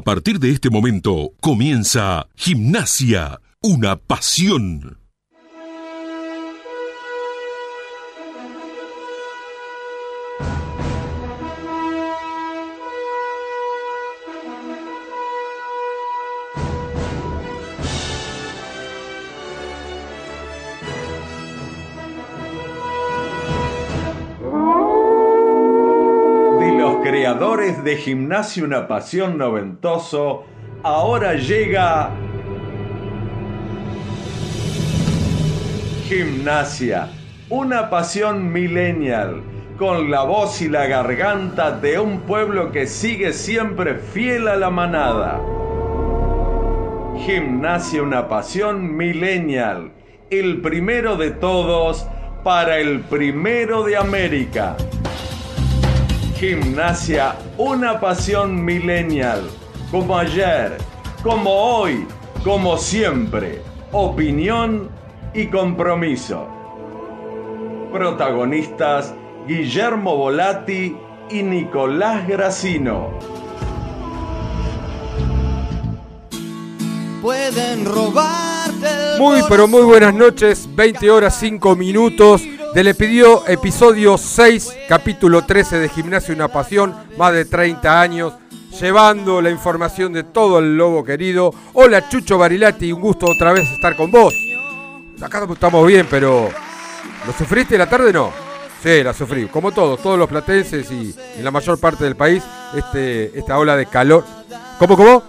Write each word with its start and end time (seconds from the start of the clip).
A 0.00 0.02
partir 0.02 0.38
de 0.38 0.50
este 0.50 0.70
momento 0.70 1.34
comienza 1.40 2.26
Gimnasia, 2.34 3.38
una 3.60 3.96
pasión. 3.96 4.99
De 27.90 27.96
Gimnasio 27.96 28.66
Una 28.66 28.86
Pasión 28.86 29.36
Noventoso, 29.36 30.44
ahora 30.84 31.34
llega 31.34 32.10
Gimnasia, 36.04 37.08
una 37.48 37.90
pasión 37.90 38.52
millennial, 38.52 39.42
con 39.76 40.08
la 40.08 40.22
voz 40.22 40.62
y 40.62 40.68
la 40.68 40.86
garganta 40.86 41.72
de 41.72 41.98
un 41.98 42.20
pueblo 42.20 42.70
que 42.70 42.86
sigue 42.86 43.32
siempre 43.32 43.96
fiel 43.96 44.46
a 44.46 44.54
la 44.54 44.70
manada. 44.70 45.40
Gimnasia, 47.26 48.04
una 48.04 48.28
pasión 48.28 48.96
millennial, 48.96 49.90
el 50.30 50.60
primero 50.60 51.16
de 51.16 51.32
todos 51.32 52.06
para 52.44 52.78
el 52.78 53.00
primero 53.00 53.82
de 53.82 53.96
América. 53.96 54.76
Gimnasia, 56.40 57.36
una 57.58 58.00
pasión 58.00 58.64
millennial, 58.64 59.42
como 59.90 60.16
ayer, 60.16 60.78
como 61.22 61.50
hoy, 61.50 62.06
como 62.42 62.78
siempre. 62.78 63.60
Opinión 63.92 64.88
y 65.34 65.48
compromiso. 65.48 66.48
Protagonistas 67.92 69.12
Guillermo 69.46 70.16
Volati 70.16 70.96
y 71.28 71.42
Nicolás 71.42 72.26
Gracino. 72.26 73.10
Pueden 77.20 77.84
robarte. 77.84 79.18
Muy, 79.18 79.42
pero 79.46 79.68
muy 79.68 79.82
buenas 79.82 80.14
noches. 80.14 80.66
20 80.74 81.10
horas 81.10 81.36
5 81.38 81.76
minutos. 81.76 82.40
De 82.74 82.84
Le 82.84 82.94
pidió 82.94 83.44
episodio 83.48 84.16
6, 84.16 84.76
capítulo 84.88 85.44
13 85.44 85.80
de 85.80 85.88
Gimnasio 85.88 86.32
Una 86.34 86.46
Pasión, 86.46 86.94
más 87.18 87.32
de 87.32 87.44
30 87.44 88.00
años, 88.00 88.34
llevando 88.80 89.42
la 89.42 89.50
información 89.50 90.12
de 90.12 90.22
todo 90.22 90.60
el 90.60 90.76
lobo 90.76 91.02
querido. 91.02 91.52
Hola 91.72 92.08
Chucho 92.08 92.38
Barilati, 92.38 92.92
un 92.92 93.00
gusto 93.00 93.26
otra 93.26 93.52
vez 93.52 93.68
estar 93.68 93.96
con 93.96 94.12
vos. 94.12 94.32
Acá 95.20 95.48
estamos 95.50 95.84
bien, 95.84 96.06
pero 96.08 96.48
¿lo 97.26 97.32
sufriste 97.32 97.76
la 97.76 97.88
tarde 97.88 98.12
no? 98.12 98.32
Sí, 98.80 99.02
la 99.02 99.12
sufrí, 99.12 99.46
como 99.46 99.72
todos, 99.72 100.00
todos 100.00 100.16
los 100.16 100.28
platenses 100.28 100.88
y 100.92 101.12
en 101.36 101.44
la 101.44 101.50
mayor 101.50 101.78
parte 101.80 102.04
del 102.04 102.14
país, 102.14 102.44
este, 102.74 103.36
esta 103.36 103.58
ola 103.58 103.76
de 103.76 103.86
calor. 103.86 104.24
¿Cómo, 104.78 104.96
cómo? 104.96 105.24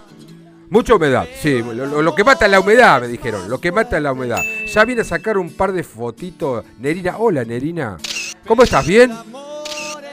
Mucha 0.72 0.96
humedad, 0.96 1.28
sí. 1.38 1.62
Lo, 1.62 2.16
que 2.16 2.24
mata 2.24 2.46
es 2.46 2.52
la 2.52 2.62
humedad, 2.62 3.02
me 3.02 3.10
dijeron. 3.10 3.50
Lo 3.50 3.60
que 3.60 3.74
mata 3.74 3.98
es 3.98 4.04
la 4.04 4.14
humedad. 4.14 4.42
Ya 4.74 4.86
vine 4.86 5.02
a 5.02 5.04
sacar 5.04 5.38
un 5.38 5.52
par 5.52 5.74
de 5.74 5.84
fotitos. 5.84 6.64
Nerina, 6.80 7.18
hola 7.18 7.44
Nerina. 7.44 7.98
¿Cómo 8.48 8.64
estás? 8.64 8.88
¿Bien? 8.88 9.12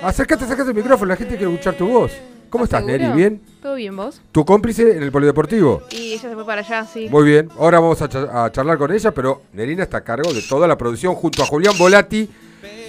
Acércate, 0.03 0.45
acércate 0.45 0.71
el 0.71 0.77
micrófono, 0.77 1.11
la 1.11 1.17
gente 1.17 1.37
quiere 1.37 1.53
escuchar 1.53 1.75
tu 1.75 1.87
voz. 1.87 2.11
¿Cómo 2.51 2.65
estás, 2.65 2.83
Neri? 2.83 3.07
¿Bien? 3.11 3.41
Todo 3.63 3.77
bien, 3.77 3.97
¿vos? 3.97 4.21
¿Tu 4.33 4.45
cómplice 4.45 4.97
en 4.97 5.05
el 5.05 5.13
polideportivo? 5.13 5.83
Y 5.91 6.15
ella 6.15 6.23
se 6.23 6.35
fue 6.35 6.45
para 6.45 6.63
allá, 6.63 6.85
sí. 6.85 7.09
Muy 7.09 7.25
bien, 7.25 7.49
ahora 7.57 7.79
vamos 7.79 8.03
a, 8.03 8.09
charlar 8.51 8.79
con 8.79 8.93
ella, 8.93 9.13
pero 9.13 9.43
Nerina 9.53 9.85
está 9.85 9.99
a 9.99 10.05
cargo 10.05 10.33
de 10.33 10.43
toda 10.43 10.67
la 10.67 10.77
producción 10.77 11.15
junto 11.15 11.45
a 11.45 11.47
Julián 11.47 11.79
Volati. 11.79 12.29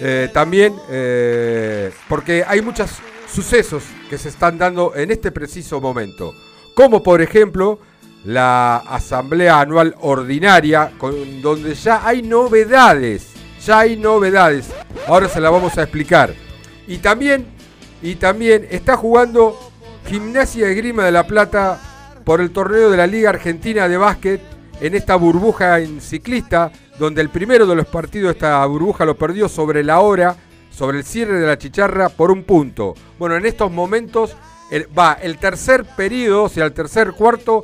Eh, 0.01 0.29
también, 0.33 0.73
eh, 0.89 1.91
porque 2.07 2.43
hay 2.47 2.63
muchos 2.63 2.89
sucesos 3.31 3.83
que 4.09 4.17
se 4.17 4.29
están 4.29 4.57
dando 4.57 4.95
en 4.95 5.11
este 5.11 5.31
preciso 5.31 5.79
momento 5.79 6.33
como 6.79 7.03
por 7.03 7.21
ejemplo 7.21 7.77
la 8.23 8.77
Asamblea 8.77 9.59
Anual 9.59 9.95
Ordinaria, 9.99 10.93
con, 10.97 11.41
donde 11.41 11.73
ya 11.73 12.07
hay 12.07 12.21
novedades, 12.21 13.33
ya 13.65 13.79
hay 13.79 13.97
novedades. 13.97 14.69
Ahora 15.05 15.27
se 15.27 15.41
la 15.41 15.49
vamos 15.49 15.77
a 15.77 15.81
explicar. 15.81 16.33
Y 16.87 16.99
también, 16.99 17.47
y 18.01 18.15
también 18.15 18.65
está 18.71 18.95
jugando 18.95 19.59
Gimnasia 20.07 20.67
de 20.67 20.75
Grima 20.75 21.03
de 21.03 21.11
la 21.11 21.27
Plata 21.27 21.81
por 22.23 22.39
el 22.39 22.51
torneo 22.51 22.89
de 22.89 22.95
la 22.95 23.07
Liga 23.07 23.31
Argentina 23.31 23.89
de 23.89 23.97
Básquet 23.97 24.39
en 24.79 24.95
esta 24.95 25.17
burbuja 25.17 25.81
en 25.81 25.99
ciclista, 25.99 26.71
donde 26.97 27.19
el 27.19 27.27
primero 27.27 27.67
de 27.67 27.75
los 27.75 27.87
partidos 27.87 28.35
esta 28.35 28.65
burbuja 28.65 29.03
lo 29.03 29.17
perdió 29.17 29.49
sobre 29.49 29.83
la 29.83 29.99
hora, 29.99 30.37
sobre 30.71 30.99
el 30.99 31.03
cierre 31.03 31.41
de 31.41 31.47
la 31.47 31.57
chicharra 31.57 32.07
por 32.07 32.31
un 32.31 32.45
punto. 32.45 32.93
Bueno, 33.17 33.35
en 33.35 33.45
estos 33.45 33.69
momentos 33.69 34.37
va 34.97 35.13
el 35.13 35.37
tercer 35.37 35.85
periodo, 35.95 36.43
o 36.43 36.49
sea, 36.49 36.65
el 36.65 36.73
tercer 36.73 37.11
cuarto, 37.13 37.63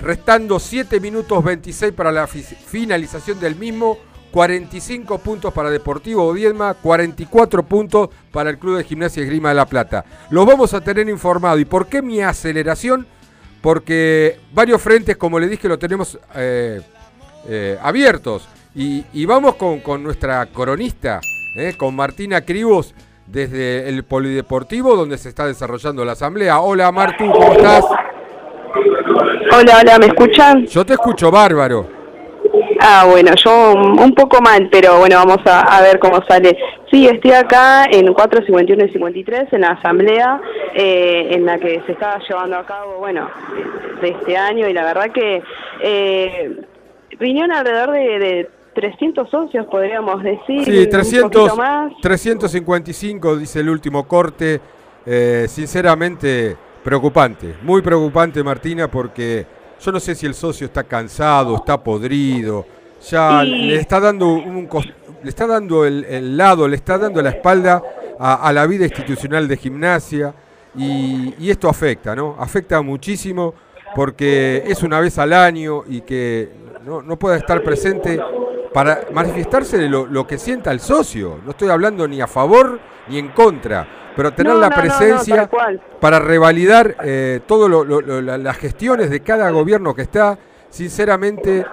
restando 0.00 0.58
7 0.58 1.00
minutos 1.00 1.42
26 1.42 1.92
para 1.92 2.12
la 2.12 2.26
finalización 2.26 3.38
del 3.40 3.56
mismo, 3.56 3.98
45 4.34 5.18
puntos 5.18 5.52
para 5.52 5.70
Deportivo 5.70 6.26
Odiedma, 6.26 6.74
44 6.74 7.62
puntos 7.62 8.08
para 8.32 8.50
el 8.50 8.58
Club 8.58 8.78
de 8.78 8.84
Gimnasia 8.84 9.22
y 9.22 9.26
Grima 9.26 9.50
de 9.50 9.54
la 9.54 9.66
Plata. 9.66 10.04
Los 10.30 10.44
vamos 10.44 10.74
a 10.74 10.80
tener 10.80 11.08
informado. 11.08 11.56
¿Y 11.60 11.64
por 11.64 11.86
qué 11.86 12.02
mi 12.02 12.20
aceleración? 12.20 13.06
Porque 13.62 14.40
varios 14.52 14.82
frentes, 14.82 15.16
como 15.16 15.38
le 15.38 15.46
dije, 15.46 15.68
lo 15.68 15.78
tenemos 15.78 16.18
eh, 16.34 16.80
eh, 17.46 17.78
abiertos. 17.80 18.48
Y, 18.74 19.24
vamos 19.24 19.54
con, 19.54 20.02
nuestra 20.02 20.44
coronista, 20.46 21.20
eh, 21.56 21.74
con 21.78 21.94
Martina 21.94 22.40
Cribos 22.40 22.92
desde 23.26 23.88
el 23.88 24.04
Polideportivo 24.04 24.96
donde 24.96 25.18
se 25.18 25.28
está 25.28 25.46
desarrollando 25.46 26.04
la 26.04 26.12
asamblea. 26.12 26.60
Hola 26.60 26.92
Martu, 26.92 27.30
¿cómo 27.30 27.52
estás? 27.52 27.84
Hola, 29.52 29.78
hola, 29.80 29.98
¿me 29.98 30.06
escuchan? 30.06 30.66
Yo 30.66 30.84
te 30.84 30.94
escucho 30.94 31.30
bárbaro. 31.30 31.86
Ah, 32.80 33.06
bueno, 33.08 33.32
yo 33.36 33.72
un 33.72 34.14
poco 34.14 34.40
mal, 34.40 34.68
pero 34.70 34.98
bueno, 34.98 35.16
vamos 35.16 35.38
a, 35.46 35.80
ver 35.80 35.98
cómo 35.98 36.22
sale. 36.28 36.56
Sí, 36.90 37.06
estoy 37.06 37.32
acá 37.32 37.86
en 37.86 38.12
451 38.12 38.84
y 38.84 38.92
53 38.92 39.52
en 39.52 39.60
la 39.62 39.68
asamblea 39.68 40.40
eh, 40.74 41.28
en 41.30 41.46
la 41.46 41.58
que 41.58 41.82
se 41.86 41.92
está 41.92 42.18
llevando 42.28 42.58
a 42.58 42.66
cabo, 42.66 42.98
bueno, 42.98 43.28
de 44.00 44.08
este 44.08 44.36
año 44.36 44.68
y 44.68 44.72
la 44.72 44.84
verdad 44.84 45.10
que 45.12 45.42
eh, 45.80 46.60
vinieron 47.18 47.52
alrededor 47.52 47.92
de 47.92 48.50
300 48.74 49.30
socios, 49.30 49.66
podríamos 49.66 50.22
decir. 50.22 50.64
Sí, 50.64 50.86
300, 50.88 51.56
más. 51.56 51.92
355, 52.02 53.36
dice 53.36 53.60
el 53.60 53.68
último 53.70 54.06
corte. 54.06 54.60
Eh, 55.06 55.46
sinceramente, 55.48 56.56
preocupante, 56.82 57.56
muy 57.62 57.82
preocupante, 57.82 58.42
Martina, 58.42 58.90
porque 58.90 59.46
yo 59.80 59.92
no 59.92 60.00
sé 60.00 60.14
si 60.14 60.26
el 60.26 60.34
socio 60.34 60.66
está 60.66 60.84
cansado, 60.84 61.56
está 61.56 61.82
podrido, 61.82 62.64
ya 63.10 63.42
le 63.42 63.76
está 63.76 64.00
dando 64.00 64.28
un 64.28 64.68
le 65.22 65.28
está 65.28 65.46
dando 65.46 65.84
el, 65.86 66.36
lado, 66.36 66.68
le 66.68 66.76
está 66.76 66.98
dando 66.98 67.22
la 67.22 67.30
espalda 67.30 67.82
a, 68.18 68.52
la 68.52 68.66
vida 68.66 68.84
institucional 68.84 69.48
de 69.48 69.56
gimnasia 69.56 70.34
y, 70.76 71.34
y, 71.38 71.50
esto 71.50 71.68
afecta, 71.68 72.14
¿no? 72.14 72.36
Afecta 72.38 72.82
muchísimo 72.82 73.54
porque 73.94 74.62
es 74.66 74.82
una 74.82 75.00
vez 75.00 75.18
al 75.18 75.32
año 75.32 75.82
y 75.88 76.02
que 76.02 76.50
no, 76.84 77.00
no 77.00 77.18
pueda 77.18 77.36
estar 77.36 77.62
presente 77.62 78.20
para 78.74 79.06
manifestarse 79.12 79.78
de 79.78 79.88
lo, 79.88 80.26
que 80.26 80.36
sienta 80.36 80.72
el 80.72 80.80
socio. 80.80 81.38
No 81.44 81.52
estoy 81.52 81.68
hablando 81.68 82.08
ni 82.08 82.20
a 82.20 82.26
favor 82.26 82.80
ni 83.06 83.18
en 83.18 83.28
contra, 83.28 83.86
pero 84.16 84.32
tener 84.32 84.56
la 84.56 84.68
presencia 84.68 85.48
para 86.00 86.18
revalidar 86.18 86.96
eh, 87.04 87.40
todas 87.46 87.70
las 88.26 88.56
gestiones 88.56 89.10
de 89.10 89.20
cada 89.20 89.48
gobierno 89.50 89.94
que 89.94 90.02
está, 90.02 90.36
sinceramente 90.70 91.64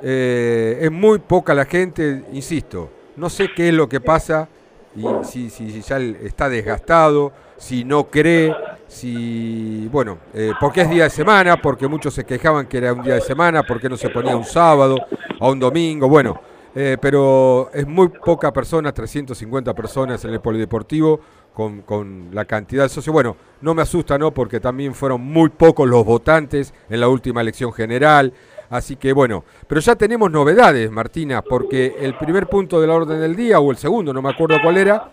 eh, 0.00 0.78
es 0.80 0.90
muy 0.90 1.18
poca 1.18 1.52
la 1.52 1.66
gente, 1.66 2.24
insisto, 2.32 2.90
no 3.16 3.28
sé 3.28 3.50
qué 3.54 3.68
es 3.68 3.74
lo 3.74 3.86
que 3.86 4.00
pasa 4.00 4.48
y 4.96 5.04
si, 5.24 5.50
si, 5.50 5.82
ya 5.82 5.98
está 5.98 6.48
desgastado, 6.48 7.32
si 7.60 7.84
no 7.84 8.04
cree, 8.04 8.56
si, 8.88 9.86
bueno, 9.92 10.18
eh, 10.32 10.52
porque 10.58 10.80
es 10.80 10.90
día 10.90 11.04
de 11.04 11.10
semana, 11.10 11.60
porque 11.60 11.86
muchos 11.86 12.14
se 12.14 12.24
quejaban 12.24 12.66
que 12.66 12.78
era 12.78 12.94
un 12.94 13.02
día 13.02 13.14
de 13.14 13.20
semana, 13.20 13.62
porque 13.62 13.88
no 13.88 13.98
se 13.98 14.08
ponía 14.08 14.34
un 14.34 14.44
sábado 14.44 14.96
o 15.38 15.52
un 15.52 15.60
domingo, 15.60 16.08
bueno, 16.08 16.40
eh, 16.74 16.96
pero 16.98 17.70
es 17.74 17.86
muy 17.86 18.08
poca 18.08 18.50
persona, 18.50 18.92
350 18.92 19.74
personas 19.74 20.24
en 20.24 20.32
el 20.32 20.40
polideportivo 20.40 21.20
con, 21.52 21.82
con, 21.82 22.30
la 22.32 22.46
cantidad 22.46 22.84
de 22.84 22.88
socios. 22.88 23.12
Bueno, 23.12 23.36
no 23.60 23.74
me 23.74 23.82
asusta, 23.82 24.16
¿no? 24.16 24.32
Porque 24.32 24.58
también 24.58 24.94
fueron 24.94 25.20
muy 25.20 25.50
pocos 25.50 25.86
los 25.86 26.04
votantes 26.04 26.72
en 26.88 27.00
la 27.00 27.08
última 27.08 27.42
elección 27.42 27.74
general. 27.74 28.32
Así 28.70 28.96
que 28.96 29.12
bueno, 29.12 29.44
pero 29.66 29.80
ya 29.82 29.96
tenemos 29.96 30.30
novedades, 30.30 30.90
Martina, 30.90 31.42
porque 31.42 31.96
el 32.00 32.16
primer 32.16 32.46
punto 32.46 32.80
de 32.80 32.86
la 32.86 32.94
orden 32.94 33.20
del 33.20 33.36
día, 33.36 33.60
o 33.60 33.70
el 33.70 33.76
segundo, 33.76 34.14
no 34.14 34.22
me 34.22 34.30
acuerdo 34.30 34.56
cuál 34.62 34.78
era, 34.78 35.10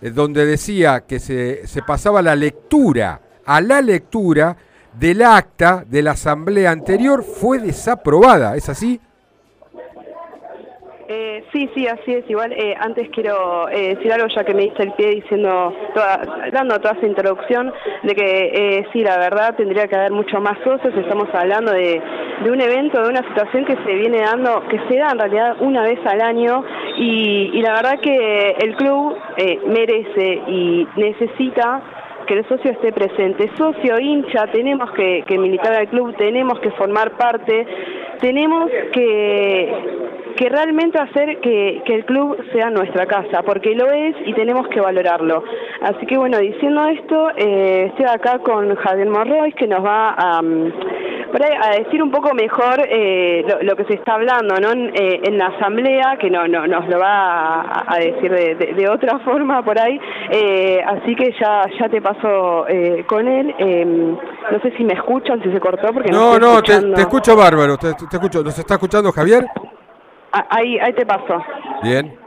donde 0.00 0.46
decía 0.46 1.04
que 1.06 1.18
se, 1.18 1.66
se 1.66 1.82
pasaba 1.82 2.22
la 2.22 2.36
lectura, 2.36 3.20
a 3.44 3.60
la 3.60 3.80
lectura 3.80 4.56
del 4.98 5.22
acta 5.22 5.84
de 5.86 6.02
la 6.02 6.12
asamblea 6.12 6.70
anterior 6.70 7.22
fue 7.22 7.58
desaprobada, 7.58 8.56
¿es 8.56 8.68
así? 8.68 9.00
Eh, 11.08 11.44
sí, 11.52 11.70
sí, 11.74 11.86
así 11.86 12.14
es. 12.14 12.28
Igual, 12.28 12.52
eh, 12.52 12.74
antes 12.80 13.08
quiero 13.10 13.68
eh, 13.68 13.94
decir 13.94 14.12
algo 14.12 14.26
ya 14.28 14.44
que 14.44 14.54
me 14.54 14.62
diste 14.62 14.82
el 14.82 14.92
pie 14.92 15.10
diciendo, 15.10 15.72
dando 16.52 16.80
toda 16.80 16.94
esa 16.94 17.06
introducción, 17.06 17.72
de 18.02 18.14
que 18.14 18.50
eh, 18.52 18.86
sí, 18.92 19.02
la 19.02 19.16
verdad 19.18 19.54
tendría 19.56 19.86
que 19.86 19.94
haber 19.94 20.10
mucho 20.10 20.40
más 20.40 20.58
socios. 20.64 20.94
Estamos 20.96 21.28
hablando 21.32 21.72
de, 21.72 22.02
un 22.50 22.60
evento, 22.60 23.00
de 23.02 23.08
una 23.08 23.22
situación 23.28 23.64
que 23.64 23.76
se 23.76 23.94
viene 23.94 24.18
dando, 24.18 24.66
que 24.68 24.80
se 24.88 24.96
da 24.96 25.10
en 25.12 25.18
realidad 25.18 25.56
una 25.60 25.82
vez 25.82 25.98
al 26.06 26.20
año 26.20 26.64
y, 26.98 27.50
y 27.54 27.62
la 27.62 27.74
verdad 27.74 28.00
que 28.00 28.56
el 28.58 28.74
club 28.76 29.16
merece 29.66 30.42
y 30.48 30.88
necesita 30.96 31.82
que 32.26 32.34
el 32.34 32.48
socio 32.48 32.70
esté 32.72 32.92
presente. 32.92 33.50
Socio, 33.56 33.98
hincha, 33.98 34.46
tenemos 34.52 34.90
que, 34.92 35.24
que 35.26 35.38
militar 35.38 35.74
al 35.74 35.88
club, 35.88 36.14
tenemos 36.16 36.58
que 36.60 36.70
formar 36.72 37.16
parte, 37.16 37.66
tenemos 38.20 38.70
que 38.92 40.06
que 40.36 40.48
realmente 40.48 40.98
hacer 41.00 41.40
que, 41.40 41.82
el 41.86 42.04
club 42.04 42.36
sea 42.52 42.70
nuestra 42.70 43.06
casa, 43.06 43.42
porque 43.42 43.74
lo 43.74 43.90
es 43.90 44.14
y 44.26 44.34
tenemos 44.34 44.68
que 44.68 44.80
valorarlo. 44.80 45.42
Así 45.80 46.06
que 46.06 46.16
bueno, 46.16 46.38
diciendo 46.38 46.86
esto, 46.88 47.30
eh, 47.36 47.86
estoy 47.88 48.06
acá 48.06 48.38
con 48.40 48.74
Javier 48.76 49.08
Morroy, 49.08 49.52
que 49.52 49.66
nos 49.66 49.84
va 49.84 50.10
a, 50.10 50.42
mm, 50.42 50.72
a 51.62 51.76
decir 51.78 52.02
un 52.02 52.10
poco 52.10 52.34
mejor 52.34 52.86
eh, 52.88 53.44
lo, 53.62 53.76
que 53.76 53.84
se 53.84 53.94
está 53.94 54.14
hablando 54.14 54.56
¿no? 54.60 54.72
en, 54.72 54.92
eh, 54.94 55.20
la 55.32 55.46
asamblea, 55.46 56.16
que 56.20 56.30
no, 56.30 56.46
no 56.46 56.66
nos 56.66 56.86
lo 56.88 56.98
va 56.98 57.84
a, 57.86 57.98
decir 57.98 58.30
de, 58.30 58.88
otra 58.88 59.18
forma 59.20 59.62
por 59.62 59.80
ahí. 59.80 59.98
así 60.86 61.14
que 61.14 61.32
ya, 61.40 61.62
ya 61.78 61.88
te 61.88 62.00
paso 62.00 62.15
con 62.20 63.28
él. 63.28 63.54
no 64.50 64.60
sé 64.60 64.76
si 64.76 64.84
me 64.84 64.94
escuchan, 64.94 65.42
si 65.42 65.50
se 65.50 65.60
cortó, 65.60 65.92
porque 65.92 66.10
no, 66.10 66.38
no, 66.38 66.62
te, 66.62 66.74
escucho 67.00 67.36
bárbaro, 67.36 67.76
te, 67.76 67.94
te 67.94 68.16
escucho. 68.16 68.42
¿Nos 68.42 68.58
está 68.58 68.74
escuchando 68.74 69.12
Javier? 69.12 69.46
Ah, 70.32 70.46
ahí, 70.50 70.78
ahí 70.78 70.92
te 70.92 71.06
paso. 71.06 71.42
Bien. 71.82 72.26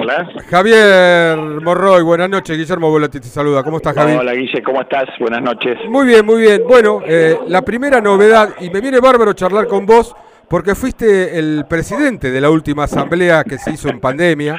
Hola. 0.00 0.28
Javier 0.48 1.36
Morroy, 1.36 2.02
buenas 2.04 2.30
noches. 2.30 2.56
Guillermo 2.56 2.88
Volati 2.88 3.18
te 3.18 3.26
saluda. 3.26 3.64
¿Cómo 3.64 3.78
estás, 3.78 3.96
Javier? 3.96 4.20
Hola, 4.20 4.32
Guille, 4.32 4.62
¿cómo 4.62 4.80
estás? 4.80 5.06
Buenas 5.18 5.42
noches. 5.42 5.76
Muy 5.88 6.06
bien, 6.06 6.24
muy 6.24 6.40
bien. 6.40 6.62
Bueno, 6.68 7.00
eh, 7.04 7.36
la 7.48 7.62
primera 7.62 8.00
novedad, 8.00 8.50
y 8.60 8.70
me 8.70 8.80
viene 8.80 9.00
bárbaro 9.00 9.32
charlar 9.32 9.66
con 9.66 9.86
vos, 9.86 10.14
porque 10.48 10.76
fuiste 10.76 11.36
el 11.36 11.64
presidente 11.68 12.30
de 12.30 12.40
la 12.40 12.48
última 12.48 12.84
asamblea 12.84 13.42
que 13.42 13.58
se 13.58 13.72
hizo 13.72 13.88
en 13.88 13.98
pandemia. 13.98 14.56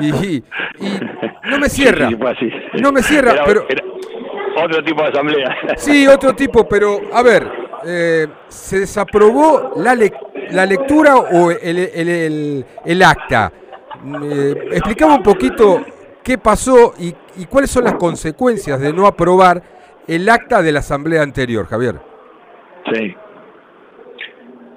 Y, 0.00 0.42
no 1.50 1.58
me 1.58 1.68
cierra. 1.68 2.10
No 2.80 2.92
me 2.92 3.02
cierra, 3.02 3.34
pero. 3.44 3.66
otro 4.56 4.84
tipo 4.84 5.02
de 5.02 5.08
asamblea. 5.08 5.56
Sí, 5.76 6.06
otro 6.06 6.34
tipo, 6.34 6.68
pero 6.68 7.00
a 7.12 7.22
ver, 7.22 7.50
eh, 7.84 8.26
¿se 8.48 8.80
desaprobó 8.80 9.72
la, 9.76 9.96
la 10.50 10.66
lectura 10.66 11.16
o 11.16 11.50
el, 11.50 11.78
el, 11.78 12.64
el, 12.84 13.02
acta? 13.02 13.52
Eh, 14.22 14.68
explicame 14.72 15.14
un 15.14 15.22
poquito 15.22 15.84
qué 16.22 16.38
pasó 16.38 16.94
y, 16.98 17.14
y, 17.36 17.46
cuáles 17.46 17.70
son 17.70 17.84
las 17.84 17.94
consecuencias 17.94 18.80
de 18.80 18.92
no 18.92 19.06
aprobar 19.06 19.62
el 20.06 20.28
acta 20.28 20.62
de 20.62 20.72
la 20.72 20.80
asamblea 20.80 21.22
anterior, 21.22 21.66
Javier. 21.66 22.00
Sí, 22.92 23.14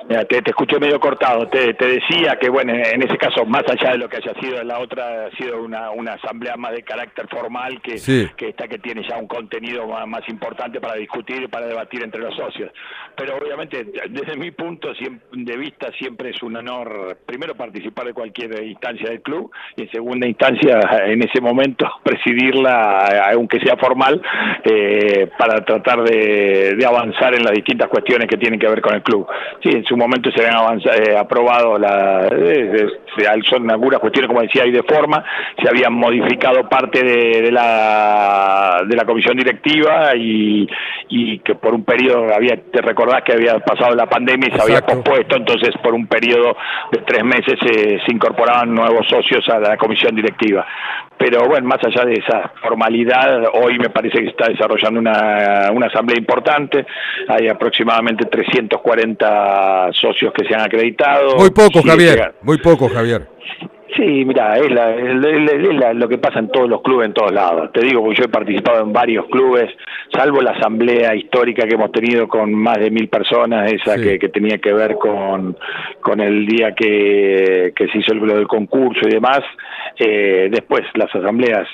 te, 0.07 0.42
te, 0.42 0.52
escuché 0.52 0.80
medio 0.80 1.00
cortado. 1.00 1.48
Te, 1.48 1.74
decía 1.74 2.38
que, 2.40 2.50
bueno, 2.50 2.74
en 2.74 3.02
ese 3.04 3.18
caso, 3.18 3.46
más 3.46 3.63
allá 3.68 3.92
de 3.92 3.98
lo 3.98 4.10
que 4.10 4.18
haya 4.18 4.34
sido 4.40 4.63
la 4.63 4.80
otra, 4.80 5.25
ha 5.25 5.31
sido 5.38 5.62
una, 5.63 5.92
una 5.92 6.13
asamblea 6.13 6.56
más 6.57 6.74
de 6.74 6.84
carácter 6.84 7.28
formal 7.30 7.81
que, 7.81 7.96
que 8.36 8.50
esta 8.50 8.68
que 8.68 8.80
tiene 8.80 9.02
ya 9.07 9.18
un 9.18 9.28
contenido 9.28 9.88
más, 9.88 10.22
importante 10.28 10.80
para 10.81 10.96
discutir 10.96 11.44
y 11.44 11.48
para 11.48 11.68
debatir 11.68 12.04
entre 12.04 12.22
los 12.22 12.36
socios. 12.36 12.72
Pero 13.16 13.38
obviamente, 13.38 13.86
desde 14.10 14.38
mi 14.38 14.52
punto 14.52 14.90
de 15.31 15.57
vista, 15.57 15.92
siempre 15.98 16.31
es 16.31 16.42
un 16.42 16.56
honor, 16.56 17.18
primero, 17.25 17.56
participar 17.56 18.06
de 18.07 18.13
cualquier 18.13 18.63
instancia 18.63 19.10
del 19.10 19.22
club 19.22 19.52
y, 19.75 19.84
en 19.84 19.92
segunda 19.92 20.28
instancia, 20.28 20.80
en 21.06 21.24
ese 21.24 21.42
momento, 21.42 21.88
presidirla, 22.04 23.31
aunque 23.34 23.60
sea 23.60 23.78
formal, 23.78 24.22
eh, 24.63 25.30
para 25.38 25.63
tratar 25.63 26.04
de, 26.04 26.78
avanzar 26.86 27.34
en 27.34 27.44
las 27.44 27.54
distintas 27.54 27.88
cuestiones 27.90 28.28
que 28.28 28.38
tienen 28.38 28.60
que 28.60 28.68
ver 28.68 28.81
con 28.81 28.96
el 28.96 29.02
club. 29.02 29.28
Sí, 29.63 29.69
en 29.69 29.86
su 29.86 29.94
momento 29.97 30.31
se 30.31 30.45
habían 30.45 30.80
eh, 30.80 31.18
aprobado, 31.18 31.77
la, 31.77 32.27
eh, 32.31 32.88
son 33.50 33.69
algunas 33.69 34.00
cuestiones, 34.00 34.27
como 34.27 34.42
decía, 34.42 34.65
y 34.65 34.71
de 34.71 34.83
forma, 34.83 35.24
se 35.62 35.69
habían 35.69 35.94
modificado 35.94 36.68
parte 36.68 37.03
de, 37.03 37.51
la, 37.51 38.83
de 38.88 38.95
la 38.95 39.06
comisión 39.06 39.38
directiva 39.38 40.15
y, 40.15 40.68
y, 41.09 41.39
que 41.39 41.56
por 41.56 41.74
un 41.74 41.83
periodo, 41.83 42.33
había 42.33 42.57
te 42.57 42.81
recordás 42.81 43.24
que 43.24 43.33
había 43.33 43.59
pasado 43.59 43.95
la 43.95 44.07
pandemia 44.07 44.50
y 44.50 44.51
se 44.51 44.62
había 44.62 44.81
pospuesto, 44.81 45.38
entonces 45.38 45.69
por 45.81 45.94
un 45.94 46.07
periodo 46.07 46.56
de 46.92 47.00
tres 47.00 47.24
meses 47.24 47.59
se 47.59 48.12
incorporaban 48.12 48.74
nuevos 48.74 49.07
socios 49.07 49.47
a 49.50 49.59
la 49.59 49.77
comisión 49.77 50.15
directiva 50.15 50.65
pero 51.18 51.48
bueno, 51.48 51.68
más 51.68 51.80
allá 51.84 52.06
de 52.06 52.14
esa 52.14 52.52
formalidad, 52.62 53.44
hoy 53.54 53.78
me 53.80 53.90
parece 53.90 54.18
que 54.20 54.26
se 54.26 54.30
está 54.32 54.48
desarrollando 54.48 55.00
una, 55.00 55.72
una 55.72 55.88
asamblea 55.88 56.18
importante, 56.18 56.86
hay 57.28 57.48
aproximadamente 57.48 58.26
340 58.26 59.90
socios 59.94 60.34
que 60.34 60.46
se 60.46 60.54
han 60.54 60.62
acreditado. 60.62 61.38
Muy 61.38 61.52
poco, 61.52 61.82
Javier, 61.82 62.36
muy 62.42 62.58
poco, 62.58 62.90
Javier. 62.90 63.28
Sí, 63.95 64.25
mira, 64.25 64.57
es, 64.57 64.69
la, 64.71 65.94
lo 65.94 66.09
que 66.09 66.18
pasa 66.18 66.39
en 66.39 66.50
todos 66.50 66.69
los 66.69 66.81
clubes, 66.81 67.07
en 67.07 67.13
todos 67.13 67.31
lados. 67.31 67.71
Te 67.71 67.80
digo, 67.80 68.01
porque 68.01 68.18
yo 68.18 68.25
he 68.25 68.30
participado 68.30 68.81
en 68.81 68.92
varios 68.92 69.25
clubes, 69.27 69.71
salvo 70.12 70.42
la 70.42 70.51
asamblea 70.51 71.15
histórica 71.15 71.65
que 71.65 71.75
hemos 71.75 71.92
tenido 71.94 72.27
con 72.27 72.53
más 72.53 72.77
de 72.77 72.92
mil 72.92 73.07
personas, 73.07 73.71
esa 73.71 73.95
que, 73.95 74.18
tenía 74.30 74.57
que 74.57 74.74
ver 74.74 74.95
con, 74.95 75.56
con 76.01 76.19
el 76.19 76.45
día 76.45 76.74
que, 76.75 77.71
que 77.74 77.88
se 77.88 78.00
hizo 78.00 78.12
el, 78.12 78.19
del 78.27 78.47
concurso 78.47 79.07
y 79.07 79.13
demás. 79.13 79.42
Eh, 79.97 80.50
después, 80.51 80.81
las 80.95 81.13
asambleas 81.15 81.65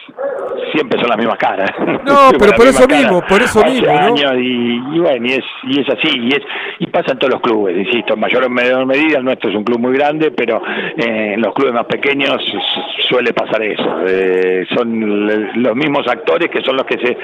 siempre 0.73 1.00
son 1.00 1.09
las 1.09 1.18
mismas 1.18 1.38
caras. 1.38 1.71
No, 2.12 2.31
pero 2.38 2.51
por 2.53 2.68
eso 2.68 2.88
mismo, 2.88 3.21
por 3.21 3.41
eso 3.41 3.63
mismo. 3.63 3.88
¿no? 3.88 4.38
y, 4.38 5.00
bueno, 5.00 5.25
y 5.27 5.33
es, 5.33 5.45
y 5.63 5.79
es 5.79 5.89
así, 5.89 6.09
y, 6.13 6.29
es, 6.29 6.41
y 6.79 6.88
pasa 6.88 7.13
en 7.13 7.19
todos 7.19 7.33
los 7.33 7.41
clubes, 7.41 7.77
insisto, 7.77 8.15
en 8.15 8.19
mayor 8.19 8.44
o 8.44 8.50
menor 8.50 8.85
medida. 8.85 9.19
El 9.19 9.23
nuestro 9.23 9.50
es 9.50 9.56
un 9.56 9.63
club 9.63 9.79
muy 9.79 9.94
grande, 9.94 10.31
pero 10.31 10.62
eh, 10.97 11.33
en 11.35 11.41
los 11.41 11.53
clubes 11.53 11.73
más 11.73 11.85
pequeños 11.85 12.11
suele 13.10 13.34
pasar 13.34 13.62
eso. 13.63 14.02
Eh, 14.08 14.66
son 14.74 15.62
los 15.62 15.76
mismos 15.76 16.07
actores 16.07 16.50
que 16.50 16.62
son 16.62 16.78
los 16.78 16.85
que 16.85 16.97
se, 16.97 17.18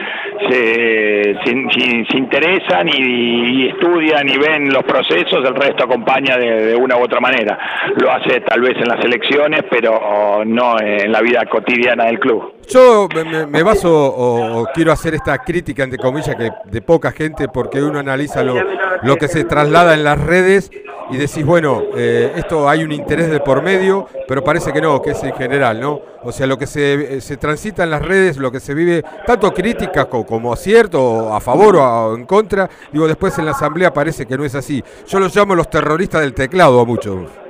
se, 1.45 2.17
interesan 2.17 2.87
y, 2.89 3.67
estudian 3.67 4.27
y 4.29 4.37
ven 4.37 4.73
los 4.73 4.83
procesos, 4.83 5.45
el 5.45 5.55
resto 5.55 5.85
acompaña 5.85 6.37
de, 6.37 6.75
una 6.75 6.97
u 6.97 7.03
otra 7.03 7.19
manera. 7.19 7.57
Lo 7.95 8.11
hace 8.11 8.41
tal 8.41 8.61
vez 8.61 8.75
en 8.77 8.87
las 8.87 9.03
elecciones, 9.03 9.63
pero 9.69 10.43
no 10.45 10.79
en 10.79 11.11
la 11.11 11.21
vida 11.21 11.45
cotidiana 11.45 12.05
del 12.05 12.19
club. 12.19 12.56
Yo 12.67 13.07
me, 13.49 13.63
baso 13.63 13.89
o, 13.91 14.67
quiero 14.73 14.91
hacer 14.91 15.15
esta 15.15 15.37
crítica, 15.37 15.83
entre 15.83 15.97
comillas, 15.97 16.35
que 16.35 16.51
de 16.65 16.81
poca 16.81 17.11
gente, 17.11 17.47
porque 17.47 17.81
uno 17.81 17.99
analiza 17.99 18.43
lo, 18.43 18.55
lo 19.03 19.15
que 19.15 19.27
se 19.27 19.45
traslada 19.45 19.93
en 19.93 20.03
las 20.03 20.19
redes 20.19 20.69
y 21.09 21.17
decís, 21.17 21.45
bueno, 21.45 21.83
eh, 21.95 22.33
esto 22.35 22.67
hay 22.67 22.83
un 22.83 22.91
interés 22.91 23.29
de 23.29 23.39
por 23.39 23.61
medio, 23.61 24.07
pero 24.27 24.43
parece 24.43 24.73
que 24.73 24.81
no, 24.81 25.01
que 25.01 25.11
es 25.11 25.23
en 25.23 25.33
general, 25.35 25.79
¿no? 25.79 26.01
O 26.23 26.31
sea, 26.33 26.45
lo 26.47 26.57
que 26.57 26.67
se, 26.67 27.21
se 27.21 27.37
transita 27.37 27.83
en 27.83 27.91
las 27.91 28.01
redes, 28.01 28.37
lo 28.37 28.51
que 28.51 28.59
se 28.59 28.73
vive, 28.73 29.03
tanto 29.25 29.53
crítica 29.53 30.05
como 30.05 30.51
acierto, 30.51 31.33
a 31.33 31.39
favor 31.39 31.77
o 31.77 32.15
en 32.15 32.25
contra, 32.25 32.69
digo, 32.91 33.07
después 33.07 33.37
en 33.39 33.45
la 33.45 33.51
asamblea 33.51 33.93
parece 33.93 34.25
que 34.25 34.37
no 34.37 34.43
es 34.43 34.55
así. 34.55 34.83
Yo 35.07 35.19
los 35.19 35.33
llamo 35.33 35.55
los 35.55 35.69
terroristas 35.69 36.21
del 36.21 36.33
teclado 36.33 36.81
a 36.81 36.85
muchos. 36.85 37.46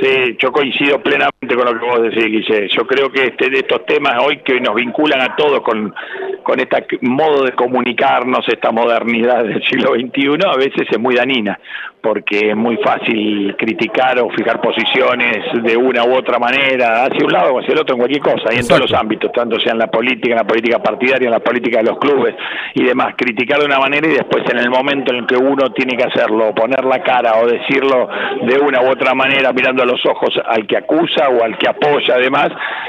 Sí, 0.00 0.36
yo 0.38 0.50
coincido 0.50 0.98
plenamente 1.02 1.54
con 1.54 1.64
lo 1.66 1.78
que 1.78 1.86
vos 1.86 2.02
decís, 2.02 2.24
Guille. 2.24 2.68
Yo 2.68 2.86
creo 2.86 3.10
que 3.10 3.24
este, 3.24 3.50
de 3.50 3.58
estos 3.58 3.84
temas 3.84 4.14
hoy 4.24 4.38
que 4.38 4.58
nos 4.58 4.74
vinculan 4.74 5.20
a 5.20 5.36
todos 5.36 5.60
con, 5.60 5.94
con 6.42 6.58
este 6.58 6.86
modo 7.02 7.44
de 7.44 7.52
comunicarnos, 7.52 8.48
esta 8.48 8.70
modernidad 8.70 9.44
del 9.44 9.62
siglo 9.64 9.92
XXI, 9.94 10.38
a 10.46 10.56
veces 10.56 10.86
es 10.90 10.98
muy 10.98 11.16
danina, 11.16 11.58
porque 12.02 12.50
es 12.50 12.56
muy 12.56 12.76
fácil 12.78 13.54
criticar 13.56 14.18
o 14.20 14.30
fijar 14.30 14.60
posiciones 14.60 15.62
de 15.62 15.76
una 15.76 16.04
u 16.04 16.14
otra 16.14 16.38
manera, 16.38 17.04
hacia 17.04 17.24
un 17.24 17.32
lado 17.32 17.54
o 17.54 17.60
hacia 17.60 17.72
el 17.72 17.80
otro 17.80 17.94
en 17.94 18.00
cualquier 18.00 18.22
cosa, 18.22 18.52
y 18.52 18.58
en 18.58 18.66
todos 18.66 18.80
los 18.80 18.94
ámbitos, 18.94 19.32
tanto 19.32 19.58
sea 19.60 19.72
en 19.72 19.78
la 19.78 19.90
política, 19.90 20.30
en 20.30 20.36
la 20.36 20.46
política 20.46 20.78
partidaria, 20.78 21.26
en 21.26 21.32
la 21.32 21.40
política 21.40 21.78
de 21.78 21.84
los 21.84 21.98
clubes 21.98 22.34
y 22.74 22.84
demás, 22.84 23.14
criticar 23.16 23.58
de 23.58 23.66
una 23.66 23.78
manera 23.78 24.06
y 24.06 24.12
después 24.12 24.44
en 24.50 24.58
el 24.58 24.70
momento 24.70 25.12
en 25.12 25.20
el 25.20 25.26
que 25.26 25.36
uno 25.36 25.70
tiene 25.72 25.96
que 25.96 26.04
hacerlo, 26.04 26.54
poner 26.54 26.84
la 26.84 27.02
cara 27.02 27.40
o 27.40 27.46
decirlo 27.46 28.08
de 28.42 28.58
una 28.58 28.82
u 28.82 28.90
otra 28.90 29.14
manera 29.14 29.52
mirando 29.52 29.82
a 29.82 29.86
los 29.86 30.04
ojos 30.06 30.30
al 30.46 30.66
que 30.66 30.76
acusa 30.76 31.28
o 31.28 31.44
al 31.44 31.58
que 31.58 31.68
apoya 31.68 32.14
además, 32.14 32.48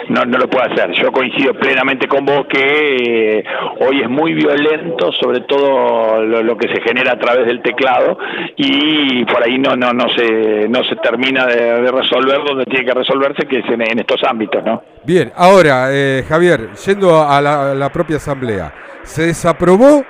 no, 0.09 0.25
no 0.25 0.37
lo 0.37 0.49
puede 0.49 0.71
hacer. 0.73 0.91
Yo 0.93 1.11
coincido 1.11 1.53
plenamente 1.53 2.07
con 2.07 2.25
vos 2.25 2.45
que 2.47 3.37
eh, 3.39 3.43
hoy 3.79 4.01
es 4.01 4.09
muy 4.09 4.33
violento, 4.33 5.11
sobre 5.13 5.41
todo 5.41 6.23
lo, 6.23 6.57
que 6.57 6.67
se 6.67 6.81
genera 6.81 7.13
a 7.13 7.19
través 7.19 7.45
del 7.45 7.61
teclado 7.61 8.17
y 8.55 9.00
por 9.25 9.43
ahí 9.43 9.57
no 9.57 9.75
no 9.75 9.93
no 9.93 10.07
se 10.09 10.67
no 10.67 10.83
se 10.83 10.95
termina 10.97 11.45
de, 11.45 11.91
resolver 11.91 12.39
donde 12.45 12.65
tiene 12.65 12.85
que 12.85 12.93
resolverse, 12.93 13.47
que 13.47 13.59
es 13.59 13.65
en, 13.69 13.99
estos 13.99 14.23
ámbitos, 14.23 14.63
¿no? 14.63 14.83
Bien, 15.03 15.31
ahora 15.35 15.87
eh, 15.91 16.23
Javier, 16.27 16.69
yendo 16.85 17.21
a 17.21 17.41
la, 17.41 17.89
propia 17.91 18.17
asamblea, 18.17 18.73
¿se 19.03 19.27
desaprobó 19.27 20.03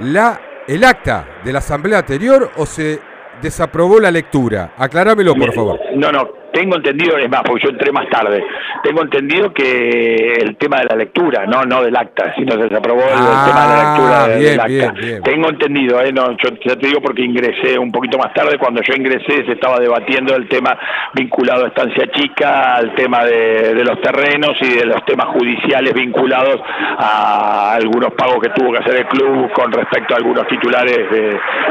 la 0.00 0.40
el 0.66 0.84
acta 0.84 1.26
de 1.44 1.52
la 1.52 1.58
asamblea 1.58 1.98
anterior 1.98 2.50
o 2.56 2.66
se 2.66 3.00
desaprobó 3.42 4.00
la 4.00 4.10
lectura? 4.10 4.72
Acláramelo, 4.76 5.34
por 5.34 5.52
favor. 5.52 5.80
No, 5.94 6.10
no, 6.12 6.43
tengo 6.54 6.76
entendido, 6.76 7.18
es 7.18 7.28
más, 7.28 7.42
porque 7.42 7.64
yo 7.64 7.70
entré 7.70 7.90
más 7.90 8.08
tarde, 8.08 8.44
tengo 8.82 9.02
entendido 9.02 9.52
que 9.52 10.34
el 10.40 10.56
tema 10.56 10.78
de 10.78 10.84
la 10.84 10.96
lectura, 10.96 11.44
no 11.46 11.64
no 11.64 11.82
del 11.82 11.96
acta, 11.96 12.32
sino 12.36 12.52
se 12.52 12.74
aprobó 12.74 13.02
el, 13.02 13.46
tema 13.46 13.66
de 13.66 13.74
la 13.74 13.82
lectura 13.82 14.28
del 14.28 14.60
acta. 14.60 15.22
Tengo 15.24 15.48
entendido, 15.50 16.00
eh, 16.00 16.12
no, 16.12 16.30
yo 16.36 16.50
ya 16.64 16.76
te 16.76 16.86
digo 16.86 17.00
porque 17.00 17.22
ingresé 17.22 17.76
un 17.76 17.90
poquito 17.90 18.18
más 18.18 18.32
tarde, 18.32 18.56
cuando 18.56 18.80
yo 18.82 18.94
ingresé 18.94 19.44
se 19.44 19.52
estaba 19.52 19.78
debatiendo 19.78 20.36
el 20.36 20.48
tema 20.48 20.78
vinculado 21.12 21.64
a 21.64 21.68
Estancia 21.68 22.06
Chica, 22.12 22.76
al 22.76 22.94
tema 22.94 23.24
de, 23.24 23.82
los 23.84 24.00
terrenos 24.00 24.56
y 24.62 24.78
de 24.78 24.86
los 24.86 25.04
temas 25.04 25.26
judiciales 25.26 25.92
vinculados 25.92 26.60
a 26.98 27.74
algunos 27.74 28.14
pagos 28.14 28.38
que 28.40 28.50
tuvo 28.50 28.72
que 28.72 28.78
hacer 28.78 28.94
el 28.96 29.06
club 29.06 29.50
con 29.52 29.72
respecto 29.72 30.14
a 30.14 30.18
algunos 30.18 30.46
titulares 30.46 30.98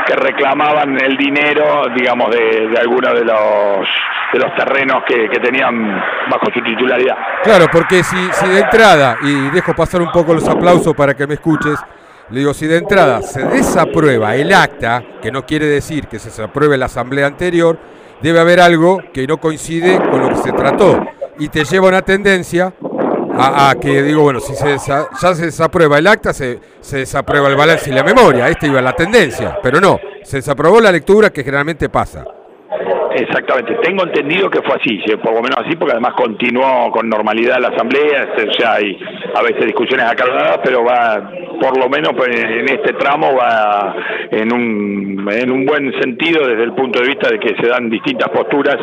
que 0.05 0.15
reclamaban 0.15 0.99
el 1.01 1.17
dinero, 1.17 1.87
digamos, 1.95 2.29
de, 2.29 2.67
de 2.67 2.77
algunos 2.77 3.13
de 3.13 3.25
los 3.25 3.87
de 4.33 4.39
los 4.39 4.55
terrenos 4.55 4.72
que, 5.07 5.39
tenían 5.39 6.01
bajo 6.29 6.45
su 6.53 6.61
titularidad. 6.61 7.15
Claro, 7.43 7.67
porque 7.71 8.03
si, 8.03 8.47
de 8.47 8.59
entrada, 8.59 9.17
y 9.21 9.49
dejo 9.49 9.73
pasar 9.73 10.01
un 10.01 10.11
poco 10.11 10.33
los 10.33 10.47
aplausos 10.47 10.93
para 10.95 11.13
que 11.13 11.27
me 11.27 11.35
escuches, 11.35 11.79
le 12.29 12.39
digo, 12.39 12.53
si 12.53 12.67
de 12.67 12.77
entrada 12.77 13.21
se 13.21 13.43
desaprueba 13.43 14.35
el 14.35 14.53
acta, 14.53 15.03
que 15.21 15.31
no 15.31 15.45
quiere 15.45 15.65
decir 15.65 16.07
que 16.07 16.19
se 16.19 16.29
desapruebe 16.29 16.77
la 16.77 16.85
asamblea 16.85 17.27
anterior, 17.27 17.77
debe 18.21 18.39
haber 18.39 18.59
algo 18.61 19.01
que 19.13 19.27
no 19.27 19.37
coincide 19.37 19.97
con 19.97 20.21
lo 20.21 20.29
que 20.29 20.37
se 20.37 20.51
trató. 20.53 21.05
Y 21.37 21.49
te 21.49 21.65
lleva 21.65 21.89
una 21.89 22.01
tendencia 22.01 22.73
a, 23.35 23.75
que 23.79 24.03
digo, 24.03 24.21
bueno, 24.21 24.39
si 24.39 24.55
se 24.55 24.77
ya 24.77 25.07
se 25.33 25.45
desaprueba 25.45 25.97
el 25.97 26.07
acta, 26.07 26.31
se, 26.33 26.59
se 26.79 26.97
desaprueba 26.99 27.49
el 27.49 27.55
balance 27.55 27.89
y 27.89 27.93
la 27.93 28.03
memoria. 28.03 28.47
Esta 28.47 28.67
iba 28.67 28.81
la 28.81 28.93
tendencia, 28.93 29.59
pero 29.61 29.81
no, 29.81 29.99
se 30.23 30.37
desaprobó 30.37 30.79
la 30.79 30.91
lectura 30.91 31.31
que 31.31 31.43
generalmente 31.43 31.89
pasa. 31.89 32.23
Exactamente, 33.15 33.75
tengo 33.83 34.03
entendido 34.03 34.49
que 34.49 34.61
fue 34.61 34.75
así, 34.75 34.99
por 35.17 35.33
lo 35.33 35.41
menos 35.41 35.57
así, 35.63 35.75
porque 35.75 35.93
además 35.93 36.13
continuó 36.15 36.91
con 36.91 37.07
normalidad 37.07 37.59
la 37.59 37.67
asamblea, 37.69 38.33
o 38.35 38.53
sea, 38.53 38.73
hay 38.73 38.97
a 39.35 39.41
veces 39.43 39.65
discusiones 39.65 40.05
acaloradas, 40.07 40.59
pero 40.63 40.83
va, 40.83 41.31
por 41.61 41.77
lo 41.77 41.89
menos 41.89 42.13
pues, 42.15 42.29
en 42.29 42.69
este 42.69 42.93
tramo 42.93 43.35
va 43.35 43.95
en 44.31 44.51
un, 44.51 45.27
en 45.31 45.51
un 45.51 45.65
buen 45.65 45.93
sentido 46.01 46.47
desde 46.47 46.63
el 46.63 46.73
punto 46.73 46.99
de 46.99 47.07
vista 47.07 47.29
de 47.29 47.39
que 47.39 47.55
se 47.61 47.67
dan 47.67 47.89
distintas 47.89 48.29
posturas. 48.29 48.77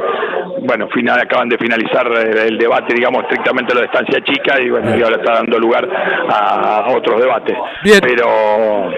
Bueno, 0.62 0.88
final, 0.88 1.18
acaban 1.18 1.48
de 1.48 1.56
finalizar 1.56 2.06
el 2.06 2.58
debate, 2.58 2.94
digamos, 2.94 3.22
estrictamente 3.22 3.74
lo 3.74 3.80
de 3.80 3.86
estancia 3.86 4.20
chica, 4.22 4.60
y 4.60 4.70
bueno, 4.70 4.96
y 4.96 5.02
ahora 5.02 5.16
está 5.16 5.34
dando 5.34 5.58
lugar 5.58 5.88
a 6.28 6.86
otros 6.94 7.20
debates. 7.20 7.56
Pero 8.00 8.90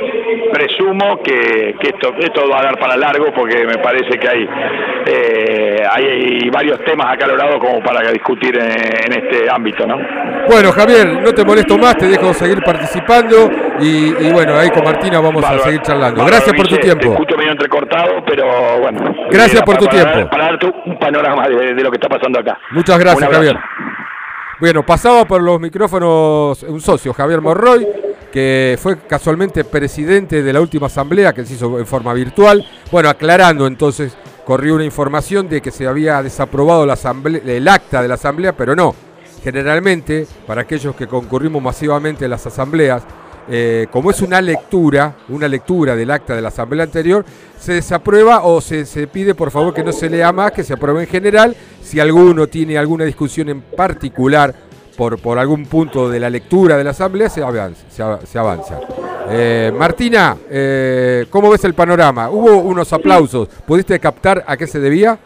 presumo 0.53 1.23
que, 1.23 1.77
esto, 1.81 2.15
esto 2.19 2.49
va 2.51 2.61
a 2.61 2.65
dar 2.65 2.79
para 2.79 2.97
largo 2.97 3.33
porque 3.35 3.65
me 3.65 3.79
parece 3.79 4.19
que 4.19 4.29
hay... 4.29 4.49
Eh, 5.07 5.22
eh, 5.25 5.83
hay, 5.89 6.51
varios 6.51 6.79
temas 6.85 7.13
acalorados 7.13 7.59
como 7.61 7.81
para 7.83 8.11
discutir 8.11 8.57
en, 8.57 9.13
este 9.13 9.49
ámbito, 9.51 9.87
¿no? 9.87 9.97
Bueno, 10.49 10.73
Javier, 10.73 11.23
no 11.23 11.33
te 11.33 11.45
molesto 11.45 11.79
más, 11.79 11.97
te 11.97 12.07
dejo 12.07 12.35
seguir 12.35 12.63
participando 12.63 13.51
y, 13.79 14.31
bueno, 14.33 14.57
ahí 14.57 14.71
con 14.71 14.85
Martina 14.85 15.21
vamos 15.21 15.45
a 15.45 15.59
seguir 15.61 15.81
charlando. 15.83 16.25
Gracias 16.25 16.55
por 16.55 16.67
tu 16.67 16.77
tiempo. 16.77 17.09
Te 17.09 17.13
escucho 17.13 17.37
medio 17.37 17.53
entrecortado, 17.53 18.25
pero 18.27 18.81
bueno. 18.81 19.15
Gracias 19.31 19.63
por 19.63 19.77
tu 19.77 19.87
tiempo. 19.87 20.29
Para, 20.31 20.47
darte 20.47 20.67
un 20.87 20.99
panorama 20.99 21.49
de, 21.49 21.75
lo 21.75 21.91
que 21.91 21.97
está 21.97 22.09
pasando 22.09 22.41
acá. 22.41 22.59
Muchas 22.73 22.99
gracias, 22.99 23.31
Javier. 23.31 23.57
Bueno, 24.61 24.85
pasaba 24.85 25.25
por 25.25 25.43
los 25.43 25.61
micrófonos 25.61 26.63
un 26.63 26.81
socio, 26.81 27.13
Javier 27.13 27.41
Morroy, 27.41 27.87
que 28.33 28.79
fue 28.81 28.97
casualmente 29.09 29.65
presidente 29.65 30.43
de 30.43 30.53
la 30.53 30.61
última 30.61 30.87
asamblea 30.87 31.33
que 31.33 31.45
se 31.45 31.55
hizo 31.55 31.79
en 31.79 31.87
forma 31.87 32.15
virtual. 32.15 32.65
Bueno, 32.91 33.09
aclarando 33.09 33.67
entonces 33.67 34.17
corrió 34.45 34.75
una 34.75 34.85
información 34.85 35.49
de 35.49 35.61
que 35.61 35.71
se 35.71 35.87
había 35.87 36.23
desaprobado 36.23 36.87
la 36.87 36.99
el 37.47 37.69
acta 37.69 38.03
de 38.03 38.09
la 38.09 38.15
asamblea, 38.15 38.57
pero 38.57 38.75
no. 38.75 38.95
Generalmente, 39.43 40.27
para 40.47 40.63
aquellos 40.63 40.95
que 40.95 41.07
concurrimos 41.07 41.63
masivamente 41.63 42.25
a 42.25 42.29
las 42.29 42.47
asambleas, 42.47 43.03
eh, 43.49 43.89
como 43.91 44.11
es 44.11 44.23
una 44.23 44.41
lectura, 44.41 45.17
una 45.29 45.49
lectura 45.49 45.97
del 45.97 46.11
acta 46.13 46.37
de 46.37 46.43
la 46.43 46.49
asamblea 46.49 46.85
anterior, 46.85 47.25
se 47.59 47.75
desaprueba 47.75 48.45
o 48.45 48.61
se, 48.61 48.87
se, 48.87 49.09
pide 49.09 49.35
por 49.35 49.51
favor 49.51 49.75
que 49.75 49.83
no 49.83 49.93
se 49.93 50.09
lea 50.09 50.33
más, 50.33 50.53
que 50.53 50.63
se 50.63 50.75
apruebe 50.75 51.03
en 51.03 51.09
general. 51.09 51.57
Si 51.83 51.99
alguno 51.99 52.47
tiene 52.47 52.79
alguna 52.79 53.05
discusión 53.05 53.49
en 53.49 53.61
particular 53.61 54.55
por, 55.03 55.21
por 55.21 55.37
algún 55.37 55.67
punto 55.67 56.09
de 56.09 56.21
la 56.21 56.31
lectura 56.31 56.77
de 56.77 56.85
la 56.85 56.91
asamblea, 56.91 57.29
se 57.29 57.43
avanza. 57.43 57.91
Se, 58.25 58.39
avanza. 58.39 58.79
Eh, 59.29 59.73
Martina, 59.77 60.37
eh, 60.49 61.25
¿cómo 61.29 61.51
ves 61.51 61.65
el 61.65 61.75
panorama? 61.75 62.31
Hubo 62.31 62.59
unos 62.59 62.93
aplausos. 62.93 63.49
¿Pudiste 63.67 63.99
captar 63.99 64.45
a 64.47 64.57
qué 64.57 64.69
se 64.69 64.79
debía? 64.79 65.19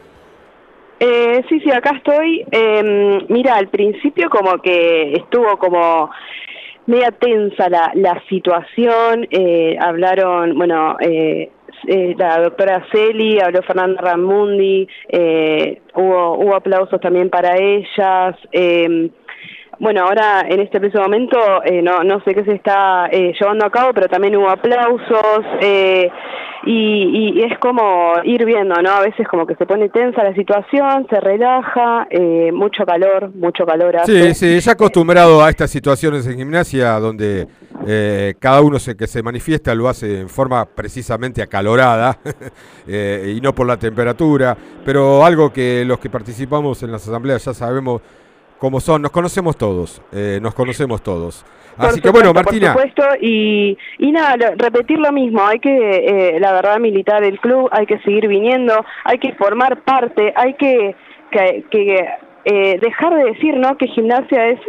Eh, 0.98 1.44
sí, 1.46 1.60
sí, 1.60 1.70
acá 1.70 1.90
estoy. 1.94 2.42
Em, 2.50 3.26
mira, 3.28 3.56
al 3.56 3.68
principio 3.68 4.30
como 4.30 4.56
que 4.62 5.12
estuvo 5.12 5.58
como 5.58 6.10
media 6.86 7.10
tensa 7.10 7.68
la, 7.68 7.92
la 7.96 8.22
situación. 8.30 9.28
Eh, 9.30 9.76
hablaron, 9.78 10.56
bueno, 10.56 10.96
eh, 11.00 11.50
la 12.16 12.40
doctora 12.40 12.82
Celi, 12.90 13.40
habló 13.40 13.60
Fernanda 13.60 14.00
Ramundi, 14.00 14.88
hubo, 15.92 16.38
hubo 16.38 16.54
aplausos 16.54 16.98
también 16.98 17.28
para 17.28 17.58
ellas. 17.58 18.36
Bueno, 19.78 20.04
ahora 20.04 20.46
en 20.48 20.60
este 20.60 20.80
preciso 20.80 21.02
momento 21.02 21.36
eh, 21.64 21.82
no, 21.82 22.02
no 22.02 22.20
sé 22.24 22.34
qué 22.34 22.44
se 22.44 22.52
está 22.52 23.08
eh, 23.12 23.34
llevando 23.38 23.66
a 23.66 23.70
cabo, 23.70 23.92
pero 23.92 24.08
también 24.08 24.34
hubo 24.36 24.48
aplausos 24.48 25.44
eh, 25.60 26.10
y, 26.64 27.42
es 27.42 27.58
como 27.58 28.14
ir 28.24 28.44
viendo, 28.44 28.74
¿no? 28.82 28.90
A 28.90 29.00
veces 29.02 29.28
como 29.28 29.46
que 29.46 29.54
se 29.54 29.66
pone 29.66 29.90
tensa 29.90 30.24
la 30.24 30.34
situación, 30.34 31.06
se 31.08 31.20
relaja, 31.20 32.08
mucho 32.52 32.84
calor, 32.84 33.30
mucho 33.36 33.64
calor. 33.64 33.94
Sí, 34.04 34.34
sí, 34.34 34.58
ya 34.58 34.72
acostumbrado 34.72 35.44
a 35.44 35.50
estas 35.50 35.70
situaciones 35.70 36.26
en 36.26 36.38
gimnasia 36.38 36.98
donde 36.98 37.46
cada 38.40 38.62
uno 38.62 38.80
se, 38.80 38.96
que 38.96 39.06
se 39.06 39.22
manifiesta 39.22 39.74
lo 39.74 39.88
hace 39.88 40.20
en 40.22 40.28
forma 40.28 40.64
precisamente 40.64 41.40
acalorada 41.40 42.18
y 42.88 43.40
no 43.40 43.54
por 43.54 43.66
la 43.66 43.76
temperatura, 43.76 44.56
pero 44.84 45.24
algo 45.24 45.52
que 45.52 45.84
los 45.84 46.00
que 46.00 46.10
participamos 46.10 46.82
en 46.82 46.90
las 46.90 47.06
asambleas 47.06 47.44
ya 47.44 47.54
sabemos 47.54 48.00
como 48.58 48.80
son, 48.80 49.02
nos 49.02 49.10
conocemos 49.10 49.56
todos, 49.56 50.02
eh, 50.12 50.38
nos 50.40 50.54
conocemos 50.54 51.02
todos. 51.02 51.44
Así 51.78 52.00
que 52.00 52.10
bueno, 52.10 52.32
Martina. 52.32 52.72
Por 52.72 52.88
supuesto, 52.88 53.16
y, 53.20 53.76
y 53.98 54.10
nada, 54.10 54.36
repetir 54.56 54.98
lo 54.98 55.12
mismo, 55.12 55.44
hay 55.44 55.58
que, 55.58 55.76
eh, 55.76 56.40
la 56.40 56.52
verdad, 56.52 56.78
militar 56.78 57.22
el 57.22 57.38
club, 57.38 57.68
hay 57.70 57.84
que 57.84 57.98
seguir 57.98 58.28
viniendo, 58.28 58.82
hay 59.04 59.18
que 59.18 59.34
formar 59.34 59.82
parte, 59.82 60.32
hay 60.34 60.54
que, 60.54 60.94
que, 61.30 62.08
eh, 62.46 62.78
dejar 62.80 63.14
de 63.16 63.24
decir, 63.24 63.56
¿no?, 63.56 63.76
que 63.76 63.88
gimnasia 63.88 64.46
es 64.48 64.60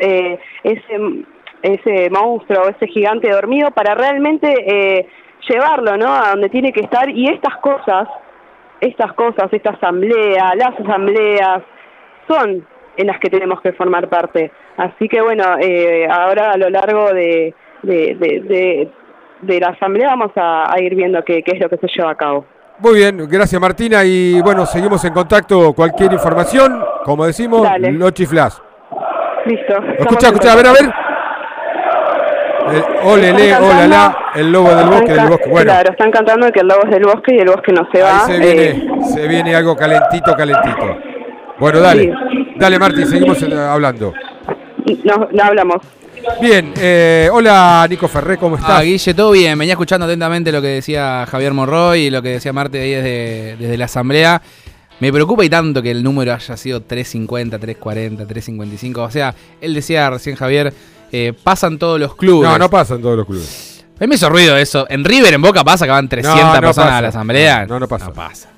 ese, 0.64 1.26
ese 1.62 2.10
monstruo, 2.10 2.68
ese 2.68 2.88
gigante 2.88 3.30
dormido, 3.30 3.72
para 3.72 3.96
realmente 3.96 5.08
llevarlo, 5.48 5.96
¿no?, 5.96 6.14
a 6.14 6.32
donde 6.32 6.50
tiene 6.50 6.74
que 6.74 6.82
estar, 6.82 7.10
y 7.10 7.30
estas 7.30 7.56
cosas, 7.58 8.10
estas 8.82 9.14
cosas, 9.14 9.48
esta 9.54 9.70
asamblea, 9.70 10.56
las 10.56 10.78
asambleas, 10.78 11.62
son 12.28 12.66
en 12.98 13.08
las 13.08 13.20
que 13.20 13.30
tenemos 13.30 13.62
que 13.62 13.72
formar 13.74 14.10
parte. 14.10 14.52
Así 14.76 15.08
que 15.08 15.22
bueno, 15.22 15.44
eh, 15.60 16.08
ahora 16.10 16.52
a 16.52 16.58
lo 16.58 16.70
largo 16.70 17.14
de, 17.14 17.54
de, 17.84 18.90
la 19.60 19.70
asamblea 19.70 20.10
vamos 20.10 20.32
a, 20.36 20.76
ir 20.82 20.96
viendo 20.96 21.24
qué, 21.24 21.44
es 21.46 21.60
lo 21.60 21.70
que 21.70 21.78
se 21.78 21.88
lleva 21.96 22.12
a 22.12 22.16
cabo. 22.16 22.46
Muy 22.80 22.96
bien, 22.96 23.28
gracias 23.30 23.60
Martina 23.60 24.04
y 24.04 24.40
bueno, 24.42 24.66
seguimos 24.66 25.04
en 25.06 25.14
contacto. 25.14 25.74
Cualquier 25.74 26.14
información, 26.14 26.84
como 27.04 27.26
decimos, 27.26 27.64
Dale. 27.64 27.92
no 27.92 28.12
chiflas. 28.12 28.62
Listo. 29.46 29.76
Escucha, 29.98 30.28
escucha, 30.28 30.54
a 30.54 30.56
ver, 30.56 30.68
a 30.68 30.74
ver. 30.74 30.94
El, 32.68 32.84
ole, 33.08 33.34
le, 33.34 33.56
hola, 33.56 33.88
la, 33.88 34.18
el 34.36 34.52
lobo 34.52 34.76
del 34.76 34.90
bosque, 34.90 35.14
del 35.14 35.28
bosque. 35.28 35.50
Bueno. 35.50 35.72
Claro, 35.72 35.92
están 35.92 36.12
cantando 36.12 36.52
que 36.52 36.60
el 36.60 36.68
lobo 36.68 36.82
es 36.84 36.92
del 36.92 37.04
bosque 37.04 37.36
y 37.36 37.40
el 37.40 37.48
bosque 37.48 37.72
no 37.72 37.88
se 37.94 38.02
va. 38.02 38.20
se 38.20 38.38
viene, 38.38 38.64
eh. 38.64 38.88
se 39.14 39.28
viene 39.28 39.56
algo 39.56 39.76
calentito, 39.76 40.36
calentito. 40.36 40.98
Bueno, 41.60 41.80
dale. 41.80 42.14
Dale, 42.60 42.80
Marti, 42.80 43.06
seguimos 43.06 43.42
eh, 43.44 43.54
hablando. 43.54 44.14
No, 45.04 45.30
no 45.32 45.44
hablamos. 45.44 45.78
Bien, 46.42 46.74
eh, 46.78 47.30
hola 47.32 47.86
Nico 47.90 48.08
Ferré, 48.08 48.38
¿cómo 48.38 48.56
estás? 48.58 48.72
Ah, 48.72 48.82
Guille, 48.82 49.14
todo 49.14 49.32
bien. 49.32 49.58
Venía 49.58 49.74
escuchando 49.74 50.06
atentamente 50.06 50.52
lo 50.52 50.62
que 50.62 50.68
decía 50.68 51.26
Javier 51.30 51.54
Morroy 51.54 52.02
y 52.02 52.10
lo 52.10 52.22
que 52.22 52.30
decía 52.30 52.52
Marti 52.54 52.78
ahí 52.78 52.92
desde, 52.92 53.56
desde 53.58 53.78
la 53.78 53.86
asamblea. 53.86 54.42
Me 55.00 55.14
preocupa 55.14 55.46
y 55.46 55.50
tanto 55.50 55.82
que 55.82 55.92
el 55.92 56.04
número 56.04 56.34
haya 56.34 56.58
sido 56.58 56.82
350, 56.82 57.60
340, 57.60 58.26
355. 58.26 59.04
O 59.04 59.12
sea, 59.12 59.36
él 59.62 59.74
decía 59.74 60.10
recién 60.10 60.36
Javier, 60.36 60.74
eh, 61.12 61.34
pasan 61.44 61.78
todos 61.78 62.00
los 62.00 62.16
clubes. 62.16 62.50
No, 62.50 62.58
no 62.58 62.70
pasan 62.70 63.02
todos 63.02 63.18
los 63.18 63.26
clubes. 63.26 63.86
A 63.96 64.02
mí 64.02 64.08
me 64.08 64.16
hizo 64.16 64.30
ruido 64.30 64.58
eso. 64.58 64.86
En 64.90 65.04
River, 65.04 65.34
en 65.34 65.42
Boca 65.42 65.64
pasa 65.64 65.86
que 65.86 65.92
van 65.92 66.10
300 66.10 66.60
personas 66.60 66.94
a 66.94 67.02
la 67.02 67.08
asamblea. 67.10 67.66
No, 67.66 67.80
no, 67.80 67.88
pasa. 67.88 68.12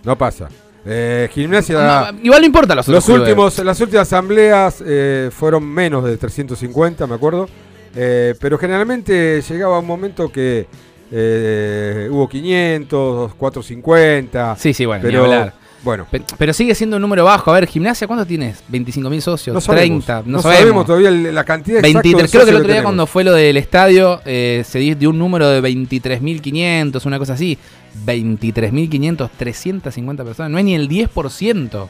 No 0.03 0.17
pasa. 0.17 0.49
Eh, 0.85 1.29
gimnasia. 1.31 2.13
igual 2.23 2.41
no 2.41 2.45
importa 2.45 2.75
los, 2.75 2.87
los 2.87 3.07
últimos, 3.09 3.57
Las 3.59 3.79
últimas 3.81 4.07
asambleas 4.07 4.83
eh, 4.85 5.29
fueron 5.31 5.65
menos 5.65 6.03
de 6.03 6.17
350, 6.17 7.05
me 7.07 7.15
acuerdo. 7.15 7.47
Eh, 7.95 8.35
pero 8.39 8.57
generalmente 8.57 9.41
llegaba 9.41 9.79
un 9.79 9.87
momento 9.87 10.31
que 10.31 10.67
hubo 11.11 12.29
500, 12.29 13.35
450. 13.35 14.55
Sí, 14.57 14.73
sí, 14.73 14.85
bueno, 14.85 15.01
pero, 15.03 15.51
bueno. 15.83 16.05
Pero, 16.37 16.53
sigue 16.53 16.75
siendo 16.75 16.97
un 16.97 17.01
número 17.01 17.23
bajo. 17.23 17.51
A 17.51 17.53
ver, 17.53 17.67
gimnasia, 17.67 18.05
¿cuánto 18.05 18.25
tienes? 18.25 18.61
¿25.000 18.71 19.19
socios? 19.21 19.53
No 19.53 19.73
30. 19.73 20.23
No, 20.25 20.41
sabemos. 20.41 20.85
todavía 20.85 21.09
la 21.09 21.43
cantidad 21.43 21.81
23, 21.81 22.29
Creo 22.29 22.43
que 22.43 22.51
el 22.51 22.57
otro 22.57 22.71
día 22.71 22.83
cuando 22.83 23.07
fue 23.07 23.23
lo 23.23 23.33
del 23.33 23.55
estadio 23.57 24.21
eh, 24.25 24.63
se 24.67 24.79
dio 24.79 25.09
un 25.09 25.17
número 25.17 25.47
de 25.49 25.61
23.500, 25.61 27.05
una 27.05 27.17
cosa 27.17 27.33
así. 27.33 27.57
23.500, 28.05 29.29
350 29.37 30.23
personas. 30.23 30.51
No 30.51 30.57
es 30.57 30.65
ni 30.65 30.75
el 30.75 30.89
10%. 30.89 31.87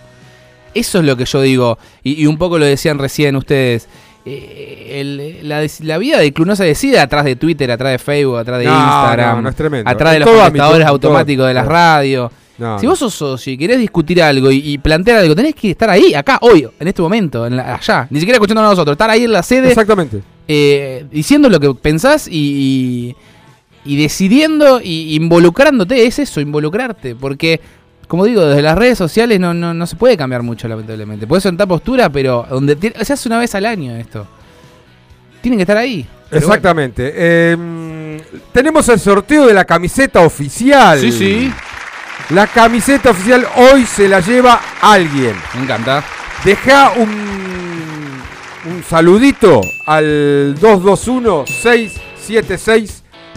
Eso 0.74 1.00
es 1.00 1.06
lo 1.06 1.18
que 1.18 1.26
yo 1.26 1.42
digo. 1.42 1.78
Y, 2.04 2.26
un 2.26 2.38
poco 2.38 2.58
lo 2.58 2.66
decían 2.66 3.00
recién 3.00 3.36
ustedes. 3.36 3.88
Eh, 4.26 5.40
la, 5.44 5.98
vida 5.98 6.20
de 6.20 6.34
club 6.34 6.48
no 6.48 6.56
se 6.56 6.66
decide 6.66 7.00
atrás 7.00 7.26
de 7.26 7.36
Twitter, 7.36 7.72
atrás 7.72 7.94
de 7.94 8.00
Facebook, 8.00 8.38
atrás 8.38 8.60
de 8.60 8.66
Instagram, 8.66 9.48
atrás 9.86 10.14
de 10.14 10.20
los 10.20 10.30
contestadores 10.30 10.86
automáticos 10.86 11.48
de 11.48 11.54
las 11.54 11.66
radios. 11.66 12.32
Si 12.80 12.86
vos 12.86 13.00
sos 13.00 13.14
socio 13.14 13.54
y 13.54 13.58
querés 13.58 13.80
discutir 13.80 14.22
algo 14.22 14.52
y, 14.52 14.78
plantear 14.78 15.20
algo, 15.20 15.36
tenés 15.36 15.56
que 15.56 15.72
estar 15.72 15.90
ahí, 15.90 16.14
acá, 16.14 16.40
hoy, 16.42 16.68
en 16.80 16.88
este 16.88 17.02
momento, 17.02 17.44
allá. 17.44 18.08
Ni 18.10 18.20
siquiera 18.20 18.36
escuchando 18.36 18.62
a 18.62 18.66
nosotros, 18.66 18.94
estar 18.94 19.10
ahí 19.10 19.24
en 19.24 19.32
la 19.32 19.44
sede. 19.44 19.70
Exactamente. 19.70 20.22
Eh, 20.48 21.06
diciendo 21.12 21.48
lo 21.48 21.60
que 21.60 21.74
pensás 21.76 22.28
y, 22.28 22.32
y, 22.32 23.16
decidiendo 23.86 24.82
y 24.82 25.16
involucrándote. 25.16 26.06
Es 26.06 26.20
eso, 26.20 26.42
involucrarte. 26.42 27.16
Porque, 27.16 27.60
como 28.08 28.26
digo, 28.26 28.46
desde 28.46 28.62
las 28.62 28.78
redes 28.78 28.98
sociales 28.98 29.40
no, 29.40 29.54
no, 29.54 29.88
se 29.88 29.96
puede 29.96 30.18
cambiar 30.18 30.44
mucho, 30.44 30.68
lamentablemente. 30.68 31.28
Puedes 31.28 31.44
sentar 31.44 31.68
postura, 31.68 32.10
pero 32.10 32.46
donde 32.50 32.78
se 33.02 33.14
hace 33.14 33.30
una 33.30 33.40
vez 33.40 33.56
al 33.56 33.66
año 33.66 33.96
esto. 33.96 34.28
Tienen 35.42 35.58
que 35.58 35.64
estar 35.64 35.78
ahí. 35.78 36.06
Exactamente. 36.32 37.52
Em, 37.52 38.20
tenemos 38.52 38.88
el 38.90 39.00
sorteo 39.00 39.48
de 39.48 39.54
la 39.54 39.66
camiseta 39.66 40.22
oficial. 40.22 41.00
Sí, 41.00 41.12
sí. 41.12 41.54
La 42.32 42.46
camiseta 42.48 43.12
oficial 43.12 43.48
hoy 43.56 43.86
se 43.86 44.08
la 44.08 44.20
lleva 44.20 44.62
alguien. 44.82 45.36
Me 45.56 45.64
encanta. 45.64 46.04
Deja 46.44 46.92
un, 46.98 47.10
un 48.70 48.84
saludito 48.84 49.62
al 49.88 50.56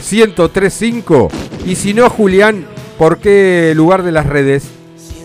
221-676-1035. 0.03 1.31
Y 1.65 1.77
si 1.77 1.95
no, 1.95 2.11
Julián, 2.11 2.67
¿por 2.99 3.17
qué 3.19 3.73
lugar 3.75 4.03
de 4.03 4.13
las 4.13 4.27
redes? 4.27 4.69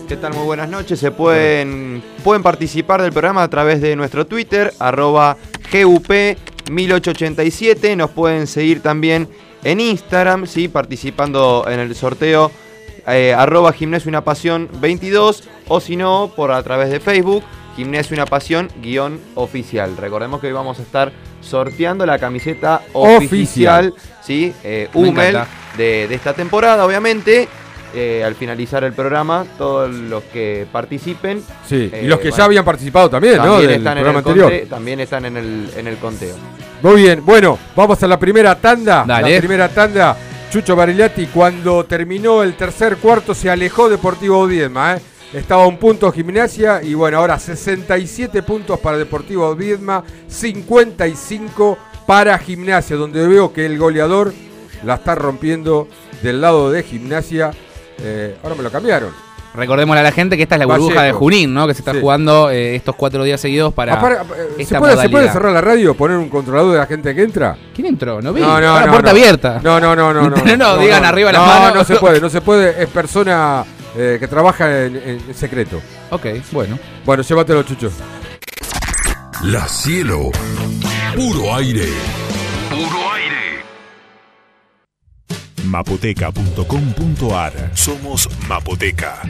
¿Qué 0.08 0.16
tal? 0.16 0.32
Muy 0.34 0.44
buenas 0.44 0.70
noches. 0.70 0.98
Se 0.98 1.10
pueden, 1.10 2.02
pueden 2.24 2.42
participar 2.42 3.02
del 3.02 3.12
programa 3.12 3.42
a 3.42 3.50
través 3.50 3.82
de 3.82 3.94
nuestro 3.96 4.26
Twitter, 4.26 4.72
arroba 4.78 5.36
GUP1887. 5.70 7.94
Nos 7.96 8.08
pueden 8.10 8.46
seguir 8.46 8.80
también 8.80 9.28
en 9.64 9.80
Instagram, 9.80 10.46
¿sí? 10.46 10.68
participando 10.68 11.66
en 11.68 11.80
el 11.80 11.94
sorteo 11.94 12.50
eh, 13.10 13.32
arroba 13.32 13.72
gimnasio 13.72 14.10
una 14.10 14.22
pasión 14.22 14.68
22 14.80 15.44
o 15.68 15.80
si 15.80 15.96
no, 15.96 16.30
por 16.36 16.52
a 16.52 16.62
través 16.62 16.90
de 16.90 17.00
Facebook, 17.00 17.42
gimnasio 17.74 18.14
una 18.14 18.26
pasión 18.26 18.68
guion 18.82 19.18
oficial. 19.34 19.96
Recordemos 19.96 20.40
que 20.40 20.48
hoy 20.48 20.52
vamos 20.52 20.78
a 20.78 20.82
estar 20.82 21.10
sorteando 21.40 22.04
la 22.06 22.18
camiseta 22.18 22.82
oficial, 22.92 23.94
¿sí? 24.22 24.52
Eh, 24.64 24.88
de, 25.76 26.14
esta 26.14 26.34
temporada, 26.34 26.84
obviamente. 26.84 27.48
Eh, 27.94 28.22
al 28.22 28.34
finalizar 28.34 28.84
el 28.84 28.92
programa, 28.92 29.46
todos 29.56 29.90
los 29.90 30.22
que 30.24 30.66
participen. 30.70 31.42
Sí, 31.66 31.90
y 32.02 32.06
los 32.06 32.20
que 32.20 32.30
ya 32.30 32.44
habían 32.44 32.62
participado 32.62 33.08
también, 33.08 33.38
¿no? 33.38 33.58
están 33.58 33.96
en 33.96 34.68
también 34.68 35.00
están 35.00 35.24
en 35.24 35.38
el, 35.38 35.70
en 35.74 35.86
el 35.86 35.96
conteo. 35.96 36.36
Muy 36.82 37.00
bien, 37.00 37.24
bueno, 37.24 37.58
vamos 37.74 38.02
a 38.02 38.06
la 38.06 38.18
primera 38.18 38.54
tanda. 38.56 39.06
La 39.06 39.22
primera 39.38 39.70
tanda 39.70 40.14
Chucho 40.50 40.74
Barigliati 40.74 41.26
cuando 41.26 41.84
terminó 41.84 42.42
el 42.42 42.54
tercer 42.54 42.96
cuarto 42.96 43.34
se 43.34 43.50
alejó 43.50 43.90
Deportivo 43.90 44.46
Viedma. 44.46 44.96
¿eh? 44.96 45.00
Estaba 45.32 45.66
un 45.66 45.76
punto 45.76 46.10
gimnasia 46.10 46.82
y 46.82 46.94
bueno, 46.94 47.18
ahora 47.18 47.38
67 47.38 48.42
puntos 48.42 48.80
para 48.80 48.96
Deportivo 48.96 49.54
Viedma, 49.54 50.02
55 50.26 51.78
para 52.06 52.38
gimnasia, 52.38 52.96
donde 52.96 53.26
veo 53.26 53.52
que 53.52 53.66
el 53.66 53.76
goleador 53.78 54.32
la 54.84 54.94
está 54.94 55.14
rompiendo 55.14 55.86
del 56.22 56.40
lado 56.40 56.70
de 56.70 56.82
gimnasia. 56.82 57.50
Eh, 57.98 58.36
ahora 58.42 58.54
me 58.54 58.62
lo 58.62 58.70
cambiaron. 58.70 59.10
Recordémosle 59.54 60.00
a 60.00 60.04
la 60.04 60.12
gente 60.12 60.36
que 60.36 60.44
esta 60.44 60.54
es 60.54 60.60
la 60.60 60.66
burbuja 60.66 61.02
de 61.02 61.12
Junín, 61.12 61.52
¿no? 61.52 61.66
Que 61.66 61.74
se 61.74 61.80
está 61.80 61.92
jugando 61.92 62.48
eh, 62.48 62.76
estos 62.76 62.94
cuatro 62.94 63.22
días 63.24 63.40
seguidos 63.40 63.74
para. 63.74 63.94
Eh, 64.56 64.64
¿se, 64.64 64.78
puede, 64.78 65.28
cerrar 65.30 65.52
la 65.52 65.60
radio, 65.60 65.94
poner 65.94 66.16
un 66.16 66.28
controlador 66.28 66.72
de 66.72 66.78
la 66.78 66.86
gente 66.86 67.14
que 67.14 67.22
entra? 67.22 67.56
¿Quién 67.74 67.88
entró? 67.88 68.22
No 68.22 68.32
vi. 68.32 68.40
No, 68.40 68.60
no, 68.60 68.80
la 68.80 68.90
puerta 68.90 69.10
abierta. 69.10 69.60
No, 69.62 69.78
no, 69.78 69.94
no, 69.94 70.14
no. 70.14 70.28
No, 70.44 70.56
no, 70.56 70.76
digan 70.78 71.04
arriba 71.04 71.32
las 71.32 71.46
manos. 71.46 71.74
No, 71.74 71.74
no 71.80 71.84
se 71.84 71.96
puede, 71.96 72.20
no 72.22 72.30
se 72.30 72.40
puede. 72.40 72.82
Es 72.82 72.88
persona 72.88 73.64
eh, 73.98 74.16
que 74.20 74.28
trabaja 74.28 74.84
en, 74.84 75.34
secreto. 75.34 75.82
Ok, 76.10 76.26
bueno. 76.52 76.78
Bueno, 77.04 77.22
llévatelo, 77.22 77.62
Chucho. 77.64 77.90
La 79.42 79.66
cielo. 79.68 80.30
Puro 81.14 81.54
aire. 81.56 81.88
Puro 82.70 83.12
aire 83.12 83.28
mapoteca.com.ar. 85.64 87.70
Somos 87.74 88.28
Mapoteca. 88.48 89.20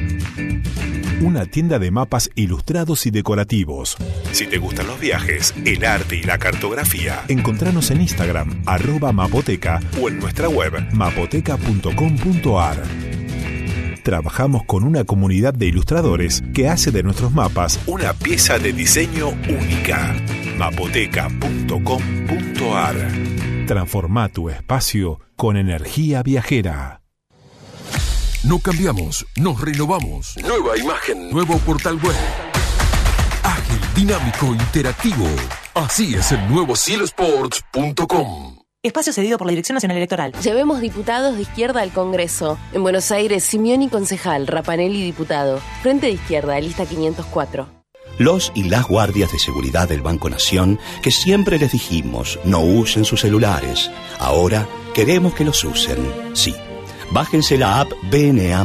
Una 1.20 1.46
tienda 1.46 1.80
de 1.80 1.90
mapas 1.90 2.30
ilustrados 2.36 3.06
y 3.06 3.10
decorativos. 3.10 3.96
Si 4.30 4.46
te 4.46 4.58
gustan 4.58 4.86
los 4.86 5.00
viajes, 5.00 5.52
el 5.64 5.84
arte 5.84 6.14
y 6.16 6.22
la 6.22 6.38
cartografía, 6.38 7.24
encontranos 7.26 7.90
en 7.90 8.02
Instagram, 8.02 8.62
arroba 8.66 9.12
mapoteca 9.12 9.80
o 10.00 10.08
en 10.08 10.20
nuestra 10.20 10.48
web, 10.48 10.74
mapoteca.com.ar. 10.92 12.84
Trabajamos 14.08 14.64
con 14.64 14.82
una 14.84 15.04
comunidad 15.04 15.52
de 15.52 15.66
ilustradores 15.66 16.42
que 16.54 16.70
hace 16.70 16.90
de 16.90 17.02
nuestros 17.02 17.30
mapas 17.30 17.78
una 17.84 18.14
pieza 18.14 18.58
de 18.58 18.72
diseño 18.72 19.28
única. 19.28 20.16
mapoteca.com.ar. 20.56 22.96
Transforma 23.66 24.30
tu 24.30 24.48
espacio 24.48 25.20
con 25.36 25.58
energía 25.58 26.22
viajera. 26.22 27.02
No 28.44 28.60
cambiamos, 28.60 29.26
nos 29.36 29.60
renovamos. 29.60 30.36
Nueva 30.40 30.78
imagen. 30.78 31.30
Nuevo 31.30 31.58
portal 31.58 31.98
web. 32.02 32.16
Ágil, 33.42 33.80
dinámico, 33.94 34.54
interactivo. 34.54 35.26
Así 35.74 36.14
es 36.14 36.32
el 36.32 36.48
nuevo 36.48 36.74
cielosports.com. 36.74 38.57
Espacio 38.80 39.12
cedido 39.12 39.38
por 39.38 39.48
la 39.48 39.50
Dirección 39.50 39.74
Nacional 39.74 39.96
Electoral. 39.96 40.32
Llevemos 40.40 40.80
diputados 40.80 41.34
de 41.34 41.42
izquierda 41.42 41.80
al 41.80 41.90
Congreso. 41.90 42.56
En 42.72 42.84
Buenos 42.84 43.10
Aires, 43.10 43.42
Simeoni 43.42 43.88
concejal, 43.88 44.46
Rapanelli 44.46 45.02
diputado. 45.02 45.58
Frente 45.82 46.06
de 46.06 46.12
izquierda, 46.12 46.60
lista 46.60 46.86
504 46.86 47.78
los 48.18 48.50
y 48.56 48.64
las 48.64 48.88
guardias 48.88 49.30
de 49.30 49.38
seguridad 49.38 49.88
del 49.88 50.00
Banco 50.00 50.28
Nación 50.28 50.80
que 51.02 51.12
siempre 51.12 51.56
les 51.56 51.70
dijimos 51.70 52.40
no 52.42 52.60
usen 52.60 53.04
sus 53.04 53.20
celulares. 53.20 53.92
Ahora 54.18 54.66
queremos 54.92 55.34
que 55.34 55.44
los 55.44 55.62
usen. 55.62 55.98
Sí. 56.32 56.52
Bájense 57.12 57.56
la 57.56 57.80
app 57.80 57.92
BNA. 58.10 58.64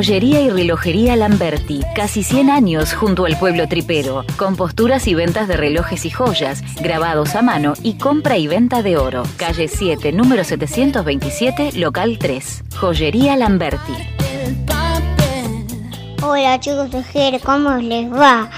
Joyería 0.00 0.40
y 0.40 0.48
relojería 0.48 1.14
Lamberti, 1.14 1.82
casi 1.94 2.22
100 2.22 2.48
años 2.48 2.94
junto 2.94 3.26
al 3.26 3.38
pueblo 3.38 3.68
tripero, 3.68 4.24
con 4.38 4.56
posturas 4.56 5.06
y 5.06 5.12
ventas 5.12 5.46
de 5.46 5.58
relojes 5.58 6.06
y 6.06 6.10
joyas, 6.10 6.62
grabados 6.80 7.34
a 7.34 7.42
mano 7.42 7.74
y 7.82 7.98
compra 7.98 8.38
y 8.38 8.48
venta 8.48 8.82
de 8.82 8.96
oro. 8.96 9.24
Calle 9.36 9.68
7, 9.68 10.12
número 10.12 10.42
727, 10.42 11.72
local 11.78 12.16
3. 12.18 12.64
Joyería 12.80 13.36
Lamberti. 13.36 13.92
Hola 16.22 16.58
chicos 16.58 16.88
¿cómo 17.44 17.74
les 17.74 18.10
va? 18.10 18.48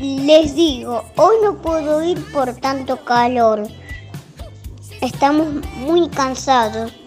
Les 0.00 0.56
digo, 0.56 1.04
hoy 1.16 1.36
no 1.42 1.56
puedo 1.60 2.02
ir 2.02 2.24
por 2.32 2.54
tanto 2.54 2.96
calor. 3.04 3.68
Estamos 5.02 5.46
muy 5.76 6.08
cansados. 6.08 7.03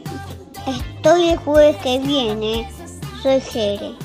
Estoy 0.67 1.29
el 1.29 1.37
jueves 1.37 1.77
que 1.77 1.97
viene. 1.99 2.69
Soy 3.23 3.39
Jere. 3.39 3.95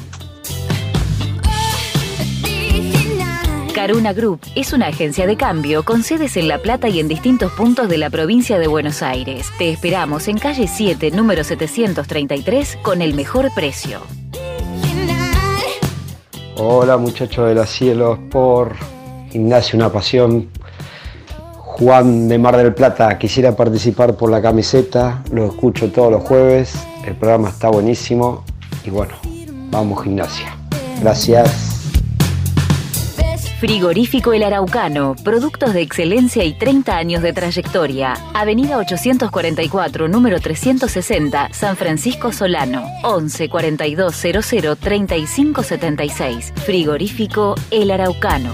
Caruna 3.74 4.12
Group 4.12 4.40
es 4.54 4.72
una 4.72 4.86
agencia 4.86 5.26
de 5.26 5.36
cambio 5.36 5.84
con 5.84 6.04
sedes 6.04 6.36
en 6.36 6.46
La 6.46 6.58
Plata 6.58 6.88
y 6.88 7.00
en 7.00 7.08
distintos 7.08 7.50
puntos 7.52 7.88
de 7.88 7.98
la 7.98 8.10
provincia 8.10 8.60
de 8.60 8.68
Buenos 8.68 9.02
Aires. 9.02 9.48
Te 9.58 9.70
esperamos 9.70 10.28
en 10.28 10.38
calle 10.38 10.68
7, 10.68 11.10
número 11.10 11.42
733, 11.42 12.78
con 12.82 13.02
el 13.02 13.14
mejor 13.14 13.52
precio. 13.54 14.00
Hola 16.56 16.96
muchachos 16.96 17.48
de 17.48 17.56
los 17.56 17.68
cielos, 17.68 18.20
por 18.30 18.76
Gimnasio 19.30 19.78
Una 19.78 19.90
Pasión, 19.90 20.48
Juan 21.72 22.28
de 22.28 22.38
Mar 22.38 22.56
del 22.56 22.74
Plata, 22.74 23.18
quisiera 23.18 23.56
participar 23.56 24.14
por 24.14 24.30
la 24.30 24.42
camiseta, 24.42 25.22
lo 25.32 25.46
escucho 25.46 25.90
todos 25.90 26.12
los 26.12 26.22
jueves, 26.22 26.74
el 27.06 27.14
programa 27.14 27.48
está 27.48 27.70
buenísimo 27.70 28.44
y 28.84 28.90
bueno, 28.90 29.14
vamos 29.70 30.04
gimnasia. 30.04 30.54
Gracias. 31.00 31.72
Frigorífico 33.58 34.32
El 34.32 34.42
Araucano, 34.42 35.14
productos 35.24 35.72
de 35.72 35.80
excelencia 35.80 36.44
y 36.44 36.52
30 36.52 36.96
años 36.96 37.22
de 37.22 37.32
trayectoria. 37.32 38.14
Avenida 38.34 38.76
844, 38.76 40.08
número 40.08 40.40
360, 40.40 41.50
San 41.52 41.76
Francisco 41.76 42.32
Solano. 42.32 42.84
11 43.04 43.48
42 43.48 44.14
00 44.14 44.76
35 44.76 45.62
76. 45.62 46.52
Frigorífico 46.56 47.54
El 47.70 47.92
Araucano. 47.92 48.52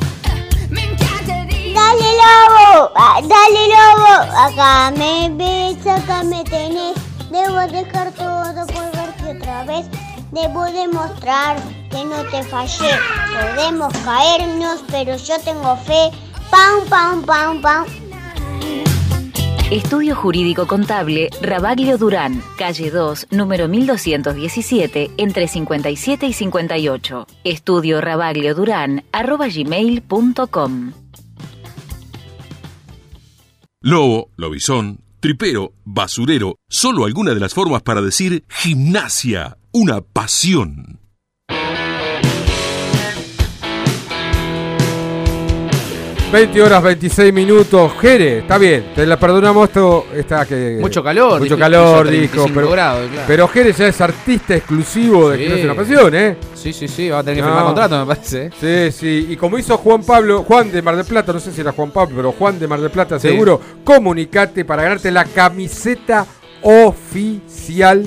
Dale 1.99 2.13
lobo, 2.15 2.93
ah, 2.95 3.21
dale 3.23 3.65
lobo, 3.75 4.15
acá 4.39 4.93
me 4.97 5.31
ves, 5.31 5.85
acá 5.85 6.23
me 6.23 6.45
tenés. 6.45 6.95
Debo 7.29 7.59
dejar 7.73 8.13
todo 8.13 8.67
por 8.67 9.37
otra 9.37 9.65
vez. 9.65 9.87
Debo 10.31 10.65
demostrar 10.67 11.57
que 11.91 12.05
no 12.05 12.23
te 12.31 12.45
fallé. 12.45 12.91
Podemos 13.41 13.93
caernos, 14.05 14.85
pero 14.91 15.17
yo 15.17 15.41
tengo 15.41 15.77
fe. 15.79 16.11
Pam, 16.51 16.89
pam, 16.89 17.23
pam, 17.23 17.61
pam. 17.61 17.87
Estudio 19.71 20.15
Jurídico 20.15 20.67
Contable 20.67 21.29
Rabaglio 21.43 21.99
Durán, 21.99 22.43
calle 22.57 22.91
2, 22.91 23.27
número 23.31 23.69
1217, 23.69 25.11
entre 25.17 25.49
57 25.49 26.27
y 26.27 26.33
58. 26.33 27.27
Estudio 27.43 28.01
Rabaglio 28.01 28.55
Durán, 28.55 29.05
arroba 29.13 29.49
gmail.com. 29.49 31.08
Lobo, 33.91 34.31
lobizón, 34.37 35.01
tripero, 35.19 35.73
basurero, 35.87 36.57
solo 36.69 37.07
alguna 37.07 37.33
de 37.33 37.41
las 37.41 37.55
formas 37.55 37.81
para 37.81 38.03
decir 38.03 38.45
gimnasia, 38.47 39.57
una 39.73 40.03
pasión. 40.03 40.98
20 46.31 46.61
horas 46.63 46.83
26 46.83 47.33
minutos. 47.33 47.91
Jere, 48.01 48.39
está 48.41 48.59
bien, 48.59 48.93
te 48.95 49.07
la 49.07 49.19
perdonamos 49.19 49.69
esto. 49.69 50.07
Está 50.15 50.45
que, 50.45 50.77
Mucho 50.79 51.03
calor, 51.03 51.41
Mucho 51.41 51.57
calor, 51.59 52.07
dijo. 52.09 52.45
35 52.45 52.51
Pero, 52.55 52.71
grados, 52.71 53.09
claro. 53.11 53.25
pero 53.27 53.49
Jere 53.49 53.73
ya 53.73 53.87
es 53.89 54.01
artista 54.01 54.55
exclusivo 54.55 55.31
de 55.31 55.39
Sí. 55.39 55.43
que 55.45 55.49
no 55.51 55.57
es 55.57 55.65
una 55.65 55.75
pasión, 55.75 56.15
¿eh? 56.15 56.37
Sí, 56.55 56.73
sí, 56.75 56.87
sí, 56.87 57.09
va 57.09 57.21
a 57.21 57.23
tener 57.23 57.39
que 57.39 57.43
firmar 57.45 57.65
contrato, 57.65 57.99
me 58.01 58.07
parece. 58.15 58.51
¿eh? 58.61 58.91
Sí, 58.93 58.99
sí. 58.99 59.27
Y 59.31 59.37
como 59.37 59.59
hizo 59.59 59.79
Juan 59.79 60.03
Pablo, 60.03 60.43
Juan 60.47 60.71
de 60.71 60.83
Mar 60.83 60.97
del 60.97 61.07
Plata, 61.07 61.33
no 61.33 61.41
sé 61.41 61.51
si 61.51 61.63
era 61.63 61.73
Juan 61.73 61.91
Pablo, 61.93 62.15
pero 62.17 62.33
Juan 62.33 62.59
de 62.59 62.69
Mar 62.69 62.81
del 62.81 62.91
Plata, 62.91 63.19
Sí. 63.19 63.29
seguro, 63.29 63.61
comunicate 63.83 64.67
para 64.67 64.83
ganarte 64.83 65.11
la 65.11 65.25
camiseta 65.25 66.27
oficial 66.63 68.05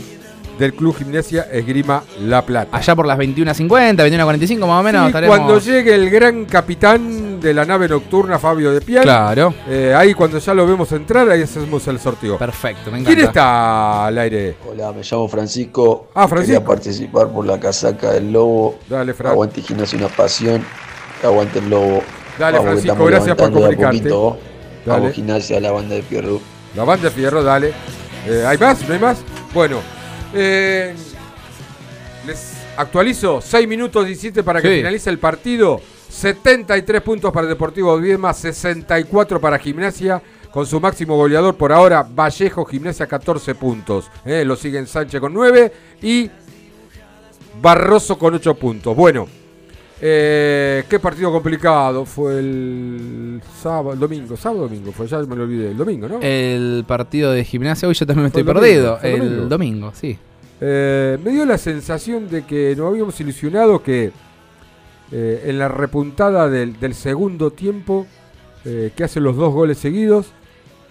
del 0.61 0.75
Club 0.75 0.95
Gimnasia 0.95 1.47
Esgrima 1.51 2.03
La 2.21 2.45
Plata. 2.45 2.77
Allá 2.77 2.95
por 2.95 3.07
las 3.07 3.17
21.50, 3.17 3.95
21.45 3.95 4.59
más 4.67 4.79
o 4.79 4.83
menos 4.83 5.01
Sí, 5.01 5.07
estaremos. 5.07 5.35
cuando 5.37 5.59
llegue 5.59 5.95
el 5.95 6.09
gran 6.11 6.45
capitán 6.45 7.39
de 7.41 7.51
la 7.53 7.65
nave 7.65 7.87
nocturna, 7.89 8.37
Fabio 8.37 8.71
de 8.71 8.79
Pial. 8.81 9.01
Claro. 9.03 9.53
eh, 9.67 9.93
ahí 9.97 10.13
cuando 10.13 10.37
ya 10.37 10.53
lo 10.53 10.67
vemos 10.67 10.91
entrar, 10.91 11.27
ahí 11.31 11.41
hacemos 11.41 11.87
el 11.87 11.99
sorteo. 11.99 12.37
Perfecto, 12.37 12.91
me 12.91 13.03
¿Quién 13.03 13.19
está 13.21 14.05
al 14.05 14.17
aire? 14.19 14.55
Hola, 14.69 14.91
me 14.93 15.01
llamo 15.01 15.27
Francisco. 15.27 16.09
Ah, 16.13 16.27
Francisco. 16.27 16.59
Quería 16.59 16.67
participar 16.67 17.27
por 17.29 17.45
la 17.47 17.59
casaca 17.59 18.11
del 18.11 18.31
Lobo. 18.31 18.77
Dale, 18.87 19.15
Fran. 19.15 19.31
Aguante 19.31 19.61
Gimnasia 19.63 19.97
una 19.97 20.09
pasión. 20.09 20.63
Aguante 21.23 21.57
el 21.57 21.69
Lobo. 21.71 22.03
Dale, 22.37 22.59
Vamos, 22.59 22.71
Francisco, 22.71 23.05
gracias 23.05 23.35
por 23.35 23.51
comunicarte. 23.51 23.97
poquito. 23.97 24.37
Dale. 24.85 24.99
Vamos 24.99 25.15
Gimnasia, 25.15 25.59
la 25.59 25.71
banda 25.71 25.95
de 25.95 26.03
Pierro. 26.03 26.39
La 26.75 26.83
banda 26.83 27.05
de 27.09 27.11
Fierro, 27.15 27.41
dale. 27.43 27.73
Eh, 28.27 28.43
¿Hay 28.47 28.59
más? 28.59 28.87
¿No 28.87 28.93
hay 28.93 28.99
más? 28.99 29.17
Bueno, 29.55 29.77
eh, 30.33 30.95
les 32.25 32.53
actualizo. 32.77 33.41
6 33.41 33.67
minutos 33.67 34.05
17 34.05 34.43
para 34.43 34.61
que 34.61 34.69
Sí. 34.69 34.75
finalice 34.77 35.09
el 35.09 35.19
partido. 35.19 35.81
73 36.09 37.01
puntos 37.01 37.31
para 37.31 37.47
Deportivo 37.47 37.97
Viedma, 37.97 38.33
64 38.33 39.39
para 39.39 39.57
Gimnasia. 39.59 40.21
Con 40.51 40.65
su 40.65 40.81
máximo 40.81 41.15
goleador 41.15 41.55
por 41.55 41.71
ahora, 41.71 42.03
Vallejo 42.03 42.65
Gimnasia 42.65 43.07
14 43.07 43.55
puntos. 43.55 44.11
Eh, 44.25 44.43
lo 44.43 44.57
siguen 44.57 44.85
Sánchez 44.85 45.21
con 45.21 45.33
9 45.33 45.71
y 46.01 46.29
Barroso 47.61 48.17
con 48.17 48.33
8 48.33 48.55
puntos. 48.55 48.95
Bueno, 48.95 49.27
eh, 50.01 50.83
qué 50.89 50.99
partido 50.99 51.31
complicado. 51.31 52.05
Fue 52.05 52.39
el 52.39 53.41
sábado, 53.61 53.93
el 53.93 53.99
domingo. 53.99 54.35
Sábado 54.35 54.63
domingo, 54.63 54.91
fue 54.91 55.07
ya 55.07 55.19
me 55.19 55.35
lo 55.35 55.43
olvidé. 55.43 55.71
El 55.71 55.77
domingo, 55.77 56.07
¿no? 56.07 56.19
El 56.21 56.83
partido 56.87 57.31
de 57.31 57.43
gimnasia, 57.45 57.87
hoy 57.87 57.93
yo 57.93 58.05
también 58.05 58.23
me 58.23 58.27
estoy 58.27 58.41
el 58.41 58.45
domingo, 58.47 58.61
perdido. 58.61 58.99
el 59.03 59.21
El 59.43 59.49
domingo. 59.49 59.91
sí. 59.93 60.17
Eh, 60.63 61.17
me 61.23 61.31
dio 61.31 61.43
la 61.45 61.57
sensación 61.57 62.29
de 62.29 62.43
que 62.45 62.75
nos 62.77 62.87
habíamos 62.89 63.19
ilusionado 63.19 63.81
que 63.81 64.11
eh, 65.11 65.43
en 65.47 65.57
la 65.57 65.67
repuntada 65.67 66.49
del, 66.49 66.79
del 66.79 66.93
segundo 66.93 67.51
tiempo, 67.51 68.05
que 68.63 69.03
hace 69.03 69.19
los 69.19 69.35
dos 69.37 69.51
goles 69.53 69.79
seguidos, 69.79 70.27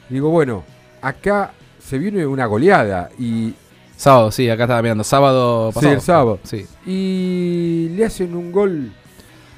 digo, 0.09 0.29
bueno, 0.31 0.65
acá 1.01 1.53
se 1.79 1.99
viene 1.99 2.27
una 2.27 2.47
goleada 2.47 3.11
y... 3.19 3.55
Sábado, 3.97 4.33
sí, 4.33 4.49
acá 4.51 4.65
estaba 4.65 4.83
mirando. 4.83 5.05
Sábado 5.05 5.71
Sí, 5.71 5.75
pasado. 5.77 5.95
el 5.95 6.01
sábado. 6.01 6.39
Sí. 6.43 6.67
Y 6.87 7.91
le 7.95 8.05
hacen 8.07 8.35
un 8.35 8.51
gol 8.51 8.91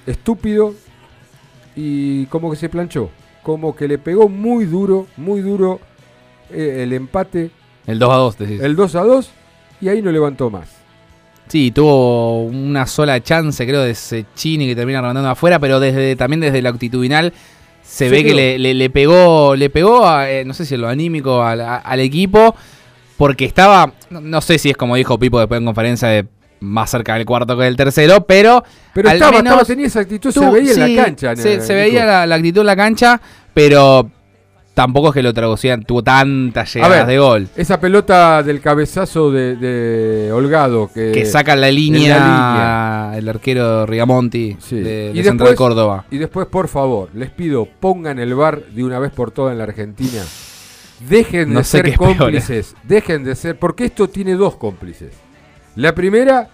estúpido 0.07 0.75
y 1.77 2.27
como 2.27 2.51
que 2.51 2.57
se 2.57 2.69
planchó. 2.69 3.11
Como 3.43 3.75
que 3.75 3.89
le 3.89 3.99
pegó 3.99 4.29
muy 4.29 4.65
duro, 4.67 5.07
muy 5.17 5.41
duro 5.41 5.81
eh, 6.51 6.83
el 6.83 6.93
empate. 6.93 7.51
El 7.87 7.99
2 7.99 8.11
a 8.11 8.17
2, 8.17 8.39
decís. 8.39 8.61
El 8.61 8.77
2 8.77 8.95
a 8.95 9.03
2 9.03 9.31
y 9.81 9.89
ahí 9.89 10.01
no 10.01 10.13
levantó 10.13 10.49
más. 10.49 10.69
Sí, 11.49 11.71
tuvo 11.71 12.45
una 12.45 12.87
sola 12.87 13.21
chance, 13.23 13.67
creo, 13.67 13.83
de 13.83 13.91
ese 13.91 14.25
Chini 14.35 14.67
que 14.67 14.77
termina 14.77 15.03
rondando 15.03 15.29
afuera, 15.29 15.59
pero 15.59 15.81
desde 15.81 16.17
también 16.17 16.41
desde 16.41 16.61
el 16.61 16.67
actitudinal 16.67 17.33
se, 17.83 18.09
ve 18.09 18.25
que 18.25 18.33
le, 18.33 18.59
le, 18.75 18.91
pegó, 18.91 19.57
le 19.57 19.69
pegó 19.69 20.07
a, 20.07 20.31
eh, 20.31 20.45
no 20.45 20.55
sé 20.55 20.65
si 20.65 20.77
en 20.77 20.81
lo 20.81 20.89
anímico 20.89 21.43
al, 21.43 21.61
al 21.61 22.01
equipo, 22.01 22.55
porque 23.19 23.45
estaba, 23.45 23.93
no, 24.09 24.41
sé 24.41 24.59
si 24.59 24.71
es 24.71 24.77
como 24.77 24.97
dijo 24.97 25.19
Pipo 25.19 25.41
después 25.41 25.59
en 25.59 25.67
conferencia 25.67 26.09
de 26.09 26.27
más 26.63 26.91
cerca 26.91 27.15
del 27.15 27.27
cuarto 27.27 27.57
que 27.57 27.65
del 27.65 27.77
tercero, 27.77 28.25
pero. 28.27 28.63
Pero 28.95 29.11
estaba, 29.11 29.39
estaba, 29.39 29.65
tenía 29.65 29.87
esa 29.87 30.01
actitud, 30.01 30.31
se 30.31 30.51
veía 30.51 30.73
en 30.73 30.97
la 30.97 31.05
cancha. 31.05 31.37
Se, 31.37 31.61
se 31.61 31.75
veía 31.75 32.05
la, 32.07 32.27
la, 32.27 32.35
actitud 32.35 32.61
en 32.61 32.67
la 32.67 32.77
cancha, 32.77 33.21
pero 33.55 34.11
tampoco 34.75 35.09
es 35.09 35.15
que 35.15 35.23
lo 35.23 35.35
traducían, 35.35 35.85
tuvo 35.85 36.03
tantas 36.03 36.75
llegadas 36.75 37.07
de 37.07 37.19
gol. 37.19 37.49
Esa 37.57 37.81
pelota 37.81 38.43
del 38.43 38.61
cabezazo 38.61 39.31
de, 39.31 40.31
Holgado 40.33 40.91
que, 40.93 41.13
que 41.13 41.27
saca 41.27 41.57
la 41.57 41.71
línea, 41.71 43.13
el 43.17 43.29
arquero 43.29 43.87
Rigamonti 43.87 44.57
de, 44.71 45.13
y 45.15 45.23
Central 45.23 45.55
Córdoba. 45.55 46.05
Y 46.11 46.19
después, 46.19 46.47
por 46.47 46.69
favor, 46.69 47.11
les 47.15 47.31
pido, 47.31 47.67
pongan 47.81 48.19
el 48.19 48.35
bar 48.35 48.63
de 48.67 48.85
una 48.85 48.99
vez 48.99 49.13
por 49.13 49.31
todas 49.31 49.53
en 49.53 49.59
la 49.59 49.65
Argentina. 49.65 50.23
Dejen 51.09 51.55
de 51.55 51.65
ser 51.65 51.97
cómplices, 51.97 52.77
dejen 52.85 53.25
de 53.25 53.35
ser, 53.35 53.59
porque 53.59 53.87
esto 53.87 54.09
tiene 54.09 54.35
dos 54.35 54.57
cómplices. 54.57 55.13
La 55.77 55.95
primera, 55.95 56.51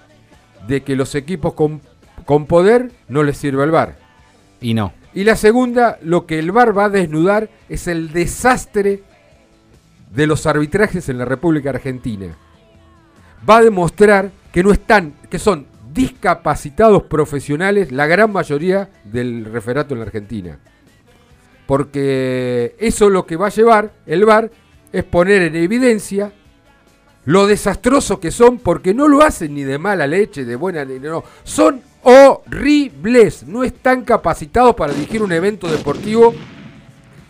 de 0.66 0.82
que 0.82 0.96
los 0.96 1.14
equipos 1.14 1.54
con, 1.54 1.80
con 2.24 2.46
poder 2.46 2.90
no 3.08 3.22
les 3.22 3.36
sirve 3.36 3.64
el 3.64 3.70
bar. 3.70 3.96
Y 4.60 4.74
no. 4.74 4.92
Y 5.14 5.24
la 5.24 5.36
segunda, 5.36 5.98
lo 6.02 6.26
que 6.26 6.38
el 6.38 6.52
VAR 6.52 6.76
va 6.76 6.84
a 6.84 6.90
desnudar 6.90 7.48
es 7.68 7.88
el 7.88 8.12
desastre 8.12 9.02
de 10.14 10.26
los 10.26 10.46
arbitrajes 10.46 11.08
en 11.08 11.18
la 11.18 11.24
República 11.24 11.70
Argentina. 11.70 12.36
Va 13.48 13.58
a 13.58 13.62
demostrar 13.62 14.30
que 14.52 14.62
no 14.62 14.70
están, 14.70 15.14
que 15.30 15.38
son 15.38 15.66
discapacitados 15.92 17.04
profesionales 17.04 17.90
la 17.90 18.06
gran 18.06 18.32
mayoría 18.32 18.90
del 19.04 19.46
referato 19.46 19.94
en 19.94 20.00
la 20.00 20.06
Argentina. 20.06 20.58
Porque 21.66 22.76
eso 22.78 23.10
lo 23.10 23.26
que 23.26 23.36
va 23.36 23.48
a 23.48 23.50
llevar 23.50 23.92
el 24.06 24.24
VAR 24.24 24.50
es 24.92 25.04
poner 25.04 25.42
en 25.42 25.56
evidencia 25.56 26.32
lo 27.24 27.46
desastroso 27.46 28.20
que 28.20 28.30
son, 28.30 28.58
porque 28.58 28.94
no 28.94 29.08
lo 29.08 29.22
hacen 29.22 29.54
ni 29.54 29.62
de 29.62 29.78
mala 29.78 30.06
leche, 30.06 30.44
de 30.44 30.56
buena 30.56 30.84
no, 30.84 31.24
son 31.44 31.82
horribles. 32.02 33.44
No 33.46 33.64
están 33.64 34.02
capacitados 34.02 34.74
para 34.74 34.92
dirigir 34.92 35.22
un 35.22 35.32
evento 35.32 35.68
deportivo 35.68 36.34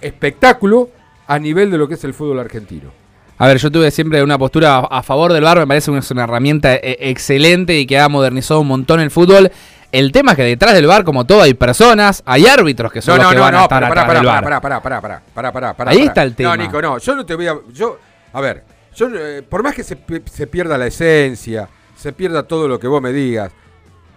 espectáculo 0.01 0.91
a 1.27 1.39
nivel 1.39 1.71
de 1.71 1.79
lo 1.79 1.89
que 1.89 1.95
es 1.95 2.05
el 2.05 2.15
fútbol 2.15 2.39
argentino. 2.39 2.91
A 3.39 3.47
ver, 3.47 3.59
yo 3.59 3.71
tuve 3.71 3.91
siempre 3.91 4.23
una 4.23 4.37
postura 4.37 4.79
a 4.79 5.03
favor 5.03 5.33
del 5.33 5.45
bar, 5.45 5.59
me 5.59 5.67
parece 5.67 5.93
que 5.93 5.99
es 5.99 6.11
una 6.11 6.25
herramienta 6.25 6.75
eh, 6.75 6.97
excelente 7.01 7.79
y 7.79 7.87
que 7.87 7.99
ha 7.99 8.09
modernizado 8.09 8.61
un 8.61 8.69
montón 8.69 9.01
el 9.01 9.11
fútbol. 9.11 9.51
El 9.93 10.13
tema 10.13 10.33
es 10.33 10.37
que 10.37 10.43
detrás 10.43 10.75
del 10.75 10.87
bar, 10.87 11.05
como 11.05 11.25
todo, 11.25 11.43
hay 11.43 11.55
personas, 11.55 12.23
hay 12.27 12.47
árbitros 12.47 12.93
que 12.93 13.01
son 13.01 13.19
los 13.19 13.33
que 13.33 13.39
van 13.39 13.55
a 13.55 13.63
estar 13.63 13.83
atrás 13.83 14.09
del 14.13 14.27
bar. 14.27 14.45
Pará, 14.45 14.61
pará, 14.61 14.83
pará, 14.83 15.01
pará, 15.01 15.53
pará, 15.53 15.75
pará, 15.75 15.91
Ahí 15.91 16.03
está 16.03 16.23
el 16.25 16.35
tema. 16.35 16.57
No, 16.57 16.63
Nico, 16.65 16.83
no, 16.83 16.99
yo 16.99 17.15
no 17.15 17.25
te 17.25 17.35
voy 17.35 17.47
a... 17.47 17.57
Yo, 17.73 17.99
a 18.33 18.41
ver, 18.41 18.65
yo, 18.99 19.09
eh, 19.15 19.43
por 19.43 19.63
más 19.63 19.75
que 19.75 19.85
se, 19.85 19.97
se 20.31 20.47
pierda 20.47 20.77
la 20.77 20.89
esencia, 20.89 21.69
se 21.97 22.13
pierda 22.13 22.43
todo 22.43 22.67
lo 22.67 22.81
que 22.81 22.89
vos 22.89 23.01
me 23.01 23.13
digas, 23.13 23.53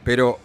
pero 0.03 0.39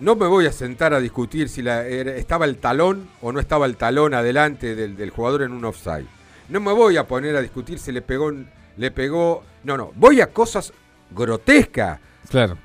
no 0.00 0.16
me 0.16 0.26
voy 0.26 0.46
a 0.46 0.52
sentar 0.52 0.92
a 0.92 1.00
discutir 1.00 1.48
si 1.48 1.62
la, 1.62 1.86
estaba 1.86 2.44
el 2.44 2.58
talón 2.58 3.08
o 3.22 3.32
no 3.32 3.40
estaba 3.40 3.66
el 3.66 3.76
talón 3.76 4.14
adelante 4.14 4.74
del, 4.74 5.10
jugador 5.10 5.42
en 5.42 5.52
un 5.52 5.64
offside. 5.64 6.06
No 6.48 6.60
me 6.60 6.72
voy 6.72 6.96
a 6.96 7.06
poner 7.06 7.36
a 7.36 7.42
discutir 7.42 7.78
si 7.78 7.92
le 7.92 8.02
pegó, 8.02 8.32
le 8.76 8.90
pegó. 8.90 9.42
No, 9.64 9.76
no. 9.76 9.92
Voy 9.94 10.20
a 10.20 10.28
cosas 10.28 10.72
grotescas. 11.10 11.98
Claro. 12.28 12.56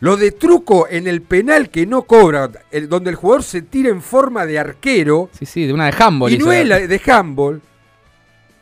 Lo 0.00 0.16
de 0.16 0.32
truco 0.32 0.86
en 0.88 1.06
el 1.06 1.22
penal 1.22 1.68
que 1.70 1.86
no 1.86 2.02
cobra, 2.02 2.50
donde 2.88 3.10
el 3.10 3.16
jugador 3.16 3.42
se 3.42 3.62
tira 3.62 3.90
en 3.90 4.00
forma 4.00 4.46
de 4.46 4.58
arquero. 4.58 5.28
Sí, 5.38 5.44
sí, 5.44 5.66
de 5.66 5.72
una 5.72 5.86
de 5.86 5.94
handball. 5.98 6.32
Y 6.32 6.38
no 6.38 6.52
es 6.52 6.66
la 6.66 6.78
de 6.78 7.00
handball. 7.06 7.60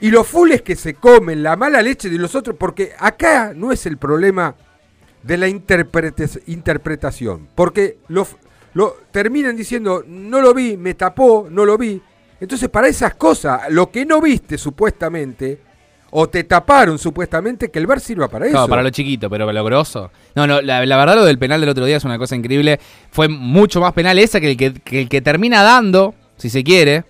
Y 0.01 0.11
los 0.11 0.27
fules 0.27 0.63
que 0.63 0.77
se 0.77 0.95
comen, 0.95 1.43
la 1.43 1.57
mala 1.57 1.83
leche 1.83 2.09
de 2.09 2.19
los 2.19 2.35
otros, 2.35 2.57
porque 2.59 2.93
acá 2.99 3.53
no 3.55 3.73
es 3.73 3.85
el 3.87 3.99
problema 3.99 4.55
de 5.23 5.37
la 5.37 5.49
interpretación. 5.49 7.49
Porque 7.55 7.99
lo, 8.09 8.27
lo 8.75 8.97
terminan 9.11 9.57
diciendo, 9.57 10.05
no 10.07 10.41
lo 10.41 10.55
vi, 10.55 10.77
me 10.77 10.95
tapó, 10.95 11.49
no 11.51 11.65
lo 11.65 11.77
vi. 11.77 12.01
Entonces, 12.41 12.69
para 12.69 12.87
esas 12.87 13.15
cosas, 13.15 13.63
lo 13.71 13.91
que 13.91 14.07
no 14.07 14.21
viste 14.21 14.57
supuestamente, 14.57 15.61
o 16.11 16.29
te 16.29 16.45
taparon 16.45 16.99
supuestamente, 16.99 17.71
que 17.71 17.81
el 17.81 17.89
bar 17.89 18.01
sirva 18.01 18.29
para 18.29 18.47
eso. 18.47 18.57
No, 18.57 18.69
para 18.69 18.85
lo 18.85 18.91
chiquito, 18.91 19.29
pero 19.29 19.47
para 19.47 19.59
lo 19.59 19.65
grosso. 19.65 20.13
No, 20.37 20.47
no, 20.47 20.61
la, 20.61 20.81
verdad 20.81 21.17
lo 21.17 21.25
del 21.25 21.39
penal 21.39 21.61
del 21.61 21.71
otro 21.71 21.85
día 21.85 21.97
es 21.97 22.05
una 22.05 22.19
cosa 22.19 22.37
increíble. 22.37 22.79
Fue 23.11 23.29
mucho 23.29 23.81
más 23.81 23.93
penal 23.93 24.19
esa 24.19 24.41
que 24.41 24.53
el 24.53 24.57
que, 24.57 24.75
que, 24.75 25.03
el 25.03 25.09
que 25.09 25.21
termina 25.21 25.65
dando, 25.65 26.15
si 26.37 26.51
se 26.51 26.63
quiere, 26.63 27.05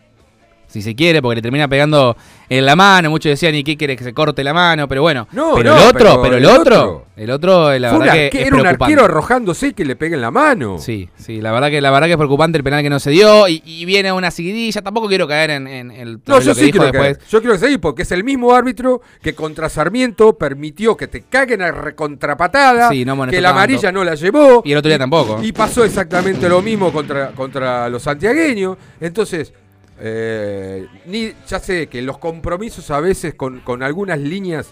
si 0.68 0.82
se 0.82 0.94
quiere, 0.94 1.22
porque 1.22 1.36
le 1.36 1.42
termina 1.42 1.66
pegando 1.66 2.16
en 2.48 2.64
la 2.64 2.76
mano. 2.76 3.10
Muchos 3.10 3.30
decían, 3.30 3.54
¿y 3.54 3.64
qué 3.64 3.76
quiere 3.76 3.96
que 3.96 4.04
se 4.04 4.12
corte 4.12 4.44
la 4.44 4.52
mano? 4.52 4.86
Pero 4.86 5.02
bueno, 5.02 5.26
no, 5.32 5.54
pero 5.54 5.74
el 5.74 5.82
otro, 5.82 6.22
pero, 6.22 6.36
el 6.36 6.44
otro, 6.44 7.06
el 7.16 7.30
otro, 7.30 7.78
la 7.78 7.92
verdad 7.92 8.30
que 8.30 8.42
era 8.42 8.56
un 8.56 8.66
arquero 8.66 9.04
arrojándose 9.04 9.72
que 9.72 9.84
le 9.84 9.96
pegue 9.96 10.14
en 10.14 10.20
la 10.20 10.30
mano. 10.30 10.78
Sí, 10.78 11.08
sí, 11.16 11.40
la 11.40 11.52
verdad 11.52 11.70
que 11.70 11.80
la 11.80 11.90
verdad 11.90 12.06
que 12.06 12.12
es 12.12 12.18
preocupante 12.18 12.58
el 12.58 12.64
penal 12.64 12.82
que 12.82 12.90
no 12.90 13.00
se 13.00 13.10
dio 13.10 13.48
y, 13.48 13.84
viene 13.88 14.12
una 14.12 14.30
seguidilla. 14.30 14.82
Tampoco 14.82 15.08
quiero 15.08 15.26
caer 15.26 15.50
en, 15.50 15.66
el 15.66 16.20
No, 16.26 16.40
yo 16.40 16.54
sí 16.54 16.70
quiero 16.70 16.90
después. 16.90 17.18
Yo 17.30 17.40
quiero 17.40 17.56
seguir 17.56 17.80
porque 17.80 18.02
es 18.02 18.12
el 18.12 18.22
mismo 18.22 18.54
árbitro 18.54 19.00
que 19.22 19.34
contra 19.34 19.70
Sarmiento 19.70 20.36
permitió 20.36 20.96
que 20.96 21.08
te 21.08 21.22
caguen 21.22 21.62
a 21.62 21.72
recontrapatada, 21.72 22.90
que 22.90 23.40
la 23.40 23.50
amarilla 23.50 23.90
no 23.90 24.04
la 24.04 24.14
llevó. 24.14 24.62
Y 24.64 24.72
el 24.72 24.78
otro 24.78 24.90
día 24.90 24.98
tampoco. 24.98 25.40
Y 25.42 25.52
pasó 25.52 25.84
exactamente 25.84 26.48
lo 26.48 26.60
mismo 26.60 26.92
contra, 26.92 27.30
contra 27.30 27.88
los 27.88 28.02
santiagueños. 28.02 28.76
Entonces, 29.00 29.52
eh, 30.00 30.86
ni, 31.06 31.32
ya 31.48 31.58
sé 31.58 31.88
que 31.88 32.02
los 32.02 32.18
compromisos 32.18 32.90
a 32.90 33.00
veces 33.00 33.34
con, 33.34 33.62
algunas 33.82 34.18
líneas 34.18 34.68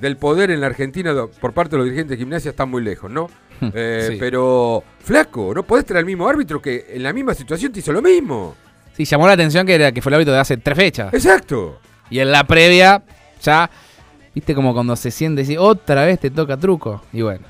del 0.00 0.16
poder 0.16 0.50
en 0.50 0.60
la 0.60 0.68
Argentina 0.68 1.14
por 1.40 1.52
parte 1.52 1.72
de 1.72 1.78
los 1.78 1.84
dirigentes 1.84 2.16
de 2.18 2.24
gimnasia 2.24 2.50
están 2.50 2.70
muy 2.70 2.82
lejos, 2.82 3.10
¿no? 3.10 3.28
Eh, 3.74 4.16
pero, 4.18 4.82
flaco, 5.00 5.52
no 5.54 5.62
podés 5.64 5.84
tener 5.84 5.98
al 5.98 6.06
mismo 6.06 6.26
árbitro 6.26 6.62
que 6.62 6.86
en 6.94 7.02
la 7.02 7.12
misma 7.12 7.34
situación 7.34 7.72
te 7.72 7.80
hizo 7.80 7.92
lo 7.92 8.00
mismo. 8.00 8.56
Sí, 8.96 9.04
llamó 9.04 9.26
la 9.26 9.34
atención 9.34 9.66
que, 9.66 9.74
era, 9.74 9.92
que 9.92 10.00
fue 10.00 10.10
el 10.10 10.14
árbitro 10.14 10.32
de 10.32 10.40
hace 10.40 10.56
tres 10.56 10.76
fechas. 10.76 11.12
Exacto. 11.12 11.78
Y 12.08 12.20
en 12.20 12.32
la 12.32 12.44
previa, 12.44 13.02
ya, 13.42 13.70
viste 14.34 14.54
como 14.54 14.72
cuando 14.72 14.96
se 14.96 15.10
siente 15.10 15.42
y 15.42 15.58
otra 15.58 16.06
vez 16.06 16.20
te 16.20 16.30
toca 16.30 16.56
truco. 16.56 17.02
Y 17.12 17.20
bueno. 17.20 17.44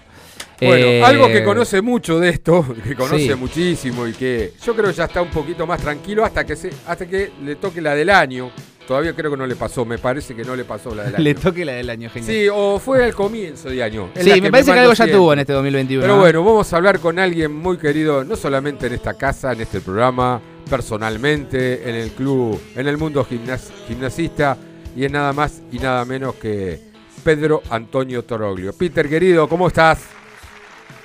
Bueno, 0.61 0.87
eh, 0.87 1.03
algo 1.03 1.29
que 1.29 1.42
conoce 1.42 1.81
mucho 1.81 2.18
de 2.18 2.31
esto, 2.31 2.64
que 2.85 2.94
conoce 2.94 3.35
muchísimo 3.35 4.07
y 4.07 4.12
que 4.12 4.53
yo 4.64 4.75
creo 4.75 4.90
ya 4.90 5.05
está 5.05 5.23
un 5.23 5.31
poquito 5.31 5.66
más 5.66 5.81
tranquilo 5.81 6.25
hasta 6.25 6.44
que 6.44 6.57
se, 6.57 6.70
hasta 6.87 7.07
que 7.07 7.33
le 7.42 7.57
toque 7.57 7.81
la 7.81 7.94
del 7.94 8.11
año. 8.11 8.51
Todavía 8.87 9.14
creo 9.14 9.31
que 9.31 9.37
no 9.37 9.46
le 9.46 9.55
pasó, 9.55 9.85
me 9.85 9.99
parece 9.99 10.35
que 10.35 10.42
no 10.42 10.57
le 10.57 10.64
pasó 10.64 10.94
la 10.94 11.05
del 11.05 11.14
año. 11.16 11.25
le 11.25 11.35
toque 11.35 11.64
la 11.64 11.73
del 11.73 11.88
año, 11.88 12.11
genial. 12.11 12.33
Sí, 12.33 12.49
o 12.53 12.79
fue 12.79 13.05
al 13.05 13.14
comienzo 13.14 13.70
de 13.70 13.83
año. 13.83 14.11
sí, 14.16 14.40
me 14.40 14.51
parece 14.51 14.73
que 14.73 14.81
algo 14.81 14.92
ya 14.92 15.11
tuvo 15.11 15.33
en 15.33 15.38
este 15.38 15.53
2021. 15.53 16.03
Pero 16.03 16.18
bueno, 16.18 16.44
vamos 16.44 16.73
a 16.73 16.77
hablar 16.77 16.99
con 16.99 17.18
alguien 17.18 17.55
muy 17.55 17.79
querido, 17.79 18.25
no 18.25 18.37
solamente 18.37 18.88
en 18.88 18.94
esta 18.94 19.14
casa, 19.14 19.53
en 19.53 19.61
este 19.61 19.81
programa, 19.81 20.40
personalmente, 20.68 21.88
en 21.88 21.94
el 21.94 22.11
club, 22.11 22.61
en 22.75 22.88
el 22.88 22.96
mundo 22.96 23.25
gimnasista, 23.25 24.57
y 24.96 25.05
es 25.05 25.12
nada 25.12 25.33
más 25.33 25.62
y 25.70 25.79
nada 25.79 26.05
menos 26.05 26.35
que 26.35 26.81
Pedro 27.23 27.62
Antonio 27.70 28.25
Toroglio. 28.25 28.73
Peter, 28.73 29.09
querido, 29.09 29.49
¿cómo 29.49 29.68
estás? 29.68 30.19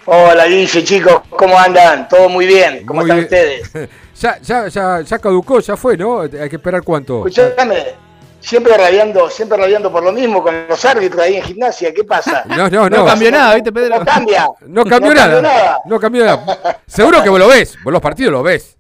Hola 0.08 0.46
Guille, 0.46 0.84
chicos, 0.84 1.22
¿cómo 1.32 1.58
andan? 1.58 2.08
¿Todo 2.08 2.30
muy 2.30 2.46
bien? 2.46 2.86
¿Cómo 2.86 3.02
están 3.02 3.20
ustedes? 3.20 3.72
ya, 4.20 4.40
ya, 4.40 4.68
ya, 4.68 5.02
ya 5.02 5.18
caducó, 5.20 5.60
ya 5.60 5.76
fue, 5.76 5.98
¿no? 5.98 6.22
Hay 6.22 6.30
que 6.30 6.58
esperar 6.58 6.84
cuánto. 6.84 7.26
Escuchame, 7.28 7.96
siempre 8.40 8.78
rabiando, 8.78 9.32
siempre 9.32 9.58
rabiando 9.58 9.92
por 9.92 10.04
lo 10.04 10.12
mismo 10.12 10.44
con 10.44 10.68
los 10.68 10.86
árbitros 10.86 11.24
ahí 11.24 11.38
en 11.38 11.44
gimnasia, 11.44 11.92
¿qué 11.92 12.04
pasa? 12.04 12.44
No, 12.50 12.70
no, 12.70 12.88
no. 12.88 12.98
No 12.98 13.06
cambió 13.06 13.32
nada, 13.32 13.56
¿viste, 13.56 13.72
Pedro? 13.72 13.98
No 13.98 14.06
cambia. 14.06 14.48
No 14.68 14.86
cambió, 14.86 15.14
nada, 15.16 15.80
No 15.86 16.00
cambió 16.00 16.24
nada. 16.24 16.82
Seguro 16.86 17.24
que 17.24 17.30
vos 17.30 17.40
lo 17.40 17.48
ves, 17.48 17.76
vos 17.84 17.92
los 17.92 18.02
partidos 18.02 18.32
lo 18.32 18.44
ves. 18.44 18.78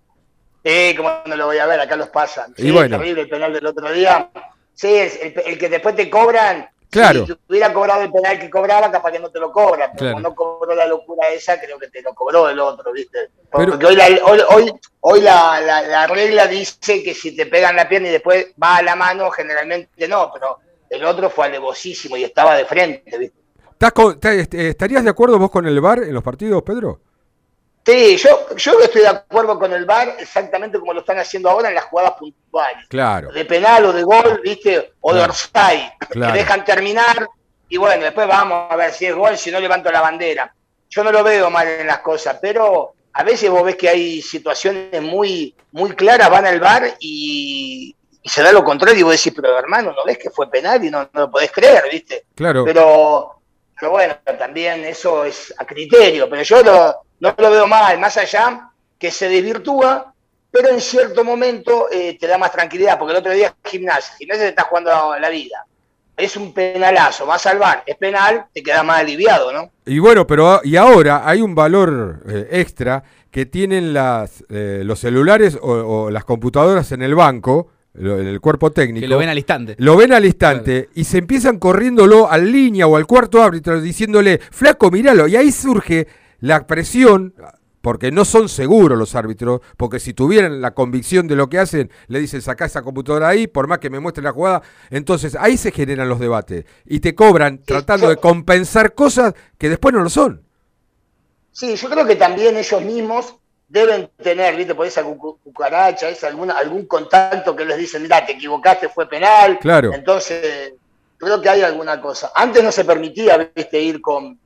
Sí, 0.63 0.93
como 0.95 1.09
no 1.25 1.35
lo 1.35 1.47
voy 1.47 1.57
a 1.57 1.65
ver, 1.65 1.79
acá 1.79 1.95
los 1.95 2.09
pasan. 2.09 2.53
Sí, 2.55 2.67
y 2.67 2.71
bueno. 2.71 2.97
terrible 2.97 3.21
el 3.21 3.29
penal 3.29 3.51
del 3.51 3.65
otro 3.65 3.91
día. 3.91 4.29
Sí, 4.75 4.93
el, 4.93 5.41
el 5.43 5.57
que 5.57 5.69
después 5.69 5.95
te 5.95 6.07
cobran 6.07 6.69
Claro. 6.89 7.25
Si 7.25 7.33
hubiera 7.49 7.73
cobrado 7.73 8.01
el 8.01 8.11
penal 8.11 8.39
que 8.39 8.49
cobraba, 8.49 8.91
capaz 8.91 9.11
que 9.11 9.19
no 9.19 9.29
te 9.29 9.39
lo 9.39 9.51
cobra. 9.51 9.91
Pero 9.97 10.11
como 10.11 10.21
no 10.21 10.35
cobró 10.35 10.75
la 10.75 10.85
locura 10.85 11.27
esa, 11.29 11.59
creo 11.59 11.77
que 11.77 11.89
te 11.89 12.01
lo 12.01 12.13
cobró 12.13 12.49
el 12.49 12.59
otro, 12.59 12.91
¿viste? 12.93 13.29
Porque 13.49 13.85
hoy, 13.85 13.95
la, 13.95 14.07
hoy, 14.25 14.71
hoy, 15.01 15.21
la, 15.21 15.61
la, 15.61 16.07
regla 16.07 16.47
dice 16.47 17.03
que 17.03 17.13
si 17.13 17.35
te 17.35 17.45
pegan 17.45 17.75
la 17.75 17.87
pierna 17.87 18.09
y 18.09 18.11
después 18.11 18.47
va 18.61 18.77
a 18.77 18.81
la 18.81 18.95
mano, 18.95 19.29
generalmente 19.31 20.07
no, 20.07 20.31
pero 20.33 20.59
el 20.89 21.03
otro 21.05 21.29
fue 21.29 21.45
alevosísimo 21.45 22.17
y 22.17 22.23
estaba 22.23 22.55
de 22.55 22.65
frente, 22.65 23.17
¿viste? 23.17 23.45
Este, 24.21 24.69
¿Estarías 24.69 25.03
de 25.03 25.09
acuerdo 25.09 25.37
vos 25.37 25.51
con 25.51 25.67
el 25.67 25.79
VAR 25.79 25.99
en 25.99 26.13
los 26.13 26.23
partidos, 26.23 26.63
Pedro? 26.63 27.01
Sí, 27.85 28.17
yo, 28.17 28.55
yo 28.55 28.79
estoy 28.79 29.01
de 29.01 29.09
acuerdo 29.09 29.59
con 29.59 29.71
el 29.71 29.85
VAR 29.85 30.15
exactamente 30.19 30.79
como 30.79 30.93
lo 30.93 31.01
están 31.01 31.19
haciendo 31.19 31.49
ahora 31.49 31.69
en 31.69 31.75
las 31.75 31.85
jugadas 31.85 32.13
puntuales. 32.13 32.87
Claro. 32.87 33.31
De 33.31 33.45
penal 33.45 33.85
o 33.85 33.93
de 33.93 34.03
gol, 34.03 34.41
¿viste? 34.43 34.93
O 35.01 35.13
de 35.13 35.21
orsay. 35.21 35.91
Que 36.11 36.19
dejan 36.19 36.65
terminar 36.65 37.27
y 37.69 37.77
bueno, 37.77 38.03
después 38.03 38.27
vamos 38.27 38.71
a 38.71 38.75
ver 38.75 38.91
si 38.91 39.05
es 39.05 39.15
gol, 39.15 39.37
si 39.37 39.51
no 39.51 39.59
levanto 39.59 39.91
la 39.91 40.01
bandera. 40.01 40.53
Yo 40.89 41.03
no 41.03 41.11
lo 41.11 41.23
veo 41.23 41.49
mal 41.49 41.67
en 41.67 41.87
las 41.87 41.99
cosas, 41.99 42.37
pero 42.41 42.93
a 43.13 43.23
veces 43.23 43.49
vos 43.49 43.63
ves 43.63 43.75
que 43.75 43.89
hay 43.89 44.21
situaciones 44.21 45.01
muy, 45.01 45.55
muy 45.71 45.91
claras, 45.91 46.29
van 46.29 46.45
al 46.45 46.59
bar 46.59 46.95
y, 46.99 47.95
se 48.23 48.41
da 48.41 48.51
lo 48.51 48.63
contrario 48.63 48.99
y 48.99 49.03
vos 49.03 49.11
decís, 49.11 49.33
pero 49.35 49.57
hermano, 49.57 49.91
¿no 49.91 50.03
ves 50.03 50.17
que 50.17 50.31
fue 50.31 50.49
penal 50.49 50.83
y 50.83 50.89
no, 50.89 51.07
lo 51.13 51.29
podés 51.29 51.51
creer, 51.51 51.83
viste? 51.91 52.25
Claro. 52.33 52.65
Pero, 52.65 53.41
pero 53.79 53.91
bueno, 53.91 54.15
también 54.37 54.83
eso 54.83 55.23
es 55.25 55.53
a 55.57 55.65
criterio, 55.65 56.27
pero 56.27 56.41
yo 56.41 56.63
no 57.19 57.33
lo 57.37 57.51
veo 57.51 57.67
mal, 57.67 57.99
más 57.99 58.17
allá 58.17 58.71
que 58.97 59.11
se 59.11 59.29
desvirtúa, 59.29 60.13
pero 60.51 60.69
en 60.69 60.81
cierto 60.81 61.23
momento 61.23 61.87
eh, 61.91 62.17
te 62.19 62.27
da 62.27 62.37
más 62.37 62.51
tranquilidad, 62.51 62.97
porque 62.97 63.13
el 63.13 63.19
otro 63.19 63.31
día 63.31 63.55
gimnasia, 63.63 64.15
gimnasia 64.17 64.43
te 64.43 64.49
está 64.49 64.63
jugando 64.63 65.17
la 65.19 65.29
vida 65.29 65.65
es 66.17 66.37
un 66.37 66.53
penalazo, 66.53 67.27
va 67.27 67.35
a 67.35 67.39
salvar, 67.39 67.83
es 67.85 67.97
penal, 67.97 68.45
te 68.53 68.63
queda 68.63 68.83
más 68.83 68.99
aliviado, 68.99 69.51
¿no? 69.51 69.71
Y 69.85 69.99
bueno, 69.99 70.25
pero 70.25 70.61
y 70.63 70.75
ahora 70.75 71.27
hay 71.27 71.41
un 71.41 71.53
valor 71.55 72.23
eh, 72.27 72.47
extra 72.51 73.03
que 73.31 73.45
tienen 73.45 73.93
las, 73.93 74.43
eh, 74.49 74.81
los 74.85 74.99
celulares 74.99 75.57
o, 75.61 76.09
las 76.09 76.23
computadoras 76.23 76.93
en 76.93 77.01
el 77.01 77.15
banco, 77.15 77.71
en 77.93 78.27
el 78.27 78.39
cuerpo 78.39 78.71
técnico. 78.71 79.01
Que 79.01 79.09
lo 79.09 79.17
ven 79.17 79.29
al 79.29 79.37
instante. 79.37 79.75
Lo 79.77 79.97
ven 79.97 80.13
al 80.13 80.23
instante 80.23 80.89
y 80.95 81.03
se 81.03 81.17
empiezan 81.17 81.59
corriéndolo 81.59 82.31
al 82.31 82.49
línea 82.49 82.87
o 82.87 82.95
al 82.95 83.05
cuarto 83.05 83.43
árbitro 83.43 83.81
diciéndole, 83.81 84.39
flaco, 84.51 84.89
míralo. 84.89 85.27
Y 85.27 85.35
ahí 85.35 85.51
surge 85.51 86.07
la 86.45 86.67
presión 86.67 87.33
porque 87.81 88.11
no 88.11 88.23
son 88.23 88.49
seguros 88.49 88.97
los 88.97 89.15
árbitros, 89.15 89.61
porque 89.77 89.99
si 89.99 90.13
tuvieran 90.13 90.61
la 90.61 90.73
convicción 90.73 91.27
de 91.27 91.35
lo 91.35 91.49
que 91.49 91.59
hacen, 91.59 91.91
le 92.07 92.19
dicen 92.19 92.41
saca 92.41 92.65
esa 92.65 92.81
computadora 92.81 93.27
ahí, 93.27 93.47
por 93.47 93.67
más 93.67 93.79
que 93.79 93.89
me 93.89 93.99
muestre 93.99 94.23
la 94.23 94.31
jugada, 94.31 94.61
entonces 94.89 95.35
ahí 95.39 95.57
se 95.57 95.71
generan 95.71 96.09
los 96.09 96.19
debates 96.19 96.65
y 96.85 96.99
te 96.99 97.13
cobran 97.13 97.61
tratando 97.63 98.09
de 98.09 98.17
compensar 98.17 98.93
cosas 98.93 99.33
que 99.57 99.69
después 99.69 99.93
no 99.93 100.01
lo 100.01 100.09
son. 100.09 100.43
Sí, 101.51 101.75
yo 101.75 101.89
creo 101.89 102.05
que 102.05 102.15
también 102.15 102.57
ellos 102.57 102.81
mismos 102.81 103.35
deben 103.67 104.09
tener, 104.21 104.55
viste, 104.55 104.75
por 104.75 104.85
esa 104.85 105.03
cucaracha, 105.03 106.09
es 106.09 106.23
alguna, 106.23 106.57
algún 106.57 106.85
contacto 106.85 107.55
que 107.55 107.65
les 107.65 107.77
dicen, 107.77 108.03
mira, 108.03 108.25
te 108.25 108.33
equivocaste, 108.33 108.89
fue 108.89 109.07
penal. 109.07 109.57
Claro. 109.59 109.93
Entonces, 109.93 110.73
creo 111.17 111.41
que 111.41 111.49
hay 111.49 111.61
alguna 111.61 111.99
cosa. 112.01 112.31
Antes 112.35 112.63
no 112.63 112.71
se 112.71 112.85
permitía, 112.85 113.51
viste, 113.55 113.79
ir 113.81 114.01
con, 114.01 114.39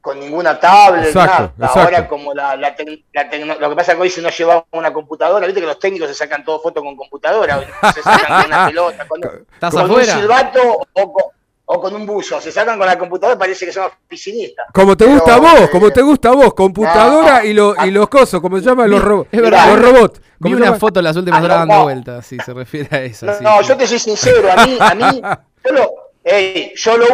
con 0.00 0.18
ninguna 0.20 0.58
tablet, 0.58 1.14
nada. 1.14 1.52
Ahora 1.60 2.08
como 2.08 2.32
la, 2.32 2.56
la, 2.56 2.74
lo 3.60 3.70
que 3.70 3.76
pasa 3.76 3.92
es 3.92 3.96
que 3.96 4.02
hoy 4.02 4.10
si 4.10 4.20
no 4.20 4.30
llevamos 4.30 4.64
una 4.72 4.92
computadora, 4.92 5.46
viste 5.46 5.60
que 5.60 5.66
los 5.66 5.78
técnicos 5.78 6.08
se 6.08 6.14
sacan 6.14 6.44
todo 6.44 6.60
fotos 6.60 6.82
con 6.82 6.96
computadora, 6.96 7.60
se 7.94 8.02
sacan 8.02 8.42
con 8.42 8.46
una 8.52 8.66
pelota, 8.66 9.06
con, 9.06 9.90
un 9.90 10.04
silbato 10.04 10.86
o 11.70 11.80
con, 11.80 11.94
un 11.94 12.06
buzo, 12.06 12.40
se 12.40 12.50
sacan 12.50 12.78
con 12.78 12.86
la 12.86 12.98
computadora 12.98 13.38
parece 13.38 13.66
que 13.66 13.72
son 13.72 13.90
oficinistas. 14.06 14.66
Como 14.72 14.96
te 14.96 15.04
gusta 15.04 15.34
a 15.34 15.38
vos, 15.38 15.68
como 15.70 15.90
te 15.90 16.00
gusta 16.00 16.30
a 16.30 16.32
vos, 16.32 16.54
computadora 16.54 17.44
y, 17.44 17.52
lo, 17.52 17.74
y 17.84 17.90
los 17.90 18.08
cosos, 18.08 18.40
como 18.40 18.58
se 18.58 18.64
llaman 18.64 18.88
los, 18.88 19.02
robots 19.02 19.28
los 19.32 19.80
robots. 19.80 20.20
Vi 20.38 20.54
una 20.54 20.74
foto 20.74 21.02
las 21.02 21.16
últimas 21.16 21.42
horas 21.42 21.58
dando 21.58 21.82
vueltas, 21.82 22.24
si 22.24 22.38
se 22.38 22.54
refiere 22.54 22.96
a 22.96 23.02
eso. 23.02 23.26
No, 23.40 23.60
yo 23.60 23.76
te 23.76 23.86
soy 23.86 23.98
sincero, 23.98 24.48
a 24.50 24.64
mí, 24.64 24.78
a 24.80 24.94
mí, 24.94 25.20
yo 25.64 25.72
lo 25.72 26.07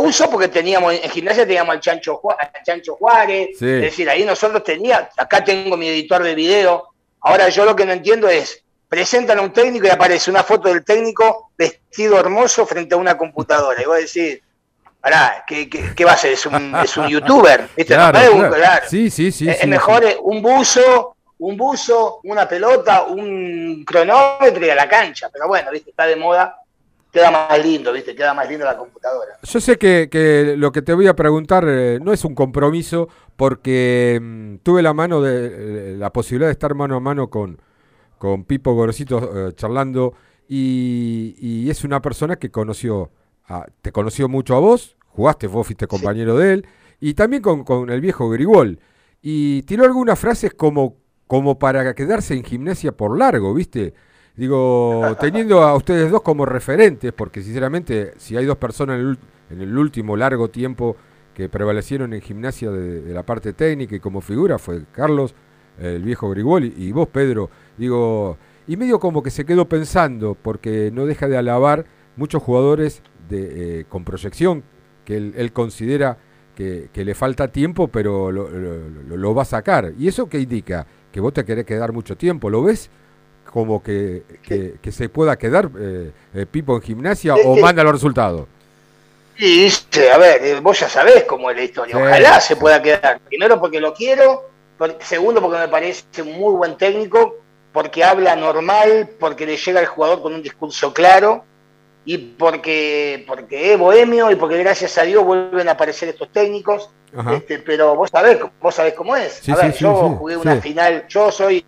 uso 0.01 0.31
porque 0.31 0.49
teníamos, 0.49 0.95
en 0.95 1.11
gimnasia 1.11 1.47
teníamos 1.47 1.75
al 1.75 1.81
Chancho, 1.81 2.21
Chancho 2.65 2.97
Juárez, 2.97 3.51
es 3.51 3.81
decir, 3.81 4.09
ahí 4.09 4.25
nosotros 4.25 4.63
teníamos, 4.65 5.09
acá 5.17 5.45
tengo 5.45 5.77
mi 5.77 5.89
editor 5.89 6.23
de 6.23 6.35
video, 6.35 6.89
ahora 7.21 7.49
yo 7.49 7.65
lo 7.65 7.77
que 7.77 7.85
no 7.85 7.93
entiendo 7.93 8.29
es, 8.29 8.63
presentan 8.89 9.39
a 9.39 9.43
un 9.43 9.53
técnico 9.53 9.87
y 9.87 9.91
aparece 9.91 10.31
una 10.31 10.43
foto 10.43 10.69
del 10.69 10.85
técnico 10.85 11.51
vestido 11.57 12.19
hermoso 12.19 12.67
frente 12.67 12.95
a 12.95 12.99
una 12.99 13.17
computadora, 13.17 13.81
y 13.83 13.85
vos 13.85 13.97
decís, 13.97 14.41
pará, 15.01 15.45
¿qué, 15.47 15.69
qué, 15.69 16.05
va 16.05 16.13
a 16.13 16.17
ser? 16.17 16.33
¿Es 16.33 16.47
un, 16.47 16.75
es 16.83 16.97
un 16.97 17.09
youtuber? 17.09 17.69
Sí, 18.89 19.11
sí, 19.11 19.31
sí. 19.31 19.49
Es, 19.49 19.67
mejor 19.67 20.05
un 20.23 20.41
buzo, 20.41 21.17
un 21.39 21.57
buzo, 21.57 22.21
una 22.25 22.49
pelota, 22.49 23.03
un 23.03 23.85
cronómetro 23.85 24.65
y 24.65 24.71
a 24.71 24.75
la 24.75 24.89
cancha, 24.89 25.29
pero 25.31 25.47
bueno, 25.47 25.71
¿viste? 25.71 25.91
está 25.91 26.07
de 26.07 26.17
moda 26.17 26.64
queda 27.15 27.31
más 27.31 27.65
lindo, 27.65 27.93
¿viste? 27.93 28.15
Queda 28.15 28.35
más 28.35 28.49
lindo 28.49 28.65
la 28.65 28.77
computadora. 28.77 29.39
Yo 29.43 29.61
sé 29.61 29.79
que, 29.79 30.55
lo 30.59 30.73
que 30.73 30.83
te 30.83 30.93
voy 30.93 31.07
a 31.07 31.15
preguntar 31.15 31.65
eh, 31.69 32.01
no 32.03 32.13
es 32.13 32.25
un 32.25 32.35
compromiso 32.35 33.09
porque 33.37 34.19
mm, 34.21 34.57
tuve 34.65 34.83
la 34.83 34.93
mano 34.93 35.23
de 35.23 35.93
eh, 35.93 35.97
la 35.97 36.13
posibilidad 36.13 36.49
de 36.49 36.53
estar 36.53 36.75
mano 36.75 36.97
a 36.97 37.01
mano 37.01 37.31
con, 37.31 37.61
con 38.19 38.45
Pipo 38.45 38.75
Gorosito 38.75 39.49
eh, 39.49 39.53
charlando 39.55 40.15
y, 40.49 41.71
es 41.71 41.85
una 41.85 42.03
persona 42.03 42.37
que 42.37 42.51
conoció, 42.51 43.11
te 43.81 43.93
conoció 43.93 44.29
mucho 44.29 44.55
a 44.55 44.59
vos, 44.59 44.97
jugaste, 45.09 45.47
vos 45.47 45.67
fuiste 45.67 45.87
compañero 45.87 46.37
de 46.37 46.53
él 46.53 46.67
y 47.01 47.15
también 47.15 47.43
con, 47.43 47.91
el 47.91 48.01
viejo 48.01 48.29
Grigol. 48.29 48.81
Y 49.23 49.63
tiró 49.63 49.85
algunas 49.85 50.19
frases 50.19 50.53
como, 50.53 50.99
como 51.27 51.59
para 51.59 51.95
quedarse 51.95 52.35
en 52.35 52.45
gimnasia 52.45 52.93
por 52.93 53.17
largo, 53.17 53.55
¿viste? 53.55 53.95
Digo, 54.37 55.17
teniendo 55.21 55.63
a 55.63 55.77
ustedes 55.77 56.11
dos 56.11 56.23
como 56.23 56.45
referentes, 56.45 57.13
porque 57.13 57.41
sinceramente, 57.41 58.15
si 58.17 58.37
hay 58.37 58.45
dos 58.45 58.57
personas 58.57 58.99
en 59.51 59.61
el, 59.61 59.79
último 59.79 60.17
largo 60.17 60.49
tiempo 60.49 60.97
que 61.33 61.49
prevalecieron 61.49 62.13
en 62.15 62.21
gimnasia 62.21 62.71
de, 62.73 63.15
la 63.15 63.23
parte 63.23 63.53
técnica 63.53 63.95
y 63.95 64.01
como 64.01 64.21
figura, 64.21 64.59
fue 64.59 64.87
Carlos, 64.91 65.37
el 65.79 66.03
viejo 66.03 66.31
Grigoli, 66.31 66.75
y 66.77 66.91
vos, 66.91 67.09
Pedro. 67.09 67.49
Digo, 67.79 68.37
y 68.67 68.77
medio 68.77 68.99
como 68.99 69.23
que 69.23 69.31
se 69.31 69.45
quedó 69.45 69.69
pensando, 69.69 70.37
porque 70.41 70.91
no 70.93 71.07
deja 71.07 71.29
de 71.29 71.37
alabar 71.37 71.85
muchos 72.17 72.43
jugadores 72.43 73.03
de, 73.29 73.81
eh, 73.81 73.85
con 73.89 74.05
proyección, 74.05 74.65
que 75.05 75.17
él, 75.17 75.53
considera 75.53 76.19
que, 76.57 76.91
le 76.93 77.15
falta 77.15 77.53
tiempo, 77.53 77.87
pero 77.87 78.33
lo, 78.33 78.49
lo, 78.51 79.35
va 79.35 79.43
a 79.43 79.45
sacar. 79.45 79.93
¿Y 79.97 80.09
eso 80.09 80.29
qué 80.29 80.41
indica? 80.41 80.89
Que 81.13 81.21
vos 81.21 81.33
te 81.33 81.45
querés 81.45 81.67
quedar 81.67 81.93
mucho 81.93 82.17
tiempo, 82.17 82.51
¿lo 82.51 82.63
ves? 82.63 82.91
Como 83.55 83.81
que, 83.81 84.25
que, 84.43 84.91
se 84.91 85.09
pueda 85.09 85.39
quedar 85.39 85.71
eh, 85.79 86.11
eh, 86.35 86.45
Pipo 86.45 86.75
en 86.75 86.83
gimnasia 86.83 87.37
o 87.37 87.57
manda 87.57 87.85
los 87.85 87.93
resultados? 87.93 88.49
Sí, 89.39 89.69
a 90.13 90.19
ver, 90.19 90.45
eh, 90.45 90.61
vos 90.61 90.81
ya 90.81 90.89
sabés 90.89 91.23
cómo 91.23 91.49
es 91.53 91.57
la 91.57 91.63
historia. 91.63 91.97
Ojalá 91.97 92.41
se 92.41 92.57
pueda 92.57 92.83
quedar. 92.83 93.21
Primero 93.21 93.61
porque 93.61 93.79
lo 93.79 93.95
quiero, 93.95 94.51
segundo 94.99 95.41
porque 95.41 95.59
me 95.59 95.69
parece 95.69 96.23
un 96.23 96.33
muy 96.33 96.55
buen 96.55 96.77
técnico, 96.77 97.37
porque 97.73 98.03
habla 98.03 98.35
normal, 98.35 99.11
porque 99.21 99.47
le 99.47 99.57
llega 99.57 99.79
al 99.79 99.87
jugador 99.87 100.21
con 100.21 100.35
un 100.35 100.43
discurso 100.43 100.93
claro 100.93 101.45
y 102.05 102.19
porque, 102.19 103.25
porque 103.25 103.73
es 103.73 103.79
bohemio 103.79 104.33
y 104.33 104.35
porque 104.35 104.59
gracias 104.59 104.99
a 104.99 105.03
Dios 105.05 105.23
vuelven 105.25 105.69
a 105.69 105.73
aparecer 105.73 106.09
estos 106.09 106.29
técnicos. 106.33 106.91
Este, 107.33 107.61
pero 107.61 107.95
vos 107.95 108.11
sabés, 108.11 108.41
vos 108.61 108.75
sabés 108.75 108.95
cómo 108.95 109.15
es. 109.15 109.49
a 109.49 109.55
ver, 109.55 109.73
yo 109.75 109.95
jugué 110.19 110.37
una 110.37 110.61
final, 110.61 111.07
yo 111.09 111.31
soy 111.31 111.65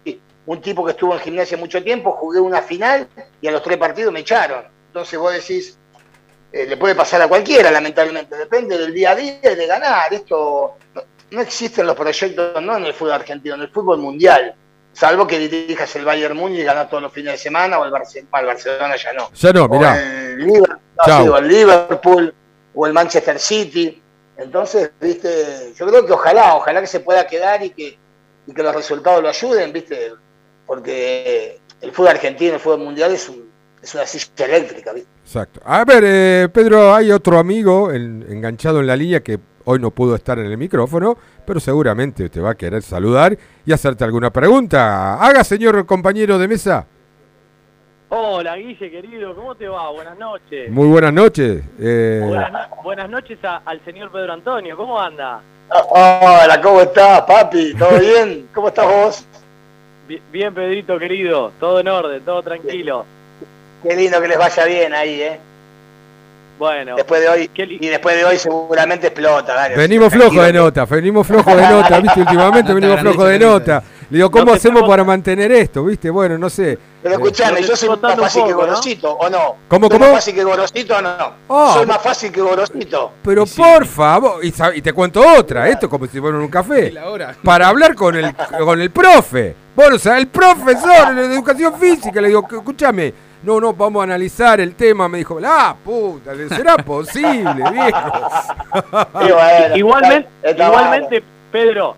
un 0.47 0.61
tipo 0.61 0.85
que 0.85 0.93
estuvo 0.93 1.13
en 1.13 1.21
gimnasia 1.21 1.57
mucho 1.57 1.83
tiempo, 1.83 2.13
jugué 2.13 2.41
una 2.41 2.63
final 2.63 3.09
y 3.41 3.49
a 3.49 3.51
los 3.51 3.63
tres 3.63 3.77
partidos 3.77 4.13
me 4.13 4.21
echaron. 4.21 4.65
Entonces 4.89 5.19
vos 5.19 5.33
decís, 5.33 5.77
eh, 6.53 6.67
le 6.67 6.77
puede 6.77 6.95
pasar 6.95 7.21
a 7.21 7.29
cualquiera, 7.29 7.71
lamentablemente, 7.71 8.37
depende 8.37 8.79
del 8.79 8.95
día 8.95 9.11
a 9.11 9.17
día 9.17 9.39
y 9.43 9.55
de 9.55 9.67
ganar. 9.67 10.13
Esto 10.15 10.77
no, 11.31 11.41
existen 11.41 11.87
los 11.87 11.97
proyectos, 11.97 12.63
no 12.63 12.77
en 12.77 12.87
el 12.87 12.95
fútbol 12.95 13.13
argentino, 13.13 13.57
en 13.57 13.63
el 13.63 13.69
fútbol 13.69 13.99
mundial. 13.99 14.55
Salvo 14.93 15.27
que 15.27 15.39
dirijas 15.39 15.95
el 15.97 16.05
Bayern 16.05 16.37
Múnich 16.37 16.61
y 16.61 16.65
ganas 16.65 16.89
todos 16.89 17.03
los 17.03 17.13
fines 17.13 17.33
de 17.33 17.39
semana, 17.39 17.79
o 17.79 17.85
el, 17.85 17.91
Barcelona, 17.91 18.97
ya 18.97 19.13
no. 19.13 19.31
Ya 19.35 19.53
no, 19.53 19.69
mirá. 19.69 20.01
O 21.29 21.37
el 21.37 21.49
Liverpool, 21.49 22.35
o 22.75 22.87
el 22.87 22.93
Manchester 22.95 23.39
City. 23.39 24.03
Entonces, 24.39 24.93
viste, 24.99 25.75
yo 25.75 25.87
creo 25.87 26.07
que 26.07 26.13
ojalá, 26.13 26.55
ojalá 26.55 26.81
que 26.81 26.87
se 26.87 27.01
pueda 27.01 27.27
quedar 27.27 27.63
y 27.63 27.71
que, 27.71 27.99
y 28.47 28.55
que 28.55 28.63
los 28.63 28.75
resultados 28.75 29.23
lo 29.23 29.29
ayuden, 29.29 29.73
viste 29.73 30.13
porque 30.67 31.59
el 31.81 31.93
fútbol 31.93 32.11
argentino, 32.11 32.55
el 32.55 32.61
fútbol 32.61 32.81
mundial 32.81 33.13
es, 33.13 33.31
es 33.83 33.95
una 33.95 34.07
silla 34.07 34.47
eléctrica. 34.47 34.93
Exacto. 35.23 35.61
A 35.65 35.85
ver, 35.85 36.05
eh, 36.07 36.49
Pedro, 36.53 36.95
hay 36.95 37.11
otro 37.11 37.39
amigo 37.39 37.93
enganchado 37.93 38.81
en 38.81 38.87
la 38.87 38.97
línea 38.97 39.21
que 39.21 39.39
hoy 39.65 39.79
no 39.79 39.91
pudo 39.91 40.15
estar 40.15 40.39
en 40.39 40.47
el 40.47 40.57
micrófono, 40.57 41.17
pero 41.45 41.61
seguramente 41.61 42.29
te 42.29 42.41
va 42.41 42.51
a 42.51 42.55
querer 42.55 42.83
saludar 42.83 43.37
y 43.65 43.73
hacerte 43.73 44.05
alguna 44.05 44.31
pregunta. 44.31 45.15
Haga, 45.15 45.45
señor 45.45 45.85
compañero 45.87 46.39
de 46.39 46.49
mesa. 46.49 46.87
Hola, 48.09 48.55
Guille, 48.57 48.89
querido, 48.89 49.35
¿cómo 49.35 49.57
te 49.57 49.67
va? 49.67 49.91
Buenas 49.91 50.17
noches. 50.17 50.71
Muy 50.71 50.87
buenas 50.87 51.13
noches. 51.13 51.65
Eh. 51.81 52.21
Buenas, 52.85 53.11
noches 53.11 53.39
al 53.43 53.85
señor 53.85 54.13
Pedro 54.13 54.33
Antonio, 54.33 54.77
¿cómo 54.77 55.01
anda? 55.01 55.43
Hola, 55.91 56.61
¿cómo 56.63 56.83
estás, 56.83 57.23
papi? 57.23 57.75
¿Todo 57.75 57.99
bien? 58.01 58.49
¿Cómo 58.55 58.69
estás 58.69 58.87
vos? 58.87 59.27
Bien, 60.33 60.55
Pedrito, 60.55 60.99
querido. 60.99 61.53
Todo 61.59 61.81
en 61.81 61.89
orden, 61.89 62.23
todo 62.23 62.43
tranquilo. 62.43 63.05
Qué 63.83 63.97
lindo 63.97 64.21
que 64.21 64.29
les 64.29 64.39
vaya 64.39 64.65
bien 64.65 64.95
ahí, 64.95 65.21
¿eh? 65.23 65.41
Bueno. 66.59 66.97
Después 66.97 67.21
de 67.21 67.29
hoy, 67.29 67.51
y 67.55 67.87
después 67.89 68.17
de 68.17 68.25
hoy 68.25 68.39
seguramente 68.39 69.09
explota. 69.09 69.69
venimos 69.77 70.13
flojos 70.13 70.47
de 70.47 70.53
nota, 70.53 70.85
venimos 70.87 71.27
flojos 71.27 71.57
de 71.57 71.69
nota, 71.69 72.01
¿viste? 72.01 72.21
Últimamente 72.21 72.73
venimos 72.73 73.01
flojos 73.01 73.29
de 73.29 73.39
nota. 73.39 73.83
Le 74.09 74.19
digo, 74.19 74.31
¿cómo 74.31 74.53
hacemos 74.53 74.83
para 74.85 75.03
mantener 75.03 75.51
esto? 75.51 75.85
¿Viste? 75.85 76.11
Bueno, 76.11 76.39
no 76.39 76.49
sé. 76.49 76.79
Pero 77.03 77.15
Eh, 77.15 77.19
escuchame, 77.19 77.63
yo 77.63 77.75
soy 77.75 77.89
más 78.01 78.17
fácil 78.17 78.45
que 78.45 78.53
Gorosito, 78.53 79.13
¿o 79.13 79.29
no? 79.29 79.57
¿Cómo, 79.69 79.89
¿Soy 79.89 79.99
cómo? 79.99 80.07
más 80.07 80.15
fácil 80.15 80.35
que 80.35 80.45
Gorosito 80.45 80.97
o 80.97 81.03
no? 81.03 81.73
Soy 81.73 81.87
más 81.87 82.03
fácil 82.03 82.33
que 82.33 82.41
Gorosito. 82.41 83.13
Pero 83.25 83.45
por 83.47 83.87
favor, 83.87 84.45
y, 84.45 84.53
te 84.81 84.93
cuento 84.93 85.23
otra, 85.39 85.69
esto 85.69 85.87
es 85.87 85.91
como 85.91 86.07
si 86.07 86.21
fuera 86.21 86.37
en 86.37 86.43
un 86.45 86.49
café. 86.51 86.95
Para 87.43 87.69
hablar 87.69 87.95
con 87.95 88.15
el, 88.15 88.33
con 88.35 88.81
el 88.81 88.91
profe. 88.91 89.57
Bueno, 89.75 89.97
o 89.97 89.99
sea, 89.99 90.19
el 90.19 90.29
profesor 90.29 91.15
de 91.15 91.35
educación 91.35 91.75
física, 91.79 92.21
le 92.21 92.29
digo, 92.29 92.47
escúchame, 92.51 93.13
no, 93.43 93.61
no, 93.61 93.73
vamos 93.75 94.01
a 94.01 94.05
analizar 94.05 94.61
el 94.61 94.75
tema. 94.75 95.09
Me 95.09 95.19
dijo, 95.19 95.39
la 95.39 95.77
puta, 95.85 96.33
¿será 96.49 96.77
posible, 96.77 97.63
viejo? 97.73 97.99
igualmente, 99.77 100.29
está 100.43 100.67
igualmente 100.69 101.23
Pedro, 101.53 101.97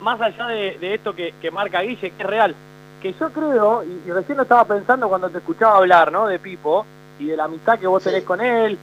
más 0.00 0.20
allá 0.20 0.46
de, 0.48 0.78
de 0.78 0.94
esto 0.94 1.14
que, 1.14 1.34
que 1.40 1.50
marca 1.50 1.80
Guille, 1.82 2.10
que 2.10 2.22
es 2.22 2.26
real, 2.28 2.54
que 3.02 3.12
yo 3.12 3.30
creo, 3.30 3.82
y, 3.84 4.08
y 4.08 4.12
recién 4.12 4.36
lo 4.38 4.44
estaba 4.44 4.64
pensando 4.64 5.08
cuando 5.08 5.28
te 5.28 5.38
escuchaba 5.38 5.76
hablar, 5.78 6.10
¿no? 6.10 6.26
De 6.26 6.38
Pipo, 6.38 6.86
y 7.18 7.26
de 7.26 7.36
la 7.36 7.44
amistad 7.44 7.78
que 7.78 7.86
vos 7.86 8.02
tenés 8.02 8.24
con 8.24 8.40
él, 8.40 8.78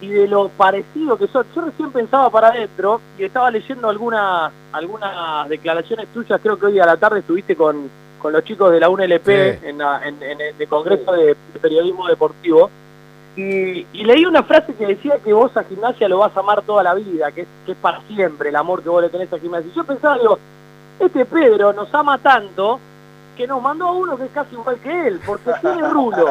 y 0.00 0.08
de 0.08 0.28
lo 0.28 0.48
parecido 0.48 1.16
que 1.16 1.26
son. 1.28 1.46
Yo 1.54 1.62
recién 1.62 1.90
pensaba 1.90 2.28
para 2.30 2.48
adentro, 2.48 3.00
y 3.18 3.24
estaba 3.24 3.50
leyendo 3.50 3.88
algunas, 3.88 4.52
algunas 4.72 5.48
declaraciones 5.48 6.06
tuyas, 6.08 6.40
creo 6.42 6.58
que 6.58 6.66
hoy 6.66 6.78
a 6.80 6.86
la 6.86 6.96
tarde 6.96 7.20
estuviste 7.20 7.54
con, 7.56 7.88
con 8.20 8.32
los 8.32 8.44
chicos 8.44 8.72
de 8.72 8.80
la 8.80 8.88
UNLP 8.88 9.24
Sí. 9.26 9.66
en, 9.66 9.78
la- 9.78 10.00
en, 10.06 10.22
en 10.22 10.38
el 10.40 10.68
Congreso 10.68 11.12
de 11.12 11.36
Periodismo 11.60 12.06
Deportivo, 12.08 12.70
y, 13.36 13.86
y 13.92 14.04
leí 14.04 14.24
una 14.24 14.42
frase 14.42 14.74
que 14.74 14.86
decía 14.86 15.18
que 15.22 15.32
vos 15.32 15.54
a 15.56 15.64
gimnasia 15.64 16.08
lo 16.08 16.18
vas 16.18 16.36
a 16.36 16.40
amar 16.40 16.62
toda 16.62 16.82
la 16.82 16.94
vida, 16.94 17.30
que 17.32 17.42
es, 17.42 17.48
que 17.66 17.72
es 17.72 17.78
para 17.78 18.00
siempre 18.08 18.48
el 18.48 18.56
amor 18.56 18.82
que 18.82 18.88
vos 18.88 19.02
le 19.02 19.10
tenés 19.10 19.32
a 19.32 19.38
gimnasia. 19.38 19.70
Y 19.70 19.76
yo 19.76 19.84
pensaba, 19.84 20.18
digo, 20.18 20.38
este 20.98 21.24
Pedro 21.26 21.72
nos 21.72 21.92
ama 21.94 22.18
tanto 22.18 22.80
que 23.36 23.46
nos 23.46 23.60
mandó 23.60 23.88
a 23.88 23.92
uno 23.92 24.16
que 24.16 24.24
es 24.24 24.30
casi 24.30 24.54
igual 24.54 24.76
que 24.78 25.08
él, 25.08 25.20
porque 25.26 25.52
tiene 25.60 25.86
rulo, 25.90 26.24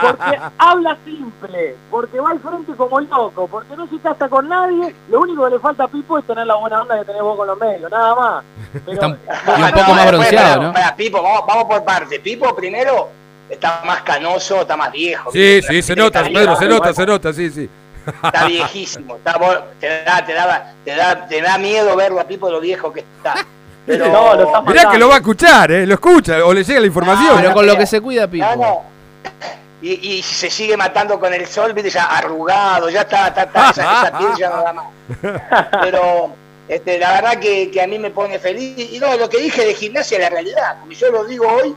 porque 0.00 0.40
habla 0.56 0.96
simple, 1.04 1.76
porque 1.90 2.18
va 2.18 2.30
al 2.30 2.40
frente 2.40 2.72
como 2.72 2.98
loco, 3.00 3.46
porque 3.46 3.76
no 3.76 3.86
se 3.86 3.98
casa 3.98 4.28
con 4.30 4.48
nadie, 4.48 4.94
lo 5.10 5.20
único 5.20 5.44
que 5.44 5.50
le 5.50 5.58
falta 5.58 5.84
a 5.84 5.88
Pipo 5.88 6.16
es 6.16 6.24
tener 6.24 6.46
la 6.46 6.54
buena 6.54 6.80
onda 6.80 6.98
que 6.98 7.04
tenés 7.04 7.20
vos 7.20 7.36
con 7.36 7.46
los 7.46 7.58
medios, 7.58 7.90
nada 7.90 8.14
más. 8.14 8.44
Pero, 8.86 9.08
y 9.08 9.62
un 9.62 9.70
poco 9.70 9.94
más 9.94 10.06
bronceado, 10.06 10.62
¿no? 10.62 10.72
para, 10.72 10.96
Pipo, 10.96 11.22
vamos, 11.22 11.46
vamos 11.46 11.64
por 11.64 11.84
parte. 11.84 12.18
Pipo 12.18 12.56
primero 12.56 13.10
está 13.48 13.82
más 13.84 14.02
canoso, 14.02 14.62
está 14.62 14.76
más 14.76 14.92
viejo. 14.92 15.30
Sí, 15.32 15.60
sí, 15.62 15.82
se 15.82 15.96
nota, 15.96 16.20
Está 16.20 16.32
Pedro, 16.32 16.56
se 16.56 16.66
nota, 16.66 16.94
se 16.94 17.06
nota, 17.06 17.32
sí, 17.32 17.50
sí. 17.50 17.68
Está 18.06 18.46
viejísimo, 18.46 19.16
está, 19.16 19.38
te, 19.80 20.04
da, 20.04 20.24
te, 20.24 20.34
da, 20.34 20.74
te, 20.84 20.94
da, 20.94 21.26
te 21.26 21.40
da 21.40 21.58
miedo 21.58 21.96
verlo 21.96 22.20
a 22.20 22.24
Pipo 22.24 22.50
lo 22.50 22.60
viejo 22.60 22.92
que 22.92 23.00
está. 23.00 23.34
Pero, 23.86 24.62
Mirá 24.66 24.90
que 24.90 24.98
lo 24.98 25.08
va 25.08 25.14
a 25.14 25.18
escuchar, 25.18 25.70
¿eh? 25.70 25.86
Lo 25.86 25.94
escucha 25.94 26.44
o 26.44 26.54
le 26.54 26.64
llega 26.64 26.80
la 26.80 26.86
información. 26.86 27.36
Pero 27.36 27.52
con 27.52 27.66
lo 27.66 27.76
que 27.76 27.86
se 27.86 28.00
cuida, 28.00 28.28
Pipo. 28.28 28.44
No, 28.44 28.56
no. 28.56 28.82
Y, 29.82 30.16
y 30.16 30.22
se 30.22 30.50
sigue 30.50 30.76
matando 30.76 31.20
con 31.20 31.34
el 31.34 31.46
sol, 31.46 31.74
viste, 31.74 31.90
ya 31.90 32.04
arrugado, 32.04 32.88
ya 32.88 33.02
está, 33.02 33.28
está, 33.28 33.42
está, 33.42 33.70
esa, 33.70 34.02
esa 34.06 34.18
piel 34.18 34.30
ya 34.38 34.48
no 34.48 34.62
da 34.62 34.72
más. 34.72 34.86
Pero 35.82 36.34
este, 36.68 36.98
la 36.98 37.12
verdad 37.12 37.38
que, 37.38 37.70
que 37.70 37.82
a 37.82 37.86
mí 37.86 37.98
me 37.98 38.10
pone 38.10 38.38
feliz. 38.38 38.92
Y 38.92 38.98
no, 38.98 39.14
lo 39.16 39.28
que 39.28 39.38
dije 39.38 39.66
de 39.66 39.74
gimnasia 39.74 40.16
es 40.16 40.24
la 40.24 40.30
realidad, 40.30 40.76
porque 40.80 40.94
yo 40.94 41.10
lo 41.10 41.24
digo 41.24 41.46
hoy, 41.46 41.74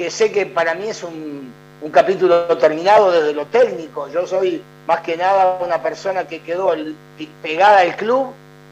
que 0.00 0.10
sé 0.10 0.32
que 0.32 0.46
para 0.46 0.74
mí 0.74 0.88
es 0.88 1.02
un, 1.02 1.52
un 1.82 1.90
capítulo 1.90 2.56
terminado 2.56 3.12
desde 3.12 3.34
lo 3.34 3.44
técnico. 3.44 4.08
Yo 4.08 4.26
soy 4.26 4.62
más 4.86 5.00
que 5.02 5.14
nada 5.14 5.58
una 5.62 5.82
persona 5.82 6.26
que 6.26 6.40
quedó 6.40 6.72
el- 6.72 6.96
pegada 7.42 7.80
al 7.80 7.94
club, 7.96 8.28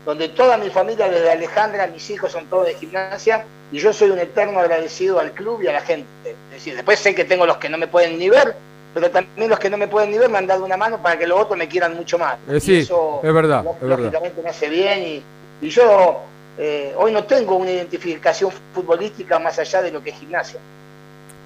donde 0.06 0.30
toda 0.30 0.56
mi 0.56 0.70
familia, 0.70 1.06
desde 1.10 1.30
Alejandra, 1.30 1.86
mis 1.86 2.08
hijos 2.08 2.32
son 2.32 2.46
todos 2.46 2.64
de 2.64 2.74
gimnasia, 2.76 3.44
y 3.70 3.78
yo 3.78 3.92
soy 3.92 4.08
un 4.08 4.18
eterno 4.18 4.58
agradecido 4.58 5.20
al 5.20 5.32
club 5.32 5.60
y 5.62 5.66
a 5.66 5.72
la 5.74 5.82
gente. 5.82 6.08
Es 6.24 6.50
decir, 6.54 6.74
después 6.74 6.98
sé 6.98 7.14
que 7.14 7.26
tengo 7.26 7.44
los 7.44 7.58
que 7.58 7.68
no 7.68 7.76
me 7.76 7.88
pueden 7.88 8.18
ni 8.18 8.30
ver, 8.30 8.54
pero 8.94 9.10
también 9.10 9.50
los 9.50 9.58
que 9.58 9.68
no 9.68 9.76
me 9.76 9.86
pueden 9.86 10.10
ni 10.10 10.16
ver 10.16 10.30
me 10.30 10.38
han 10.38 10.46
dado 10.46 10.64
una 10.64 10.78
mano 10.78 10.96
para 11.02 11.18
que 11.18 11.26
los 11.26 11.38
otros 11.38 11.58
me 11.58 11.68
quieran 11.68 11.94
mucho 11.94 12.18
más. 12.18 12.36
Eh, 12.48 12.56
Y 12.56 12.60
sí, 12.60 12.78
eso, 12.78 13.20
es 13.22 13.34
verdad, 13.34 13.66
es 13.66 13.80
verdad. 13.82 13.98
lógicamente 13.98 14.40
me 14.42 14.48
hace 14.48 14.70
bien 14.70 15.02
y, 15.02 15.22
y 15.60 15.68
yo 15.68 16.20
eh, 16.56 16.94
hoy 16.96 17.12
no 17.12 17.24
tengo 17.24 17.56
una 17.56 17.70
identificación 17.70 18.50
futbolística 18.74 19.38
más 19.38 19.58
allá 19.58 19.82
de 19.82 19.90
lo 19.90 20.02
que 20.02 20.08
es 20.08 20.16
gimnasia. 20.18 20.58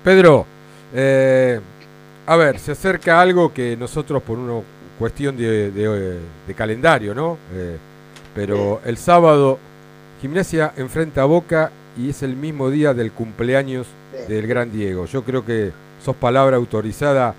Pedro, 0.04 0.46
eh, 0.94 1.60
a 2.26 2.36
ver, 2.36 2.58
se 2.58 2.72
acerca 2.72 3.20
algo 3.20 3.52
que 3.52 3.76
nosotros 3.76 4.22
por 4.22 4.38
una 4.38 4.60
cuestión 4.98 5.36
de, 5.36 5.70
de- 5.70 6.18
de 6.46 6.54
calendario, 6.54 7.14
¿no? 7.14 7.38
Eh, 7.54 7.76
pero 8.34 8.80
el 8.84 8.96
sábado 8.96 9.58
Gimnasia 10.20 10.72
enfrenta 10.76 11.22
a 11.22 11.26
Boca 11.26 11.70
y 11.98 12.10
es 12.10 12.22
el 12.22 12.36
mismo 12.36 12.70
día 12.70 12.94
del 12.94 13.12
cumpleaños 13.12 13.86
del 14.28 14.46
gran 14.46 14.72
Diego. 14.72 15.06
Yo 15.06 15.22
creo 15.24 15.44
que 15.44 15.72
sos 16.04 16.16
palabra 16.16 16.56
autorizada, 16.56 17.34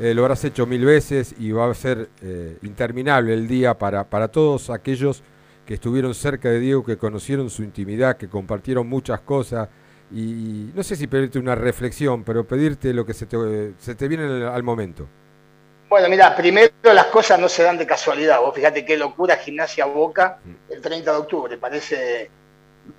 eh, 0.00 0.12
lo 0.14 0.22
habrás 0.22 0.44
hecho 0.44 0.66
mil 0.66 0.84
veces 0.84 1.34
y 1.38 1.52
va 1.52 1.70
a 1.70 1.74
ser 1.74 2.08
eh, 2.22 2.58
interminable 2.62 3.32
el 3.34 3.46
día 3.48 3.74
para, 3.74 4.04
para 4.04 4.28
todos 4.28 4.70
aquellos 4.70 5.22
que 5.66 5.74
estuvieron 5.74 6.14
cerca 6.14 6.50
de 6.50 6.60
Diego, 6.60 6.84
que 6.84 6.96
conocieron 6.96 7.48
su 7.48 7.62
intimidad, 7.62 8.16
que 8.16 8.28
compartieron 8.28 8.86
muchas 8.88 9.20
cosas. 9.20 9.68
Y 10.12 10.70
no 10.74 10.82
sé 10.82 10.96
si 10.96 11.06
pedirte 11.06 11.38
una 11.38 11.54
reflexión, 11.54 12.24
pero 12.24 12.46
pedirte 12.46 12.92
lo 12.92 13.04
que 13.06 13.14
se 13.14 13.26
te, 13.26 13.72
se 13.78 13.94
te 13.94 14.06
viene 14.08 14.24
al, 14.24 14.48
al 14.48 14.62
momento. 14.62 15.08
Bueno, 15.88 16.08
mira, 16.08 16.34
primero 16.34 16.72
las 16.82 17.06
cosas 17.06 17.38
no 17.38 17.48
se 17.48 17.62
dan 17.62 17.78
de 17.78 17.86
casualidad. 17.86 18.40
Vos 18.40 18.54
fíjate 18.54 18.84
qué 18.84 18.96
locura 18.96 19.36
gimnasia 19.36 19.86
Boca 19.86 20.38
el 20.68 20.80
30 20.80 21.10
de 21.12 21.16
octubre. 21.18 21.56
Parece, 21.58 22.30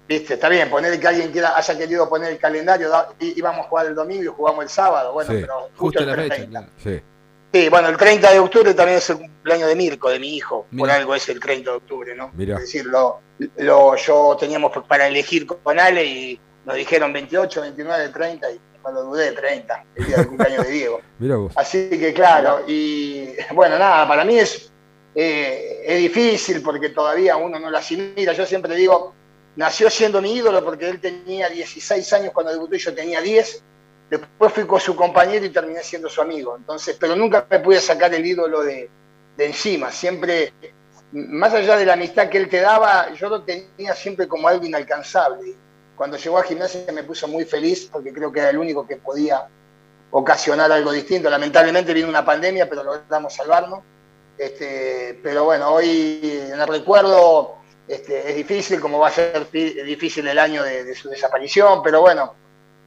viste, 0.07 0.35
está 0.35 0.49
bien, 0.49 0.69
poner 0.69 0.99
que 0.99 1.07
alguien 1.07 1.31
quiera, 1.31 1.55
haya 1.57 1.77
querido 1.77 2.07
poner 2.09 2.31
el 2.33 2.37
calendario, 2.37 2.89
da- 2.89 3.09
íbamos 3.19 3.65
a 3.65 3.69
jugar 3.69 3.87
el 3.87 3.95
domingo 3.95 4.23
y 4.23 4.27
jugamos 4.27 4.63
el 4.63 4.69
sábado. 4.69 5.13
Bueno, 5.13 5.31
Sí. 5.31 5.37
pero 5.41 5.53
justo, 5.75 5.77
Justo 5.77 5.99
el 5.99 6.07
la 6.07 6.15
fecha, 6.15 6.35
30. 6.35 6.49
claro. 6.49 6.67
Sí. 6.77 7.01
Sí, 7.53 7.69
bueno, 7.69 7.87
el 7.87 7.95
30 7.97 8.31
de 8.31 8.39
octubre 8.39 8.73
también 8.73 8.97
es 8.97 9.09
el 9.09 9.17
cumpleaños 9.17 9.69
de 9.69 9.75
Mirko, 9.75 10.09
de 10.09 10.19
mi 10.19 10.35
hijo. 10.35 10.67
Por 10.77 10.89
algo 10.91 11.15
es 11.15 11.27
el 11.29 11.39
30 11.39 11.71
de 11.71 11.77
octubre, 11.77 12.13
¿no? 12.15 12.31
Mirá. 12.33 12.55
Es 12.55 12.61
decir, 12.63 12.85
lo, 12.85 13.19
lo- 13.57 13.95
yo 13.95 14.35
teníamos 14.39 14.71
para 14.87 15.07
elegir 15.07 15.45
con 15.47 15.79
Ale 15.79 16.03
y 16.05 16.39
nos 16.65 16.75
dijeron 16.75 17.13
28, 17.13 17.61
29, 17.61 18.09
30 18.09 18.51
y 18.51 18.59
lo 18.91 19.03
dudé, 19.03 19.31
30, 19.31 19.85
el 19.95 20.05
día 20.05 20.17
del 20.17 20.27
cumpleaños 20.27 20.65
de 20.65 20.71
Diego. 20.71 21.01
Mira 21.19 21.35
vos. 21.37 21.53
Así 21.55 21.89
que 21.89 22.13
claro, 22.13 22.63
y 22.67 23.29
bueno, 23.53 23.77
nada, 23.79 24.07
para 24.07 24.23
mí 24.23 24.37
es, 24.37 24.71
eh, 25.13 25.83
es 25.85 25.99
difícil 25.99 26.61
porque 26.61 26.89
todavía 26.89 27.37
uno 27.37 27.59
no 27.59 27.69
la 27.69 27.79
asimila. 27.79 28.33
Yo 28.33 28.45
siempre 28.45 28.75
digo, 28.75 29.13
nació 29.55 29.89
siendo 29.89 30.21
mi 30.21 30.33
ídolo 30.33 30.63
porque 30.63 30.89
él 30.89 30.99
tenía 30.99 31.49
16 31.49 32.13
años 32.13 32.33
cuando 32.33 32.51
debutó 32.51 32.75
y 32.75 32.79
yo 32.79 32.93
tenía 32.93 33.21
10. 33.21 33.63
Después 34.09 34.53
fui 34.53 34.65
con 34.65 34.79
su 34.79 34.95
compañero 34.95 35.45
y 35.45 35.49
terminé 35.49 35.81
siendo 35.81 36.09
su 36.09 36.21
amigo. 36.21 36.55
Entonces, 36.57 36.95
pero 36.99 37.15
nunca 37.15 37.45
me 37.49 37.59
pude 37.59 37.79
sacar 37.79 38.13
el 38.13 38.25
ídolo 38.25 38.61
de, 38.61 38.89
de 39.35 39.45
encima. 39.45 39.91
Siempre, 39.91 40.53
más 41.11 41.53
allá 41.53 41.75
de 41.77 41.85
la 41.85 41.93
amistad 41.93 42.29
que 42.29 42.37
él 42.37 42.49
te 42.49 42.59
daba, 42.59 43.11
yo 43.15 43.29
lo 43.29 43.41
tenía 43.41 43.95
siempre 43.95 44.27
como 44.27 44.47
algo 44.47 44.65
inalcanzable. 44.65 45.55
Cuando 45.95 46.17
llegó 46.17 46.37
a 46.37 46.43
gimnasia 46.43 46.91
me 46.93 47.03
puso 47.03 47.27
muy 47.27 47.45
feliz 47.45 47.89
porque 47.91 48.11
creo 48.11 48.31
que 48.31 48.39
era 48.39 48.49
el 48.49 48.57
único 48.57 48.85
que 48.85 48.97
podía 48.97 49.47
ocasionar 50.11 50.71
algo 50.71 50.91
distinto. 50.91 51.29
Lamentablemente 51.29 51.93
vino 51.93 52.07
una 52.09 52.25
pandemia, 52.25 52.69
pero 52.69 52.83
logramos 52.83 53.33
salvarnos. 53.33 53.79
Este, 54.37 55.19
pero 55.23 55.45
bueno, 55.45 55.69
hoy 55.69 56.19
en 56.51 56.59
el 56.59 56.67
recuerdo 56.67 57.55
este, 57.87 58.29
es 58.29 58.35
difícil, 58.35 58.79
como 58.79 58.99
va 58.99 59.07
a 59.07 59.11
ser 59.11 59.49
difícil 59.51 60.27
el 60.27 60.39
año 60.39 60.63
de, 60.63 60.93
su 60.95 61.09
desaparición, 61.09 61.81
pero 61.83 62.01
bueno, 62.01 62.33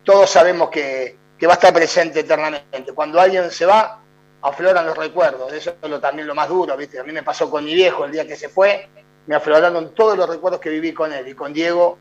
todos 0.05 0.29
sabemos 0.29 0.69
que, 0.69 1.17
va 1.47 1.53
a 1.53 1.55
estar 1.55 1.73
presente 1.73 2.21
eternamente. 2.21 2.93
Cuando 2.93 3.21
alguien 3.21 3.51
se 3.51 3.65
va, 3.65 4.03
afloran 4.43 4.87
los 4.87 4.97
recuerdos. 4.97 5.53
Eso 5.53 5.75
es 5.81 5.89
lo, 5.91 6.01
también 6.01 6.27
lo 6.27 6.35
más 6.35 6.49
duro. 6.49 6.75
A 6.75 6.77
mí 6.77 7.13
me 7.13 7.23
pasó 7.23 7.51
con 7.51 7.65
mi 7.65 7.75
viejo 7.75 8.05
el 8.05 8.13
día 8.13 8.27
que 8.27 8.37
se 8.37 8.49
fue, 8.49 8.89
me 9.27 9.35
afloraron 9.37 9.95
todos 9.95 10.17
los 10.17 10.29
recuerdos 10.29 10.61
que 10.61 10.71
viví 10.71 10.93
con 10.93 11.13
él. 11.13 11.29
Y 11.29 11.35
con 11.35 11.53
Diego 11.53 11.99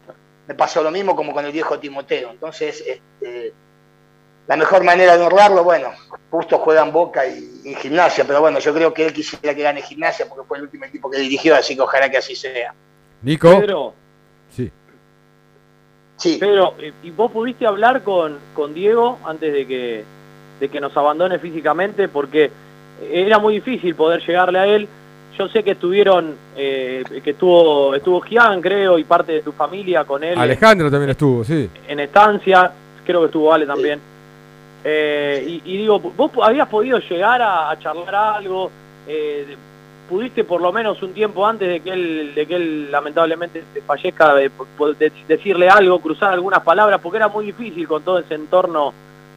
me 0.47 0.55
pasó 0.55 0.81
lo 0.81 0.91
mismo 0.91 1.15
como 1.15 1.33
con 1.33 1.45
el 1.45 1.51
viejo 1.51 1.79
Timoteo. 1.79 2.31
Entonces, 2.31 2.83
este, 2.85 3.53
la 4.47 4.55
mejor 4.55 4.83
manera 4.83 5.17
de 5.17 5.25
honrarlo, 5.25 5.63
bueno, 5.63 5.89
justo 6.29 6.57
juegan 6.59 6.91
Boca 6.91 7.25
y, 7.25 7.61
y 7.65 7.75
Gimnasia, 7.75 8.25
pero 8.25 8.39
bueno, 8.41 8.59
yo 8.59 8.73
creo 8.73 8.93
que 8.93 9.05
él 9.05 9.13
quisiera 9.13 9.53
que 9.53 9.61
gane 9.61 9.81
Gimnasia 9.81 10.27
porque 10.27 10.47
fue 10.47 10.57
el 10.57 10.63
último 10.63 10.85
equipo 10.85 11.09
que 11.09 11.19
dirigió, 11.19 11.55
así 11.55 11.75
que 11.75 11.81
ojalá 11.81 12.09
que 12.09 12.17
así 12.17 12.35
sea. 12.35 12.73
Nico. 13.21 13.59
Pedro, 13.59 13.93
Sí. 14.49 14.71
Sí. 16.17 16.37
Pedro, 16.39 16.73
eh, 16.79 16.93
¿y 17.03 17.11
vos 17.11 17.31
pudiste 17.31 17.67
hablar 17.67 18.03
con, 18.03 18.39
con 18.55 18.73
Diego 18.73 19.19
antes 19.25 19.53
de 19.53 19.67
que, 19.67 20.03
de 20.59 20.69
que 20.69 20.79
nos 20.79 20.95
abandone 20.95 21.39
físicamente? 21.39 22.07
Porque 22.07 22.49
era 23.11 23.37
muy 23.37 23.55
difícil 23.55 23.95
poder 23.95 24.25
llegarle 24.25 24.59
a 24.59 24.65
él. 24.65 24.87
Yo 25.37 25.47
sé 25.49 25.63
que 25.63 25.71
estuvieron, 25.71 26.35
eh, 26.55 27.03
que 27.23 27.31
estuvo, 27.31 27.93
estuvo 27.93 28.21
Gian, 28.21 28.61
creo, 28.61 28.97
y 28.97 29.03
parte 29.03 29.33
de 29.33 29.41
tu 29.41 29.51
familia 29.51 30.03
con 30.03 30.23
él 30.23 30.37
Alejandro 30.37 30.89
también 30.89 31.11
estuvo, 31.11 31.43
sí. 31.43 31.69
en 31.87 31.99
estancia, 31.99 32.71
creo 33.05 33.21
que 33.21 33.25
estuvo 33.27 33.53
Ale 33.53 33.65
también. 33.65 33.99
Eh, 34.83 35.43
y, 35.47 35.73
y 35.73 35.77
digo, 35.77 35.99
¿vos 35.99 36.31
habías 36.41 36.67
podido 36.67 36.99
llegar 36.99 37.41
a, 37.41 37.69
a 37.69 37.79
charlar 37.79 38.15
algo? 38.15 38.71
Eh, 39.07 39.45
de- 39.47 39.57
pudiste 40.07 40.43
por 40.43 40.61
lo 40.61 40.71
menos 40.71 41.01
un 41.03 41.13
tiempo 41.13 41.45
antes 41.45 41.67
de 41.67 41.79
que 41.81 41.89
él, 41.91 42.31
de 42.33 42.45
que 42.45 42.55
él 42.55 42.91
lamentablemente 42.91 43.63
fallezca, 43.85 44.33
decirle 45.27 45.69
algo, 45.69 45.99
cruzar 45.99 46.33
algunas 46.33 46.61
palabras, 46.61 46.99
porque 47.01 47.17
era 47.17 47.27
muy 47.27 47.45
difícil 47.45 47.87
con 47.87 48.03
todo 48.03 48.19
ese 48.19 48.35
entorno 48.35 48.93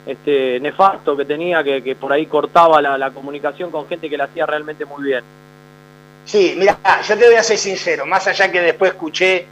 este, 0.06 0.60
nefasto 0.60 1.16
que 1.16 1.24
tenía, 1.24 1.62
que, 1.62 1.96
por 1.96 2.12
ahí 2.12 2.26
cortaba 2.26 2.80
la, 2.80 3.10
comunicación 3.10 3.70
con 3.70 3.86
gente 3.86 4.08
que 4.08 4.16
la 4.16 4.24
hacía 4.24 4.46
realmente 4.46 4.84
muy 4.84 5.04
bien. 5.04 5.24
Sí, 6.30 6.54
mira, 6.56 6.78
yo 7.02 7.18
te 7.18 7.26
voy 7.26 7.34
a 7.34 7.42
ser 7.42 7.58
sincero, 7.58 8.06
más 8.06 8.24
allá 8.28 8.52
que 8.52 8.60
después 8.60 8.92
escuché 8.92 9.46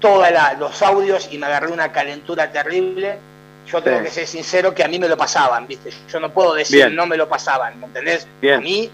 todos 0.00 0.26
los 0.58 0.80
audios 0.80 1.28
y 1.30 1.36
me 1.36 1.44
agarré 1.44 1.70
una 1.70 1.92
calentura 1.92 2.50
terrible, 2.50 3.18
yo 3.70 3.82
tengo 3.82 4.02
que 4.02 4.10
ser 4.10 4.26
sincero 4.26 4.74
que 4.74 4.82
a 4.82 4.88
mí 4.88 4.98
me 4.98 5.08
lo 5.08 5.16
pasaban, 5.18 5.66
¿viste? 5.66 5.90
Yo 6.10 6.18
no 6.18 6.32
puedo 6.32 6.54
decir 6.54 6.90
no 6.90 7.06
me 7.06 7.18
lo 7.18 7.28
pasaban, 7.28 7.78
¿me 7.78 7.86
entendés? 7.86 8.26
A 8.50 8.58
mí, 8.58 8.90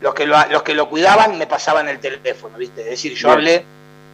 los, 0.00 0.14
que 0.14 0.26
lo, 0.26 0.36
los 0.48 0.62
que 0.62 0.72
lo 0.72 0.88
cuidaban 0.88 1.36
me 1.36 1.46
pasaban 1.46 1.90
el 1.90 1.98
teléfono, 1.98 2.56
¿viste? 2.56 2.80
Es 2.80 2.90
decir, 2.90 3.14
yo 3.14 3.30
hablé. 3.30 3.64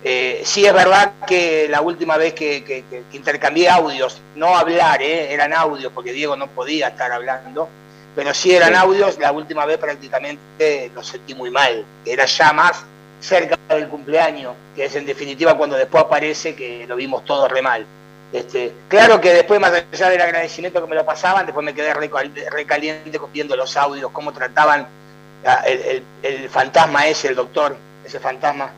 Eh, 0.03 0.43
sí 0.45 0.67
es 0.67 0.73
verdad 0.75 1.13
que 1.27 1.69
la 1.71 1.81
última 1.81 2.17
vez 2.17 2.35
que, 2.35 2.85
intercambié 3.13 3.71
audios, 3.71 4.21
no 4.35 4.57
hablar, 4.57 5.01
¿eh? 5.01 5.33
eran 5.33 5.53
audios, 5.53 5.93
porque 5.95 6.13
Diego 6.13 6.35
no 6.35 6.49
podía 6.49 6.89
estar 6.89 7.13
hablando, 7.13 7.69
pero 8.15 8.33
sí 8.33 8.55
eran 8.55 8.75
audios, 8.77 9.19
la 9.19 9.33
última 9.33 9.67
vez 9.67 9.79
prácticamente 9.79 10.91
lo 10.95 11.03
sentí 11.03 11.35
muy 11.35 11.51
mal, 11.51 11.85
era 12.05 12.25
ya 12.27 12.53
más 12.53 12.85
cerca 13.21 13.59
del 13.69 13.89
cumpleaños, 13.89 14.55
que 14.77 14.85
es 14.85 14.95
en 14.95 15.07
definitiva 15.07 15.57
cuando 15.57 15.77
después 15.77 16.05
aparece 16.05 16.55
que 16.55 16.87
lo 16.87 16.97
vimos 16.97 17.25
todo 17.25 17.49
re 17.49 17.63
mal. 17.63 17.87
Este, 18.33 18.73
claro 18.89 19.21
que 19.21 19.33
después, 19.33 19.61
más 19.61 19.73
allá 19.93 20.11
del 20.11 20.21
agradecimiento 20.21 20.81
que 20.81 20.89
me 20.89 20.97
lo 20.97 21.05
pasaban, 21.05 21.47
después 21.47 21.65
me 21.65 21.75
quedé 21.75 21.95
recaliente 21.95 23.21
viendo 23.33 23.57
los 23.57 23.77
audios, 23.77 24.11
cómo 24.13 24.33
trataban 24.33 24.87
el, 25.67 26.49
fantasma 26.51 27.07
ese, 27.07 27.29
el 27.29 27.37
doctor, 27.37 27.77
ese 28.05 28.19
fantasma, 28.19 28.71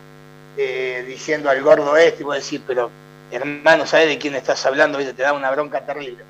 eh, 0.57 1.03
diciendo 1.07 1.49
al 1.49 1.61
gordo 1.61 1.97
este, 1.97 2.21
y 2.21 2.25
vos 2.25 2.35
decís, 2.35 2.61
pero 2.65 2.89
hermano, 3.31 3.85
¿sabes 3.85 4.07
de 4.07 4.17
quién 4.17 4.35
estás 4.35 4.65
hablando? 4.65 4.99
Te 4.99 5.21
da 5.21 5.33
una 5.33 5.51
bronca 5.51 5.81
terrible. 5.81 6.23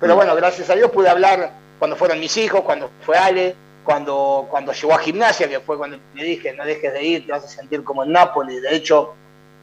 Pero 0.00 0.14
mm. 0.14 0.16
bueno, 0.16 0.34
gracias 0.36 0.70
a 0.70 0.74
Dios 0.74 0.90
pude 0.90 1.08
hablar 1.08 1.52
cuando 1.80 1.96
fueron 1.96 2.20
mis 2.20 2.36
hijos, 2.36 2.60
cuando 2.60 2.90
fue 3.00 3.16
Ale, 3.16 3.56
cuando, 3.82 4.46
cuando 4.50 4.72
llegó 4.72 4.94
a 4.94 4.98
gimnasia, 4.98 5.48
que 5.48 5.60
fue 5.60 5.78
cuando 5.78 5.98
le 6.14 6.24
dije, 6.24 6.52
no 6.52 6.64
dejes 6.64 6.92
de 6.92 7.02
ir, 7.02 7.26
te 7.26 7.32
vas 7.32 7.42
a 7.42 7.48
sentir 7.48 7.82
como 7.82 8.04
en 8.04 8.12
Nápoles. 8.12 8.60
De 8.62 8.76
hecho, 8.76 9.14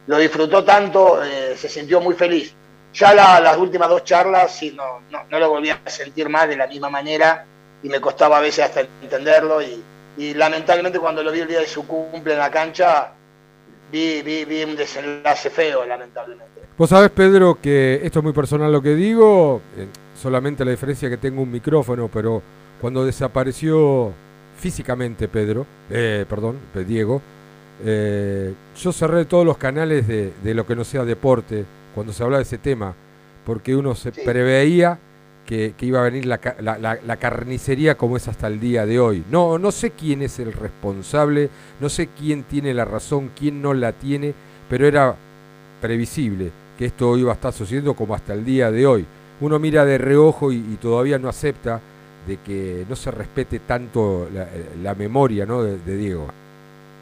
lo 0.08 0.18
disfrutó 0.18 0.64
tanto, 0.64 1.22
eh, 1.22 1.54
se 1.56 1.68
sintió 1.68 2.00
muy 2.00 2.14
feliz. 2.14 2.52
Ya 2.92 3.14
las 3.14 3.56
últimas 3.56 3.88
dos 3.88 4.02
charlas 4.02 4.52
sí, 4.56 4.74
no, 4.76 5.00
no, 5.10 5.38
lo 5.38 5.50
volví 5.50 5.70
a 5.70 5.80
sentir 5.86 6.28
más 6.28 6.48
de 6.48 6.56
la 6.56 6.66
misma 6.66 6.90
manera 6.90 7.46
y 7.82 7.88
me 7.88 8.00
costaba 8.00 8.38
a 8.38 8.40
veces 8.40 8.64
hasta 8.64 8.80
entenderlo 8.80 9.60
y, 9.62 9.82
lamentablemente 10.34 10.98
cuando 10.98 11.22
lo 11.22 11.30
vi 11.30 11.38
el 11.38 11.46
día 11.46 11.60
de 11.60 11.66
su 11.68 11.86
cumple 11.86 12.32
en 12.32 12.40
la 12.40 12.50
cancha 12.50 13.12
vi, 13.92 14.20
vi, 14.22 14.64
un 14.64 14.74
desenlace 14.74 15.48
feo 15.48 15.86
lamentablemente. 15.86 16.62
Vos 16.76 16.90
sabés 16.90 17.10
Pedro 17.10 17.60
que 17.62 18.00
esto 18.02 18.18
es 18.18 18.24
muy 18.24 18.32
personal 18.32 18.72
lo 18.72 18.82
que 18.82 18.96
digo, 18.96 19.60
eh, 19.76 19.86
solamente 20.20 20.64
la 20.64 20.70
diferencia 20.70 21.08
que 21.08 21.16
tengo 21.16 21.42
un 21.42 21.50
micrófono, 21.50 22.08
pero 22.12 22.42
cuando 22.80 23.04
desapareció 23.04 24.12
físicamente 24.56 25.28
Pedro, 25.28 25.66
eh, 25.90 26.24
perdón, 26.28 26.56
Diego, 26.86 27.22
eh, 27.84 28.52
yo 28.76 28.92
cerré 28.92 29.24
todos 29.24 29.46
los 29.46 29.56
canales 29.56 30.06
de, 30.08 30.32
de 30.42 30.54
lo 30.54 30.66
que 30.66 30.74
no 30.74 30.84
sea 30.84 31.04
deporte, 31.04 31.64
cuando 31.94 32.12
se 32.12 32.22
hablaba 32.22 32.38
de 32.38 32.44
ese 32.44 32.58
tema, 32.58 32.94
porque 33.44 33.74
uno 33.74 33.94
se 33.94 34.12
preveía 34.12 34.98
que, 35.48 35.74
iba 35.80 36.00
a 36.00 36.02
venir 36.02 36.26
la, 36.26 37.16
carnicería 37.18 37.96
como 37.96 38.18
es 38.18 38.28
hasta 38.28 38.48
el 38.48 38.60
día 38.60 38.84
de 38.84 39.00
hoy. 39.00 39.24
No, 39.30 39.58
no 39.58 39.72
sé 39.72 39.92
quién 39.92 40.20
es 40.20 40.38
el 40.38 40.52
responsable, 40.52 41.48
no 41.80 41.88
sé 41.88 42.08
quién 42.08 42.42
tiene 42.42 42.74
la 42.74 42.84
razón, 42.84 43.30
quién 43.34 43.62
no 43.62 43.72
la 43.72 43.92
tiene, 43.92 44.34
pero 44.68 44.86
era 44.86 45.16
previsible 45.80 46.50
que 46.76 46.84
esto 46.84 47.16
iba 47.16 47.32
a 47.32 47.34
estar 47.34 47.54
sucediendo 47.54 47.94
como 47.94 48.14
hasta 48.14 48.34
el 48.34 48.44
día 48.44 48.70
de 48.70 48.86
hoy. 48.86 49.06
Uno 49.40 49.58
mira 49.58 49.84
de 49.84 49.98
reojo 49.98 50.52
y, 50.52 50.78
todavía 50.80 51.18
no 51.18 51.28
acepta 51.28 51.80
de 52.26 52.38
que 52.38 52.84
no 52.88 52.96
se 52.96 53.10
respete 53.10 53.60
tanto 53.60 54.28
la, 54.82 54.94
memoria 54.94 55.46
¿no? 55.46 55.62
de, 55.62 55.96
Diego. 55.96 56.28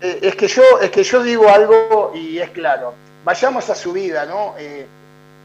Eh, 0.00 0.18
es 0.22 0.36
que 0.36 0.46
yo 0.46 0.62
es 0.80 0.90
que 0.90 1.02
yo 1.02 1.22
digo 1.22 1.48
algo 1.48 2.12
y 2.14 2.38
es 2.38 2.50
claro 2.50 3.06
vayamos 3.26 3.68
a 3.68 3.74
su 3.74 3.92
vida, 3.92 4.24
¿no? 4.24 4.54
Eh, 4.56 4.86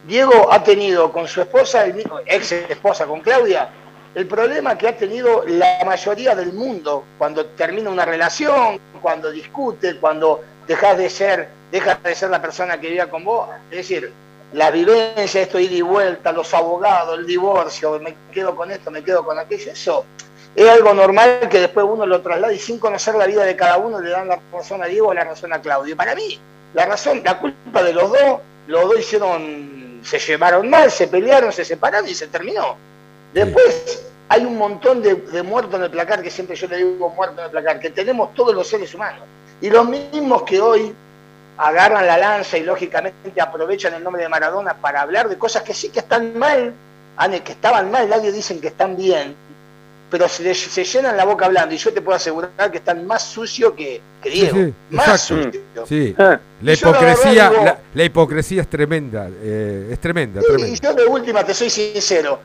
Diego 0.07 0.53
ha 0.53 0.63
tenido 0.63 1.11
con 1.11 1.27
su 1.27 1.41
esposa, 1.41 1.85
ex 2.27 2.51
esposa, 2.51 3.07
con 3.07 3.21
Claudia, 3.21 3.69
el 4.13 4.27
problema 4.27 4.77
que 4.77 4.87
ha 4.87 4.95
tenido 4.95 5.43
la 5.47 5.79
mayoría 5.83 6.35
del 6.35 6.53
mundo 6.53 7.03
cuando 7.17 7.47
termina 7.47 7.89
una 7.89 8.05
relación, 8.05 8.79
cuando 9.01 9.31
discute, 9.31 9.97
cuando 9.97 10.43
dejas 10.67 10.97
de 10.97 11.09
ser, 11.09 11.49
dejas 11.71 12.01
de 12.03 12.13
ser 12.13 12.29
la 12.29 12.39
persona 12.39 12.79
que 12.79 12.87
vivía 12.87 13.09
con 13.09 13.23
vos. 13.23 13.49
Es 13.71 13.77
decir, 13.77 14.13
la 14.53 14.71
vivencia, 14.71 15.41
esto 15.41 15.59
ir 15.59 15.71
y 15.71 15.81
vuelta, 15.81 16.31
los 16.31 16.53
abogados, 16.53 17.17
el 17.19 17.25
divorcio, 17.25 17.99
me 17.99 18.15
quedo 18.31 18.55
con 18.55 18.71
esto, 18.71 18.91
me 18.91 19.03
quedo 19.03 19.25
con 19.25 19.39
aquello, 19.39 19.71
eso 19.71 20.05
es 20.55 20.67
algo 20.67 20.93
normal 20.93 21.47
que 21.49 21.59
después 21.59 21.85
uno 21.89 22.05
lo 22.05 22.21
traslada 22.21 22.51
y 22.53 22.59
sin 22.59 22.77
conocer 22.77 23.15
la 23.15 23.25
vida 23.25 23.45
de 23.45 23.55
cada 23.55 23.77
uno 23.77 23.99
le 24.01 24.09
dan 24.09 24.27
la 24.27 24.39
razón 24.51 24.83
a 24.83 24.85
Diego 24.85 25.07
o 25.07 25.13
la 25.13 25.23
razón 25.23 25.53
a 25.53 25.61
Claudia. 25.61 25.95
Para 25.95 26.13
mí, 26.13 26.39
la 26.73 26.85
razón, 26.85 27.21
la 27.23 27.39
culpa 27.39 27.83
de 27.83 27.93
los 27.93 28.09
dos, 28.09 28.39
los 28.67 28.83
dos 28.83 28.99
hicieron, 28.99 30.01
se 30.03 30.19
llevaron 30.19 30.69
mal, 30.69 30.91
se 30.91 31.07
pelearon, 31.07 31.53
se 31.53 31.63
separaron 31.63 32.09
y 32.09 32.13
se 32.13 32.27
terminó. 32.27 32.75
Después 33.33 34.05
hay 34.27 34.45
un 34.45 34.57
montón 34.57 35.01
de, 35.01 35.15
muertos 35.43 35.75
en 35.75 35.83
el 35.83 35.91
placar, 35.91 36.21
que 36.21 36.29
siempre 36.29 36.55
yo 36.55 36.67
le 36.67 36.77
digo 36.77 37.09
muertos 37.09 37.39
en 37.39 37.45
el 37.45 37.51
placar, 37.51 37.79
que 37.79 37.89
tenemos 37.89 38.33
todos 38.33 38.53
los 38.53 38.67
seres 38.67 38.93
humanos. 38.93 39.23
Y 39.61 39.69
los 39.69 39.87
mismos 39.87 40.43
que 40.43 40.59
hoy 40.59 40.93
agarran 41.57 42.07
la 42.07 42.17
lanza 42.17 42.57
y 42.57 42.63
lógicamente 42.63 43.39
aprovechan 43.41 43.93
el 43.93 44.03
nombre 44.03 44.23
de 44.23 44.29
Maradona 44.29 44.75
para 44.75 45.01
hablar 45.01 45.29
de 45.29 45.37
cosas 45.37 45.63
que 45.63 45.73
sí 45.73 45.89
que 45.89 45.99
están 45.99 46.37
mal, 46.37 46.73
que 47.43 47.51
estaban 47.51 47.91
mal, 47.91 48.09
nadie 48.09 48.31
dicen 48.31 48.59
que 48.59 48.67
están 48.67 48.97
bien, 48.97 49.35
pero 50.09 50.27
se, 50.27 50.53
se, 50.53 50.83
llenan 50.83 51.15
la 51.15 51.23
boca 51.23 51.45
hablando 51.45 51.73
y 51.73 51.77
yo 51.77 51.93
te 51.93 52.01
puedo 52.01 52.17
asegurar 52.17 52.69
que 52.69 52.79
están 52.79 53.05
más 53.07 53.23
sucios 53.23 53.73
que, 53.73 54.01
Diego. 54.23 54.73
más 54.89 55.21
sucios. 55.21 55.63
Sí. 55.87 56.13
Ah. 56.17 56.39
La 56.61 56.73
hipocresía, 56.73 57.79
la, 57.93 58.03
hipocresía 58.03 58.61
es 58.61 58.69
tremenda, 58.69 59.29
eh, 59.41 59.89
es 59.91 59.99
tremenda, 59.99 60.41
Y 60.67 60.79
yo 60.79 60.93
de 60.93 61.05
última 61.05 61.43
te 61.45 61.53
soy 61.53 61.69
sincero, 61.69 62.39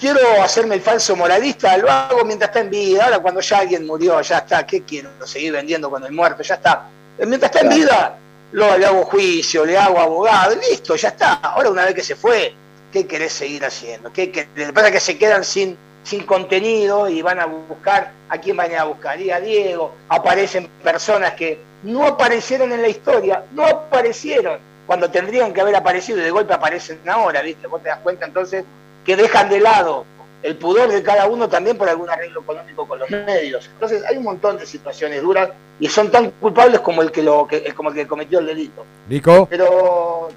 quiero 0.00 0.42
hacerme 0.42 0.76
el 0.76 0.80
falso 0.80 1.14
moralista, 1.14 1.76
lo 1.76 1.90
hago 1.90 2.24
mientras 2.24 2.48
está 2.48 2.60
en 2.60 2.70
vida, 2.70 3.04
ahora 3.04 3.18
cuando 3.18 3.40
ya 3.40 3.58
alguien 3.58 3.86
murió, 3.86 4.20
ya 4.22 4.38
está, 4.38 4.66
¿qué 4.66 4.82
quiero? 4.82 5.10
Seguir 5.24 5.52
vendiendo 5.52 5.90
con 5.90 6.02
el 6.04 6.12
muerto, 6.12 6.42
ya 6.42 6.54
está. 6.54 6.88
Mientras 7.18 7.54
está 7.54 7.60
en 7.60 7.68
vida, 7.68 8.16
lo, 8.52 8.78
le 8.78 8.86
hago 8.86 9.04
juicio, 9.04 9.64
le 9.64 9.76
hago 9.76 9.98
abogado, 9.98 10.54
listo, 10.56 10.94
ya 10.96 11.08
está. 11.08 11.34
Ahora 11.34 11.70
una 11.70 11.84
vez 11.84 11.94
que 11.94 12.02
se 12.02 12.14
fue, 12.14 12.54
¿qué 12.92 13.06
querés 13.06 13.32
seguir 13.32 13.64
haciendo? 13.64 14.12
¿Qué, 14.12 14.30
qué? 14.30 14.46
pasa 14.72 14.90
que 14.90 15.00
se 15.00 15.18
quedan 15.18 15.44
sin 15.44 15.76
sin 16.02 16.24
contenido 16.24 17.08
y 17.08 17.22
van 17.22 17.38
a 17.38 17.46
buscar 17.46 18.12
a 18.28 18.38
quién 18.38 18.56
van 18.56 18.74
a 18.74 18.84
buscar. 18.84 19.20
Y 19.20 19.30
a 19.30 19.40
Diego, 19.40 19.94
aparecen 20.08 20.68
personas 20.82 21.34
que 21.34 21.60
no 21.82 22.06
aparecieron 22.06 22.72
en 22.72 22.82
la 22.82 22.88
historia, 22.88 23.44
no 23.52 23.64
aparecieron 23.64 24.58
cuando 24.86 25.10
tendrían 25.10 25.52
que 25.52 25.60
haber 25.60 25.76
aparecido 25.76 26.18
y 26.18 26.22
de 26.22 26.30
golpe 26.30 26.52
aparecen 26.52 27.00
ahora, 27.08 27.42
¿viste? 27.42 27.66
Vos 27.66 27.82
te 27.82 27.88
das 27.88 28.00
cuenta 28.00 28.26
entonces 28.26 28.64
que 29.04 29.16
dejan 29.16 29.48
de 29.48 29.60
lado 29.60 30.04
el 30.42 30.56
pudor 30.56 30.90
de 30.90 31.02
cada 31.02 31.26
uno 31.26 31.48
también 31.48 31.76
por 31.76 31.88
algún 31.88 32.10
arreglo 32.10 32.40
económico 32.40 32.86
con 32.86 32.98
los 32.98 33.10
medios. 33.10 33.68
Entonces 33.72 34.04
hay 34.04 34.16
un 34.16 34.24
montón 34.24 34.58
de 34.58 34.66
situaciones 34.66 35.22
duras 35.22 35.50
y 35.78 35.88
son 35.88 36.10
tan 36.10 36.30
culpables 36.32 36.80
como 36.80 37.02
el 37.02 37.10
que 37.10 37.22
lo 37.22 37.46
como 37.76 37.90
el 37.90 37.94
que 37.94 38.06
cometió 38.06 38.38
el 38.40 38.46
delito. 38.46 38.84
Nico. 39.08 39.46
Pero 39.48 40.28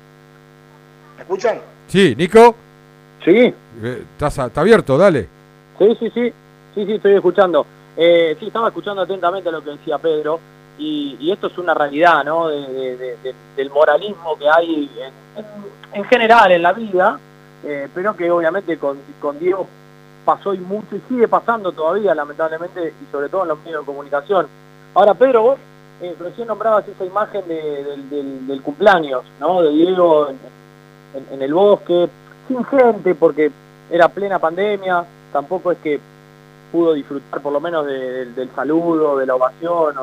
¿me 1.17 1.23
escuchan? 1.23 1.59
Sí, 1.87 2.15
Nico. 2.15 2.55
Sí. 3.23 3.53
Eh, 3.83 4.03
está 4.19 4.61
abierto, 4.61 4.97
dale. 4.97 5.27
Sí, 5.79 5.97
sí, 5.99 6.09
sí, 6.13 6.33
sí, 6.75 6.85
sí, 6.85 6.93
estoy 6.93 7.15
escuchando. 7.15 7.65
Eh, 7.97 8.35
sí, 8.39 8.47
estaba 8.47 8.67
escuchando 8.67 9.01
atentamente 9.01 9.51
lo 9.51 9.63
que 9.63 9.71
decía 9.71 9.97
Pedro 9.97 10.39
y, 10.77 11.31
esto 11.31 11.47
es 11.47 11.57
una 11.57 11.73
realidad, 11.73 12.23
¿no? 12.23 12.49
del 12.49 13.69
moralismo 13.73 14.37
que 14.37 14.49
hay 14.49 14.89
en, 15.93 16.03
general 16.05 16.51
en 16.51 16.61
la 16.61 16.73
vida, 16.73 17.19
eh, 17.63 17.87
pero 17.93 18.15
que 18.15 18.29
obviamente 18.29 18.77
con, 18.77 18.99
Diego 19.39 19.67
pasó 20.25 20.53
y 20.53 20.57
mucho 20.57 20.95
y 20.95 21.01
sigue 21.07 21.27
pasando 21.27 21.71
todavía, 21.71 22.13
lamentablemente, 22.15 22.93
y 23.01 23.11
sobre 23.11 23.29
todo 23.29 23.43
en 23.43 23.49
los 23.49 23.59
medios 23.63 23.81
de 23.81 23.85
comunicación. 23.85 24.47
Ahora, 24.93 25.13
Pedro, 25.13 25.43
vos 25.43 25.59
eh, 26.01 26.15
recién 26.19 26.47
nombrabas 26.47 26.87
esa 26.87 27.05
imagen 27.05 27.47
del, 27.47 28.61
cumpleaños, 28.63 29.23
¿no? 29.39 29.61
De 29.61 29.71
Diego 29.71 30.27
en 31.31 31.41
el 31.41 31.53
bosque, 31.53 32.09
sin 32.47 32.63
gente, 32.65 33.15
porque 33.15 33.51
era 33.89 34.09
plena 34.09 34.39
pandemia, 34.39 35.05
tampoco 35.31 35.71
es 35.71 35.77
que 35.79 35.99
pudo 36.71 36.93
disfrutar 36.93 37.41
por 37.41 37.53
lo 37.53 37.59
menos 37.59 37.85
del 37.85 38.49
saludo, 38.55 39.17
de 39.17 39.25
la 39.25 39.35
ovación 39.35 39.95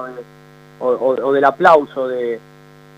o, 0.81 1.33
del 1.33 1.45
aplauso 1.45 2.09
de, 2.09 2.41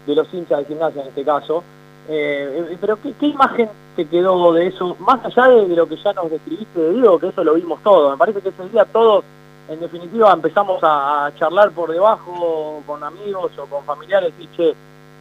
los 0.07 0.33
hinchas 0.33 0.59
de 0.59 0.65
gimnasia 0.67 1.03
en 1.03 1.09
este 1.09 1.25
caso. 1.25 1.65
Eh, 2.09 2.67
eh, 2.71 2.79
pero 2.81 2.99
¿qué, 3.03 3.27
imagen 3.27 3.69
te 3.97 4.07
quedó 4.07 4.53
de 4.53 4.67
eso? 4.69 4.97
Más 5.01 5.25
allá 5.25 5.49
de, 5.49 5.69
lo 5.69 5.89
que 5.89 5.97
ya 5.97 6.13
nos 6.13 6.31
describiste 6.31 6.81
de 6.81 6.93
Diego, 6.93 7.19
que 7.19 7.29
eso 7.29 7.45
lo 7.45 7.55
vimos 7.55 7.81
todo. 7.83 8.11
Me 8.11 8.17
parece 8.17 8.41
que 8.41 8.49
ese 8.51 8.69
día 8.69 8.85
todos 8.85 9.25
en 9.69 9.81
definitiva 9.81 10.33
empezamos 10.33 10.79
a, 10.83 11.31
charlar 11.39 11.71
por 11.71 11.91
debajo 11.91 12.83
con 12.87 13.03
amigos 13.03 13.53
o 13.59 13.67
con 13.67 13.85
familiares 13.85 14.33
y 14.39 14.47
che, 14.57 14.75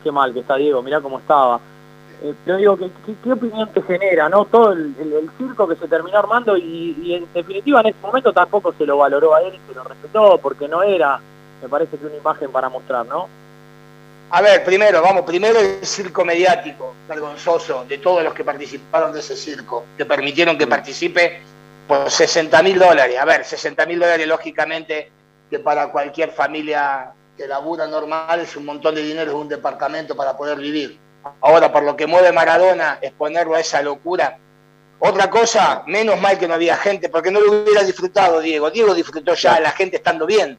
qué 0.04 0.12
mal 0.12 0.34
que 0.34 0.42
está 0.42 0.56
Diego, 0.56 0.82
mirá 0.82 1.00
cómo 1.02 1.20
estaba. 1.20 1.60
Eh, 2.22 2.34
pero 2.46 2.58
digo, 2.58 2.78
¿qué, 2.78 2.90
¿qué, 3.24 3.32
opinión 3.32 3.70
te 3.70 3.82
genera? 3.82 4.30
no 4.30 4.46
Todo 4.46 4.72
el, 4.72 4.96
circo 5.38 5.68
que 5.68 5.76
se 5.76 5.88
terminó 5.88 6.18
armando 6.18 6.58
y, 6.58 7.14
en 7.14 7.28
definitiva 7.34 7.82
en 7.82 7.88
ese 7.88 8.00
momento 8.02 8.32
tampoco 8.34 8.74
se 8.78 8.86
lo 8.86 8.98
valoró 8.98 9.34
a 9.34 9.42
él, 9.42 9.54
se 9.68 9.74
lo 9.74 9.84
respetó 9.84 10.38
porque 10.38 10.68
no 10.68 10.84
era, 10.84 11.20
me 11.62 11.70
parece 11.70 11.98
que 11.98 12.06
una 12.06 12.16
imagen 12.16 12.52
para 12.52 12.70
mostrar, 12.70 13.06
¿no? 13.06 13.28
A 14.30 14.42
ver, 14.42 14.64
primero, 14.64 15.02
vamos, 15.02 15.24
primero 15.24 15.60
el 15.60 15.86
circo 15.86 16.26
mediático, 16.26 16.96
vergonzoso, 17.08 17.86
de 17.86 18.00
todos 18.00 18.24
los 18.24 18.34
que 18.34 18.44
participaron 18.44 19.14
de 19.14 19.20
ese 19.20 19.36
circo, 19.36 19.86
que 19.96 20.06
permitieron 20.06 20.58
que 20.58 20.66
participe 20.66 21.42
por 21.88 22.10
60 22.10 22.64
mil 22.64 22.80
dólares. 22.80 23.18
A 23.20 23.26
ver, 23.26 23.46
60 23.46 23.86
mil 23.86 24.00
dólares, 24.00 24.26
lógicamente, 24.28 25.12
que 25.50 25.60
para 25.60 25.92
cualquier 25.92 26.32
familia 26.32 27.14
que 27.38 27.48
labura 27.48 27.88
normal 27.88 28.40
es 28.40 28.56
un 28.56 28.66
montón 28.66 28.96
de 28.96 29.04
dinero, 29.04 29.32
es 29.32 29.38
un 29.38 29.50
departamento 29.50 30.16
para 30.16 30.36
poder 30.36 30.58
vivir. 30.58 31.00
Ahora, 31.42 31.72
por 31.72 31.84
lo 31.84 31.96
que 31.96 32.08
mueve 32.08 32.32
Maradona, 32.32 33.00
exponerlo 33.02 33.56
a 33.56 33.60
esa 33.60 33.82
locura. 33.82 34.38
Otra 35.00 35.30
cosa, 35.30 35.84
menos 35.88 36.20
mal 36.20 36.38
que 36.38 36.48
no 36.48 36.54
había 36.54 36.78
gente, 36.78 37.10
porque 37.10 37.32
no 37.32 37.40
lo 37.40 37.64
hubiera 37.64 37.84
disfrutado 37.84 38.40
Diego. 38.40 38.72
Diego 38.72 38.94
disfrutó 38.94 39.34
ya 39.34 39.60
la 39.60 39.72
gente 39.72 39.98
estando 39.98 40.26
bien. 40.26 40.58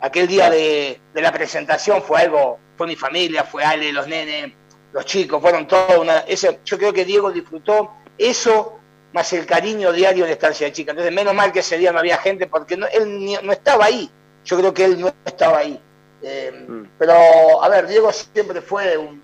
Aquel 0.00 0.26
día 0.26 0.48
de, 0.48 1.00
de 1.12 1.22
la 1.22 1.32
presentación 1.32 2.02
fue 2.02 2.20
algo 2.20 2.58
fue 2.80 2.86
mi 2.86 2.96
familia, 2.96 3.44
fue 3.44 3.62
Ale, 3.62 3.92
los 3.92 4.06
nenes, 4.06 4.54
los 4.94 5.04
chicos, 5.04 5.38
fueron 5.42 5.68
todos 5.68 5.98
una... 5.98 6.20
Ese, 6.20 6.60
yo 6.64 6.78
creo 6.78 6.94
que 6.94 7.04
Diego 7.04 7.30
disfrutó 7.30 7.90
eso 8.16 8.78
más 9.12 9.30
el 9.34 9.44
cariño 9.44 9.92
diario 9.92 10.24
en 10.24 10.30
estancia 10.30 10.66
de 10.66 10.72
chica. 10.72 10.92
Entonces, 10.92 11.14
menos 11.14 11.34
mal 11.34 11.52
que 11.52 11.58
ese 11.58 11.76
día 11.76 11.92
no 11.92 11.98
había 11.98 12.16
gente 12.16 12.46
porque 12.46 12.78
no, 12.78 12.86
él 12.86 13.36
no 13.42 13.52
estaba 13.52 13.84
ahí. 13.84 14.10
Yo 14.46 14.56
creo 14.56 14.72
que 14.72 14.86
él 14.86 14.98
no 14.98 15.12
estaba 15.26 15.58
ahí. 15.58 15.78
Eh, 16.22 16.52
mm. 16.66 16.84
Pero, 16.98 17.62
a 17.62 17.68
ver, 17.68 17.86
Diego 17.86 18.10
siempre 18.12 18.62
fue 18.62 18.96
un, 18.96 19.22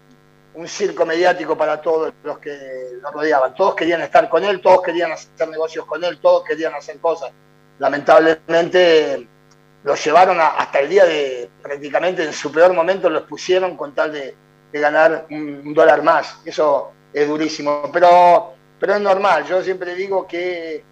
un, 0.52 0.68
circo 0.68 1.06
mediático 1.06 1.56
para 1.56 1.80
todos 1.80 2.12
los 2.24 2.38
que 2.38 2.58
lo 3.00 3.10
rodeaban. 3.10 3.54
Todos 3.54 3.74
querían 3.74 4.02
estar 4.02 4.28
con 4.28 4.44
él, 4.44 4.60
todos 4.60 4.82
querían 4.82 5.12
hacer 5.12 5.48
negocios 5.48 5.86
con 5.86 6.04
él, 6.04 6.18
todos 6.20 6.44
querían 6.44 6.74
hacer 6.74 6.98
cosas. 6.98 7.32
Lamentablemente 7.78 9.26
lo 9.86 9.94
llevaron 9.94 10.38
hasta 10.40 10.80
el 10.80 10.88
día 10.88 11.04
de, 11.04 11.48
prácticamente 11.62 12.24
en 12.24 12.32
su 12.32 12.50
peor 12.50 12.74
momento 12.74 13.08
los 13.08 13.22
pusieron 13.22 13.76
con 13.76 13.94
tal 13.94 14.12
de, 14.12 14.34
ganar 14.72 15.26
un, 15.30 15.72
dólar 15.72 16.02
más. 16.02 16.40
Eso 16.44 16.90
es 17.12 17.26
durísimo, 17.26 17.88
pero, 17.92 18.52
pero 18.80 18.96
es 18.96 19.00
normal. 19.00 19.46
Yo 19.46 19.62
siempre 19.62 19.94
digo 19.94 20.26
que 20.26 20.84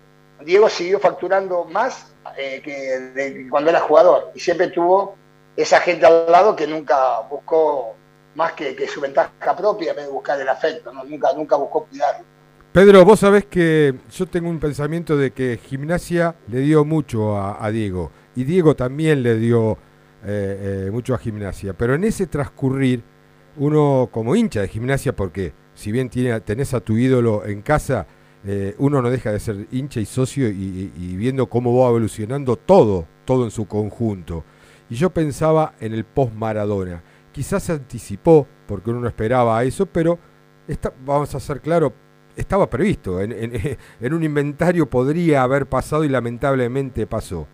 Diego 0.42 0.70
siguió 0.70 1.00
facturando 1.00 1.64
más 1.64 2.14
eh, 2.38 2.62
que 2.64 3.48
cuando 3.50 3.68
era 3.68 3.80
jugador 3.80 4.30
y 4.32 4.38
siempre 4.38 4.68
tuvo 4.68 5.16
esa 5.56 5.80
gente 5.80 6.06
al 6.06 6.30
lado 6.30 6.54
que 6.54 6.66
nunca 6.68 7.18
buscó 7.28 7.96
más 8.36 8.52
que, 8.52 8.86
su 8.86 9.00
ventaja 9.00 9.56
propia 9.56 9.92
buscar 10.08 10.40
el 10.40 10.48
afecto, 10.48 10.92
nunca, 10.92 11.32
nunca 11.34 11.56
buscó 11.56 11.84
cuidarlo. 11.84 12.24
Pedro, 12.72 13.04
vos 13.04 13.20
sabés 13.20 13.44
que 13.44 13.94
yo 14.10 14.26
tengo 14.26 14.48
un 14.48 14.60
pensamiento 14.60 15.16
de 15.16 15.32
que 15.32 15.58
gimnasia 15.62 16.36
le 16.46 16.60
dio 16.60 16.84
mucho 16.84 17.36
a 17.36 17.68
Diego 17.70 18.10
y 18.36 18.44
Diego 18.44 18.74
también 18.74 19.22
le 19.22 19.36
dio 19.36 19.78
eh, 20.26 20.86
eh, 20.86 20.90
mucho 20.90 21.14
a 21.14 21.18
gimnasia. 21.18 21.74
Pero 21.74 21.94
en 21.94 22.04
ese 22.04 22.26
transcurrir, 22.26 23.02
uno 23.56 24.08
como 24.10 24.34
hincha 24.34 24.62
de 24.62 24.68
gimnasia, 24.68 25.14
porque 25.14 25.52
si 25.74 25.92
bien 25.92 26.08
tiene, 26.08 26.40
tenés 26.40 26.72
a 26.74 26.80
tu 26.80 26.96
ídolo 26.96 27.44
en 27.44 27.62
casa, 27.62 28.06
eh, 28.46 28.74
uno 28.78 29.02
no 29.02 29.10
deja 29.10 29.32
de 29.32 29.40
ser 29.40 29.66
hincha 29.70 30.00
y 30.00 30.06
socio 30.06 30.48
y, 30.48 31.16
viendo 31.16 31.48
cómo 31.48 31.76
va 31.78 31.88
evolucionando 31.88 32.56
todo, 32.56 33.06
todo 33.24 33.44
en 33.44 33.50
su 33.50 33.66
conjunto. 33.66 34.44
Y 34.88 34.96
yo 34.96 35.10
pensaba 35.10 35.74
en 35.80 35.92
el 35.92 36.04
post-Maradona. 36.04 37.02
Quizás 37.32 37.64
se 37.64 37.72
anticipó, 37.72 38.46
porque 38.66 38.90
uno 38.90 39.00
no 39.00 39.08
esperaba 39.08 39.62
eso, 39.64 39.86
pero 39.86 40.18
vamos 41.04 41.34
a 41.34 41.40
ser 41.40 41.60
claros, 41.60 41.92
estaba 42.36 42.70
previsto. 42.70 43.20
en 43.20 44.14
un 44.14 44.22
inventario 44.22 44.88
podría 44.88 45.42
haber 45.42 45.66
pasado 45.66 46.04
y 46.04 46.08
lamentablemente 46.08 47.06
pasó. 47.06 47.46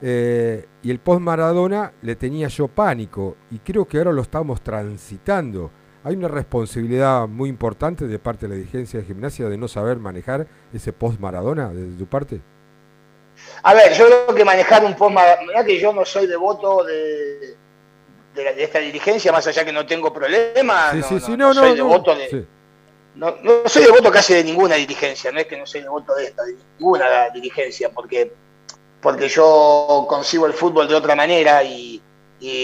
Eh, 0.00 0.66
y 0.82 0.90
el 0.90 1.00
post 1.00 1.20
Maradona 1.20 1.92
le 2.02 2.14
tenía 2.14 2.48
yo 2.48 2.68
pánico 2.68 3.36
y 3.50 3.58
creo 3.58 3.86
que 3.86 3.98
ahora 3.98 4.12
lo 4.12 4.22
estamos 4.22 4.60
transitando. 4.60 5.70
Hay 6.04 6.14
una 6.14 6.28
responsabilidad 6.28 7.26
muy 7.26 7.48
importante 7.48 8.06
de 8.06 8.18
parte 8.18 8.46
de 8.46 8.50
la 8.50 8.54
dirigencia 8.56 9.00
de 9.00 9.06
gimnasia 9.06 9.48
de 9.48 9.58
no 9.58 9.66
saber 9.66 9.98
manejar 9.98 10.46
ese 10.72 10.92
post 10.92 11.18
Maradona 11.18 11.70
desde 11.70 11.98
tu 11.98 12.06
parte. 12.06 12.40
A 13.62 13.74
ver, 13.74 13.92
yo 13.92 14.06
creo 14.06 14.34
que 14.34 14.44
manejar 14.44 14.84
un 14.84 14.94
post 14.94 15.14
Maradona, 15.14 15.64
que 15.64 15.78
yo 15.78 15.92
no 15.92 16.04
soy 16.04 16.26
devoto 16.26 16.84
de, 16.84 17.56
de, 18.34 18.62
esta 18.62 18.78
dirigencia, 18.78 19.32
más 19.32 19.46
allá 19.46 19.64
que 19.64 19.72
no 19.72 19.84
tengo 19.84 20.12
problemas. 20.12 20.94
no, 21.36 21.54
soy 21.54 21.74
devoto 21.74 22.14
de. 22.14 22.46
No, 23.16 23.34
soy 23.66 23.82
devoto 23.82 24.12
casi 24.12 24.34
de 24.34 24.44
ninguna 24.44 24.76
dirigencia, 24.76 25.32
no 25.32 25.40
es 25.40 25.46
que 25.46 25.56
no 25.56 25.66
soy 25.66 25.82
devoto 25.82 26.14
de 26.14 26.26
esta, 26.26 26.44
de 26.44 26.54
ninguna 26.78 27.28
dirigencia, 27.34 27.90
porque 27.90 28.32
porque 29.00 29.28
yo 29.28 30.06
concibo 30.08 30.46
el 30.46 30.52
fútbol 30.52 30.88
de 30.88 30.94
otra 30.94 31.14
manera 31.14 31.62
y, 31.62 32.02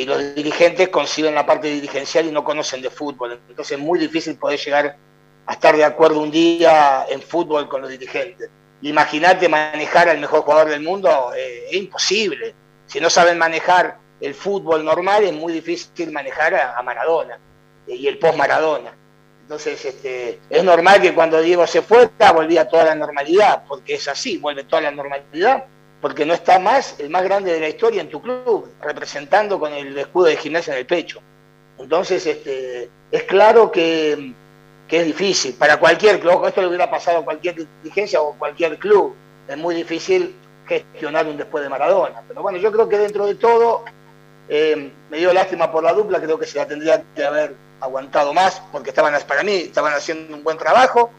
los 0.07 0.37
dirigentes 0.37 0.89
conciben 0.89 1.35
la 1.35 1.45
parte 1.45 1.67
dirigencial 1.67 2.27
y 2.27 2.31
no 2.31 2.45
conocen 2.45 2.81
de 2.81 2.91
fútbol. 2.91 3.41
Entonces 3.49 3.77
es 3.77 3.85
muy 3.85 3.99
difícil 3.99 4.37
poder 4.37 4.61
llegar 4.61 4.97
a 5.47 5.53
estar 5.53 5.77
de 5.77 5.83
acuerdo 5.83 6.21
un 6.21 6.31
día 6.31 7.05
en 7.09 7.21
fútbol 7.21 7.69
con 7.69 7.83
los 7.83 7.91
dirigentes. 7.91 8.51
Imagínate 8.83 9.49
manejar 9.49 10.09
al 10.09 10.21
mejor 10.21 10.43
jugador 10.43 10.69
del 10.71 10.81
mundo, 10.81 11.33
eh, 11.37 11.65
es 11.71 11.77
imposible. 11.77 12.55
Si 12.87 13.01
no 13.01 13.11
saben 13.11 13.37
manejar 13.37 13.99
el 14.21 14.33
fútbol 14.35 14.85
normal, 14.85 15.25
es 15.25 15.33
muy 15.33 15.53
difícil 15.53 16.13
manejar 16.13 16.55
a, 16.55 16.81
Maradona 16.85 17.41
eh, 17.89 17.97
y 17.97 18.07
el 18.07 18.19
post-Maradona. 18.19 18.95
Entonces, 19.43 19.85
este, 19.85 20.39
es 20.49 20.63
normal 20.63 21.03
que 21.03 21.15
cuando 21.15 21.43
Diego 21.43 21.67
se 21.67 21.83
fue, 21.83 22.09
volvía 22.33 22.69
toda 22.69 22.85
la 22.85 22.95
normalidad, 22.95 23.65
porque 23.67 23.95
es 23.95 24.07
así, 24.07 24.39
vuelve 24.39 24.63
toda 24.63 24.83
la 24.83 24.93
normalidad 24.93 25.65
porque 26.05 26.27
no 26.27 26.35
está 26.35 26.59
más 26.59 27.01
el 27.01 27.09
más 27.09 27.25
grande 27.25 27.51
de 27.51 27.61
la 27.61 27.71
historia 27.71 28.03
en 28.03 28.11
tu 28.11 28.21
club, 28.21 28.69
representando 28.83 29.59
con 29.59 29.73
el 29.73 29.97
escudo 29.97 30.27
de 30.27 30.37
gimnasia 30.37 30.75
en 30.75 30.81
el 30.81 30.85
pecho. 30.85 31.23
Entonces, 31.79 32.27
este, 32.27 32.91
es 33.11 33.23
claro 33.23 33.73
que, 33.73 34.35
es 34.87 35.07
difícil. 35.07 35.55
Para 35.55 35.79
cualquier 35.79 36.21
club, 36.21 36.45
esto 36.45 36.61
le 36.61 36.67
hubiera 36.67 36.91
pasado 36.91 37.21
a 37.21 37.25
cualquier 37.25 37.67
dirigencia 37.83 38.21
o 38.21 38.35
cualquier 38.35 38.79
club, 38.79 39.15
es 39.49 39.57
muy 39.57 39.75
difícil 39.77 40.37
gestionar 40.67 41.27
un 41.27 41.39
después 41.39 41.65
de 41.65 41.71
Maradona. 41.71 42.21
Pero 42.29 42.43
bueno, 42.43 42.59
yo 42.59 42.71
creo 42.71 42.87
que 42.87 42.99
dentro 42.99 43.25
de 43.25 43.37
todo, 43.37 43.87
eh, 44.49 44.93
me 45.11 45.19
dio 45.19 45.33
lástima 45.33 45.71
por 45.71 45.83
la 45.83 45.93
dupla, 45.93 46.21
creo 46.21 46.39
que 46.39 46.47
se 46.47 46.59
la 46.59 46.67
tendría 46.67 47.03
que 47.15 47.25
haber 47.25 47.55
aguantado 47.81 48.33
más, 48.33 48.63
porque 48.73 48.91
estaban, 48.91 49.15
para 49.27 49.43
mí, 49.43 49.55
estaban 49.55 49.93
haciendo 49.93 50.35
un 50.35 50.45
buen 50.45 50.59
trabajo. 50.59 51.11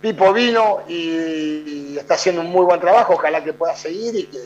Pipo 0.00 0.32
vino 0.32 0.80
y 0.88 1.96
está 1.98 2.14
haciendo 2.14 2.40
un 2.40 2.50
muy 2.50 2.64
buen 2.64 2.80
trabajo, 2.80 3.14
ojalá 3.14 3.42
que 3.44 3.52
pueda 3.52 3.76
seguir 3.76 4.14
y 4.16 4.24
que, 4.24 4.38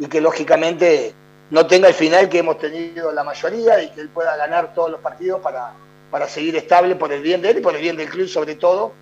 y 0.00 0.06
que 0.06 0.20
lógicamente 0.20 1.14
no 1.50 1.66
tenga 1.66 1.88
el 1.88 1.94
final 1.94 2.28
que 2.28 2.38
hemos 2.38 2.58
tenido 2.58 3.12
la 3.12 3.22
mayoría 3.22 3.82
y 3.82 3.90
que 3.90 4.00
él 4.00 4.08
pueda 4.08 4.36
ganar 4.36 4.74
todos 4.74 4.90
los 4.90 5.00
partidos 5.00 5.40
para, 5.40 5.72
para 6.10 6.26
seguir 6.26 6.56
estable 6.56 6.96
por 6.96 7.12
el 7.12 7.22
bien 7.22 7.42
de 7.42 7.50
él 7.50 7.58
y 7.58 7.60
por 7.60 7.74
el 7.76 7.82
bien 7.82 7.96
del 7.96 8.08
club 8.08 8.28
sobre 8.28 8.56
todo, 8.56 8.92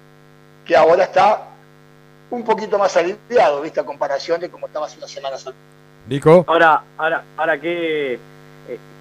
que 0.67 0.77
ahora 0.77 1.05
está 1.05 1.49
un 2.31 2.45
poquito 2.45 2.79
más 2.79 2.97
aliviado, 2.97 3.61
vista 3.61 3.83
a 3.83 3.85
comparación 3.85 4.41
de 4.41 4.51
cómo 4.51 4.67
estaba 4.67 4.87
hace 4.87 4.99
unas 4.99 5.11
semanas 5.11 5.45
Nico. 6.09 6.45
Ahora, 6.49 6.83
ahora, 6.99 7.25
ahora 7.37 7.61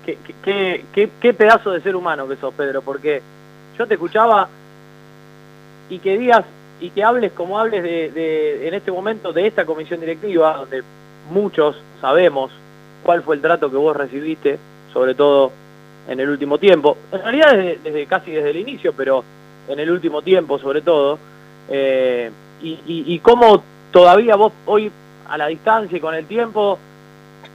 que 0.05 0.17
qué, 0.43 1.09
qué, 1.21 1.33
pedazo 1.33 1.71
de 1.71 1.81
ser 1.81 1.95
humano 1.95 2.27
que 2.27 2.35
sos, 2.37 2.53
Pedro, 2.53 2.81
porque 2.81 3.21
yo 3.77 3.87
te 3.87 3.95
escuchaba 3.95 4.49
y 5.89 5.99
que 5.99 6.17
digas 6.17 6.45
y 6.79 6.89
que 6.89 7.03
hables 7.03 7.31
como 7.33 7.59
hables 7.59 7.83
de, 7.83 8.67
en 8.67 8.73
este 8.73 8.91
momento 8.91 9.31
de 9.31 9.47
esta 9.47 9.65
comisión 9.65 9.99
directiva, 9.99 10.57
donde 10.57 10.83
muchos 11.31 11.75
sabemos 11.99 12.51
cuál 13.03 13.21
fue 13.21 13.35
el 13.35 13.41
trato 13.41 13.69
que 13.69 13.77
vos 13.77 13.95
recibiste, 13.95 14.57
sobre 14.91 15.13
todo 15.13 15.51
en 16.07 16.19
el 16.19 16.29
último 16.29 16.57
tiempo, 16.57 16.97
en 17.11 17.21
realidad 17.21 17.55
desde, 17.83 18.05
casi 18.07 18.31
desde 18.31 18.49
el 18.49 18.57
inicio, 18.57 18.93
pero 18.93 19.23
en 19.67 19.79
el 19.79 19.91
último 19.91 20.23
tiempo 20.23 20.57
sobre 20.57 20.81
todo, 20.81 21.19
eh, 21.69 22.31
y, 22.63 22.71
y, 22.87 23.13
y 23.13 23.19
cómo 23.19 23.63
todavía 23.91 24.35
vos 24.35 24.51
hoy 24.65 24.91
a 25.29 25.37
la 25.37 25.47
distancia 25.47 25.97
y 25.97 26.01
con 26.01 26.15
el 26.15 26.25
tiempo 26.25 26.79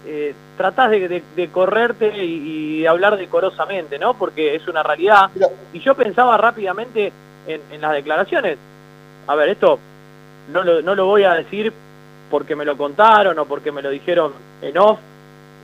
eh, 0.07 0.34
tratás 0.57 0.90
de, 0.90 1.50
correrte 1.52 2.24
y, 2.24 2.86
hablar 2.86 3.16
decorosamente, 3.16 3.98
¿no? 3.98 4.14
Porque 4.14 4.54
es 4.54 4.68
una 4.68 4.82
realidad. 4.82 5.30
Y 5.72 5.80
yo 5.80 5.94
pensaba 5.94 6.36
rápidamente 6.36 7.12
en, 7.46 7.80
las 7.80 7.92
declaraciones. 7.92 8.59
A 9.26 9.34
ver, 9.34 9.48
esto 9.48 9.78
no 10.52 10.62
lo, 10.62 10.82
no 10.82 10.94
lo 10.94 11.07
voy 11.07 11.24
a 11.24 11.34
decir 11.34 11.72
porque 12.30 12.54
me 12.54 12.64
lo 12.64 12.76
contaron 12.76 13.38
o 13.38 13.44
porque 13.46 13.72
me 13.72 13.82
lo 13.82 13.90
dijeron 13.90 14.32
en 14.62 14.78
off. 14.78 14.98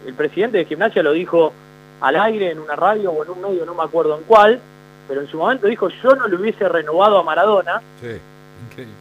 El 0.07 0.15
presidente 0.15 0.59
de 0.59 0.65
gimnasia 0.65 1.03
lo 1.03 1.13
dijo 1.13 1.53
al 2.01 2.17
aire 2.17 2.51
en 2.51 2.59
una 2.59 2.75
radio 2.75 3.13
o 3.13 3.23
en 3.23 3.31
un 3.31 3.41
medio, 3.41 3.65
no 3.65 3.75
me 3.75 3.85
acuerdo 3.85 4.19
en 4.19 4.25
cuál, 4.25 4.61
pero 5.07 5.21
en 5.21 5.29
su 5.29 5.39
momento 5.39 5.67
dijo 5.69 5.89
yo 5.89 6.15
no 6.17 6.27
le 6.27 6.37
hubiese 6.37 6.69
renovado 6.69 7.19
a 7.19 7.23
Maradona 7.23 7.81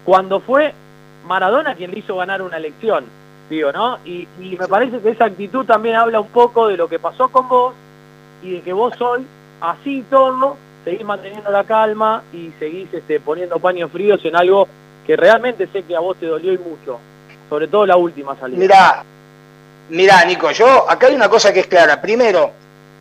cuando 0.03 0.39
fue 0.39 0.73
Maradona 1.25 1.75
quien 1.75 1.91
le 1.91 1.99
hizo 1.99 2.15
ganar 2.17 2.41
una 2.41 2.57
elección 2.57 3.05
Y, 4.05 4.27
me 4.57 4.67
parece 4.67 4.99
que 4.99 5.09
esa 5.09 5.25
actitud 5.25 5.65
también 5.65 5.95
habla 5.95 6.21
un 6.21 6.29
poco 6.29 6.67
de 6.67 6.77
lo 6.77 6.87
que 6.87 6.99
pasó 6.99 7.29
con 7.29 7.49
vos 7.49 7.73
y 8.41 8.53
de 8.53 8.61
que 8.61 8.71
vos 8.71 8.99
hoy, 9.01 9.25
así 9.59 10.05
todo, 10.09 10.55
seguís 10.85 11.03
manteniendo 11.03 11.51
la 11.51 11.65
calma 11.65 12.23
y 12.31 12.51
seguís 12.57 12.87
este, 12.93 13.19
poniendo 13.19 13.59
paños 13.59 13.91
fríos 13.91 14.23
en 14.23 14.35
algo 14.35 14.67
que 15.05 15.17
realmente 15.17 15.67
sé 15.67 15.83
que 15.83 15.95
a 15.95 15.99
vos 15.99 16.15
te 16.17 16.27
dolió 16.27 16.53
y 16.53 16.57
mucho, 16.57 16.99
sobre 17.49 17.67
todo 17.67 17.85
la 17.85 17.97
última 17.97 18.37
salida. 18.39 18.59
Mira, 18.59 19.03
mira, 19.89 20.23
Nico, 20.25 20.51
yo 20.51 20.89
acá 20.89 21.07
hay 21.07 21.15
una 21.15 21.27
cosa 21.27 21.51
que 21.51 21.59
es 21.59 21.67
clara. 21.67 22.01
Primero, 22.01 22.51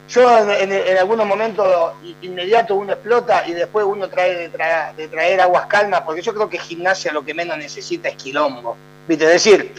yo 0.08 0.38
en, 0.38 0.98
algunos 0.98 1.26
momentos 1.26 1.92
inmediato 2.22 2.74
uno 2.74 2.92
explota 2.92 3.46
y 3.46 3.52
después 3.52 3.86
uno 3.86 4.08
trae 4.08 4.48
de, 4.48 5.08
traer, 5.08 5.40
aguas 5.40 5.66
calmas, 5.66 6.00
porque 6.00 6.22
yo 6.22 6.34
creo 6.34 6.48
que 6.48 6.58
gimnasia 6.58 7.12
lo 7.12 7.24
que 7.24 7.34
menos 7.34 7.56
necesita 7.56 8.08
es 8.08 8.16
quilombo. 8.16 8.76
¿Viste? 9.06 9.24
Es 9.24 9.30
decir, 9.30 9.72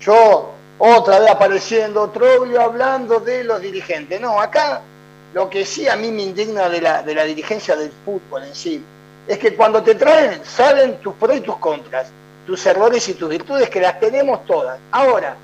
yo 0.00 0.52
otra 0.78 1.18
vez 1.20 1.30
apareciendo, 1.30 2.02
otro 2.02 2.44
día 2.44 2.62
hablando 2.62 3.18
de 3.20 3.44
los 3.44 3.60
dirigentes. 3.60 4.20
No, 4.20 4.40
acá 4.40 4.80
lo 5.34 5.50
que 5.50 5.66
sí 5.66 5.88
a 5.88 5.96
mí 5.96 6.10
me 6.10 6.22
indigna 6.22 6.68
de 6.68 6.80
la, 6.80 7.02
de 7.02 7.14
la 7.14 7.24
dirigencia 7.24 7.76
del 7.76 7.92
fútbol 8.04 8.44
en 8.44 8.54
sí, 8.54 8.82
es 9.26 9.38
que 9.38 9.54
cuando 9.54 9.82
te 9.82 9.94
traen, 9.94 10.44
salen 10.44 10.98
tus 11.00 11.14
pros 11.14 11.36
y 11.36 11.40
tus 11.40 11.56
contras, 11.56 12.10
tus 12.46 12.64
errores 12.64 13.06
y 13.08 13.14
tus 13.14 13.28
virtudes, 13.28 13.68
que 13.68 13.80
las 13.80 14.00
tenemos 14.00 14.46
todas. 14.46 14.78
Ahora, 14.90 15.36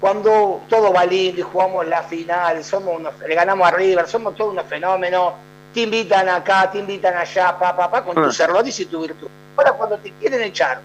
cuando 0.00 0.60
todo 0.68 0.92
va 0.92 1.04
lindo 1.04 1.40
y 1.40 1.42
jugamos 1.42 1.86
la 1.86 2.02
final, 2.02 2.62
somos 2.62 2.98
unos, 2.98 3.18
le 3.20 3.34
ganamos 3.34 3.66
a 3.66 3.70
River, 3.72 4.06
somos 4.06 4.36
todos 4.36 4.52
unos 4.52 4.66
fenómenos, 4.66 5.34
te 5.74 5.80
invitan 5.80 6.28
acá, 6.28 6.70
te 6.70 6.78
invitan 6.78 7.16
allá, 7.16 7.58
pa, 7.58 7.76
pa, 7.76 7.90
pa, 7.90 8.04
con 8.04 8.14
tus 8.14 8.40
ah. 8.40 8.44
errores 8.44 8.78
y 8.78 8.86
tus 8.86 9.06
virtudes. 9.06 9.32
Ahora 9.56 9.72
cuando 9.72 9.98
te 9.98 10.12
quieren 10.12 10.42
echar, 10.42 10.80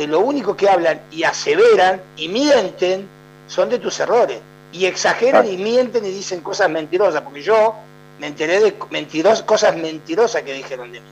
de 0.00 0.06
lo 0.06 0.20
único 0.20 0.56
que 0.56 0.66
hablan 0.66 0.98
y 1.12 1.24
aseveran 1.24 2.00
y 2.16 2.28
mienten 2.28 3.06
son 3.46 3.68
de 3.68 3.78
tus 3.78 4.00
errores. 4.00 4.38
Y 4.72 4.86
exageran 4.86 5.46
y 5.46 5.58
mienten 5.58 6.06
y 6.06 6.10
dicen 6.10 6.40
cosas 6.40 6.70
mentirosas, 6.70 7.20
porque 7.20 7.42
yo 7.42 7.74
me 8.18 8.28
enteré 8.28 8.60
de 8.60 8.74
mentiros, 8.88 9.42
cosas 9.42 9.76
mentirosas 9.76 10.40
que 10.40 10.54
dijeron 10.54 10.90
de 10.90 11.00
mí. 11.00 11.06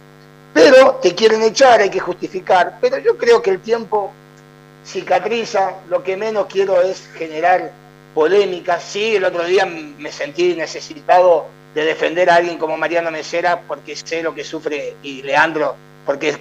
Pero 0.54 0.94
te 1.02 1.14
quieren 1.14 1.42
echar, 1.42 1.82
hay 1.82 1.90
que 1.90 2.00
justificar, 2.00 2.78
pero 2.80 2.96
yo 2.96 3.18
creo 3.18 3.42
que 3.42 3.50
el 3.50 3.60
tiempo 3.60 4.10
cicatriza, 4.86 5.74
lo 5.90 6.02
que 6.02 6.16
menos 6.16 6.46
quiero 6.46 6.80
es 6.80 7.10
generar 7.14 7.70
polémica. 8.14 8.80
Sí, 8.80 9.16
el 9.16 9.24
otro 9.26 9.44
día 9.44 9.66
me 9.66 10.10
sentí 10.10 10.54
necesitado 10.54 11.44
de 11.74 11.84
defender 11.84 12.30
a 12.30 12.36
alguien 12.36 12.56
como 12.56 12.78
Mariano 12.78 13.10
Mesera 13.10 13.60
porque 13.68 13.94
sé 13.96 14.22
lo 14.22 14.34
que 14.34 14.44
sufre 14.44 14.96
y 15.02 15.20
Leandro, 15.20 15.76
porque 16.08 16.38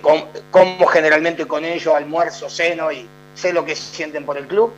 como 0.49 0.87
generalmente 0.87 1.45
con 1.45 1.65
ellos 1.65 1.93
almuerzo, 1.93 2.49
seno 2.49 2.89
y 2.89 3.05
sé 3.35 3.51
lo 3.51 3.65
que 3.65 3.75
sienten 3.75 4.25
por 4.25 4.37
el 4.37 4.47
club. 4.47 4.71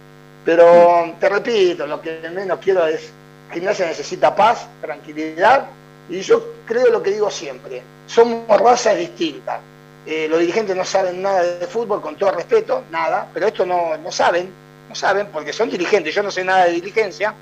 Pero 0.43 1.13
te 1.19 1.29
repito, 1.29 1.85
lo 1.85 2.01
que 2.01 2.27
menos 2.33 2.57
quiero 2.57 2.87
es 2.87 3.11
que 3.53 3.59
se 3.75 3.85
necesita 3.85 4.35
paz, 4.35 4.67
tranquilidad 4.81 5.67
y 6.09 6.21
yo 6.21 6.43
creo 6.65 6.89
lo 6.89 7.03
que 7.03 7.11
digo 7.11 7.29
siempre, 7.29 7.83
somos 8.07 8.47
razas 8.59 8.97
distintas. 8.97 9.59
Eh, 10.07 10.25
los 10.27 10.39
dirigentes 10.39 10.75
no 10.75 10.83
saben 10.83 11.21
nada 11.21 11.43
de 11.43 11.67
fútbol, 11.67 12.01
con 12.01 12.15
todo 12.15 12.31
respeto, 12.31 12.85
nada, 12.89 13.27
pero 13.31 13.45
esto 13.45 13.67
no, 13.67 13.95
no 13.95 14.11
saben, 14.11 14.49
no 14.89 14.95
saben, 14.95 15.27
porque 15.27 15.53
son 15.53 15.69
dirigentes, 15.69 16.15
yo 16.15 16.23
no 16.23 16.31
sé 16.31 16.43
nada 16.43 16.65
de 16.65 16.71
dirigencia. 16.71 17.35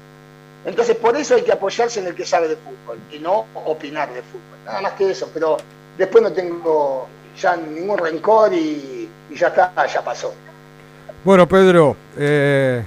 Entonces, 0.66 0.98
por 0.98 1.16
eso 1.16 1.36
hay 1.36 1.44
que 1.44 1.54
apoyarse 1.54 2.02
en 2.02 2.08
el 2.08 2.14
que 2.14 2.26
sabe 2.26 2.50
de 2.50 2.58
fútbol 2.58 3.00
y 3.10 3.20
no 3.20 3.46
opinar 3.54 4.14
de 4.14 4.22
fútbol. 4.22 4.66
Nada 4.66 4.82
más 4.82 4.94
que 4.96 5.12
eso, 5.12 5.30
pero 5.34 5.56
después 5.98 6.22
no 6.22 6.34
tengo 6.34 7.08
ya 7.40 7.56
ningún 7.56 7.98
rencor 7.98 8.54
y, 8.54 9.10
ya 9.34 9.48
está, 9.48 9.86
ya 9.86 10.04
pasó. 10.04 10.34
Bueno, 11.24 11.48
Pedro, 11.48 11.96
eh, 12.18 12.84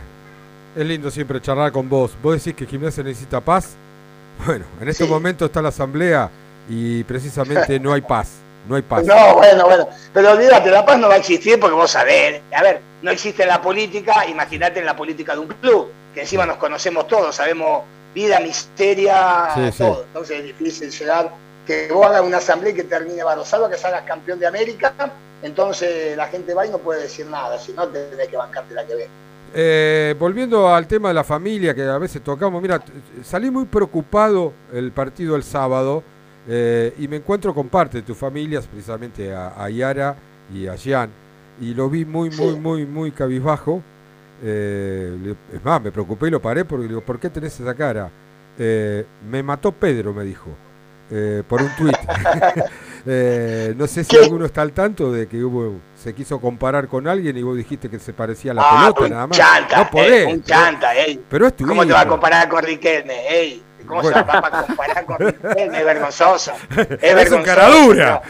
es 0.76 0.86
lindo 0.86 1.10
siempre 1.10 1.40
charlar 1.40 1.72
con 1.72 1.88
vos. 1.88 2.12
Vos 2.22 2.42
decís 2.42 2.54
que 2.54 2.66
Gimnasia 2.66 3.02
necesita 3.02 3.40
paz. 3.40 3.70
Bueno, 4.46 4.64
en 4.80 4.88
este 4.88 5.04
momento 5.04 5.44
está 5.44 5.60
la 5.60 5.68
asamblea 5.68 6.30
y 6.66 7.04
precisamente 7.04 7.78
no 7.78 7.92
hay 7.92 8.00
paz. 8.00 8.38
No 8.66 8.74
hay 8.74 8.80
paz. 8.80 9.04
No, 9.06 9.34
bueno, 9.34 9.66
bueno. 9.66 9.86
Pero 10.14 10.32
olvídate, 10.32 10.70
la 10.70 10.82
paz 10.82 10.98
no 10.98 11.08
va 11.08 11.14
a 11.14 11.18
existir 11.18 11.60
porque 11.60 11.74
vos 11.74 11.90
sabés. 11.90 12.40
A 12.56 12.62
ver, 12.62 12.80
no 13.02 13.10
existe 13.10 13.42
en 13.42 13.50
la 13.50 13.60
política, 13.60 14.26
imagínate 14.26 14.80
en 14.80 14.86
la 14.86 14.96
política 14.96 15.34
de 15.34 15.40
un 15.40 15.48
club, 15.48 15.90
que 16.14 16.22
encima 16.22 16.46
nos 16.46 16.56
conocemos 16.56 17.06
todos, 17.06 17.36
sabemos 17.36 17.82
vida, 18.14 18.40
misteria, 18.40 19.48
todo. 19.76 20.04
Entonces 20.04 20.38
es 20.38 20.44
difícil 20.44 20.90
llegar 20.90 21.30
que 21.66 21.88
vos 21.92 22.06
hagas 22.06 22.22
una 22.22 22.38
asamblea 22.38 22.72
y 22.72 22.76
que 22.76 22.84
termine 22.84 23.22
Barosalo, 23.22 23.68
que 23.68 23.76
salgas 23.76 24.02
campeón 24.02 24.38
de 24.38 24.46
América, 24.46 24.94
entonces 25.42 26.16
la 26.16 26.26
gente 26.28 26.54
va 26.54 26.66
y 26.66 26.70
no 26.70 26.78
puede 26.78 27.02
decir 27.02 27.26
nada, 27.26 27.58
si 27.58 27.72
no 27.72 27.88
tenés 27.88 28.28
que 28.28 28.36
bancarte 28.36 28.74
la 28.74 28.86
que 28.86 28.94
ve. 28.94 29.08
Eh, 29.52 30.14
volviendo 30.18 30.72
al 30.72 30.86
tema 30.86 31.08
de 31.08 31.14
la 31.14 31.24
familia 31.24 31.74
que 31.74 31.82
a 31.82 31.98
veces 31.98 32.22
tocamos, 32.22 32.62
mira, 32.62 32.80
salí 33.24 33.50
muy 33.50 33.64
preocupado 33.64 34.52
el 34.72 34.92
partido 34.92 35.34
el 35.34 35.42
sábado 35.42 36.04
eh, 36.48 36.94
y 36.98 37.08
me 37.08 37.16
encuentro 37.16 37.52
con 37.52 37.68
parte 37.68 37.98
de 37.98 38.02
tu 38.02 38.14
familia, 38.14 38.60
precisamente 38.60 39.34
a, 39.34 39.68
Yara 39.68 40.14
y 40.54 40.68
a 40.68 40.76
Jean, 40.76 41.10
y 41.60 41.74
lo 41.74 41.90
vi 41.90 42.04
muy, 42.04 42.30
muy, 42.30 42.56
muy, 42.56 42.86
muy 42.86 43.10
cabizbajo. 43.10 43.82
Eh, 44.42 45.34
es 45.52 45.64
más, 45.64 45.82
me 45.82 45.90
preocupé 45.90 46.28
y 46.28 46.30
lo 46.30 46.40
paré 46.40 46.64
porque 46.64 46.86
digo, 46.86 47.00
¿por 47.00 47.18
qué 47.18 47.28
tenés 47.28 47.58
esa 47.58 47.74
cara? 47.74 48.10
me 48.58 49.42
mató 49.42 49.72
Pedro, 49.72 50.12
me 50.12 50.22
dijo, 50.22 50.50
por 51.48 51.62
un 51.62 51.70
tuit. 51.76 51.96
no 53.76 53.86
sé 53.86 54.04
si 54.04 54.16
alguno 54.16 54.46
está 54.46 54.62
al 54.62 54.72
tanto 54.72 55.10
de 55.12 55.26
que 55.26 55.42
hubo 55.42 55.80
se 56.02 56.14
quiso 56.14 56.40
comparar 56.40 56.88
con 56.88 57.06
alguien 57.06 57.36
y 57.36 57.42
vos 57.42 57.56
dijiste 57.56 57.90
que 57.90 57.98
se 57.98 58.12
parecía 58.12 58.52
a 58.52 58.54
la 58.54 58.62
ah, 58.64 58.92
pelota 58.94 59.14
nada 59.14 59.26
más. 59.26 59.36
Chanta, 59.36 59.76
no 59.78 59.90
podés. 59.90 60.26
un 60.26 60.42
chanta, 60.42 60.94
ey. 60.94 61.22
Pero 61.28 61.46
es 61.46 61.56
tu 61.56 61.66
¿Cómo 61.66 61.86
te 61.86 61.92
va 61.92 62.00
a 62.00 62.08
comparar 62.08 62.48
con 62.48 62.62
Riquelme? 62.62 63.28
Ey? 63.28 63.62
¿Cómo 63.86 64.02
se 64.02 64.10
va 64.10 64.20
a 64.20 64.66
comparar 64.66 65.04
con 65.04 65.18
Riquelme? 65.18 65.78
Es 65.78 65.84
vergonzoso. 65.84 66.52
Es, 67.00 67.32
es 67.32 67.44
caradura. 67.44 68.22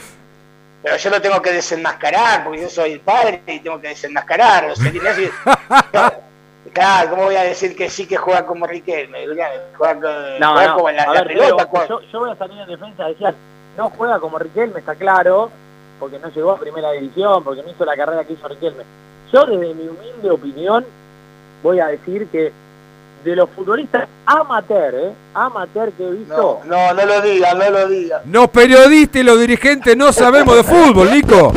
Pero 0.82 0.96
yo 0.96 1.10
lo 1.10 1.20
tengo 1.20 1.42
que 1.42 1.52
desenmascarar, 1.52 2.42
porque 2.42 2.62
yo 2.62 2.68
soy 2.70 2.92
el 2.92 3.00
padre 3.00 3.42
y 3.46 3.60
tengo 3.60 3.80
que 3.80 3.88
desenmascarar. 3.88 4.70
O 4.70 4.76
sea, 4.76 4.90
claro, 6.72 7.10
¿cómo 7.10 7.24
voy 7.24 7.36
a 7.36 7.42
decir 7.42 7.76
que 7.76 7.88
sí 7.90 8.06
que 8.06 8.16
juega 8.16 8.46
como 8.46 8.66
Riquelme? 8.66 9.26
Juega, 9.76 10.38
no, 10.38 10.52
juega 10.52 10.74
como 10.74 10.90
en 10.90 10.96
la, 10.96 11.06
la 11.06 11.24
pelota. 11.24 11.68
yo, 11.88 12.00
yo, 12.00 12.20
voy 12.20 12.30
a 12.30 12.36
salir 12.36 12.60
en 12.60 12.68
defensa, 12.68 13.06
decía, 13.06 13.34
no 13.76 13.90
juega 13.90 14.18
como 14.20 14.38
Riquelme, 14.38 14.80
está 14.80 14.94
claro, 14.94 15.50
porque 15.98 16.18
no 16.18 16.28
llegó 16.28 16.52
a 16.52 16.58
primera 16.58 16.92
división, 16.92 17.44
porque 17.44 17.62
no 17.62 17.70
hizo 17.70 17.84
la 17.84 17.96
carrera 17.96 18.24
que 18.24 18.34
hizo 18.34 18.48
Riquelme. 18.48 18.84
Yo 19.32 19.44
desde 19.46 19.74
mi 19.74 19.88
humilde 19.88 20.30
opinión 20.30 20.84
voy 21.62 21.80
a 21.80 21.86
decir 21.86 22.26
que 22.28 22.52
de 23.24 23.36
los 23.36 23.50
futbolistas 23.50 24.08
amateur, 24.24 24.94
¿eh? 24.94 25.12
Amateur 25.34 25.92
que 25.92 26.06
he 26.06 26.10
visto. 26.10 26.60
No, 26.64 26.94
no, 26.94 27.04
lo 27.04 27.20
diga, 27.20 27.54
no 27.54 27.70
lo 27.70 27.88
diga. 27.88 28.22
Los 28.26 28.48
periodistas 28.48 29.20
y 29.20 29.24
los 29.24 29.38
dirigentes 29.38 29.96
no 29.96 30.12
sabemos 30.12 30.56
de 30.56 30.64
fútbol, 30.64 31.10
Nico. 31.10 31.52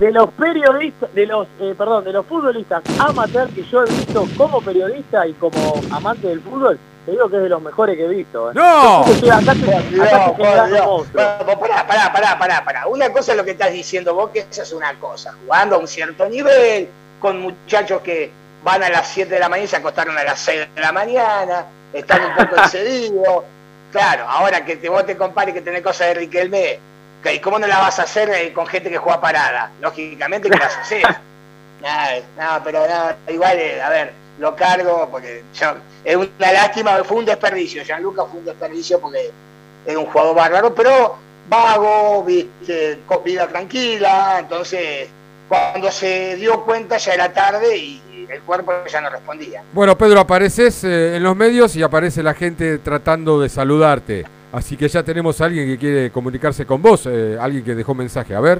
De, 0.00 0.10
los 0.10 0.30
periodistas, 0.30 1.14
de 1.14 1.26
los, 1.26 1.46
eh, 1.60 1.74
perdón, 1.76 2.04
de 2.04 2.12
los 2.12 2.26
futbolistas 2.26 2.82
amateur 2.98 3.48
que 3.50 3.62
yo 3.64 3.84
he 3.84 3.90
visto 3.90 4.26
como 4.36 4.60
periodista 4.60 5.26
y 5.26 5.32
como 5.34 5.80
amante 5.90 6.28
del 6.28 6.40
fútbol, 6.40 6.78
te 7.06 7.12
digo 7.12 7.28
que 7.30 7.36
es 7.36 7.42
de 7.42 7.48
los 7.48 7.62
mejores 7.62 7.96
que 7.96 8.04
he 8.04 8.08
visto. 8.08 8.50
¿eh? 8.50 8.54
¡No! 8.54 9.04
Pará, 11.12 11.86
pará, 11.86 12.12
pará, 12.12 12.38
pará, 12.38 12.64
pará. 12.64 12.86
Una 12.88 13.12
cosa 13.12 13.32
es 13.32 13.38
lo 13.38 13.44
que 13.44 13.52
estás 13.52 13.72
diciendo 13.72 14.14
vos, 14.14 14.30
que 14.30 14.40
esa 14.40 14.62
es 14.62 14.72
una 14.72 14.92
cosa. 14.98 15.34
Jugando 15.44 15.76
a 15.76 15.78
un 15.78 15.86
cierto 15.86 16.28
nivel, 16.28 16.88
con 17.20 17.40
muchachos 17.40 18.00
que 18.02 18.30
van 18.64 18.82
a 18.82 18.88
las 18.88 19.06
7 19.08 19.32
de 19.32 19.38
la 19.38 19.48
mañana 19.48 19.64
y 19.64 19.68
se 19.68 19.76
acostaron 19.76 20.18
a 20.18 20.24
las 20.24 20.40
6 20.40 20.74
de 20.74 20.80
la 20.80 20.90
mañana, 20.90 21.66
están 21.92 22.24
un 22.24 22.34
poco 22.34 22.56
excedidos. 22.60 23.44
Claro, 23.92 24.28
ahora 24.28 24.64
que 24.64 24.76
te, 24.76 24.88
vos 24.88 25.06
te 25.06 25.16
compares 25.16 25.54
que 25.54 25.60
tenés 25.60 25.82
cosas 25.82 26.08
de 26.08 26.14
Riquelme, 26.14 26.80
¿y 27.32 27.40
cómo 27.40 27.58
no 27.58 27.66
la 27.66 27.78
vas 27.78 27.98
a 27.98 28.02
hacer 28.02 28.30
eh, 28.30 28.52
con 28.52 28.66
gente 28.66 28.90
que 28.90 28.98
juega 28.98 29.20
parada? 29.20 29.70
Lógicamente 29.80 30.50
que 30.50 30.58
las 30.58 30.76
haces. 30.76 31.02
nada, 31.82 32.20
nada, 32.36 32.62
pero 32.64 32.86
nada, 32.86 33.16
igual, 33.28 33.58
eh, 33.58 33.80
a 33.80 33.88
ver, 33.90 34.12
lo 34.38 34.54
cargo 34.54 35.08
porque 35.10 35.42
es 36.04 36.16
una 36.16 36.52
lástima, 36.52 37.02
fue 37.04 37.18
un 37.18 37.24
desperdicio, 37.24 37.82
Gianluca 37.84 38.24
fue 38.26 38.40
un 38.40 38.46
desperdicio 38.46 39.00
porque 39.00 39.30
es 39.84 39.96
un 39.96 40.06
jugador 40.06 40.36
bárbaro, 40.36 40.74
pero 40.74 41.16
vago, 41.48 42.24
viste, 42.24 42.98
vida 43.24 43.46
tranquila, 43.46 44.36
entonces 44.40 45.08
cuando 45.48 45.90
se 45.90 46.36
dio 46.36 46.64
cuenta 46.64 46.96
ya 46.96 47.14
era 47.14 47.32
tarde 47.32 47.76
y 47.76 48.26
el 48.28 48.40
cuerpo 48.40 48.72
ya 48.90 49.00
no 49.00 49.10
respondía. 49.10 49.62
Bueno, 49.72 49.96
Pedro, 49.96 50.20
apareces 50.20 50.82
eh, 50.84 51.16
en 51.16 51.22
los 51.22 51.36
medios 51.36 51.76
y 51.76 51.82
aparece 51.82 52.22
la 52.22 52.34
gente 52.34 52.78
tratando 52.78 53.40
de 53.40 53.48
saludarte. 53.48 54.26
Así 54.56 54.74
que 54.74 54.88
ya 54.88 55.02
tenemos 55.02 55.38
a 55.38 55.44
alguien 55.44 55.68
que 55.68 55.76
quiere 55.76 56.10
comunicarse 56.10 56.64
con 56.64 56.80
vos, 56.80 57.04
eh, 57.04 57.36
alguien 57.38 57.62
que 57.62 57.74
dejó 57.74 57.94
mensaje. 57.94 58.34
A 58.34 58.40
ver. 58.40 58.58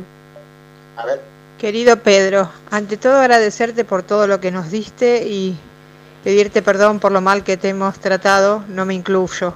A 0.94 1.06
ver. 1.06 1.22
Querido 1.58 1.96
Pedro, 1.96 2.50
ante 2.70 2.98
todo 2.98 3.16
agradecerte 3.16 3.82
por 3.86 4.02
todo 4.02 4.26
lo 4.26 4.38
que 4.38 4.50
nos 4.50 4.70
diste 4.70 5.26
y 5.26 5.56
pedirte 6.22 6.60
perdón 6.60 7.00
por 7.00 7.12
lo 7.12 7.22
mal 7.22 7.44
que 7.44 7.56
te 7.56 7.70
hemos 7.70 7.98
tratado, 7.98 8.62
no 8.68 8.84
me 8.84 8.92
incluyo. 8.92 9.54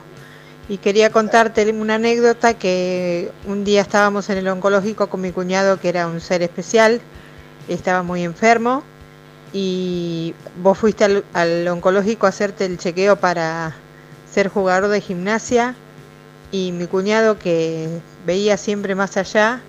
Y 0.70 0.78
quería 0.78 1.10
contarte 1.10 1.70
una 1.72 1.96
anécdota 1.96 2.54
que 2.54 3.30
un 3.46 3.62
día 3.62 3.82
estábamos 3.82 4.30
en 4.30 4.38
el 4.38 4.48
oncológico 4.48 5.10
con 5.10 5.20
mi 5.20 5.32
cuñado 5.32 5.78
que 5.78 5.90
era 5.90 6.06
un 6.06 6.22
ser 6.22 6.40
especial, 6.40 7.02
estaba 7.68 8.02
muy 8.02 8.24
enfermo 8.24 8.82
y 9.52 10.34
vos 10.62 10.78
fuiste 10.78 11.04
al, 11.04 11.22
al 11.34 11.68
oncológico 11.68 12.24
a 12.24 12.30
hacerte 12.30 12.64
el 12.64 12.78
chequeo 12.78 13.16
para 13.16 13.74
ser 14.32 14.48
jugador 14.48 14.88
de 14.88 15.02
gimnasia 15.02 15.76
y 16.52 16.72
mi 16.72 16.86
cuñado 16.86 17.38
que 17.38 17.88
veía 18.26 18.56
siempre 18.56 18.94
más 18.94 19.16
allá 19.16 19.60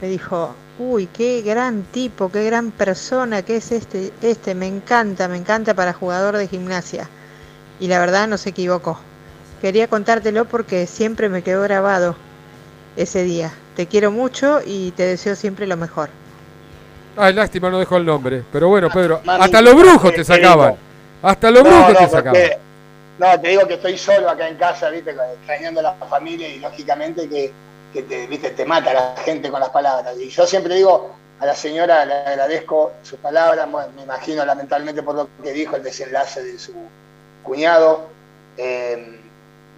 me 0.00 0.08
dijo, 0.08 0.54
uy, 0.78 1.06
qué 1.06 1.42
gran 1.42 1.82
tipo, 1.82 2.30
qué 2.30 2.44
gran 2.44 2.70
persona 2.70 3.42
que 3.42 3.56
es 3.56 3.70
este, 3.70 4.12
este, 4.22 4.54
me 4.54 4.66
encanta, 4.66 5.28
me 5.28 5.36
encanta 5.36 5.74
para 5.74 5.92
jugador 5.92 6.36
de 6.36 6.48
gimnasia. 6.48 7.08
Y 7.78 7.86
la 7.86 7.98
verdad 7.98 8.26
no 8.26 8.36
se 8.38 8.50
equivocó. 8.50 8.98
Quería 9.60 9.86
contártelo 9.86 10.44
porque 10.46 10.86
siempre 10.86 11.28
me 11.28 11.42
quedó 11.42 11.62
grabado 11.62 12.16
ese 12.96 13.22
día. 13.22 13.52
Te 13.76 13.86
quiero 13.86 14.10
mucho 14.10 14.60
y 14.64 14.90
te 14.92 15.04
deseo 15.04 15.36
siempre 15.36 15.66
lo 15.66 15.76
mejor. 15.76 16.10
Ay, 17.16 17.32
lástima, 17.34 17.70
no 17.70 17.78
dejó 17.78 17.96
el 17.98 18.06
nombre. 18.06 18.42
Pero 18.52 18.68
bueno, 18.68 18.88
Pedro, 18.90 19.20
hasta 19.26 19.62
los 19.62 19.74
brujos 19.74 20.14
te 20.14 20.24
sacaban. 20.24 20.74
Hasta 21.22 21.50
los 21.50 21.62
brujos 21.62 21.96
te 21.96 22.08
sacaban. 22.08 22.42
No, 23.22 23.40
te 23.40 23.50
digo 23.50 23.68
que 23.68 23.74
estoy 23.74 23.96
solo 23.96 24.28
acá 24.28 24.48
en 24.48 24.56
casa, 24.56 24.90
viste, 24.90 25.12
extrañando 25.12 25.78
a 25.78 25.84
la 25.84 25.94
familia 25.94 26.48
y 26.48 26.58
lógicamente 26.58 27.28
que, 27.28 27.52
te, 28.02 28.26
viste, 28.26 28.50
te 28.50 28.64
mata 28.64 28.92
la 28.92 29.14
gente 29.24 29.48
con 29.48 29.60
las 29.60 29.68
palabras. 29.68 30.16
Y 30.18 30.28
yo 30.28 30.44
siempre 30.44 30.74
digo, 30.74 31.14
a 31.38 31.46
la 31.46 31.54
señora 31.54 32.04
le 32.04 32.14
agradezco 32.14 32.90
sus 33.04 33.20
palabras, 33.20 33.68
me 33.94 34.02
imagino 34.02 34.44
lamentablemente 34.44 35.04
por 35.04 35.14
lo 35.14 35.28
que 35.40 35.52
dijo 35.52 35.76
el 35.76 35.84
desenlace 35.84 36.42
de 36.42 36.58
su 36.58 36.72
cuñado. 37.44 38.08
Eh, 38.56 39.20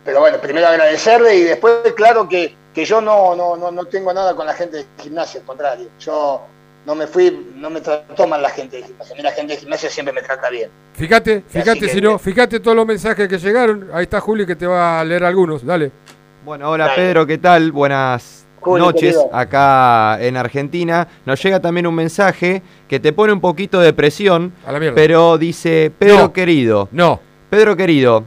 pero 0.06 0.20
bueno, 0.20 0.40
primero 0.40 0.66
agradecerle 0.66 1.34
y 1.34 1.42
después, 1.42 1.92
claro 1.94 2.26
que, 2.26 2.56
que 2.74 2.86
yo 2.86 3.02
no, 3.02 3.36
no, 3.36 3.56
no, 3.56 3.70
no 3.70 3.84
tengo 3.84 4.14
nada 4.14 4.34
con 4.34 4.46
la 4.46 4.54
gente 4.54 4.78
de 4.78 4.86
gimnasia, 5.02 5.40
al 5.40 5.46
contrario. 5.46 5.90
Yo 6.00 6.40
no 6.86 6.94
me 6.94 7.06
fui, 7.06 7.46
no 7.56 7.70
me 7.70 7.80
trató 7.80 8.26
mal 8.26 8.42
la 8.42 8.50
gente 8.50 8.76
de 8.76 8.82
gimnasia. 8.84 9.14
A 9.14 9.16
mí 9.16 9.22
la 9.22 9.32
gente 9.32 9.54
de 9.54 9.60
gimnasia 9.60 9.90
siempre 9.90 10.12
me 10.12 10.22
trata 10.22 10.50
bien. 10.50 10.70
Fíjate, 10.94 11.42
fíjate, 11.48 11.88
si 11.88 12.00
no, 12.00 12.18
fíjate 12.18 12.60
todos 12.60 12.76
los 12.76 12.86
mensajes 12.86 13.28
que 13.28 13.38
llegaron. 13.38 13.88
Ahí 13.92 14.04
está 14.04 14.20
Juli 14.20 14.46
que 14.46 14.56
te 14.56 14.66
va 14.66 15.00
a 15.00 15.04
leer 15.04 15.24
algunos. 15.24 15.64
Dale. 15.64 15.90
Bueno, 16.44 16.70
hola 16.70 16.94
Pedro, 16.94 17.26
¿qué 17.26 17.38
tal? 17.38 17.72
Buenas 17.72 18.46
noches 18.66 19.16
acá 19.32 20.18
en 20.20 20.36
Argentina. 20.36 21.08
Nos 21.24 21.42
llega 21.42 21.60
también 21.60 21.86
un 21.86 21.94
mensaje 21.94 22.62
que 22.86 23.00
te 23.00 23.12
pone 23.12 23.32
un 23.32 23.40
poquito 23.40 23.80
de 23.80 23.92
presión, 23.92 24.52
pero 24.94 25.38
dice, 25.38 25.90
Pedro 25.98 26.32
querido. 26.32 26.88
No. 26.92 27.20
Pedro 27.48 27.76
querido, 27.76 28.24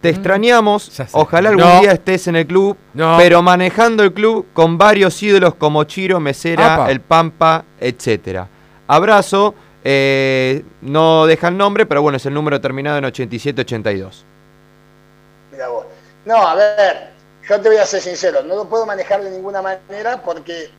te 0.00 0.08
mm. 0.08 0.14
extrañamos, 0.14 0.92
ojalá 1.12 1.50
algún 1.50 1.80
día 1.80 1.92
estés 1.92 2.28
en 2.28 2.36
el 2.36 2.46
club, 2.46 2.76
pero 3.16 3.42
manejando 3.42 4.02
el 4.02 4.12
club 4.12 4.46
con 4.52 4.78
varios 4.78 5.20
ídolos 5.22 5.54
como 5.54 5.84
Chiro, 5.84 6.20
Mesera, 6.20 6.90
El 6.90 7.00
Pampa, 7.00 7.64
etcétera. 7.80 8.48
Abrazo, 8.86 9.54
eh, 9.84 10.64
no 10.82 11.26
deja 11.26 11.48
el 11.48 11.56
nombre, 11.56 11.86
pero 11.86 12.02
bueno, 12.02 12.16
es 12.16 12.26
el 12.26 12.34
número 12.34 12.60
terminado 12.60 12.98
en 12.98 13.04
8782. 13.04 14.24
Mira 15.52 15.68
vos. 15.68 15.86
No, 16.24 16.36
a 16.46 16.54
ver, 16.54 17.10
yo 17.48 17.60
te 17.60 17.68
voy 17.68 17.78
a 17.78 17.86
ser 17.86 18.00
sincero, 18.00 18.42
no 18.42 18.54
lo 18.54 18.68
puedo 18.68 18.86
manejar 18.86 19.22
de 19.22 19.30
ninguna 19.30 19.62
manera 19.62 20.22
porque 20.22 20.70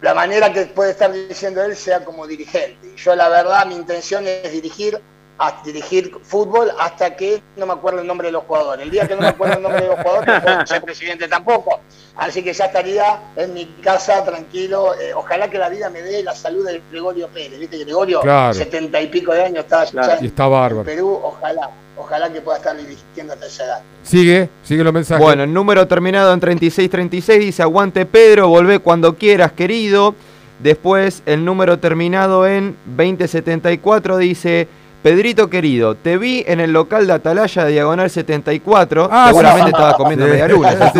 la 0.00 0.14
manera 0.14 0.52
que 0.52 0.66
puede 0.66 0.92
estar 0.92 1.12
diciendo 1.12 1.62
él 1.62 1.76
sea 1.76 2.04
como 2.04 2.26
dirigente. 2.26 2.94
Yo 2.96 3.14
la 3.14 3.28
verdad, 3.28 3.66
mi 3.66 3.74
intención 3.74 4.26
es 4.26 4.50
dirigir 4.52 5.00
a 5.38 5.62
dirigir 5.64 6.12
fútbol 6.22 6.68
hasta 6.78 7.14
que 7.14 7.40
no 7.56 7.66
me 7.66 7.72
acuerdo 7.72 8.00
el 8.00 8.06
nombre 8.06 8.28
de 8.28 8.32
los 8.32 8.44
jugadores. 8.44 8.84
El 8.84 8.90
día 8.90 9.06
que 9.06 9.14
no 9.14 9.22
me 9.22 9.28
acuerdo 9.28 9.56
el 9.56 9.62
nombre 9.62 9.82
de 9.82 9.88
los 9.88 10.00
jugadores, 10.00 10.44
no 10.44 10.66
ser 10.66 10.82
presidente 10.82 11.28
tampoco. 11.28 11.80
Así 12.16 12.42
que 12.42 12.52
ya 12.52 12.64
estaría 12.64 13.20
en 13.36 13.54
mi 13.54 13.66
casa 13.80 14.24
tranquilo. 14.24 14.94
Eh, 15.00 15.14
ojalá 15.14 15.48
que 15.48 15.56
la 15.56 15.68
vida 15.68 15.88
me 15.90 16.02
dé 16.02 16.24
la 16.24 16.34
salud 16.34 16.66
de 16.66 16.82
Gregorio 16.90 17.28
Pérez. 17.28 17.60
¿Viste? 17.60 17.78
Gregorio, 17.78 18.20
setenta 18.52 19.00
y 19.00 19.06
pico 19.06 19.32
de 19.32 19.44
años, 19.44 19.64
está, 19.64 19.86
y 20.20 20.26
está 20.26 20.48
bárbaro. 20.48 20.80
en 20.80 20.86
Perú. 20.86 21.20
Ojalá, 21.22 21.70
ojalá 21.96 22.32
que 22.32 22.40
pueda 22.40 22.58
estar 22.58 22.76
dirigiendo 22.76 23.34
hasta 23.34 23.46
esa 23.46 23.64
edad. 23.64 23.82
Sigue, 24.02 24.48
sigue 24.64 24.82
los 24.82 24.92
mensajes. 24.92 25.24
Bueno, 25.24 25.44
el 25.44 25.52
número 25.52 25.86
terminado 25.86 26.32
en 26.34 26.40
3636 26.40 27.38
dice: 27.38 27.62
Aguante 27.62 28.04
Pedro, 28.06 28.48
volvé 28.48 28.80
cuando 28.80 29.14
quieras, 29.14 29.52
querido. 29.52 30.16
Después, 30.58 31.22
el 31.24 31.44
número 31.44 31.78
terminado 31.78 32.44
en 32.48 32.76
2074 32.86 34.18
dice. 34.18 34.66
Pedrito 35.02 35.48
querido, 35.48 35.94
te 35.94 36.18
vi 36.18 36.44
en 36.46 36.58
el 36.58 36.72
local 36.72 37.06
de 37.06 37.12
Atalaya 37.12 37.64
de 37.64 37.72
Diagonal 37.72 38.10
74. 38.10 39.08
Ah, 39.10 39.26
seguramente 39.28 39.70
estabas 39.70 39.94
comiendo 39.94 40.26
media 40.26 40.48
luna. 40.48 40.70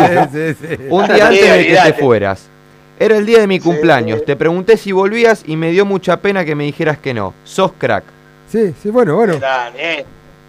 Un 0.89 1.07
día 1.07 1.27
antes 1.27 1.53
de 1.53 1.67
que 1.67 1.79
te 1.83 1.93
fueras. 1.93 2.47
Era 2.97 3.17
el 3.17 3.25
día 3.25 3.39
de 3.39 3.47
mi 3.47 3.59
cumpleaños. 3.59 4.23
Te 4.25 4.35
pregunté 4.35 4.77
si 4.77 4.93
volvías 4.93 5.43
y 5.45 5.57
me 5.57 5.71
dio 5.71 5.85
mucha 5.85 6.17
pena 6.17 6.45
que 6.45 6.55
me 6.55 6.63
dijeras 6.63 6.97
que 6.97 7.13
no. 7.13 7.33
Sos 7.43 7.73
crack. 7.77 8.03
Sí, 8.49 8.73
sí, 8.81 8.89
bueno, 8.89 9.15
bueno. 9.15 9.37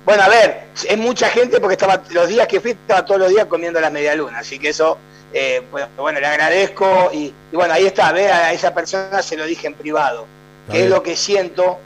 Bueno, 0.04 0.22
a 0.22 0.28
ver, 0.28 0.62
es 0.88 0.98
mucha 0.98 1.28
gente 1.28 1.60
porque 1.60 1.74
estaba 1.74 2.02
los 2.10 2.28
días 2.28 2.46
que 2.48 2.60
fui 2.60 2.72
estaba 2.72 3.04
todos 3.04 3.20
los 3.20 3.28
días 3.30 3.46
comiendo 3.46 3.80
las 3.80 3.92
medialunas, 3.92 4.40
así 4.40 4.58
que 4.58 4.70
eso, 4.70 4.98
eh, 5.32 5.62
bueno, 5.96 6.18
le 6.18 6.26
agradezco 6.26 7.10
y, 7.12 7.32
bueno, 7.52 7.74
ahí 7.74 7.86
está, 7.86 8.10
ve 8.10 8.26
a 8.26 8.52
esa 8.52 8.74
persona 8.74 9.22
se 9.22 9.36
lo 9.36 9.44
dije 9.44 9.66
en 9.66 9.74
privado, 9.74 10.26
que 10.70 10.84
es 10.84 10.90
lo 10.90 11.02
que 11.02 11.16
siento 11.16 11.78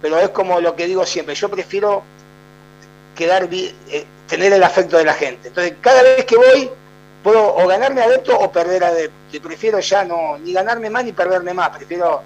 pero 0.00 0.18
es 0.18 0.30
como 0.30 0.60
lo 0.60 0.74
que 0.74 0.86
digo 0.86 1.04
siempre, 1.04 1.34
yo 1.34 1.48
prefiero 1.48 2.02
quedar 3.14 3.48
eh, 3.52 3.74
tener 4.26 4.52
el 4.52 4.62
afecto 4.62 4.96
de 4.96 5.04
la 5.04 5.14
gente. 5.14 5.48
Entonces, 5.48 5.74
cada 5.80 6.02
vez 6.02 6.24
que 6.24 6.36
voy, 6.36 6.70
puedo 7.22 7.54
o 7.54 7.66
ganarme 7.66 8.00
adepto 8.00 8.38
o 8.38 8.50
perder 8.50 8.84
adepto. 8.84 9.14
Y 9.32 9.40
prefiero 9.40 9.80
ya 9.80 10.04
no, 10.04 10.38
ni 10.38 10.52
ganarme 10.52 10.90
más 10.90 11.04
ni 11.04 11.12
perderme 11.12 11.52
más, 11.52 11.70
prefiero 11.70 12.22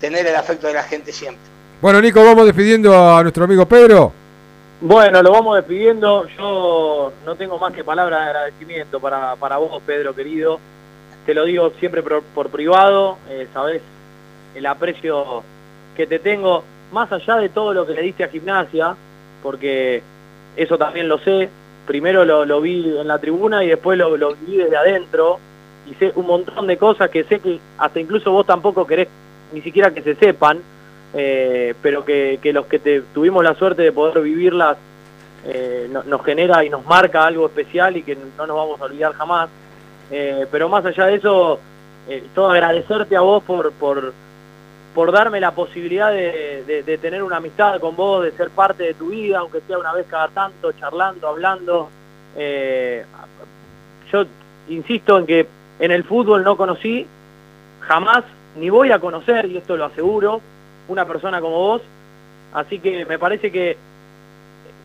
tener 0.00 0.26
el 0.26 0.34
afecto 0.34 0.66
de 0.66 0.74
la 0.74 0.82
gente 0.82 1.12
siempre. 1.12 1.42
Bueno, 1.80 2.00
Nico, 2.00 2.24
vamos 2.24 2.46
despidiendo 2.46 3.16
a 3.16 3.22
nuestro 3.22 3.44
amigo 3.44 3.66
Pedro. 3.66 4.12
Bueno, 4.80 5.22
lo 5.22 5.30
vamos 5.30 5.56
despidiendo. 5.56 6.26
Yo 6.36 7.12
no 7.24 7.36
tengo 7.36 7.58
más 7.58 7.72
que 7.72 7.84
palabras 7.84 8.20
de 8.20 8.26
agradecimiento 8.26 8.98
para, 8.98 9.36
para 9.36 9.58
vos, 9.58 9.80
Pedro, 9.86 10.14
querido. 10.14 10.58
Te 11.24 11.34
lo 11.34 11.44
digo 11.44 11.70
siempre 11.78 12.02
por, 12.02 12.50
privado, 12.50 13.18
eh, 13.30 13.46
sabés 13.52 13.80
el 14.56 14.66
aprecio 14.66 15.44
que 15.96 16.06
te 16.06 16.18
tengo 16.18 16.64
más 16.92 17.10
allá 17.10 17.36
de 17.36 17.48
todo 17.48 17.72
lo 17.72 17.86
que 17.86 17.94
le 17.94 18.02
diste 18.02 18.24
a 18.24 18.28
gimnasia, 18.28 18.94
porque 19.42 20.02
eso 20.56 20.78
también 20.78 21.08
lo 21.08 21.18
sé, 21.18 21.48
primero 21.86 22.24
lo, 22.24 22.60
vi 22.60 22.96
en 22.98 23.08
la 23.08 23.18
tribuna 23.18 23.64
y 23.64 23.68
después 23.68 23.98
lo, 23.98 24.34
vi 24.46 24.56
desde 24.56 24.76
adentro, 24.76 25.38
y 25.90 25.94
sé 25.94 26.12
un 26.14 26.26
montón 26.26 26.66
de 26.66 26.76
cosas 26.76 27.10
que 27.10 27.24
sé 27.24 27.40
que 27.40 27.58
hasta 27.78 27.98
incluso 27.98 28.30
vos 28.30 28.46
tampoco 28.46 28.86
querés 28.86 29.08
ni 29.52 29.60
siquiera 29.62 29.92
que 29.92 30.02
se 30.02 30.14
sepan, 30.14 30.60
eh, 31.14 31.74
pero 31.82 32.04
que, 32.04 32.38
los 32.44 32.66
que 32.66 32.78
te, 32.78 33.00
tuvimos 33.12 33.42
la 33.42 33.54
suerte 33.54 33.82
de 33.82 33.92
poder 33.92 34.22
vivirlas 34.22 34.76
eh, 35.44 35.90
nos 36.06 36.24
genera 36.24 36.64
y 36.64 36.70
nos 36.70 36.86
marca 36.86 37.26
algo 37.26 37.46
especial 37.46 37.96
y 37.96 38.02
que 38.02 38.16
no 38.38 38.46
nos 38.46 38.56
vamos 38.56 38.80
a 38.80 38.84
olvidar 38.84 39.12
jamás. 39.14 39.50
Eh, 40.10 40.46
pero 40.50 40.68
más 40.68 40.84
allá 40.84 41.06
de 41.06 41.16
eso, 41.16 41.58
todo 42.34 42.50
agradecerte 42.50 43.16
a 43.16 43.20
vos 43.20 43.42
por, 43.42 43.72
por, 43.72 44.12
por 44.94 45.12
darme 45.12 45.40
la 45.40 45.52
posibilidad 45.52 46.12
de, 46.12 46.98
tener 47.00 47.22
una 47.22 47.38
amistad 47.38 47.80
con 47.80 47.96
vos, 47.96 48.24
de 48.24 48.32
ser 48.32 48.50
parte 48.50 48.84
de 48.84 48.94
tu 48.94 49.08
vida, 49.08 49.38
aunque 49.38 49.60
sea 49.66 49.78
una 49.78 49.92
vez 49.92 50.06
cada 50.08 50.28
tanto, 50.28 50.72
charlando, 50.72 51.28
hablando. 51.28 51.88
Eh, 52.36 53.04
yo 54.12 54.24
insisto 54.68 55.18
en 55.18 55.26
que 55.26 55.46
en 55.78 55.90
el 55.90 56.04
fútbol 56.04 56.44
no 56.44 56.56
conocí 56.56 57.06
jamás, 57.80 58.24
ni 58.56 58.70
voy 58.70 58.92
a 58.92 58.98
conocer, 58.98 59.46
y 59.46 59.56
esto 59.56 59.76
lo 59.76 59.86
aseguro, 59.86 60.40
una 60.88 61.06
persona 61.06 61.40
como 61.40 61.56
vos. 61.56 61.82
Así 62.52 62.78
que 62.78 63.06
me 63.06 63.18
parece 63.18 63.50
que 63.50 63.76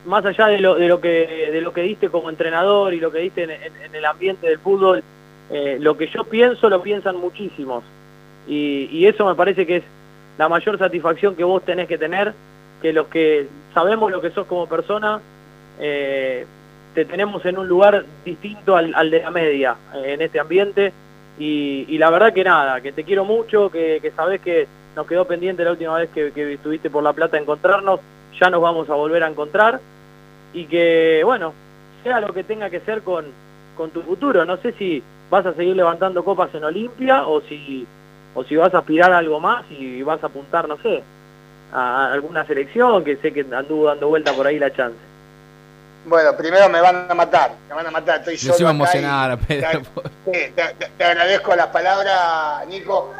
más 0.05 0.25
allá 0.25 0.47
de 0.47 0.59
lo, 0.59 0.75
de 0.75 0.87
lo, 0.87 1.01
que, 1.01 1.49
de 1.51 1.61
lo 1.61 1.73
que 1.73 1.81
diste 1.81 2.09
como 2.09 2.29
entrenador 2.29 2.93
y 2.93 2.99
lo 2.99 3.11
que 3.11 3.19
diste 3.19 3.43
en, 3.43 3.93
el 3.93 4.05
ambiente 4.05 4.47
del 4.47 4.59
fútbol, 4.59 5.03
eh, 5.49 5.77
lo 5.81 5.97
que 5.97 6.07
yo 6.07 6.23
pienso 6.23 6.69
lo 6.69 6.81
piensan 6.81 7.17
muchísimos. 7.17 7.83
Y, 8.47 9.05
eso 9.05 9.25
me 9.25 9.35
parece 9.35 9.65
que 9.65 9.77
es 9.77 9.83
la 10.37 10.47
mayor 10.47 10.77
satisfacción 10.77 11.35
que 11.35 11.43
vos 11.43 11.63
tenés 11.63 11.87
que 11.87 11.97
tener, 11.97 12.33
que 12.81 12.93
los 12.93 13.07
que 13.07 13.47
sabemos 13.73 14.11
lo 14.11 14.21
que 14.21 14.31
sos 14.31 14.47
como 14.47 14.67
persona, 14.67 15.19
eh, 15.79 16.45
te 16.93 17.05
tenemos 17.05 17.45
en 17.45 17.57
un 17.57 17.67
lugar 17.67 18.05
distinto 18.23 18.75
al, 18.75 19.11
de 19.11 19.21
la 19.21 19.31
media 19.31 19.75
eh, 19.95 20.13
en 20.13 20.21
este 20.21 20.39
ambiente. 20.39 20.93
Y, 21.39 21.97
la 21.99 22.09
verdad 22.09 22.33
que 22.33 22.43
nada, 22.43 22.81
que 22.81 22.91
te 22.91 23.03
quiero 23.03 23.23
mucho, 23.23 23.69
que, 23.69 23.99
que 24.01 24.11
sabés 24.11 24.41
que 24.41 24.67
nos 24.95 25.05
quedó 25.05 25.25
pendiente 25.25 25.63
la 25.63 25.71
última 25.71 25.95
vez 25.95 26.09
que, 26.09 26.53
estuviste 26.53 26.89
por 26.89 27.03
La 27.03 27.13
Plata 27.13 27.37
encontrarnos, 27.37 27.99
ya 28.39 28.49
nos 28.49 28.61
vamos 28.61 28.89
a 28.89 28.95
volver 28.95 29.23
a 29.23 29.29
encontrar. 29.29 29.79
Y 30.53 30.65
que, 30.65 31.21
bueno, 31.23 31.53
sea 32.03 32.19
lo 32.19 32.33
que 32.33 32.43
tenga 32.43 32.69
que 32.69 32.79
ser 32.79 33.03
con, 33.03 33.25
con 33.75 33.91
tu 33.91 34.01
futuro. 34.01 34.45
No 34.45 34.57
sé 34.57 34.71
si 34.73 35.03
vas 35.29 35.45
a 35.45 35.53
seguir 35.53 35.75
levantando 35.75 36.23
copas 36.23 36.53
en 36.55 36.63
Olimpia 36.63 37.27
o 37.27 37.41
si 37.41 37.85
o 38.37 38.43
si 38.43 38.55
vas 38.55 38.71
a 38.71 38.77
aspirar 38.77 39.11
a 39.11 39.17
algo 39.17 39.39
más 39.39 39.65
y 39.71 40.03
vas 40.03 40.23
a 40.23 40.27
apuntar, 40.27 40.67
no 40.67 40.77
sé, 40.77 41.01
a 41.73 42.11
alguna 42.13 42.45
selección 42.45 43.03
que 43.03 43.17
sé 43.17 43.33
que 43.33 43.43
anduvo 43.51 43.87
dando 43.87 44.09
vuelta 44.09 44.31
por 44.31 44.45
ahí 44.45 44.59
la 44.59 44.71
chance. 44.71 44.95
Bueno, 46.05 46.37
primero 46.37 46.69
me 46.69 46.79
van 46.79 47.07
a 47.09 47.15
matar, 47.15 47.53
me 47.67 47.73
van 47.73 47.87
a 47.87 47.91
matar, 47.91 48.19
estoy 48.19 48.37
solo. 48.37 48.69
emocionar, 48.69 49.39
Pedro. 49.39 49.81
Te, 50.25 50.53
te, 50.97 51.03
agradezco 51.03 51.55
las 51.55 51.67
palabras, 51.67 52.67
Nico. 52.67 53.11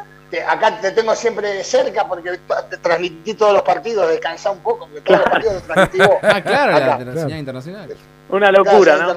acá 0.46 0.78
te 0.78 0.92
tengo 0.92 1.14
siempre 1.16 1.64
cerca 1.64 2.06
porque 2.06 2.38
te 2.70 2.76
transmití 2.76 3.34
todos 3.34 3.54
los 3.54 3.62
partidos, 3.62 4.08
descansá 4.08 4.50
un 4.50 4.60
poco, 4.60 4.86
porque 4.86 5.00
todos 5.00 5.20
los 5.20 5.28
partidos 5.30 5.54
los 5.54 5.62
transmití 5.64 5.98
vos. 5.98 6.18
Ah, 6.22 6.40
claro, 6.42 6.72
la, 6.78 7.12
la 7.12 7.20
señal 7.22 7.38
internacional. 7.40 7.96
Una 8.28 8.52
locura, 8.52 8.96
¿no? 8.98 9.16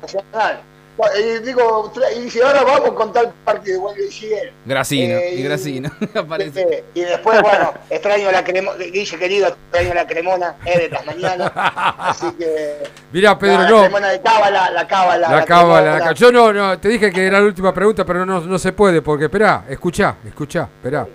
Y 1.20 1.40
digo, 1.44 1.92
y 2.16 2.30
si 2.30 2.42
ahora 2.42 2.64
vamos 2.64 2.92
con 2.92 3.12
tal 3.12 3.34
partido, 3.44 3.78
igual 3.78 3.96
que 3.96 4.12
sigue. 4.12 4.54
Gracino, 4.66 5.16
eh, 5.16 5.36
y 5.36 5.44
Gracino, 5.44 5.90
aparece. 6.16 6.62
Eh, 6.62 6.84
y 6.94 7.02
después, 7.02 7.42
bueno, 7.42 7.74
extraño 7.90 8.32
la 8.32 8.44
cremona, 8.44 8.78
Guille 8.78 9.18
querido, 9.18 9.48
extraño 9.48 9.94
la 9.94 10.06
cremona, 10.06 10.56
es 10.66 10.78
de 10.78 10.90
las 10.90 11.06
mañanas, 11.06 11.52
así 11.56 12.32
que... 12.34 12.84
Mira, 13.12 13.38
Pedro, 13.40 13.64
la, 13.64 13.70
no. 13.70 13.76
La 13.78 13.82
cremona 13.84 14.08
de 14.10 14.22
cábala, 14.22 14.72
la 14.72 14.88
cábala. 14.88 15.30
La, 15.30 15.46
cábala, 15.46 16.00
la 16.00 16.12
Yo 16.14 16.32
no, 16.32 16.54
no, 16.54 16.78
te 16.78 16.90
dije 16.90 17.12
que 17.12 17.26
era 17.26 17.40
la 17.40 17.46
última 17.46 17.74
pregunta, 17.74 18.06
pero 18.06 18.26
no, 18.26 18.42
no 18.42 18.60
se 18.60 18.72
puede, 18.74 19.02
porque, 19.02 19.26
esperá, 19.26 19.66
escuchá, 19.70 20.18
escuchá, 20.26 20.70
esperá. 20.78 21.08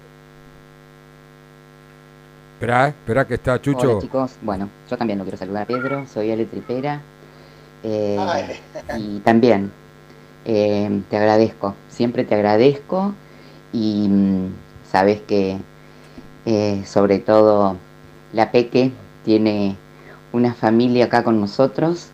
Esperá, 2.57 2.89
eh, 2.89 2.89
esperá 2.89 3.27
que 3.27 3.35
está 3.35 3.61
Chucho. 3.61 3.93
Hola 3.93 4.01
chicos, 4.01 4.33
bueno, 4.41 4.70
yo 4.91 4.97
también 4.97 5.18
lo 5.18 5.24
quiero 5.24 5.37
saludar 5.37 5.64
a 5.64 5.66
Pedro, 5.66 6.07
soy 6.07 6.33
Ale 6.33 6.47
Tripera. 6.47 7.01
Eh, 7.89 8.18
y 8.99 9.20
también 9.20 9.70
eh, 10.45 11.03
te 11.09 11.16
agradezco, 11.16 11.76
siempre 11.89 12.24
te 12.24 12.34
agradezco 12.34 13.14
y 13.72 14.09
mm, 14.09 14.49
sabes 14.91 15.20
que 15.20 15.59
eh, 16.47 16.82
sobre 16.84 17.20
todo 17.20 17.76
la 18.32 18.51
Peque 18.51 18.91
tiene 19.24 19.76
una 20.32 20.53
familia 20.53 21.05
acá 21.05 21.22
con 21.22 21.41
nosotros 21.41 22.09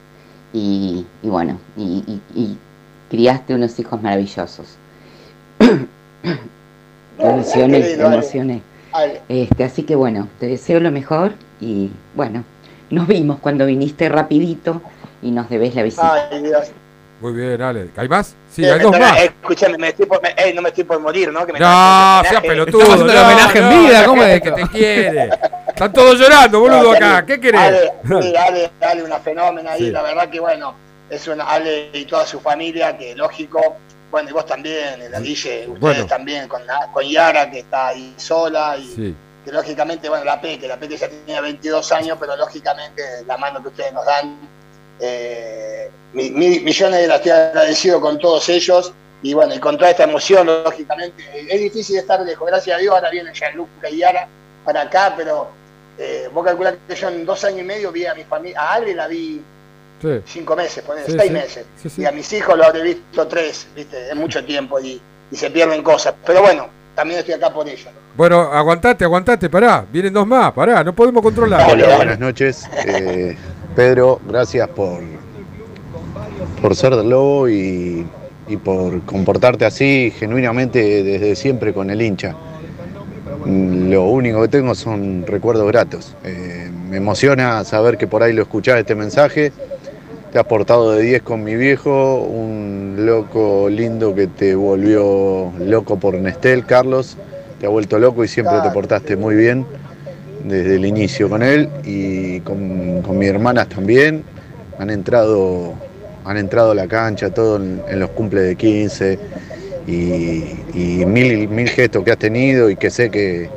y, 0.52 1.06
y 1.22 1.28
bueno, 1.28 1.58
y, 1.78 2.04
y, 2.06 2.20
y, 2.38 2.58
criaste 3.08 3.54
unos 3.54 3.78
hijos 3.78 4.02
maravillosos. 4.02 4.76
me 7.18 7.92
emocioné. 7.94 8.62
Este, 9.30 9.64
así 9.64 9.84
que 9.84 9.96
bueno, 9.96 10.28
te 10.38 10.48
deseo 10.48 10.80
lo 10.80 10.90
mejor 10.90 11.32
y 11.62 11.90
bueno, 12.14 12.44
nos 12.90 13.08
vimos 13.08 13.38
cuando 13.38 13.64
viniste 13.64 14.10
rapidito 14.10 14.82
y 15.22 15.30
nos 15.30 15.48
debes 15.48 15.74
la 15.74 15.82
visita. 15.82 16.28
Ay, 16.30 16.42
Dios. 16.42 16.68
Muy 17.20 17.32
bien, 17.34 17.62
Ale. 17.62 17.88
¿Hay 17.96 18.08
más? 18.08 18.34
Sí, 18.50 18.64
hay 18.64 18.80
dos 18.80 18.98
más. 18.98 19.16
Escúchame, 19.20 19.78
me 19.78 19.88
estoy 19.88 20.06
por, 20.06 20.20
me, 20.20 20.30
eh, 20.36 20.52
no 20.52 20.60
me 20.60 20.70
estoy 20.70 20.82
por 20.84 20.98
morir, 20.98 21.32
¿no? 21.32 21.46
Que 21.46 21.52
me 21.52 21.60
no, 21.60 22.22
sea 22.28 22.40
pelotudo. 22.40 22.82
Estamos 22.82 23.00
haciendo 23.02 23.12
no, 23.14 23.20
el 23.20 23.24
homenaje 23.32 23.60
no, 23.60 23.70
en 23.70 23.86
vida, 23.86 24.04
¿cómo 24.04 24.22
es? 24.24 24.40
que 24.42 24.50
te 24.52 24.62
quiere? 24.68 25.30
Están 25.68 25.92
todos 25.92 26.18
llorando, 26.18 26.60
boludo, 26.60 26.82
No, 26.82 26.92
acá. 26.92 27.18
Ale, 27.18 27.26
¿Qué 27.26 27.40
querés? 27.40 27.60
Ale, 27.60 27.92
sí, 28.22 28.34
Ale, 28.36 28.70
Ale, 28.80 29.02
una 29.04 29.18
fenómena 29.20 29.72
ahí. 29.72 29.84
Sí. 29.84 29.90
La 29.92 30.02
verdad 30.02 30.28
que, 30.28 30.40
bueno, 30.40 30.74
es 31.08 31.28
una 31.28 31.44
Ale 31.44 31.90
y 31.92 32.04
toda 32.06 32.26
su 32.26 32.40
familia, 32.40 32.98
que 32.98 33.14
lógico. 33.14 33.76
Bueno, 34.10 34.28
y 34.28 34.32
vos 34.32 34.44
también, 34.44 35.10
la 35.10 35.20
Guille, 35.20 35.60
ustedes 35.68 35.80
Bueno. 35.80 36.06
también, 36.06 36.48
con, 36.48 36.66
la- 36.66 36.88
con 36.92 37.04
Yara, 37.04 37.48
que 37.50 37.60
está 37.60 37.88
ahí 37.88 38.12
sola. 38.16 38.76
Y, 38.76 38.94
Sí. 38.94 39.14
que 39.44 39.52
lógicamente, 39.52 40.08
bueno, 40.08 40.24
la 40.24 40.40
Peque, 40.40 40.66
la 40.68 40.76
Peque 40.76 40.96
ya 40.96 41.08
tenía 41.08 41.40
22 41.40 41.90
años, 41.92 42.18
pero 42.20 42.36
lógicamente 42.36 43.02
la 43.26 43.36
mano 43.38 43.62
que 43.62 43.68
ustedes 43.68 43.92
nos 43.92 44.04
dan, 44.04 44.36
eh, 45.02 45.90
mi- 46.12 46.30
mi- 46.30 46.60
millones 46.60 47.00
de 47.00 47.06
las 47.08 47.16
estoy 47.18 47.32
agradecido 47.32 48.00
con 48.00 48.18
todos 48.18 48.48
ellos 48.48 48.92
y 49.22 49.34
bueno, 49.34 49.54
y 49.54 49.58
con 49.58 49.76
toda 49.76 49.90
esta 49.90 50.04
emoción, 50.04 50.46
lógicamente, 50.46 51.22
es 51.48 51.60
difícil 51.60 51.96
estar 51.98 52.20
lejos, 52.22 52.46
gracias 52.46 52.76
a 52.76 52.80
Dios, 52.80 52.94
ahora 52.94 53.10
viene 53.10 53.32
Gianluca 53.32 53.88
y 53.90 53.98
Yara 53.98 54.26
para 54.64 54.82
acá, 54.82 55.14
pero 55.16 55.48
eh, 55.98 56.28
vos 56.32 56.44
calculás 56.44 56.74
que 56.88 56.94
yo 56.94 57.08
en 57.08 57.24
dos 57.26 57.42
años 57.44 57.60
y 57.60 57.64
medio 57.64 57.90
vi 57.92 58.06
a 58.06 58.14
mi 58.14 58.24
familia, 58.24 58.60
a 58.60 58.74
Ale 58.74 58.94
la 58.94 59.06
vi 59.08 59.40
Sí. 60.00 60.20
cinco 60.26 60.56
meses, 60.56 60.82
ponele, 60.82 61.06
Sí, 61.06 61.12
seis 61.16 61.28
sí. 61.28 61.30
meses, 61.32 61.66
Sí, 61.80 61.88
sí. 61.88 62.02
y 62.02 62.04
a 62.06 62.10
mis 62.12 62.32
hijos 62.32 62.56
lo 62.58 62.64
habré 62.64 62.82
visto 62.82 63.26
tres, 63.28 63.68
viste, 63.76 64.10
en 64.10 64.18
mucho 64.18 64.44
tiempo 64.44 64.80
y, 64.80 65.00
y 65.30 65.36
se 65.36 65.48
pierden 65.50 65.80
cosas, 65.84 66.14
pero 66.26 66.42
bueno, 66.42 66.66
también 66.96 67.20
estoy 67.20 67.34
acá 67.34 67.52
por 67.52 67.68
ellos. 67.68 67.86
Bueno, 68.16 68.40
aguantate, 68.52 69.04
aguantate, 69.04 69.48
pará. 69.48 69.86
Vienen 69.90 70.12
dos 70.12 70.26
más, 70.26 70.52
pará, 70.52 70.82
no 70.84 70.92
podemos 70.92 71.22
controlar. 71.22 71.70
Hola, 71.70 71.96
buenas 71.96 72.18
noches. 72.18 72.68
Eh, 72.84 73.36
Pedro, 73.74 74.20
gracias 74.28 74.68
por, 74.68 75.00
por 76.60 76.76
ser 76.76 76.94
del 76.94 77.10
Lobo 77.10 77.48
y, 77.48 78.06
y 78.48 78.56
por 78.56 79.02
comportarte 79.02 79.64
así 79.64 80.12
genuinamente 80.18 81.02
desde 81.02 81.34
siempre 81.36 81.72
con 81.72 81.90
el 81.90 82.02
hincha. 82.02 82.34
Lo 83.46 84.04
único 84.04 84.42
que 84.42 84.48
tengo 84.48 84.74
son 84.74 85.24
recuerdos 85.26 85.66
gratos. 85.68 86.14
Eh, 86.22 86.70
me 86.90 86.98
emociona 86.98 87.64
saber 87.64 87.96
que 87.96 88.06
por 88.06 88.22
ahí 88.22 88.32
lo 88.32 88.42
escuchás 88.42 88.78
este 88.78 88.94
mensaje. 88.94 89.52
Te 90.32 90.38
has 90.38 90.44
portado 90.44 90.92
de 90.92 91.02
10 91.02 91.22
con 91.22 91.44
mi 91.44 91.56
viejo, 91.56 92.16
un 92.16 92.96
loco 92.98 93.68
lindo 93.68 94.14
que 94.14 94.26
te 94.28 94.54
volvió 94.54 95.52
loco 95.58 95.98
por 95.98 96.14
Nestel, 96.14 96.64
Carlos. 96.64 97.16
Te 97.58 97.66
ha 97.66 97.68
vuelto 97.68 97.98
loco 97.98 98.24
y 98.24 98.28
siempre 98.28 98.56
te 98.62 98.70
portaste 98.70 99.16
muy 99.16 99.34
bien 99.34 99.66
desde 100.44 100.76
el 100.76 100.84
inicio 100.84 101.28
con 101.28 101.42
él 101.42 101.68
y 101.84 102.40
con, 102.40 103.18
mis 103.18 103.28
hermanas 103.28 103.68
también. 103.68 104.24
Han 104.78 104.90
entrado, 104.90 105.74
han 106.24 106.36
entrado 106.36 106.72
a 106.72 106.74
la 106.74 106.88
cancha, 106.88 107.30
todo 107.30 107.56
en, 107.56 108.00
los 108.00 108.10
cumples 108.10 108.44
de 108.44 108.56
15 108.56 109.18
y, 109.86 111.04
mil, 111.06 111.48
mil 111.48 111.68
gestos 111.68 112.04
que 112.04 112.12
has 112.12 112.18
tenido 112.18 112.70
y 112.70 112.76
que 112.76 112.90
sé 112.90 113.10
que 113.10 113.48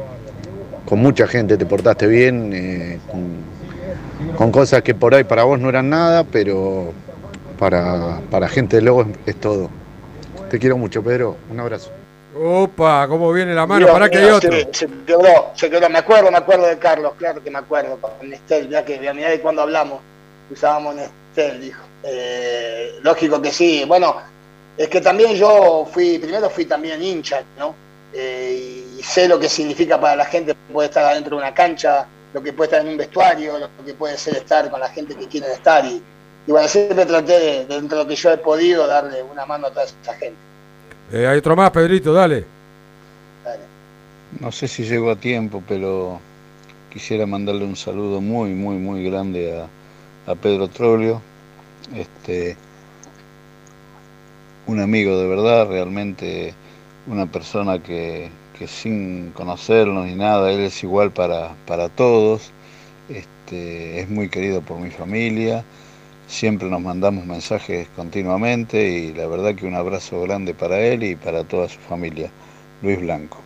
con 0.85 0.99
mucha 0.99 1.27
gente 1.27 1.57
te 1.57 1.65
portaste 1.65 2.07
bien, 2.07 2.51
eh, 2.53 2.99
con, 4.37 4.51
cosas 4.51 4.83
que 4.83 4.93
por 4.93 5.15
ahí 5.15 5.23
para 5.23 5.43
vos 5.43 5.59
no 5.59 5.69
eran 5.69 5.89
nada, 5.89 6.23
pero 6.23 6.93
para, 7.57 8.19
para 8.29 8.47
gente 8.47 8.77
de 8.77 8.81
Lobo 8.83 9.01
es, 9.03 9.07
es 9.25 9.35
todo. 9.35 9.69
Te 10.49 10.59
quiero 10.59 10.77
mucho, 10.77 11.01
Pedro. 11.03 11.37
Un 11.51 11.59
abrazo. 11.59 11.91
Opa, 12.37 13.07
cómo 13.07 13.31
viene 13.31 13.53
la 13.53 13.65
mano, 13.65 13.85
Dios 13.85 13.91
pará 13.91 14.09
que 14.09 14.17
hay 14.17 14.25
otro. 14.25 14.51
Se, 14.51 14.67
se 14.73 14.89
quebró, 15.05 15.51
se 15.55 15.69
quebró. 15.69 15.89
Me 15.89 15.99
acuerdo, 15.99 16.29
me 16.31 16.37
acuerdo 16.37 16.65
de 16.65 16.77
Carlos, 16.77 17.13
claro 17.17 17.41
que 17.41 17.49
me 17.49 17.59
acuerdo. 17.59 17.97
Con 17.97 18.29
Nestel, 18.29 18.69
ya 18.69 18.83
que 18.83 18.99
mirá 18.99 19.29
de 19.29 19.39
cuando 19.39 19.61
hablamos, 19.61 20.01
usábamos 20.51 20.95
Nestel, 20.95 21.61
dijo. 21.61 21.81
Eh, 22.03 22.99
lógico 23.01 23.41
que 23.41 23.51
sí. 23.51 23.85
Bueno, 23.87 24.17
es 24.77 24.89
que 24.89 24.99
también 24.99 25.35
yo 25.35 25.87
fui, 25.89 26.19
primero 26.19 26.49
fui 26.49 26.65
también 26.65 27.01
hincha, 27.01 27.41
¿no? 27.57 27.73
Eh, 28.13 28.83
y 28.97 29.01
sé 29.01 29.29
lo 29.29 29.39
que 29.39 29.47
significa 29.47 29.99
para 29.99 30.17
la 30.17 30.25
gente 30.25 30.55
puede 30.73 30.89
estar 30.89 31.05
adentro 31.05 31.37
de 31.37 31.41
una 31.41 31.53
cancha, 31.53 32.05
lo 32.33 32.43
que 32.43 32.51
puede 32.51 32.67
estar 32.67 32.81
en 32.81 32.89
un 32.89 32.97
vestuario, 32.97 33.57
lo 33.57 33.69
que 33.85 33.93
puede 33.93 34.17
ser 34.17 34.35
estar 34.35 34.69
con 34.69 34.81
la 34.81 34.89
gente 34.89 35.15
que 35.15 35.27
quieren 35.27 35.51
estar. 35.51 35.85
Y, 35.85 36.03
y 36.47 36.51
bueno, 36.51 36.67
siempre 36.67 37.05
traté, 37.05 37.39
de, 37.39 37.65
dentro 37.65 37.97
de 37.97 38.03
lo 38.03 38.09
que 38.09 38.15
yo 38.15 38.31
he 38.31 38.37
podido, 38.37 38.87
darle 38.87 39.23
una 39.23 39.45
mano 39.45 39.67
a 39.67 39.69
toda 39.69 39.85
esa 39.85 40.13
gente. 40.15 40.37
Eh, 41.11 41.27
hay 41.27 41.37
otro 41.37 41.55
más, 41.55 41.71
Pedrito, 41.71 42.13
dale. 42.13 42.45
No 44.39 44.51
sé 44.51 44.67
si 44.67 44.83
llego 44.83 45.11
a 45.11 45.15
tiempo, 45.15 45.63
pero 45.67 46.19
quisiera 46.91 47.25
mandarle 47.25 47.65
un 47.65 47.75
saludo 47.75 48.21
muy, 48.21 48.51
muy, 48.53 48.77
muy 48.77 49.03
grande 49.03 49.59
a, 49.59 50.31
a 50.31 50.35
Pedro 50.35 50.67
Troglio. 50.67 51.21
Este, 51.95 52.57
un 54.67 54.79
amigo 54.79 55.17
de 55.19 55.27
verdad, 55.27 55.67
realmente 55.67 56.53
una 57.07 57.27
persona 57.31 57.81
que, 57.81 58.31
que 58.57 58.67
sin 58.67 59.31
conocerlo 59.31 60.03
ni 60.05 60.15
nada, 60.15 60.51
él 60.51 60.61
es 60.61 60.83
igual 60.83 61.11
para, 61.11 61.55
para 61.67 61.89
todos. 61.89 62.51
Este, 63.09 64.01
es 64.01 64.09
muy 64.09 64.29
querido 64.29 64.61
por 64.61 64.79
mi 64.79 64.89
familia. 64.89 65.63
Siempre 66.27 66.67
nos 66.69 66.81
mandamos 66.81 67.25
mensajes 67.25 67.87
continuamente 67.95 68.81
y 68.81 69.13
la 69.13 69.27
verdad 69.27 69.55
que 69.55 69.65
un 69.65 69.75
abrazo 69.75 70.21
grande 70.21 70.53
para 70.53 70.79
él 70.79 71.03
y 71.03 71.15
para 71.15 71.43
toda 71.43 71.69
su 71.69 71.79
familia. 71.79 72.29
Luis 72.81 72.99
Blanco. 72.99 73.37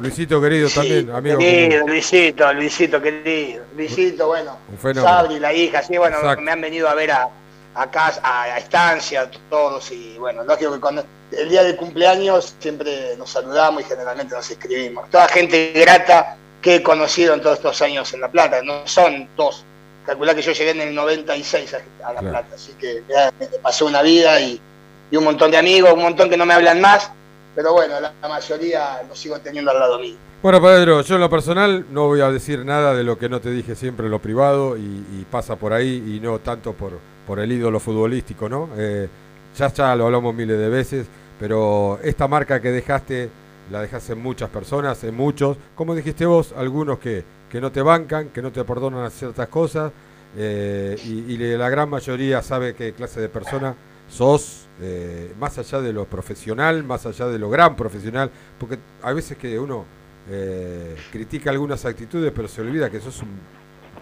Luisito 0.00 0.40
querido 0.40 0.68
también, 0.68 1.10
amigo. 1.10 1.38
Querido. 1.38 1.86
Luisito, 1.86 2.52
Luisito 2.52 3.00
querido. 3.00 3.64
Luisito, 3.76 4.26
bueno. 4.26 4.56
Sabri, 4.94 5.38
la 5.38 5.52
hija, 5.52 5.82
sí, 5.82 5.96
bueno, 5.96 6.18
Exacto. 6.18 6.42
me 6.42 6.52
han 6.52 6.60
venido 6.60 6.88
a 6.88 6.94
ver 6.94 7.12
a, 7.12 7.28
a 7.74 7.90
casa, 7.90 8.20
a, 8.22 8.42
a 8.44 8.58
estancia, 8.58 9.30
todos, 9.48 9.90
y 9.92 10.16
bueno, 10.18 10.44
lógico 10.44 10.74
que 10.74 10.80
cuando 10.80 11.04
el 11.32 11.48
día 11.48 11.62
del 11.62 11.76
cumpleaños 11.76 12.54
siempre 12.58 13.16
nos 13.16 13.30
saludamos 13.30 13.82
y 13.82 13.84
generalmente 13.84 14.34
nos 14.34 14.50
escribimos. 14.50 15.08
Toda 15.10 15.28
gente 15.28 15.72
grata 15.74 16.36
que 16.60 16.76
he 16.76 16.82
conocido 16.82 17.34
en 17.34 17.42
todos 17.42 17.58
estos 17.58 17.80
años 17.82 18.12
en 18.14 18.20
La 18.20 18.28
Plata, 18.28 18.62
no 18.62 18.86
son 18.86 19.28
dos. 19.36 19.64
Calculá 20.06 20.34
que 20.34 20.42
yo 20.42 20.52
llegué 20.52 20.70
en 20.70 20.80
el 20.80 20.94
96 20.94 21.74
a, 21.74 22.08
a 22.08 22.12
La. 22.12 22.20
Plata, 22.20 22.54
así 22.54 22.72
que 22.78 23.02
ya 23.08 23.32
me 23.38 23.46
pasó 23.58 23.86
una 23.86 24.02
vida 24.02 24.40
y, 24.40 24.60
y 25.10 25.16
un 25.16 25.24
montón 25.24 25.50
de 25.50 25.56
amigos, 25.56 25.92
un 25.94 26.02
montón 26.02 26.28
que 26.28 26.36
no 26.36 26.44
me 26.46 26.54
hablan 26.54 26.80
más, 26.80 27.10
pero 27.54 27.72
bueno, 27.72 28.00
la, 28.00 28.12
la 28.20 28.28
mayoría 28.28 29.02
los 29.08 29.18
sigo 29.18 29.38
teniendo 29.38 29.70
al 29.70 29.78
lado 29.78 29.98
mío. 29.98 30.16
Bueno, 30.42 30.60
Pedro, 30.60 31.00
yo 31.00 31.14
en 31.14 31.20
lo 31.22 31.30
personal 31.30 31.86
no 31.90 32.06
voy 32.06 32.20
a 32.20 32.30
decir 32.30 32.64
nada 32.66 32.94
de 32.94 33.02
lo 33.02 33.16
que 33.16 33.30
no 33.30 33.40
te 33.40 33.50
dije 33.50 33.74
siempre 33.74 34.06
en 34.06 34.12
lo 34.12 34.18
privado 34.20 34.76
y, 34.76 34.80
y 34.82 35.26
pasa 35.30 35.56
por 35.56 35.72
ahí 35.72 36.04
y 36.06 36.20
no 36.20 36.38
tanto 36.40 36.74
por, 36.74 36.98
por 37.26 37.40
el 37.40 37.50
ídolo 37.50 37.80
futbolístico, 37.80 38.48
¿no? 38.48 38.68
Eh, 38.76 39.08
ya, 39.56 39.72
ya 39.72 39.96
lo 39.96 40.04
hablamos 40.04 40.34
miles 40.34 40.58
de 40.58 40.68
veces, 40.68 41.06
pero 41.40 41.98
esta 42.02 42.28
marca 42.28 42.60
que 42.60 42.70
dejaste 42.70 43.30
la 43.70 43.80
dejaste 43.80 44.12
en 44.12 44.22
muchas 44.22 44.50
personas, 44.50 45.02
en 45.04 45.16
muchos, 45.16 45.56
como 45.74 45.94
dijiste 45.94 46.26
vos, 46.26 46.52
algunos 46.56 46.98
que, 46.98 47.24
que 47.54 47.60
no 47.60 47.70
te 47.70 47.82
bancan, 47.82 48.30
que 48.30 48.42
no 48.42 48.50
te 48.50 48.64
perdonan 48.64 49.08
ciertas 49.12 49.46
cosas 49.46 49.92
eh, 50.36 50.96
y, 51.04 51.36
la 51.36 51.68
gran 51.70 51.88
mayoría 51.88 52.42
sabe 52.42 52.74
qué 52.74 52.94
clase 52.94 53.20
de 53.20 53.28
persona 53.28 53.76
sos, 54.08 54.66
eh, 54.82 55.32
más 55.38 55.56
allá 55.56 55.80
de 55.80 55.92
lo 55.92 56.04
profesional, 56.04 56.82
más 56.82 57.06
allá 57.06 57.28
de 57.28 57.38
lo 57.38 57.48
gran 57.48 57.76
profesional, 57.76 58.28
porque 58.58 58.80
hay 59.04 59.14
veces 59.14 59.38
que 59.38 59.56
uno 59.56 59.84
eh, 60.28 60.96
critica 61.12 61.50
algunas 61.50 61.84
actitudes, 61.84 62.32
pero 62.34 62.48
se 62.48 62.60
olvida 62.60 62.90
que 62.90 62.98
sos 62.98 63.22
un 63.22 63.38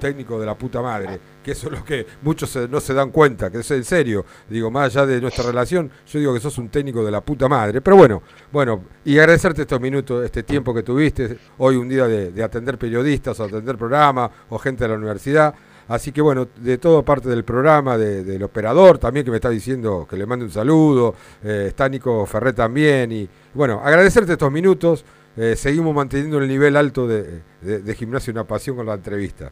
técnico 0.03 0.40
de 0.40 0.44
la 0.44 0.59
puta 0.59 0.82
madre, 0.82 1.20
que 1.44 1.53
eso 1.53 1.68
es 1.68 1.78
lo 1.78 1.84
que 1.84 2.05
muchos 2.22 2.59
no 2.68 2.80
se 2.80 2.92
dan 2.92 3.11
cuenta, 3.12 3.53
que 3.53 3.59
es 3.59 3.70
en 3.70 3.84
serio, 3.84 4.26
digo, 4.48 4.68
más 4.68 4.86
allá 4.86 5.07
de 5.07 5.20
nuestra 5.20 5.44
relación, 5.44 5.88
yo 6.09 6.18
digo 6.18 6.34
que 6.34 6.40
sos 6.40 6.59
un 6.59 6.70
técnico 6.70 7.05
de 7.05 7.12
la 7.12 7.20
puta 7.20 7.48
madre, 7.48 7.80
pero 7.80 7.96
bueno, 7.96 8.20
bueno, 8.50 8.82
y 9.05 9.16
agradecerte 9.16 9.62
estos 9.62 9.80
minutos, 9.80 10.24
este 10.24 10.42
tiempo 10.42 10.74
que 10.74 10.82
tuviste, 10.82 11.38
hoy 11.59 11.76
un 11.76 11.88
día 11.88 12.09
de, 12.09 12.42
atender 12.42 12.78
periodistas 12.78 13.38
o 13.38 13.44
atender 13.44 13.76
programas 13.76 14.28
o 14.50 14.59
gente 14.59 14.84
de 14.84 14.88
la 14.88 14.96
universidad, 14.96 15.55
Así 15.88 16.12
que 16.12 16.22
bueno, 16.22 16.46
de 16.57 16.78
toda 16.78 17.03
parte 17.03 17.28
del 17.28 17.44
programa, 17.44 17.98
del 17.98 18.42
operador 18.44 18.98
también 18.98 19.24
que 19.24 19.32
me 19.32 19.38
está 19.38 19.50
diciendo 19.50 20.07
que 20.09 20.16
le 20.16 20.26
mande 20.26 20.44
un 20.44 20.50
saludo, 20.50 21.14
eh, 21.42 21.66
está 21.68 21.88
Nico 21.88 22.24
Ferré 22.24 22.53
también, 22.53 23.11
y 23.11 23.28
bueno, 23.53 23.80
agradecerte 23.84 24.32
estos 24.32 24.50
minutos, 24.50 25.05
eh, 25.36 25.57
seguimos 25.57 25.94
manteniendo 25.94 26.38
el 26.38 26.48
nivel 26.48 26.76
alto 26.76 27.07
de, 27.07 27.42
de, 27.62 27.94
gimnasio 27.94 28.32
Una 28.32 28.44
Pasión 28.44 28.76
con 28.76 28.86
la 28.86 28.94
entrevista. 28.94 29.50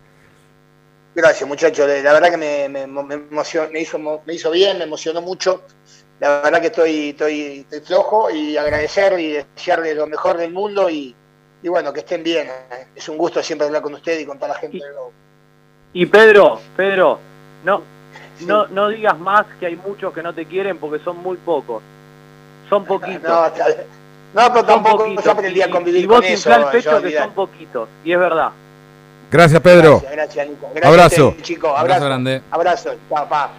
Gracias 1.15 1.49
muchachos, 1.49 1.89
la 1.89 2.13
verdad 2.13 2.31
que 2.31 2.37
me, 2.37 2.69
me, 2.69 2.87
me, 2.87 3.41
hizo, 3.43 3.69
me 4.25 4.33
hizo 4.35 4.51
bien, 4.51 4.79
me 4.79 4.85
emocionó 4.85 5.21
mucho, 5.21 5.65
la 6.21 6.43
verdad 6.43 6.61
que 6.61 6.67
estoy, 6.67 7.09
estoy, 7.11 7.67
flojo 7.83 8.31
y 8.31 8.57
agradecer 8.57 9.19
y 9.19 9.33
desearles 9.33 9.97
lo 9.97 10.07
mejor 10.07 10.37
del 10.37 10.53
mundo 10.53 10.91
y, 10.91 11.17
bueno, 11.65 11.93
que 11.93 12.01
estén 12.01 12.23
bien. 12.23 12.47
Eh. 12.47 12.87
Es 12.95 13.09
un 13.09 13.17
gusto 13.17 13.43
siempre 13.43 13.67
hablar 13.67 13.83
con 13.83 13.95
ustedes 13.95 14.23
y 14.23 14.27
con 14.27 14.39
toda 14.39 14.49
la 14.49 14.59
gente 14.59 14.77
de 14.77 14.85
y 15.93 16.07
Pedro, 16.07 16.61
Pedro, 16.77 17.19
no, 17.65 17.83
no, 18.43 18.69
no 18.69 18.89
digas 18.89 19.19
más 19.19 19.47
que 19.59 19.67
hay 19.67 19.77
muchos 19.77 20.15
que 20.15 20.23
no 20.23 20.33
te 20.33 20.47
quieren 20.47 20.79
porque 20.79 21.03
son 21.03 21.17
muy 21.17 21.37
pocos. 21.39 21.83
Son 22.69 22.85
poquitos. 22.87 23.53
No, 24.33 24.53
pero 24.53 24.65
tampoco 24.65 25.07
yo 25.09 25.31
aprendí 25.33 25.61
a 25.63 25.71
convivir 25.71 26.05
y 26.05 26.07
vos 26.07 26.21
con 26.21 26.27
eso. 26.27 26.55
el 26.55 26.67
pecho 26.67 27.03
que 27.03 27.19
son 27.19 27.33
poquitos, 27.33 27.89
y 28.05 28.13
es 28.13 28.19
verdad. 28.19 28.53
Gracias, 29.31 29.61
Pedro. 29.61 30.01
Gracias, 30.01 30.15
gracias 30.15 30.49
Nico. 30.49 30.71
abrazo. 30.83 31.37
chico. 31.43 31.77
Abrazo. 31.77 32.05
grande. 32.05 32.43
Abrazo. 32.51 32.91
Papá. 33.09 33.53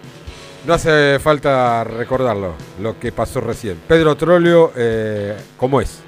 No 0.65 0.76
hace 0.76 1.17
falta 1.19 1.84
recordarlo, 1.84 2.53
lo 2.80 2.99
que 2.99 3.11
pasó 3.11 3.41
recién. 3.41 3.80
Pedro 3.88 4.15
Trolio, 4.15 4.72
eh, 4.76 5.36
como 5.57 5.82
es. 5.82 6.03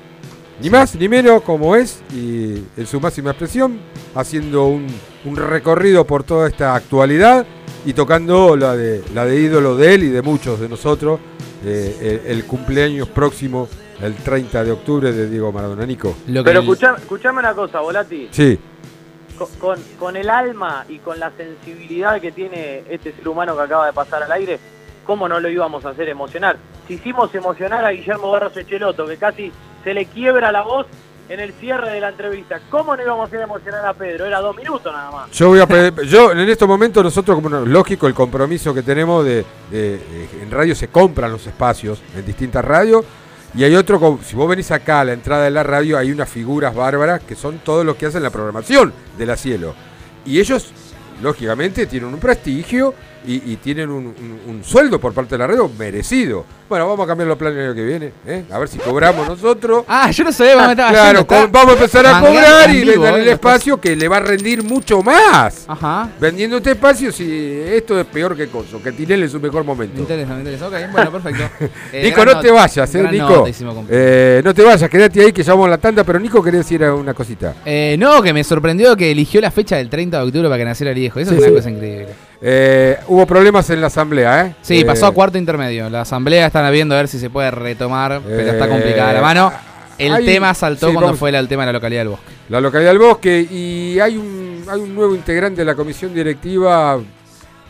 Ni 0.61 0.69
más 0.69 0.95
ni 0.95 1.09
menos 1.09 1.41
como 1.41 1.75
es 1.75 2.03
y 2.13 2.63
en 2.77 2.85
su 2.85 3.01
máxima 3.01 3.31
expresión, 3.31 3.79
haciendo 4.13 4.67
un, 4.67 4.87
recorrido 5.35 6.05
por 6.05 6.23
toda 6.23 6.47
esta 6.47 6.75
actualidad 6.75 7.47
y 7.85 7.93
tocando 7.93 8.55
la 8.55 8.75
de, 8.75 9.03
la 9.15 9.25
de 9.25 9.39
ídolo 9.39 9.75
de 9.75 9.95
él 9.95 10.03
y 10.03 10.09
de 10.09 10.21
muchos 10.21 10.59
de 10.59 10.69
nosotros, 10.69 11.19
eh, 11.65 12.21
el, 12.27 12.45
cumpleaños 12.45 13.09
próximo, 13.09 13.67
el 14.01 14.13
30 14.15 14.63
de 14.63 14.71
octubre 14.71 15.11
de 15.11 15.29
Diego 15.29 15.51
Maradona. 15.51 15.85
Nico. 15.85 16.15
Pero 16.27 16.59
escuchame, 16.59 17.39
una 17.39 17.55
cosa, 17.55 17.79
Volati. 17.79 18.27
Sí. 18.29 18.59
Con, 19.59 19.79
con, 19.99 20.15
el 20.15 20.29
alma 20.29 20.85
y 20.89 20.99
con 20.99 21.19
la 21.19 21.31
sensibilidad 21.31 22.19
que 22.19 22.31
tiene 22.31 22.83
este 22.89 23.13
ser 23.13 23.27
humano 23.27 23.55
que 23.55 23.63
acaba 23.63 23.85
de 23.85 23.93
pasar 23.93 24.23
al 24.23 24.31
aire, 24.31 24.59
¿cómo 25.05 25.27
no 25.27 25.39
lo 25.39 25.49
íbamos 25.49 25.85
a 25.85 25.89
hacer 25.89 26.09
emocionar? 26.09 26.57
Si 26.87 26.95
hicimos 26.95 27.33
emocionar 27.35 27.85
a 27.85 27.91
Guillermo 27.91 28.31
Barros 28.31 28.55
Echeloto, 28.57 29.05
que 29.05 29.17
casi 29.17 29.51
se 29.83 29.93
le 29.93 30.05
quiebra 30.05 30.51
la 30.51 30.61
voz 30.61 30.87
en 31.29 31.39
el 31.39 31.53
cierre 31.53 31.91
de 31.91 32.01
la 32.01 32.09
entrevista. 32.09 32.59
¿Cómo 32.69 32.95
no 32.95 33.03
íbamos 33.03 33.31
a 33.31 33.35
ir 33.35 33.41
a 33.41 33.43
emocionar 33.45 33.85
a 33.85 33.93
Pedro? 33.93 34.25
Era 34.25 34.39
dos 34.39 34.55
minutos 34.55 34.91
nada 34.91 35.11
más. 35.11 35.31
Yo 35.31 35.49
voy 35.49 35.59
a 35.59 35.67
yo 36.03 36.31
en 36.31 36.39
estos 36.49 36.67
momentos 36.67 37.03
nosotros 37.03 37.39
como 37.41 37.49
lógico 37.49 38.07
el 38.07 38.13
compromiso 38.13 38.73
que 38.73 38.83
tenemos 38.83 39.25
de, 39.25 39.45
en 39.71 40.51
radio 40.51 40.75
se 40.75 40.89
compran 40.89 41.31
los 41.31 41.45
espacios 41.47 42.01
en 42.15 42.25
distintas 42.25 42.63
radios 42.63 43.05
y 43.55 43.63
hay 43.63 43.75
otro 43.75 44.19
si 44.25 44.35
vos 44.35 44.49
venís 44.49 44.71
acá 44.71 45.01
a 45.01 45.05
la 45.05 45.13
entrada 45.13 45.43
de 45.43 45.51
la 45.51 45.63
radio 45.63 45.97
hay 45.97 46.11
unas 46.11 46.29
figuras 46.29 46.73
bárbaras 46.73 47.21
que 47.21 47.35
son 47.35 47.59
todos 47.59 47.85
los 47.85 47.95
que 47.95 48.07
hacen 48.07 48.23
la 48.23 48.31
programación 48.31 48.93
de 49.17 49.25
la 49.25 49.37
cielo. 49.37 49.75
Y 50.25 50.39
ellos 50.39 50.71
lógicamente 51.21 51.85
tienen 51.85 52.13
un 52.13 52.19
prestigio 52.19 52.93
y, 53.25 53.55
tienen 53.57 53.89
un, 53.89 54.61
sueldo 54.63 54.99
por 54.99 55.13
parte 55.13 55.35
de 55.35 55.39
la 55.39 55.47
red 55.47 55.59
merecido. 55.77 56.45
Bueno, 56.69 56.87
vamos 56.87 57.03
a 57.03 57.07
cambiar 57.07 57.27
los 57.27 57.37
planes 57.37 57.59
el 57.59 57.65
año 57.65 57.75
que 57.75 57.83
viene, 57.83 58.11
¿eh? 58.25 58.45
a 58.49 58.57
ver 58.57 58.67
si 58.67 58.79
cobramos 58.79 59.27
nosotros. 59.27 59.83
Ah, 59.87 60.09
yo 60.09 60.23
no 60.23 60.31
sabía 60.31 60.73
Claro, 60.73 61.25
vamos 61.51 61.71
a 61.71 61.73
empezar 61.73 62.05
a 62.07 62.19
cobrar 62.19 62.69
y 62.69 62.83
le 62.83 62.97
dan 62.97 63.15
el 63.15 63.27
espacio 63.27 63.79
que 63.79 63.95
le 63.95 64.07
va 64.07 64.17
a 64.17 64.21
rendir 64.21 64.63
mucho 64.63 65.03
más. 65.03 65.65
Ajá. 65.67 66.09
Vendiendo 66.19 66.57
este 66.57 66.71
espacio, 66.71 67.11
si 67.11 67.61
esto 67.65 67.99
es 67.99 68.05
peor 68.07 68.35
que 68.35 68.47
Coso, 68.47 68.81
que 68.81 68.91
Tinel 68.91 69.23
es 69.23 69.31
su 69.31 69.39
mejor 69.39 69.63
momento. 69.63 69.95
Me 69.95 70.01
interesa, 70.01 70.33
me 70.33 70.39
interesa. 70.39 70.67
Ok, 70.67 70.73
bueno, 70.91 71.11
perfecto. 71.11 71.43
Eh, 71.93 72.03
Nico, 72.05 72.25
no 72.25 72.39
te 72.39 72.49
vayas, 72.49 72.95
¿eh, 72.95 73.03
Nico? 73.11 73.45
Eh, 73.89 74.41
no 74.43 74.53
te 74.53 74.63
vayas, 74.63 74.89
quédate 74.89 75.21
ahí 75.21 75.31
que 75.31 75.43
ya 75.43 75.53
vamos 75.53 75.67
a 75.67 75.71
la 75.71 75.77
tanda, 75.77 76.03
pero 76.03 76.19
Nico 76.19 76.41
quería 76.41 76.59
decir 76.59 76.81
una 76.83 77.13
cosita. 77.13 77.55
Eh, 77.65 77.95
no, 77.99 78.21
que 78.21 78.33
me 78.33 78.43
sorprendió 78.43 78.95
que 78.95 79.11
eligió 79.11 79.41
la 79.41 79.51
fecha 79.51 79.77
del 79.77 79.89
30 79.89 80.17
de 80.17 80.23
octubre 80.23 80.47
para 80.47 80.57
que 80.57 80.65
naciera 80.65 80.91
el 80.91 80.97
hijo. 80.97 81.19
Eso 81.19 81.33
es 81.33 81.43
una 81.43 81.51
cosa 81.51 81.69
increíble. 81.69 82.07
Eh, 82.45 82.99
hubo 83.07 83.25
problemas 83.25 83.69
en 83.69 83.79
la 83.79 83.87
asamblea, 83.87 84.45
¿eh? 84.45 84.55
Sí, 84.61 84.81
eh, 84.81 84.85
pasó 84.85 85.05
a 85.05 85.11
cuarto 85.13 85.37
intermedio. 85.37 85.89
La 85.89 86.01
asamblea 86.01 86.47
están 86.47 86.69
viendo 86.73 86.93
a 86.93 86.97
ver 86.97 87.07
si 87.07 87.17
se 87.17 87.29
puede 87.29 87.49
retomar, 87.51 88.21
pero 88.25 88.51
está 88.51 88.67
complicada 88.67 89.13
la 89.13 89.21
mano. 89.21 89.53
El 89.97 90.25
tema 90.25 90.53
saltó 90.53 90.93
cuando 90.93 91.13
fue 91.15 91.29
el 91.29 91.47
tema 91.47 91.63
de 91.63 91.67
la 91.67 91.73
localidad 91.73 92.01
del 92.01 92.09
bosque. 92.09 92.33
La 92.49 92.59
localidad 92.59 92.91
del 92.91 92.99
bosque 92.99 93.47
y 93.49 93.97
hay 93.99 94.17
un, 94.17 94.65
hay 94.69 94.81
un 94.81 94.93
nuevo 94.93 95.15
integrante 95.15 95.61
de 95.61 95.65
la 95.65 95.75
comisión 95.75 96.13
directiva 96.13 96.99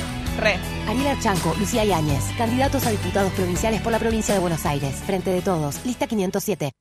Re. 0.39 0.57
Ariel 0.87 1.19
Chanco, 1.19 1.53
Lucía 1.59 1.85
Yáñez, 1.85 2.23
candidatos 2.37 2.85
a 2.85 2.91
diputados 2.91 3.31
provinciales 3.33 3.81
por 3.81 3.91
la 3.91 3.99
provincia 3.99 4.33
de 4.33 4.39
Buenos 4.39 4.65
Aires. 4.65 4.95
Frente 5.05 5.31
de 5.31 5.41
todos, 5.41 5.83
lista 5.85 6.07
507. 6.07 6.71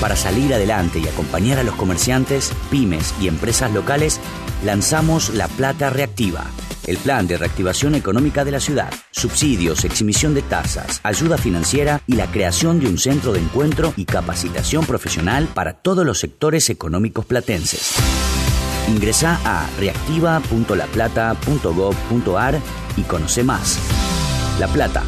Para 0.00 0.16
salir 0.16 0.52
adelante 0.52 0.98
y 0.98 1.06
acompañar 1.06 1.60
a 1.60 1.62
los 1.62 1.76
comerciantes, 1.76 2.52
pymes 2.70 3.14
y 3.20 3.28
empresas 3.28 3.70
locales, 3.72 4.18
lanzamos 4.64 5.30
La 5.30 5.46
Plata 5.46 5.90
Reactiva, 5.90 6.44
el 6.88 6.96
plan 6.96 7.28
de 7.28 7.38
reactivación 7.38 7.94
económica 7.94 8.44
de 8.44 8.50
la 8.50 8.58
ciudad, 8.58 8.92
subsidios, 9.12 9.84
exhibición 9.84 10.34
de 10.34 10.42
tasas, 10.42 11.00
ayuda 11.04 11.38
financiera 11.38 12.00
y 12.08 12.14
la 12.14 12.26
creación 12.26 12.80
de 12.80 12.88
un 12.88 12.98
centro 12.98 13.32
de 13.32 13.38
encuentro 13.38 13.94
y 13.96 14.04
capacitación 14.04 14.84
profesional 14.86 15.46
para 15.54 15.74
todos 15.74 16.04
los 16.04 16.18
sectores 16.18 16.68
económicos 16.68 17.24
platenses. 17.24 17.94
Ingresa 18.88 19.38
a 19.44 19.68
reactiva.laplata.gov.ar 19.78 22.60
y 22.96 23.02
conoce 23.02 23.44
más. 23.44 23.78
La 24.58 24.68
Plata, 24.68 25.02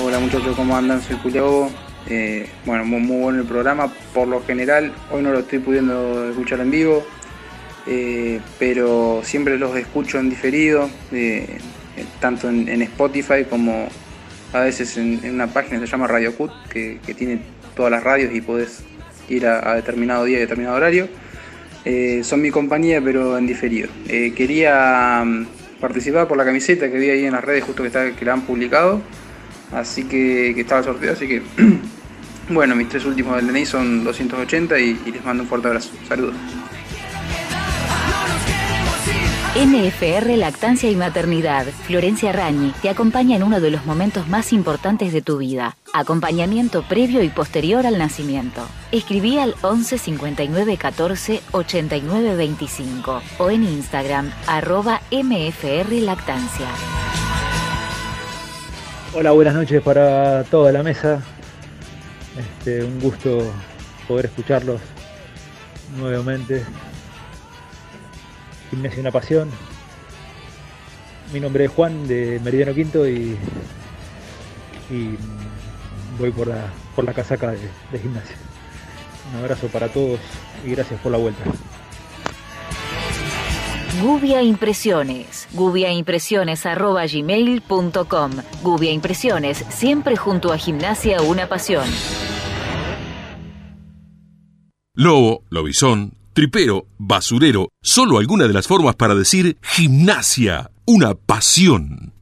Hola 0.00 0.20
muchachos, 0.20 0.54
¿cómo 0.54 0.76
andan? 0.76 1.02
Soy 1.02 1.16
Julio. 1.20 1.70
Eh, 2.08 2.48
bueno, 2.64 2.84
muy, 2.84 3.00
muy, 3.00 3.20
bueno 3.20 3.40
el 3.40 3.46
programa. 3.48 3.92
Por 4.14 4.28
lo 4.28 4.40
general, 4.44 4.92
hoy 5.10 5.22
no 5.22 5.32
lo 5.32 5.40
estoy 5.40 5.58
pudiendo 5.58 6.30
escuchar 6.30 6.60
en 6.60 6.70
vivo, 6.70 7.04
eh, 7.88 8.40
pero 8.60 9.22
siempre 9.24 9.58
los 9.58 9.74
escucho 9.74 10.20
en 10.20 10.30
diferido, 10.30 10.88
eh, 11.10 11.58
tanto 12.20 12.48
en, 12.48 12.68
en 12.68 12.82
Spotify 12.82 13.44
como 13.50 13.88
a 14.52 14.60
veces 14.60 14.96
en, 14.96 15.20
una 15.32 15.46
página 15.48 15.80
que 15.80 15.86
se 15.86 15.92
llama 15.92 16.06
Radio 16.06 16.34
Cut, 16.34 16.50
que, 16.68 16.98
tiene 17.16 17.40
todas 17.76 17.90
las 17.92 18.02
radios 18.02 18.34
y 18.34 18.40
podés 18.40 18.82
ir 19.28 19.46
a, 19.46 19.74
determinado 19.74 20.24
día 20.24 20.38
y 20.38 20.40
determinado 20.40 20.76
horario. 20.76 21.08
Eh, 21.84 22.22
son 22.24 22.42
mi 22.42 22.50
compañía, 22.50 23.00
pero 23.02 23.38
en 23.38 23.46
diferido. 23.46 23.88
Eh, 24.08 24.32
quería 24.34 25.20
um, 25.22 25.46
participar 25.80 26.26
por 26.28 26.36
la 26.36 26.44
camiseta 26.44 26.90
que 26.90 26.98
vi 26.98 27.10
ahí 27.10 27.24
en 27.24 27.32
las 27.32 27.44
redes, 27.44 27.64
justo 27.64 27.82
que, 27.82 27.88
está, 27.88 28.10
que 28.14 28.24
la 28.24 28.32
han 28.34 28.42
publicado, 28.42 29.00
así 29.72 30.04
que, 30.04 30.50
estaba 30.50 30.82
sorteo, 30.82 31.12
así 31.12 31.28
que. 31.28 31.42
bueno, 32.50 32.74
mis 32.74 32.88
tres 32.88 33.04
últimos 33.04 33.36
del 33.36 33.46
DNI 33.46 33.66
son 33.66 34.04
280 34.04 34.78
y, 34.80 35.00
y 35.06 35.12
les 35.12 35.24
mando 35.24 35.44
un 35.44 35.48
fuerte 35.48 35.68
abrazo. 35.68 35.90
Saludos. 36.08 36.34
NFR 39.56 40.36
Lactancia 40.36 40.90
y 40.90 40.94
Maternidad. 40.94 41.64
Florencia 41.64 42.32
Rañi 42.32 42.72
te 42.82 42.90
acompaña 42.90 43.34
en 43.34 43.42
uno 43.42 43.60
de 43.60 43.70
los 43.70 43.86
momentos 43.86 44.28
más 44.28 44.52
importantes 44.52 45.12
de 45.12 45.22
tu 45.22 45.38
vida. 45.38 45.76
Acompañamiento 45.94 46.82
previo 46.82 47.22
y 47.22 47.30
posterior 47.30 47.86
al 47.86 47.96
nacimiento. 47.98 48.60
Escribí 48.92 49.38
al 49.38 49.54
11 49.62 49.98
59 49.98 50.76
14 50.76 51.40
89 51.52 52.36
25 52.36 53.22
o 53.38 53.50
en 53.50 53.64
Instagram 53.64 54.30
arroba 54.46 55.00
MFR 55.10 55.92
Lactancia. 56.02 56.68
Hola, 59.14 59.32
buenas 59.32 59.54
noches 59.54 59.80
para 59.80 60.44
toda 60.44 60.70
la 60.72 60.82
mesa. 60.82 61.22
Este, 62.36 62.84
un 62.84 63.00
gusto 63.00 63.50
poder 64.06 64.26
escucharlos 64.26 64.80
nuevamente. 65.98 66.64
Gimnasia 68.70 69.00
una 69.00 69.10
pasión. 69.10 69.50
Mi 71.32 71.40
nombre 71.40 71.64
es 71.64 71.70
Juan 71.70 72.06
de 72.08 72.40
Meridiano 72.42 72.74
Quinto 72.74 73.08
y, 73.08 73.36
y 74.90 75.16
voy 76.18 76.30
por 76.30 76.48
la, 76.48 76.72
por 76.94 77.04
la 77.04 77.12
casaca 77.12 77.50
de, 77.52 77.58
de 77.92 77.98
gimnasia. 77.98 78.36
Un 79.32 79.40
abrazo 79.40 79.68
para 79.68 79.88
todos 79.88 80.18
y 80.64 80.70
gracias 80.70 80.98
por 81.00 81.12
la 81.12 81.18
vuelta. 81.18 81.42
Gubia 84.00 84.42
Impresiones. 84.42 85.48
gubiaimpresiones.gmail.com 85.52 88.30
Gubia 88.62 88.92
Impresiones, 88.92 89.64
siempre 89.70 90.16
junto 90.16 90.52
a 90.52 90.58
Gimnasia 90.58 91.20
Una 91.22 91.48
Pasión. 91.48 91.86
Lobo, 94.94 95.42
lobizón, 95.50 96.17
tripero, 96.38 96.86
basurero, 96.98 97.70
solo 97.82 98.18
alguna 98.18 98.46
de 98.46 98.52
las 98.52 98.68
formas 98.68 98.94
para 98.94 99.16
decir 99.16 99.58
gimnasia, 99.60 100.70
una 100.86 101.16
pasión. 101.16 102.12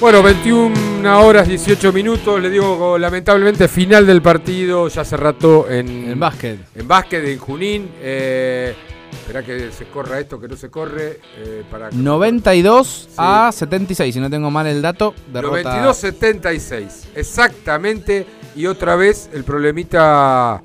Bueno, 0.00 0.22
21 0.22 1.22
horas 1.22 1.46
18 1.46 1.92
minutos, 1.92 2.40
le 2.40 2.48
digo 2.48 2.96
lamentablemente 2.96 3.68
final 3.68 4.06
del 4.06 4.22
partido, 4.22 4.88
ya 4.88 5.02
hace 5.02 5.18
rato 5.18 5.68
en, 5.68 6.10
En 6.10 6.18
básquet. 6.18 6.58
En 6.74 6.88
básquet, 6.88 7.22
en 7.22 7.38
Junín. 7.38 7.90
Eh, 8.00 8.74
espera 9.12 9.42
que 9.42 9.70
se 9.72 9.84
corra 9.88 10.20
esto, 10.20 10.40
que 10.40 10.48
no 10.48 10.56
se 10.56 10.70
corre. 10.70 11.20
eh, 11.36 11.64
para 11.70 11.90
92 11.90 13.10
a 13.18 13.52
76, 13.52 14.14
si 14.14 14.20
no 14.20 14.30
tengo 14.30 14.50
mal 14.50 14.66
el 14.66 14.80
dato. 14.80 15.14
Derrota 15.30 15.84
92-76, 15.84 17.08
exactamente. 17.14 18.26
Y 18.56 18.64
otra 18.64 18.96
vez 18.96 19.28
el 19.34 19.44
problemita, 19.44 20.62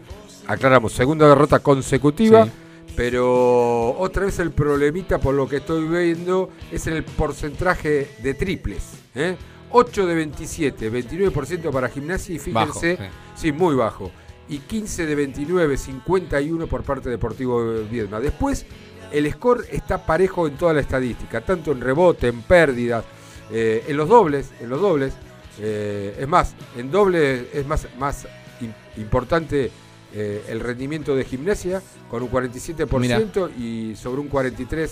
aclaramos, 0.47 0.93
segunda 0.93 1.27
derrota 1.27 1.59
consecutiva. 1.59 2.45
Sí. 2.45 2.51
Pero 2.95 3.97
otra 3.97 4.25
vez 4.25 4.39
el 4.39 4.51
problemita, 4.51 5.19
por 5.19 5.33
lo 5.35 5.49
que 5.49 5.57
estoy 5.57 5.85
viendo, 5.87 6.49
es 6.71 6.87
en 6.87 6.93
el 6.93 7.03
porcentaje 7.03 8.09
de 8.23 8.33
triples. 8.33 8.83
¿eh? 9.15 9.35
8 9.71 10.05
de 10.05 10.15
27, 10.15 10.91
29% 10.91 11.71
para 11.71 11.89
gimnasia 11.89 12.35
y 12.35 12.51
Bajo, 12.51 12.79
fíjense, 12.79 13.03
sí. 13.03 13.09
sí, 13.35 13.51
muy 13.51 13.75
bajo. 13.75 14.11
Y 14.47 14.59
15 14.59 15.05
de 15.07 15.15
29, 15.15 15.75
51 15.75 16.67
por 16.67 16.83
parte 16.83 17.09
de 17.09 17.15
Deportivo 17.15 17.61
Viedma. 17.89 18.19
Después, 18.21 18.65
el 19.11 19.29
score 19.33 19.65
está 19.71 20.05
parejo 20.05 20.47
en 20.47 20.55
toda 20.55 20.73
la 20.73 20.79
estadística, 20.79 21.41
tanto 21.41 21.71
en 21.73 21.81
rebote, 21.81 22.27
en 22.29 22.41
pérdidas, 22.43 23.03
eh, 23.51 23.83
en 23.87 23.97
los 23.97 24.07
dobles, 24.07 24.51
en 24.61 24.69
los 24.69 24.79
dobles. 24.79 25.13
Eh, 25.59 26.15
es 26.19 26.27
más, 26.27 26.55
en 26.77 26.91
dobles 26.91 27.45
es 27.53 27.65
más, 27.67 27.87
más 27.99 28.25
im- 28.61 28.73
importante 29.01 29.71
eh, 30.15 30.43
el 30.47 30.61
rendimiento 30.61 31.15
de 31.15 31.25
gimnasia 31.25 31.81
con 32.09 32.23
un 32.23 32.31
47% 32.31 33.49
y 33.57 33.95
sobre 33.95 34.21
un 34.21 34.29
43% 34.29 34.89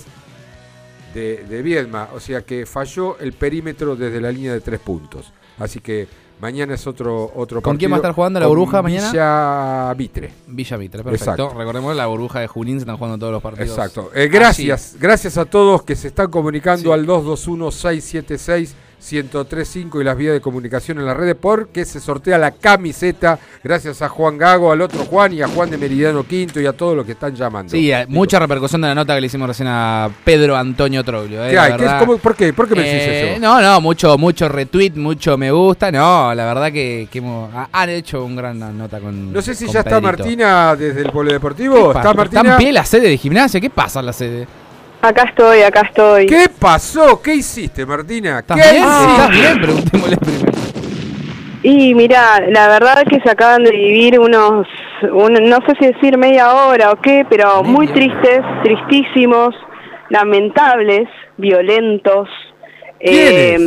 de, 1.14 1.44
de 1.48 1.62
Viedma. 1.62 2.10
O 2.14 2.20
sea 2.20 2.42
que 2.42 2.66
falló 2.66 3.18
el 3.18 3.32
perímetro 3.32 3.96
desde 3.96 4.20
la 4.20 4.30
línea 4.30 4.52
de 4.52 4.60
tres 4.60 4.80
puntos. 4.80 5.32
Así 5.58 5.80
que 5.80 6.06
mañana 6.40 6.74
es 6.74 6.86
otro, 6.86 7.32
otro 7.34 7.62
¿Con 7.62 7.76
quién 7.78 7.90
va 7.90 7.96
a 7.96 7.98
partido 7.98 8.10
estar 8.10 8.14
jugando 8.14 8.40
la 8.40 8.46
con 8.46 8.56
burbuja 8.56 8.82
mañana? 8.82 9.10
Villa 9.10 9.94
Vitre. 9.94 10.32
Villa 10.48 10.76
Mitre, 10.76 11.02
perfecto. 11.02 11.30
Exacto. 11.30 11.58
Recordemos 11.58 11.96
la 11.96 12.06
burbuja 12.06 12.40
de 12.40 12.46
Junín, 12.46 12.76
se 12.76 12.80
están 12.80 12.96
jugando 12.96 13.18
todos 13.18 13.32
los 13.32 13.42
partidos. 13.42 13.70
Exacto. 13.70 14.10
Eh, 14.14 14.28
gracias, 14.28 14.96
gracias 15.00 15.38
a 15.38 15.46
todos 15.46 15.82
que 15.84 15.96
se 15.96 16.08
están 16.08 16.30
comunicando 16.30 16.92
al 16.92 17.06
221-676-1035 19.04 20.00
y 20.00 20.04
las 20.04 20.16
vías 20.16 20.32
de 20.34 20.40
comunicación 20.40 20.98
en 20.98 21.06
las 21.06 21.16
redes 21.16 21.36
porque 21.40 21.84
se 21.84 22.00
sortea 22.00 22.38
la 22.38 22.50
camiseta. 22.52 23.38
Gracias 23.62 24.02
a 24.02 24.08
Juan 24.08 24.38
Gago, 24.38 24.72
al 24.72 24.80
otro 24.80 25.04
Juan 25.04 25.32
y 25.32 25.42
a 25.42 25.48
Juan 25.48 25.70
de 25.70 25.78
Meridiano 25.78 26.24
Quinto 26.24 26.60
y 26.60 26.66
a 26.66 26.72
todos 26.72 26.96
los 26.96 27.04
que 27.06 27.12
están 27.12 27.34
llamando. 27.34 27.70
Sí, 27.70 27.90
eh, 27.92 28.06
mucha 28.08 28.38
repercusión 28.38 28.80
de 28.80 28.88
la 28.88 28.94
nota 28.94 29.14
que 29.14 29.20
le 29.20 29.26
hicimos 29.26 29.48
recién 29.48 29.68
a 29.68 30.08
Pedro 30.24 30.56
Antonio 30.56 31.04
Troglio. 31.04 31.44
eh, 31.44 31.50
¿Qué 31.50 31.54
la 31.56 31.62
hay? 31.64 31.70
¿Qué 31.72 31.76
es? 31.76 31.80
verdad. 31.82 31.98
¿Cómo- 32.00 32.18
por, 32.18 32.34
qué? 32.34 32.52
¿Por 32.52 32.68
qué 32.68 32.74
me 32.74 32.82
decís 32.82 32.94
Eh, 33.08 33.32
eso? 33.32 33.40
No, 33.40 33.60
no, 33.60 33.80
mucho, 33.80 34.16
mucho 34.18 34.48
retweet, 34.48 34.92
mucho 34.96 35.36
me 35.36 35.50
gusta. 35.50 35.90
No, 35.90 36.34
la 36.34 36.44
verdad 36.46 36.72
que, 36.72 37.08
que 37.10 37.18
hemos, 37.18 37.52
ha- 37.54 37.68
han 37.72 37.90
hecho 37.90 38.24
un 38.24 38.36
gran 38.36 38.58
nota 38.76 39.00
con. 39.00 39.32
No 39.32 39.42
sé 39.42 39.54
si 39.54 39.66
ya 39.68 39.80
está. 39.80 40.00
Martina 40.00 40.76
desde 40.76 41.00
el 41.02 41.10
Polideportivo. 41.10 41.92
¿Qué 41.92 41.98
¿Está? 41.98 42.14
Martina? 42.14 42.40
¿Está 42.42 42.52
en 42.52 42.58
pie 42.58 42.72
la 42.72 42.84
sede 42.84 43.08
de 43.08 43.16
gimnasia? 43.16 43.60
¿Qué 43.60 43.70
pasa 43.70 44.00
en 44.00 44.06
la 44.06 44.12
sede? 44.12 44.46
Acá 45.06 45.24
estoy, 45.24 45.60
acá 45.60 45.82
estoy. 45.82 46.26
¿Qué 46.26 46.46
pasó? 46.58 47.20
¿Qué 47.20 47.34
hiciste, 47.34 47.84
Martina? 47.84 48.38
¿Estás 48.38 48.58
¿Qué 48.58 48.70
bien? 48.72 48.84
hiciste? 48.84 49.10
¿Estás 49.12 49.30
bien? 49.30 49.60
Preguntémosle 49.60 50.16
primero. 50.16 50.52
Y 51.62 51.94
mira, 51.94 52.40
la 52.48 52.68
verdad 52.68 53.04
que 53.08 53.20
se 53.20 53.30
acaban 53.30 53.64
de 53.64 53.70
vivir 53.70 54.18
unos, 54.18 54.66
un- 55.12 55.44
no 55.48 55.58
sé 55.66 55.74
si 55.78 55.86
decir 55.92 56.16
media 56.16 56.54
hora 56.54 56.90
o 56.92 56.96
qué, 57.02 57.26
pero 57.28 57.62
muy 57.62 57.86
tristes, 57.88 58.40
tristísimos, 58.62 59.54
lamentables, 60.08 61.06
violentos. 61.36 62.28
Eh, 63.00 63.58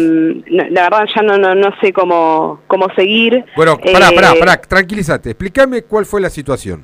la 0.49 0.83
verdad 0.89 1.05
ya 1.15 1.21
no, 1.21 1.37
no, 1.37 1.53
no 1.53 1.69
sé 1.81 1.93
cómo, 1.93 2.61
cómo 2.65 2.87
seguir. 2.95 3.45
Bueno, 3.55 3.77
pará, 3.77 4.09
Eh, 4.09 4.15
pará, 4.15 4.33
pará, 4.39 4.57
tranquilízate. 4.61 5.29
Explícame 5.31 5.83
cuál 5.83 6.07
fue 6.07 6.19
la 6.19 6.31
situación. 6.31 6.83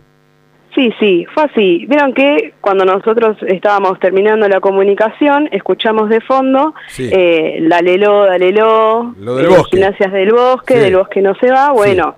Sí, 0.75 0.91
sí, 0.99 1.25
fue 1.33 1.43
así. 1.43 1.85
Vieron 1.87 2.13
que 2.13 2.53
cuando 2.59 2.83
nosotros 2.83 3.37
estábamos 3.47 3.99
terminando 3.99 4.47
la 4.47 4.59
comunicación, 4.59 5.47
escuchamos 5.51 6.09
de 6.09 6.19
fondo 6.21 6.73
Sí. 6.87 7.09
eh, 7.13 7.59
Dalelo, 7.69 8.25
Dalelo, 8.25 9.13
Lo 9.19 9.35
del 9.35 9.45
eh, 9.45 9.49
bosque. 9.49 9.77
Gimnasias 9.77 10.11
del 10.11 10.31
Bosque, 10.31 10.73
Sí. 10.75 10.79
del 10.79 10.95
Bosque 10.95 11.21
no 11.21 11.35
se 11.35 11.51
va. 11.51 11.71
Bueno, 11.73 12.15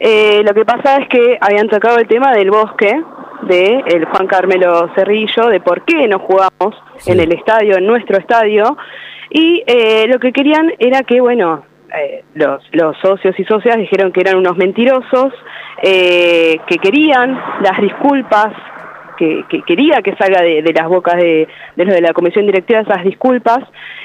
eh, 0.00 0.42
lo 0.44 0.52
que 0.54 0.64
pasa 0.64 0.96
es 0.96 1.08
que 1.08 1.38
habían 1.40 1.68
tocado 1.68 1.98
el 1.98 2.08
tema 2.08 2.32
del 2.32 2.50
bosque 2.50 3.00
de 3.42 3.84
el 3.86 4.06
Juan 4.06 4.26
Carmelo 4.26 4.90
Cerrillo, 4.96 5.46
de 5.48 5.60
por 5.60 5.84
qué 5.84 6.08
no 6.08 6.18
jugamos 6.18 6.74
en 7.06 7.20
el 7.20 7.30
estadio, 7.32 7.76
en 7.76 7.86
nuestro 7.86 8.18
estadio, 8.18 8.76
y 9.30 9.62
eh, 9.66 10.06
lo 10.08 10.18
que 10.18 10.32
querían 10.32 10.72
era 10.80 11.02
que, 11.02 11.20
bueno, 11.20 11.64
eh, 11.98 12.24
los, 12.34 12.62
los 12.72 12.96
socios 12.98 13.38
y 13.38 13.44
socias 13.44 13.76
dijeron 13.76 14.12
que 14.12 14.20
eran 14.20 14.36
unos 14.36 14.56
mentirosos, 14.56 15.32
eh, 15.82 16.58
que 16.66 16.78
querían 16.78 17.38
las 17.62 17.80
disculpas, 17.80 18.52
que, 19.16 19.44
que 19.48 19.62
quería 19.62 20.02
que 20.02 20.16
salga 20.16 20.42
de, 20.42 20.62
de 20.62 20.72
las 20.72 20.88
bocas 20.88 21.14
de, 21.16 21.46
de 21.76 21.84
los 21.84 21.94
de 21.94 22.00
la 22.00 22.12
comisión 22.12 22.46
directiva 22.46 22.80
esas 22.80 23.04
disculpas, 23.04 23.60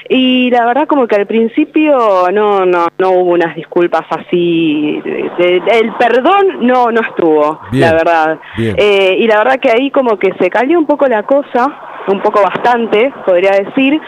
y 0.08 0.50
la 0.50 0.64
verdad 0.66 0.86
como 0.86 1.08
que 1.08 1.16
al 1.16 1.26
principio 1.26 2.28
no, 2.32 2.64
no, 2.64 2.86
no 2.98 3.10
hubo 3.10 3.32
unas 3.32 3.56
disculpas 3.56 4.02
así, 4.10 5.00
de- 5.38 5.62
el 5.80 5.92
perdón 5.98 6.58
no, 6.66 6.92
no 6.92 7.00
estuvo, 7.00 7.60
Bien, 7.72 7.88
la 7.88 7.92
verdad. 7.94 8.38
Eh, 8.56 9.16
y 9.18 9.26
la 9.26 9.38
verdad 9.38 9.58
que 9.58 9.70
ahí 9.72 9.90
como 9.90 10.16
que 10.16 10.32
se 10.38 10.48
calió 10.48 10.78
un 10.78 10.86
poco 10.86 11.06
la 11.08 11.24
cosa, 11.24 11.76
un 12.06 12.20
poco 12.20 12.40
bastante, 12.42 13.12
podría 13.26 13.50
decir, 13.52 14.00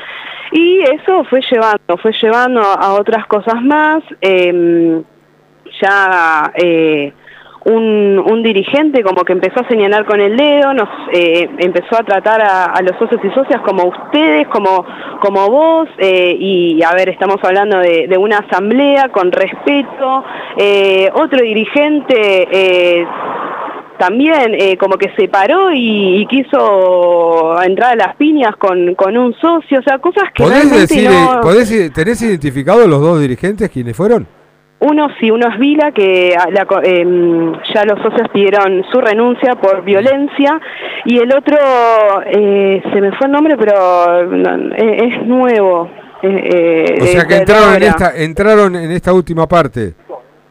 y 0.52 0.80
eso 0.82 1.24
fue 1.24 1.40
llevando, 1.50 1.96
fue 2.00 2.12
llevando 2.12 2.60
a 2.60 2.94
otras 2.94 3.26
cosas 3.26 3.62
más. 3.62 4.02
em, 4.20 5.02
ya 5.80 6.52
eh, 6.54 7.12
un, 7.64 8.18
un 8.18 8.42
dirigente 8.42 9.02
como 9.02 9.24
que 9.24 9.32
empezó 9.32 9.60
a 9.60 9.68
señalar 9.68 10.04
con 10.04 10.20
el 10.20 10.36
dedo, 10.36 10.74
nos 10.74 10.88
eh, 11.12 11.48
empezó 11.58 11.96
a 11.96 12.02
tratar 12.02 12.40
a, 12.42 12.80
los 12.82 12.98
socios 12.98 13.20
y 13.24 13.30
socias 13.30 13.60
como 13.62 13.84
ustedes, 13.84 14.48
como, 14.48 14.84
como 15.20 15.48
vos, 15.48 15.88
eh, 15.98 16.36
y 16.38 16.82
a 16.82 16.92
ver, 16.94 17.08
estamos 17.10 17.36
hablando 17.42 17.78
de, 17.78 18.16
una 18.18 18.38
asamblea 18.38 19.08
con 19.08 19.30
respeto, 19.32 20.24
eh, 20.56 21.08
otro 21.14 21.40
dirigente... 21.40 23.06
eh, 24.02 24.08
también 24.08 24.54
eh, 24.54 24.76
como 24.76 24.96
que 24.96 25.10
se 25.16 25.28
paró 25.28 25.72
y, 25.72 26.22
y 26.22 26.26
quiso 26.26 27.62
entrar 27.62 27.92
a 27.92 27.96
las 27.96 28.16
piñas 28.16 28.56
con, 28.56 28.94
con 28.94 29.16
un 29.16 29.34
socio, 29.34 29.78
o 29.78 29.82
sea, 29.82 29.98
cosas 29.98 30.24
que 30.34 30.42
¿Podés 30.42 30.70
decir, 30.70 31.08
no... 31.08 31.34
eh, 31.34 31.38
podés 31.42 31.92
¿Tenés 31.92 32.20
identificado 32.22 32.86
los 32.86 33.00
dos 33.00 33.20
dirigentes 33.20 33.70
quiénes 33.70 33.96
fueron? 33.96 34.26
Uno 34.80 35.06
sí, 35.20 35.30
uno 35.30 35.46
es 35.48 35.58
Vila, 35.60 35.92
que 35.92 36.34
a 36.36 36.50
la 36.50 36.66
em, 36.82 37.52
ya 37.72 37.84
los 37.84 38.02
socios 38.02 38.28
pidieron 38.32 38.82
su 38.90 39.00
renuncia 39.00 39.54
por 39.54 39.84
violencia, 39.84 40.60
y 41.04 41.18
el 41.18 41.32
otro, 41.32 41.56
eh, 42.26 42.82
se 42.92 43.00
me 43.00 43.12
fue 43.12 43.26
el 43.28 43.32
nombre, 43.32 43.56
pero 43.56 44.26
no, 44.26 44.74
eh, 44.74 45.08
es 45.08 45.24
nuevo. 45.24 45.88
eh, 46.22 46.96
O 47.00 47.04
eh, 47.04 47.06
sea 47.06 47.24
que 47.26 47.36
entraron 47.36 47.74
en 47.76 47.82
esta, 47.84 48.16
entraron 48.16 48.74
en 48.74 48.90
esta 48.90 49.12
última 49.12 49.46
parte. 49.46 49.94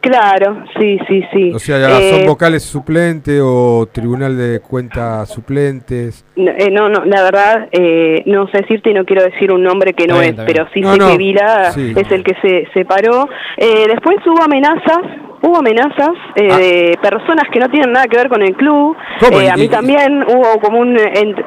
Claro, 0.01 0.63
sí, 0.79 0.97
sí, 1.07 1.23
sí. 1.31 1.51
O 1.53 1.59
sea, 1.59 1.77
ya 1.77 1.89
son 1.89 2.21
Eh, 2.21 2.25
vocales 2.27 2.63
suplentes 2.63 3.39
o 3.43 3.87
tribunal 3.91 4.35
de 4.35 4.59
cuentas 4.59 5.29
suplentes. 5.29 6.25
No, 6.35 6.49
eh, 6.51 6.71
no, 6.71 6.89
no, 6.89 7.05
la 7.05 7.21
verdad, 7.21 7.67
eh, 7.71 8.23
no 8.25 8.47
sé 8.47 8.61
decirte 8.61 8.89
y 8.89 8.93
no 8.95 9.05
quiero 9.05 9.21
decir 9.23 9.51
un 9.51 9.61
nombre 9.63 9.93
que 9.93 10.07
no 10.07 10.19
bien, 10.19 10.39
es, 10.39 10.45
pero 10.45 10.67
sí 10.73 10.81
No, 10.81 10.93
sé 10.93 10.97
no, 10.97 11.11
que 11.11 11.17
Vila 11.17 11.71
sí. 11.71 11.93
es 11.95 12.11
el 12.11 12.23
que 12.23 12.33
se 12.41 12.67
separó. 12.73 13.29
Eh, 13.57 13.85
después 13.87 14.17
hubo 14.25 14.41
amenazas, 14.41 15.01
hubo 15.43 15.57
amenazas 15.59 16.13
eh, 16.35 16.47
Ah. 16.51 16.57
de 16.57 16.97
personas 16.99 17.45
que 17.51 17.59
no 17.59 17.69
tienen 17.69 17.91
nada 17.91 18.07
que 18.07 18.17
ver 18.17 18.29
con 18.29 18.41
el 18.41 18.55
club. 18.55 18.97
¿Cómo? 19.19 19.39
Eh, 19.39 19.51
a 19.51 19.55
mí 19.55 19.65
y- 19.65 19.69
también 19.69 20.23
hubo 20.23 20.59
como 20.59 20.79
un, 20.79 20.97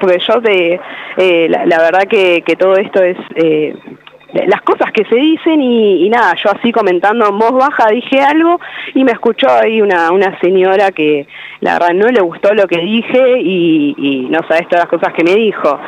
porque 0.01 0.19
yo 0.21 0.41
de, 0.41 0.81
eh, 1.17 1.49
la, 1.51 1.67
la 1.67 1.79
verdad 1.79 2.05
que, 2.09 2.43
que 2.47 2.55
todo 2.55 2.77
esto 2.77 3.03
es... 3.03 3.17
las 4.47 4.63
cosas 4.63 4.91
que 4.93 5.05
se 5.05 5.15
dicen 5.15 5.61
y, 5.61 6.07
y 6.07 6.11
nada, 6.11 6.35
yo 6.43 6.51
así 6.51 6.73
comentando 6.73 7.29
en 7.29 7.39
voz 7.39 7.53
baja 7.53 7.89
dije 7.91 8.21
algo 8.21 8.59
y 8.95 9.05
me 9.05 9.13
escuchó 9.13 9.47
ahí 9.49 9.81
una, 9.81 10.11
una 10.11 10.39
señora 10.41 10.91
que 10.91 11.27
la 11.61 11.75
verdad 11.75 11.95
no 11.95 12.09
le 12.09 12.21
gustó 12.21 12.53
lo 12.53 12.67
que 12.67 12.81
dije 12.81 13.41
y, 13.41 13.95
y 13.97 14.29
no 14.31 14.41
sabes 14.49 14.69
todas 14.69 14.85
las 14.85 14.89
cosas 14.89 15.15
que 15.15 15.25
me 15.25 15.35
dijo. 15.35 15.79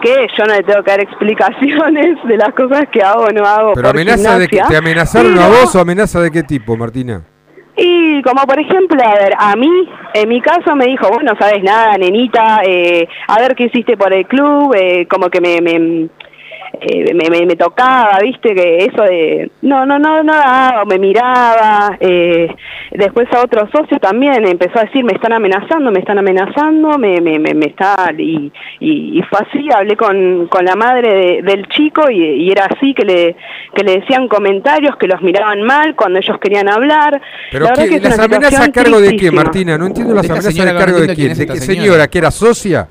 Que 0.00 0.26
yo 0.36 0.44
no 0.44 0.54
le 0.54 0.62
tengo 0.62 0.82
que 0.82 0.90
dar 0.90 1.00
explicaciones 1.00 2.16
de 2.24 2.36
las 2.36 2.52
cosas 2.54 2.86
que 2.92 3.02
hago 3.02 3.24
o 3.24 3.30
no 3.30 3.44
hago. 3.44 3.72
Pero 3.74 3.88
amenaza 3.88 4.38
de 4.38 4.48
que 4.48 4.60
te 4.68 4.76
amenazaron 4.76 5.38
a 5.38 5.48
vos 5.48 5.74
o 5.74 5.80
amenaza 5.80 6.20
de 6.20 6.30
qué 6.30 6.42
tipo, 6.42 6.76
Martina? 6.76 7.22
y 7.76 8.22
como 8.22 8.42
por 8.46 8.58
ejemplo, 8.58 8.98
a 9.04 9.14
ver, 9.14 9.34
a 9.38 9.54
mí, 9.54 9.68
en 10.14 10.28
mi 10.28 10.40
caso 10.40 10.74
me 10.74 10.86
dijo, 10.86 11.08
vos 11.08 11.22
no 11.22 11.36
sabes 11.38 11.62
nada, 11.62 11.98
nenita, 11.98 12.62
eh, 12.64 13.06
a 13.28 13.38
ver 13.38 13.54
qué 13.54 13.64
hiciste 13.64 13.98
por 13.98 14.14
el 14.14 14.26
club, 14.26 14.74
eh, 14.74 15.06
como 15.06 15.28
que 15.28 15.42
me, 15.42 15.60
me, 15.60 16.08
eh, 16.80 17.14
me, 17.14 17.30
me- 17.30 17.46
me 17.46 17.56
tocaba, 17.56 18.18
viste, 18.22 18.54
que 18.54 18.84
eso 18.84 19.02
de, 19.02 19.50
no, 19.62 19.84
no, 19.86 19.98
no, 19.98 20.22
nada, 20.22 20.84
me 20.84 20.98
miraba, 20.98 21.96
eh, 22.00 22.48
después 22.92 23.26
a 23.32 23.40
otro 23.42 23.68
socio 23.70 23.98
también 23.98 24.46
empezó 24.46 24.78
a 24.78 24.84
decir, 24.84 25.04
me 25.04 25.12
están 25.12 25.32
amenazando, 25.32 25.90
me 25.90 26.00
están 26.00 26.18
amenazando, 26.18 26.98
me, 26.98 27.20
me, 27.20 27.38
me, 27.38 27.54
me 27.54 27.66
está, 27.66 28.12
y, 28.16 28.52
y, 28.80 29.18
y 29.18 29.22
fue 29.22 29.38
así, 29.48 29.68
hablé 29.74 29.96
con, 29.96 30.46
con 30.48 30.64
la 30.64 30.76
madre 30.76 31.14
de- 31.14 31.42
del 31.42 31.66
chico 31.68 32.10
y, 32.10 32.22
y 32.22 32.50
era 32.50 32.66
así, 32.66 32.94
que 32.94 33.04
le, 33.04 33.36
que 33.74 33.82
le 33.84 34.00
decían 34.00 34.28
comentarios, 34.28 34.96
que 34.96 35.06
los 35.06 35.20
miraban 35.22 35.62
mal 35.62 35.94
cuando 35.94 36.18
ellos 36.18 36.38
querían 36.40 36.68
hablar. 36.68 37.20
Pero 37.52 37.66
La 37.66 37.72
que 37.74 37.96
es 37.96 38.02
las 38.02 38.18
amenazas 38.18 38.60
a 38.60 38.64
situación 38.64 38.72
cargo 38.72 39.00
de 39.00 39.04
qué, 39.04 39.08
tristísima. 39.16 39.42
Martina? 39.42 39.78
No 39.78 39.86
entiendo 39.86 40.14
las 40.14 40.24
amenazas 40.30 40.58
a 40.58 40.64
que 40.64 40.72
no 40.72 40.78
cargo 40.78 40.98
de 41.00 41.06
quién. 41.06 41.16
quién 41.16 41.30
es 41.32 41.38
¿De 41.38 41.46
qué 41.46 41.56
señora? 41.60 42.08
¿Que 42.08 42.18
era 42.18 42.30
socia? 42.30 42.88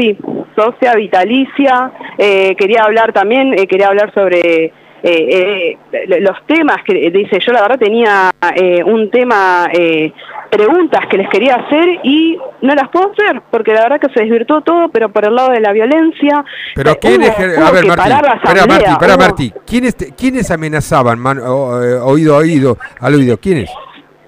Sí, 0.00 0.16
socia 0.56 0.94
vitalicia. 0.94 1.92
Eh, 2.16 2.54
quería 2.56 2.84
hablar 2.84 3.12
también, 3.12 3.52
eh, 3.52 3.66
quería 3.66 3.88
hablar 3.88 4.12
sobre 4.14 4.64
eh, 4.66 4.72
eh, 5.02 5.78
los 6.20 6.36
temas 6.46 6.78
que 6.86 7.10
dice. 7.10 7.38
Yo 7.46 7.52
la 7.52 7.60
verdad 7.62 7.78
tenía 7.78 8.30
eh, 8.56 8.82
un 8.82 9.10
tema, 9.10 9.68
eh, 9.72 10.10
preguntas 10.50 11.02
que 11.10 11.18
les 11.18 11.28
quería 11.28 11.54
hacer 11.56 11.86
y 12.02 12.38
no 12.62 12.74
las 12.74 12.88
puedo 12.88 13.12
hacer 13.12 13.42
porque 13.50 13.72
la 13.74 13.82
verdad 13.82 14.00
que 14.00 14.12
se 14.12 14.20
desvirtuó 14.24 14.62
todo, 14.62 14.88
pero 14.88 15.10
por 15.10 15.24
el 15.26 15.34
lado 15.34 15.50
de 15.52 15.60
la 15.60 15.72
violencia. 15.72 16.44
Pero 16.74 16.96
quién 16.98 17.20
hubo- 17.22 17.66
A 17.66 17.70
ver, 17.70 17.86
Martí. 17.86 18.10
Espera, 18.10 18.66
Martí, 18.66 18.90
espera, 18.90 19.16
Martí. 19.18 19.52
¿Quiénes, 19.66 19.94
¿Quiénes 20.18 20.50
amenazaban, 20.50 21.18
man- 21.18 21.40
oído 21.40 22.34
a 22.34 22.38
oído, 22.38 22.78
al 23.00 23.14
oído? 23.14 23.36
¿Quiénes? 23.38 23.70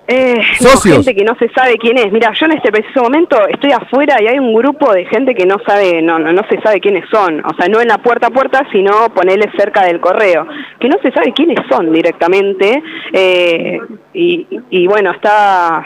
Eh, 0.09 0.41
no, 0.61 0.71
gente 0.81 1.15
que 1.15 1.25
no 1.25 1.35
se 1.37 1.49
sabe 1.51 1.79
quién 1.79 1.97
es. 1.97 2.11
Mira, 2.13 2.33
yo 2.39 2.47
en 2.47 2.53
este 2.53 2.73
preciso 2.73 3.03
momento 3.03 3.37
estoy 3.49 3.71
afuera 3.71 4.17
y 4.21 4.27
hay 4.27 4.39
un 4.39 4.53
grupo 4.53 4.93
de 4.93 5.07
gente 5.07 5.35
que 5.35 5.47
no 5.47 5.57
sabe, 5.65 6.03
no, 6.03 6.19
no, 6.19 6.33
no 6.33 6.43
se 6.49 6.61
sabe 6.61 6.81
quiénes 6.81 7.09
son. 7.09 7.41
O 7.47 7.55
sea, 7.55 7.69
no 7.69 7.81
en 7.81 7.89
la 7.89 7.99
puerta 7.99 8.27
a 8.27 8.31
puerta, 8.31 8.67
sino 8.73 9.15
ponerle 9.15 9.51
cerca 9.57 9.85
del 9.85 10.01
correo. 10.01 10.47
Que 10.81 10.89
no 10.89 10.97
se 11.03 11.13
sabe 11.13 11.33
quiénes 11.33 11.61
son 11.71 11.93
directamente. 11.93 12.83
Eh, 13.13 13.79
y, 14.13 14.47
y 14.71 14.87
bueno, 14.87 15.13
está... 15.13 15.85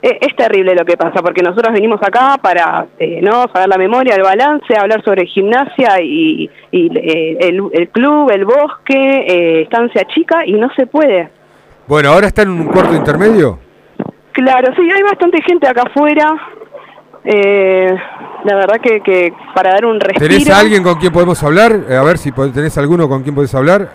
Es, 0.00 0.14
es 0.20 0.34
terrible 0.34 0.74
lo 0.74 0.84
que 0.84 0.96
pasa, 0.96 1.22
porque 1.22 1.42
nosotros 1.42 1.72
venimos 1.72 2.00
acá 2.02 2.36
para 2.42 2.86
eh, 2.98 3.20
no 3.22 3.46
saber 3.52 3.68
la 3.68 3.78
memoria, 3.78 4.16
el 4.16 4.22
balance, 4.22 4.76
hablar 4.76 5.02
sobre 5.04 5.26
gimnasia 5.26 6.00
y, 6.00 6.50
y, 6.72 6.98
eh, 6.98 7.36
el, 7.40 7.62
el 7.72 7.88
club, 7.88 8.30
el 8.30 8.44
bosque, 8.44 8.94
eh, 8.94 9.62
estancia 9.62 10.04
chica, 10.06 10.44
y 10.44 10.54
no 10.54 10.72
se 10.74 10.86
puede. 10.86 11.30
Bueno, 11.92 12.08
ahora 12.08 12.28
están 12.28 12.48
en 12.48 12.58
un 12.58 12.68
cuarto 12.68 12.94
intermedio. 12.96 13.58
Claro, 14.32 14.72
sí, 14.74 14.80
hay 14.90 15.02
bastante 15.02 15.42
gente 15.42 15.68
acá 15.68 15.82
afuera. 15.82 16.24
Eh, 17.22 17.94
la 18.44 18.54
verdad 18.56 18.80
que, 18.80 19.02
que 19.02 19.34
para 19.54 19.72
dar 19.72 19.84
un 19.84 20.00
respiro. 20.00 20.26
¿Tenés 20.26 20.48
a 20.48 20.58
alguien 20.60 20.82
con 20.82 20.94
quien 20.94 21.12
podemos 21.12 21.42
hablar? 21.42 21.80
Eh, 21.90 21.94
a 21.94 22.02
ver 22.02 22.16
si 22.16 22.32
tenés 22.32 22.78
alguno 22.78 23.10
con 23.10 23.22
quien 23.22 23.34
podés 23.34 23.54
hablar. 23.54 23.90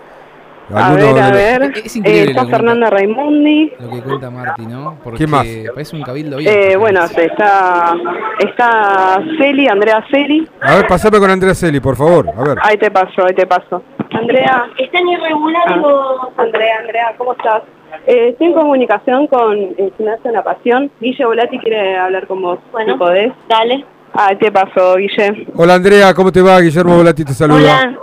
A 0.72 0.90
¿Alguno 0.92 1.12
ver, 1.12 1.22
a 1.24 1.28
los- 1.30 1.36
ver. 1.36 1.62
Es 1.84 1.96
Eh, 1.96 2.24
está 2.28 2.46
Fernanda 2.46 2.88
Raimundi. 2.88 3.72
Lo 3.80 3.90
que 3.90 4.00
cuenta 4.02 4.30
Marti, 4.30 4.64
¿no? 4.64 4.94
Porque 5.02 5.16
¿Quién 5.18 5.30
más? 5.32 5.46
parece 5.74 5.96
un 5.96 6.02
cabildo. 6.02 6.38
Eh, 6.38 6.76
bueno, 6.76 7.02
está, 7.02 7.96
está 8.38 9.20
Celi, 9.40 9.66
Andrea 9.66 10.04
Celi. 10.08 10.48
A 10.60 10.76
ver, 10.76 10.86
pasame 10.86 11.18
con 11.18 11.28
Andrea 11.30 11.52
Celi, 11.52 11.80
por 11.80 11.96
favor. 11.96 12.28
A 12.28 12.42
ver. 12.44 12.58
Ahí 12.62 12.76
te 12.76 12.92
paso, 12.92 13.26
ahí 13.26 13.34
te 13.34 13.44
paso. 13.44 13.82
Andrea. 14.12 14.68
¿Están 14.78 15.08
irregulares 15.08 15.78
o...? 15.82 16.30
Andrea, 16.36 16.76
Andrea, 16.80 17.14
¿cómo 17.18 17.32
estás? 17.32 17.62
Eh, 18.06 18.30
estoy 18.30 18.48
en 18.48 18.52
comunicación 18.54 19.26
con 19.26 19.56
el 19.56 19.92
Gimnasio 19.96 20.30
La 20.30 20.42
Pasión. 20.42 20.90
Guille 21.00 21.24
Volati 21.24 21.58
quiere 21.58 21.96
hablar 21.96 22.26
con 22.26 22.40
vos. 22.40 22.58
Bueno, 22.72 22.94
si 22.94 22.98
podés. 22.98 23.32
Dale. 23.48 23.84
Ahí 24.14 24.36
te 24.36 24.50
paso, 24.50 24.96
Guille. 24.96 25.46
Hola 25.54 25.74
Andrea, 25.74 26.14
¿cómo 26.14 26.32
te 26.32 26.40
va? 26.40 26.60
Guillermo 26.60 26.96
Volati 26.96 27.24
te 27.24 27.34
saluda. 27.34 27.58
Hola. 27.58 27.98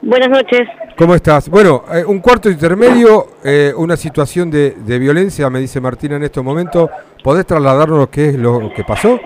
Buenas 0.00 0.28
noches. 0.28 0.62
¿Cómo 0.96 1.14
estás? 1.14 1.48
Bueno, 1.48 1.84
eh, 1.92 2.04
un 2.04 2.20
cuarto 2.20 2.48
intermedio, 2.48 3.26
eh, 3.44 3.72
una 3.76 3.96
situación 3.96 4.50
de, 4.50 4.70
de 4.70 4.98
violencia, 4.98 5.50
me 5.50 5.60
dice 5.60 5.80
Martina 5.80 6.16
en 6.16 6.22
estos 6.22 6.42
momentos. 6.42 6.88
¿Podés 7.22 7.46
trasladarnos 7.46 8.08
qué 8.08 8.30
es 8.30 8.34
lo 8.36 8.72
que 8.74 8.84
pasó? 8.84 9.18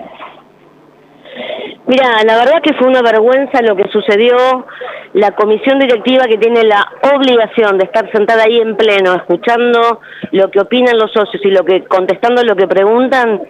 Mira, 1.85 2.23
la 2.23 2.37
verdad 2.37 2.61
que 2.61 2.73
fue 2.75 2.87
una 2.87 3.01
vergüenza 3.01 3.61
lo 3.61 3.75
que 3.75 3.89
sucedió. 3.89 4.65
La 5.13 5.31
comisión 5.31 5.79
directiva 5.79 6.25
que 6.27 6.37
tiene 6.37 6.63
la 6.63 6.89
obligación 7.13 7.77
de 7.77 7.83
estar 7.83 8.09
sentada 8.11 8.43
ahí 8.43 8.57
en 8.57 8.77
pleno, 8.77 9.13
escuchando 9.13 9.99
lo 10.31 10.49
que 10.49 10.61
opinan 10.61 10.97
los 10.97 11.11
socios 11.11 11.43
y 11.45 11.51
lo 11.51 11.63
que 11.65 11.83
contestando 11.83 12.41
lo 12.43 12.55
que 12.55 12.67
preguntan, 12.67 13.41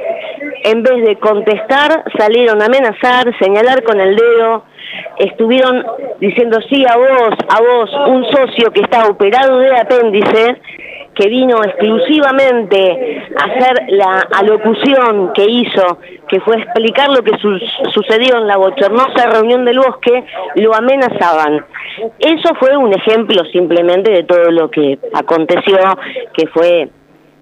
en 0.63 0.83
vez 0.83 1.05
de 1.05 1.15
contestar, 1.17 2.03
salieron 2.17 2.61
a 2.61 2.65
amenazar, 2.65 3.37
señalar 3.37 3.83
con 3.83 4.01
el 4.01 4.15
dedo, 4.15 4.65
estuvieron 5.19 5.85
diciendo 6.19 6.59
sí 6.69 6.83
a 6.85 6.97
vos, 6.97 7.35
a 7.49 7.61
vos, 7.61 7.91
un 8.07 8.25
socio 8.25 8.71
que 8.71 8.81
está 8.81 9.07
operado 9.07 9.59
de 9.59 9.77
apéndice, 9.77 10.57
que 11.15 11.27
vino 11.29 11.63
exclusivamente 11.63 13.23
a 13.37 13.43
hacer 13.45 13.85
la 13.89 14.27
alocución 14.39 15.31
que 15.33 15.45
hizo, 15.45 15.99
que 16.27 16.39
fue 16.39 16.57
explicar 16.57 17.09
lo 17.09 17.23
que 17.23 17.37
su- 17.37 17.59
sucedió 17.91 18.37
en 18.37 18.47
la 18.47 18.57
bochornosa 18.57 19.27
reunión 19.29 19.65
del 19.65 19.79
bosque, 19.79 20.23
lo 20.55 20.73
amenazaban. 20.73 21.65
Eso 22.19 22.55
fue 22.59 22.75
un 22.77 22.93
ejemplo 22.93 23.43
simplemente 23.45 24.11
de 24.11 24.23
todo 24.23 24.49
lo 24.51 24.69
que 24.71 24.97
aconteció, 25.13 25.77
que 26.33 26.47
fue 26.47 26.89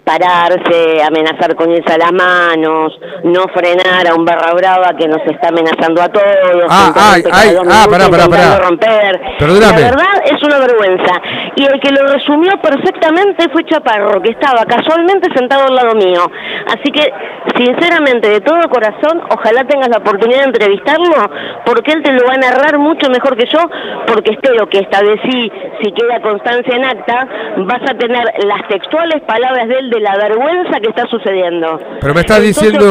pararse, 0.04 1.04
amenazar 1.06 1.56
con 1.56 1.72
irse 1.72 1.94
a 1.94 1.98
las 1.98 2.12
manos, 2.12 2.98
no 3.24 3.44
frenar 3.54 4.08
a 4.10 4.16
un 4.16 4.26
barra 4.26 4.54
brava 4.54 4.94
que 4.98 5.08
nos 5.08 5.22
está 5.28 5.50
amenazando 5.50 6.02
a 6.02 6.10
todos, 6.10 6.66
Ah, 6.70 6.92
ay, 7.14 7.24
ay, 7.32 7.56
ah, 7.70 7.86
pará, 7.90 8.10
pará. 8.10 8.58
romper. 8.60 9.22
Perdóname. 9.40 9.82
La 9.82 9.90
verdad 9.92 10.14
es 10.26 10.44
una 10.44 10.60
vergüenza. 10.60 11.22
Y 11.56 11.66
el 11.66 11.80
que 11.80 11.92
lo 11.92 12.08
resumió 12.08 12.52
perfectamente 12.62 13.50
fue 13.50 13.64
Chaparro, 13.66 14.22
que 14.22 14.32
estaba 14.32 14.66
casualmente 14.66 15.30
sentado 15.36 15.68
al 15.68 15.76
lado 15.76 15.96
mío. 15.96 16.30
Así 16.68 16.92
que, 16.92 17.12
sinceramente, 17.58 18.30
de 18.30 18.42
todo 18.42 18.58
corazón, 18.70 19.22
ojalá 19.30 19.64
tengas 19.66 19.90
la 19.90 19.98
oportunidad 19.98 20.40
de 20.40 20.46
entrevistarlo, 20.46 21.30
porque 21.66 21.92
él 21.92 22.04
te 22.04 22.12
lo 22.14 22.26
va 22.26 22.34
a 22.34 22.38
narrar 22.38 22.78
mucho 22.80 23.10
mejor 23.10 23.36
que 23.38 23.46
yo, 23.48 23.60
porque 24.08 24.32
espero 24.32 24.68
que 24.68 24.80
esta 24.80 25.02
vez 25.02 25.20
sí, 25.30 25.52
si 25.82 25.92
queda 25.92 26.22
constancia 26.22 26.76
en 26.76 26.86
acta, 26.86 27.28
vas 27.58 27.82
a 27.90 27.94
tener 27.98 28.24
las 28.46 28.68
textuales 28.68 29.22
palabras 29.24 29.68
de 29.68 29.76
él 29.80 29.91
de 29.92 30.00
la 30.00 30.16
vergüenza 30.18 30.80
que 30.80 30.90
está 30.90 31.06
sucediendo. 31.08 31.80
Pero 32.00 32.14
me 32.14 32.22
estás 32.22 32.42
diciendo, 32.42 32.86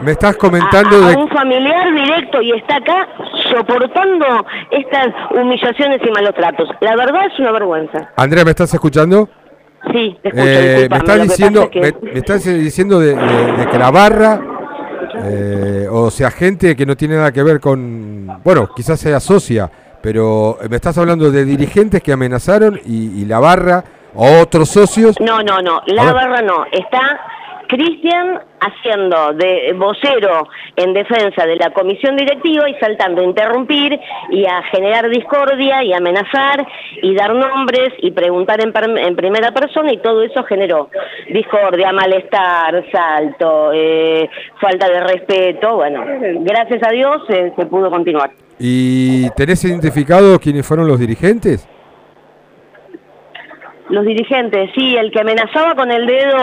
me 0.00 0.12
estás 0.12 0.36
comentando 0.36 0.96
a, 0.96 1.06
a 1.06 1.10
de... 1.10 1.16
un 1.16 1.28
familiar 1.28 1.92
directo 1.94 2.40
y 2.42 2.52
está 2.52 2.76
acá 2.76 3.08
soportando 3.50 4.26
estas 4.70 5.08
humillaciones 5.30 6.00
y 6.06 6.10
malos 6.10 6.34
tratos. 6.34 6.68
La 6.80 6.94
verdad 6.96 7.26
es 7.32 7.38
una 7.38 7.52
vergüenza. 7.52 8.10
Andrea, 8.16 8.44
¿me 8.44 8.50
estás 8.50 8.72
escuchando? 8.74 9.28
Sí, 9.92 10.16
te 10.22 10.28
escucho, 10.28 10.44
Eh, 10.46 10.88
me 10.90 10.96
estás 10.96 11.22
diciendo, 11.22 11.70
que- 11.70 11.80
me, 11.80 11.92
me 12.12 12.18
estás 12.18 12.44
diciendo 12.44 13.00
de, 13.00 13.14
de- 13.16 13.52
de 13.58 13.66
que 13.66 13.78
la 13.78 13.90
barra, 13.90 14.40
eh, 15.24 15.86
o 15.90 16.10
sea, 16.10 16.30
gente 16.30 16.74
que 16.74 16.86
no 16.86 16.96
tiene 16.96 17.16
nada 17.16 17.32
que 17.32 17.42
ver 17.42 17.60
con, 17.60 18.26
bueno, 18.42 18.68
quizás 18.74 18.98
sea 18.98 19.20
socia, 19.20 19.70
pero 20.02 20.58
me 20.68 20.76
estás 20.76 20.96
hablando 20.98 21.30
de 21.30 21.44
dirigentes 21.44 22.02
que 22.02 22.12
amenazaron 22.12 22.80
y, 22.84 23.20
y 23.22 23.24
la 23.26 23.38
barra 23.40 23.84
otros 24.14 24.70
socios. 24.70 25.20
No, 25.20 25.42
no, 25.42 25.60
no, 25.60 25.82
la 25.86 26.12
barra 26.12 26.42
no. 26.42 26.64
Está 26.70 27.20
Cristian 27.68 28.40
haciendo 28.60 29.32
de 29.34 29.72
vocero 29.76 30.48
en 30.76 30.92
defensa 30.92 31.46
de 31.46 31.56
la 31.56 31.70
comisión 31.70 32.16
directiva 32.16 32.68
y 32.68 32.74
saltando 32.74 33.20
a 33.20 33.24
interrumpir 33.24 33.98
y 34.30 34.46
a 34.46 34.62
generar 34.70 35.08
discordia 35.08 35.82
y 35.82 35.92
amenazar 35.92 36.66
y 37.02 37.14
dar 37.14 37.34
nombres 37.34 37.90
y 37.98 38.10
preguntar 38.12 38.60
en 38.60 39.16
primera 39.16 39.52
persona 39.52 39.92
y 39.92 39.98
todo 39.98 40.22
eso 40.22 40.44
generó 40.44 40.88
discordia, 41.32 41.92
malestar, 41.92 42.84
salto, 42.90 43.72
eh, 43.72 44.28
falta 44.60 44.88
de 44.88 45.00
respeto. 45.00 45.76
Bueno, 45.76 46.04
gracias 46.40 46.82
a 46.86 46.90
Dios 46.90 47.22
eh, 47.28 47.52
se 47.56 47.66
pudo 47.66 47.90
continuar. 47.90 48.30
¿Y 48.58 49.28
tenés 49.30 49.64
identificado 49.64 50.38
quiénes 50.38 50.66
fueron 50.66 50.86
los 50.86 50.98
dirigentes? 50.98 51.68
Los 53.94 54.04
dirigentes, 54.04 54.70
sí, 54.74 54.96
el 54.96 55.12
que 55.12 55.20
amenazaba 55.20 55.76
con 55.76 55.88
el 55.92 56.04
dedo 56.04 56.36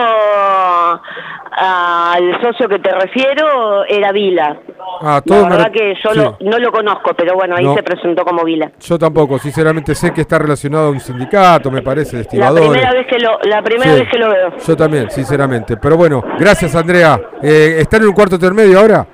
al 1.54 2.40
socio 2.40 2.66
que 2.66 2.78
te 2.78 2.90
refiero 2.92 3.84
era 3.84 4.10
Vila. 4.10 4.56
Ah, 5.02 5.16
La 5.16 5.20
todo 5.20 5.44
me 5.44 5.50
verdad 5.56 5.70
que 5.70 5.94
yo 6.02 6.10
sí. 6.12 6.18
lo- 6.18 6.38
no 6.40 6.58
lo 6.58 6.72
conozco, 6.72 7.12
pero 7.14 7.34
bueno, 7.34 7.54
ahí 7.56 7.64
No. 7.64 7.74
se 7.74 7.82
presentó 7.82 8.24
como 8.24 8.42
Vila. 8.42 8.72
Yo 8.80 8.98
tampoco, 8.98 9.38
sinceramente 9.38 9.94
sé 9.94 10.14
que 10.14 10.22
está 10.22 10.38
relacionado 10.38 10.86
a 10.86 10.90
un 10.92 11.00
sindicato, 11.00 11.70
me 11.70 11.82
parece, 11.82 12.16
de 12.22 12.38
La 12.38 12.50
primera 12.54 12.92
vez 12.92 13.06
que 13.06 13.18
lo, 13.18 13.38
la 13.42 13.60
primera 13.62 13.92
Sí. 13.92 14.00
vez 14.00 14.08
que 14.10 14.18
lo 14.18 14.30
veo. 14.30 14.56
Yo 14.56 14.74
también, 14.76 15.10
sinceramente. 15.10 15.76
Pero 15.76 15.96
bueno, 15.98 16.22
gracias 16.38 16.74
Andrea. 16.74 17.20
Eh, 17.42 17.76
¿Están 17.80 18.00
en 18.00 18.08
un 18.08 18.14
cuarto 18.14 18.36
intermedio 18.36 18.80
ahora? 18.80 19.06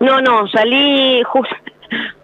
No, 0.00 0.20
no, 0.20 0.46
salí 0.48 1.22
justo 1.22 1.54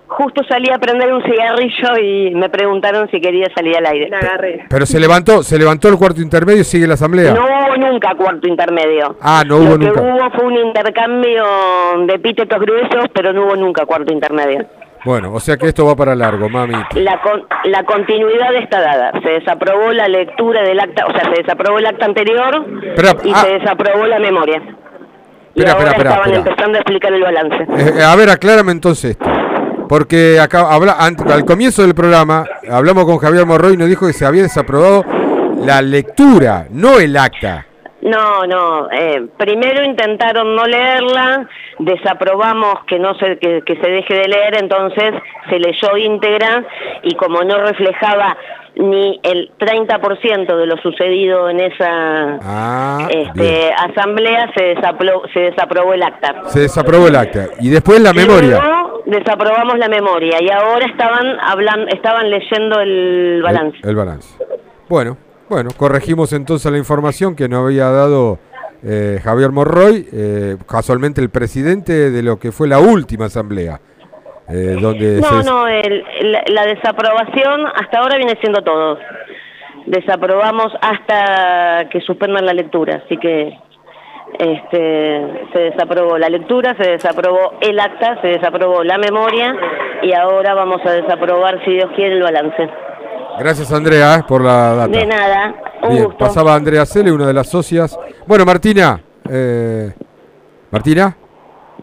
justo 0.08 0.42
salí 0.48 0.70
a 0.70 0.78
prender 0.78 1.12
un 1.12 1.22
cigarrillo 1.22 1.98
y 2.02 2.34
me 2.34 2.48
preguntaron 2.48 3.08
si 3.10 3.20
quería 3.20 3.46
salir 3.54 3.76
al 3.76 3.86
aire. 3.86 4.08
La 4.08 4.18
agarré. 4.18 4.64
Pero 4.68 4.86
se 4.86 4.98
levantó, 5.00 5.42
se 5.42 5.58
levantó 5.58 5.88
el 5.88 5.96
cuarto 5.96 6.20
intermedio 6.20 6.60
y 6.60 6.64
sigue 6.64 6.86
la 6.86 6.94
asamblea. 6.94 7.34
No 7.34 7.44
hubo 7.44 7.76
nunca 7.76 8.14
cuarto 8.14 8.48
intermedio. 8.48 9.16
Ah, 9.20 9.42
no 9.46 9.56
hubo 9.56 9.76
Lo 9.76 9.78
que 9.78 9.86
nunca. 9.86 10.00
hubo 10.02 10.30
fue 10.30 10.44
un 10.46 10.56
intercambio 10.56 11.44
de 12.06 12.14
epítetos 12.14 12.58
gruesos, 12.60 13.06
pero 13.12 13.32
no 13.32 13.46
hubo 13.46 13.56
nunca 13.56 13.84
cuarto 13.84 14.12
intermedio. 14.12 14.64
Bueno, 15.04 15.32
o 15.32 15.38
sea 15.38 15.56
que 15.56 15.66
esto 15.68 15.86
va 15.86 15.94
para 15.94 16.16
largo, 16.16 16.48
mami. 16.48 16.74
La, 16.94 17.20
con- 17.20 17.44
la 17.64 17.84
continuidad 17.84 18.52
está 18.56 18.80
dada. 18.80 19.12
Se 19.22 19.28
desaprobó 19.30 19.92
la 19.92 20.08
lectura 20.08 20.62
del 20.62 20.80
acta, 20.80 21.06
o 21.06 21.12
sea, 21.12 21.22
se 21.32 21.42
desaprobó 21.42 21.78
el 21.78 21.86
acta 21.86 22.06
anterior 22.06 22.64
y 23.24 23.30
ah. 23.32 23.42
se 23.44 23.50
desaprobó 23.58 24.04
la 24.06 24.18
memoria. 24.18 24.60
y 25.54 25.60
Espera, 25.60 25.72
ahora 25.78 25.90
espera, 25.90 25.90
espera, 25.90 26.10
estaban 26.10 26.30
espera. 26.32 26.38
empezando 26.50 26.76
a 26.76 26.80
explicar 26.80 27.12
el 27.12 27.22
balance. 27.22 27.98
Eh, 28.00 28.02
a 28.02 28.16
ver, 28.16 28.30
aclárame 28.30 28.72
entonces 28.72 29.12
esto. 29.12 29.24
Porque 29.88 30.40
acá 30.40 30.72
habla, 30.72 30.92
al 30.92 31.44
comienzo 31.44 31.82
del 31.82 31.94
programa 31.94 32.44
hablamos 32.70 33.04
con 33.04 33.18
Javier 33.18 33.46
Morroy 33.46 33.74
y 33.74 33.76
nos 33.76 33.88
dijo 33.88 34.06
que 34.06 34.12
se 34.12 34.26
había 34.26 34.42
desaprobado 34.42 35.04
la 35.64 35.80
lectura, 35.82 36.66
no 36.70 36.98
el 36.98 37.16
acta. 37.16 37.66
No, 38.02 38.46
no. 38.46 38.88
eh, 38.92 39.26
primero 39.36 39.82
intentaron 39.84 40.54
no 40.54 40.64
leerla, 40.64 41.48
desaprobamos 41.80 42.84
que 42.86 43.00
no 43.00 43.14
se 43.16 43.36
que, 43.38 43.62
que 43.62 43.76
se 43.76 43.90
deje 43.90 44.14
de 44.14 44.28
leer, 44.28 44.54
entonces 44.60 45.12
se 45.48 45.58
leyó 45.58 45.96
íntegra 45.96 46.64
y 47.02 47.14
como 47.16 47.42
no 47.42 47.58
reflejaba 47.58 48.36
ni 48.76 49.18
el 49.22 49.50
30% 49.58 50.56
de 50.56 50.66
lo 50.66 50.76
sucedido 50.78 51.48
en 51.48 51.60
esa 51.60 52.38
Ah, 52.42 53.08
este, 53.10 53.72
asamblea, 53.72 54.50
se 54.56 54.64
desaprobó, 54.64 55.22
se 55.32 55.40
desaprobó 55.40 55.94
el 55.94 56.02
acta. 56.02 56.42
Se 56.48 56.60
desaprobó 56.60 57.08
el 57.08 57.16
acta. 57.16 57.46
Y 57.60 57.70
después 57.70 58.00
la 58.00 58.12
memoria. 58.12 58.62
Desaprobamos 59.06 59.78
la 59.78 59.88
memoria 59.88 60.38
y 60.40 60.50
ahora 60.50 60.84
estaban 60.86 61.38
hablando, 61.40 61.86
estaban 61.88 62.28
leyendo 62.30 62.80
el 62.80 63.40
balance. 63.42 63.78
El 63.84 63.94
balance. 63.94 64.28
Bueno, 64.88 65.16
bueno, 65.48 65.70
corregimos 65.76 66.32
entonces 66.32 66.70
la 66.70 66.78
información 66.78 67.36
que 67.36 67.48
nos 67.48 67.64
había 67.64 67.88
dado 67.88 68.38
eh, 68.82 69.20
Javier 69.22 69.52
Morroy, 69.52 70.08
eh, 70.12 70.56
casualmente 70.68 71.20
el 71.20 71.30
presidente 71.30 72.10
de 72.10 72.22
lo 72.22 72.38
que 72.38 72.52
fue 72.52 72.68
la 72.68 72.78
última 72.78 73.26
asamblea. 73.26 73.80
Eh, 74.48 74.76
No, 74.80 75.42
no, 75.42 75.66
el- 75.68 76.04
la, 76.22 76.42
la 76.48 76.66
desaprobación 76.66 77.66
hasta 77.74 77.98
ahora 77.98 78.16
viene 78.16 78.36
siendo 78.40 78.62
todo. 78.62 78.98
Desaprobamos 79.86 80.72
hasta 80.80 81.88
que 81.90 82.00
suspendan 82.00 82.44
la 82.46 82.52
lectura, 82.52 83.02
así 83.04 83.16
que 83.18 83.56
este, 84.38 85.48
se 85.52 85.58
desaprobó 85.58 86.18
la 86.18 86.28
lectura, 86.28 86.74
se 86.76 86.90
desaprobó 86.90 87.54
el 87.60 87.78
acta, 87.78 88.20
se 88.20 88.28
desaprobó 88.28 88.82
la 88.82 88.98
memoria 88.98 89.54
y 90.02 90.12
ahora 90.12 90.54
vamos 90.54 90.80
a 90.84 90.90
desaprobar, 90.90 91.64
si 91.64 91.72
Dios 91.72 91.90
quiere, 91.94 92.16
el 92.16 92.22
balance. 92.22 92.68
Gracias 93.38 93.72
Andrea 93.72 94.16
eh, 94.16 94.24
por 94.26 94.42
la 94.42 94.74
data. 94.74 94.88
De 94.88 95.06
nada, 95.06 95.54
un 95.82 95.90
Bien, 95.90 96.04
gusto. 96.04 96.18
pasaba 96.18 96.54
Andrea 96.54 96.84
Cele, 96.86 97.12
una 97.12 97.26
de 97.28 97.34
las 97.34 97.48
socias. 97.48 97.96
Bueno, 98.26 98.44
Martina. 98.44 99.00
eh, 99.30 99.92
Martina. 100.70 101.16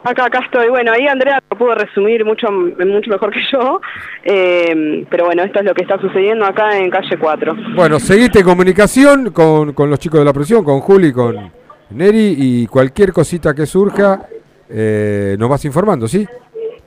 Acá, 0.03 0.25
acá 0.25 0.39
estoy. 0.45 0.69
Bueno, 0.69 0.91
ahí 0.91 1.07
Andrea 1.07 1.41
lo 1.49 1.57
pudo 1.57 1.75
resumir 1.75 2.25
mucho, 2.25 2.51
mucho 2.51 3.09
mejor 3.09 3.31
que 3.31 3.39
yo. 3.51 3.79
Eh, 4.23 5.05
pero 5.09 5.25
bueno, 5.25 5.43
esto 5.43 5.59
es 5.59 5.65
lo 5.65 5.73
que 5.73 5.83
está 5.83 5.99
sucediendo 5.99 6.45
acá 6.45 6.77
en 6.77 6.89
calle 6.89 7.17
4. 7.17 7.55
Bueno, 7.75 7.99
seguiste 7.99 8.39
en 8.39 8.45
comunicación 8.45 9.31
con, 9.31 9.73
con 9.73 9.89
los 9.89 9.99
chicos 9.99 10.19
de 10.19 10.25
la 10.25 10.33
presión, 10.33 10.63
con 10.63 10.81
Juli, 10.81 11.13
con 11.13 11.51
Neri 11.91 12.35
y 12.37 12.67
cualquier 12.67 13.13
cosita 13.13 13.53
que 13.53 13.65
surja, 13.65 14.27
eh, 14.69 15.35
nos 15.39 15.49
vas 15.49 15.63
informando, 15.65 16.07
¿sí? 16.07 16.27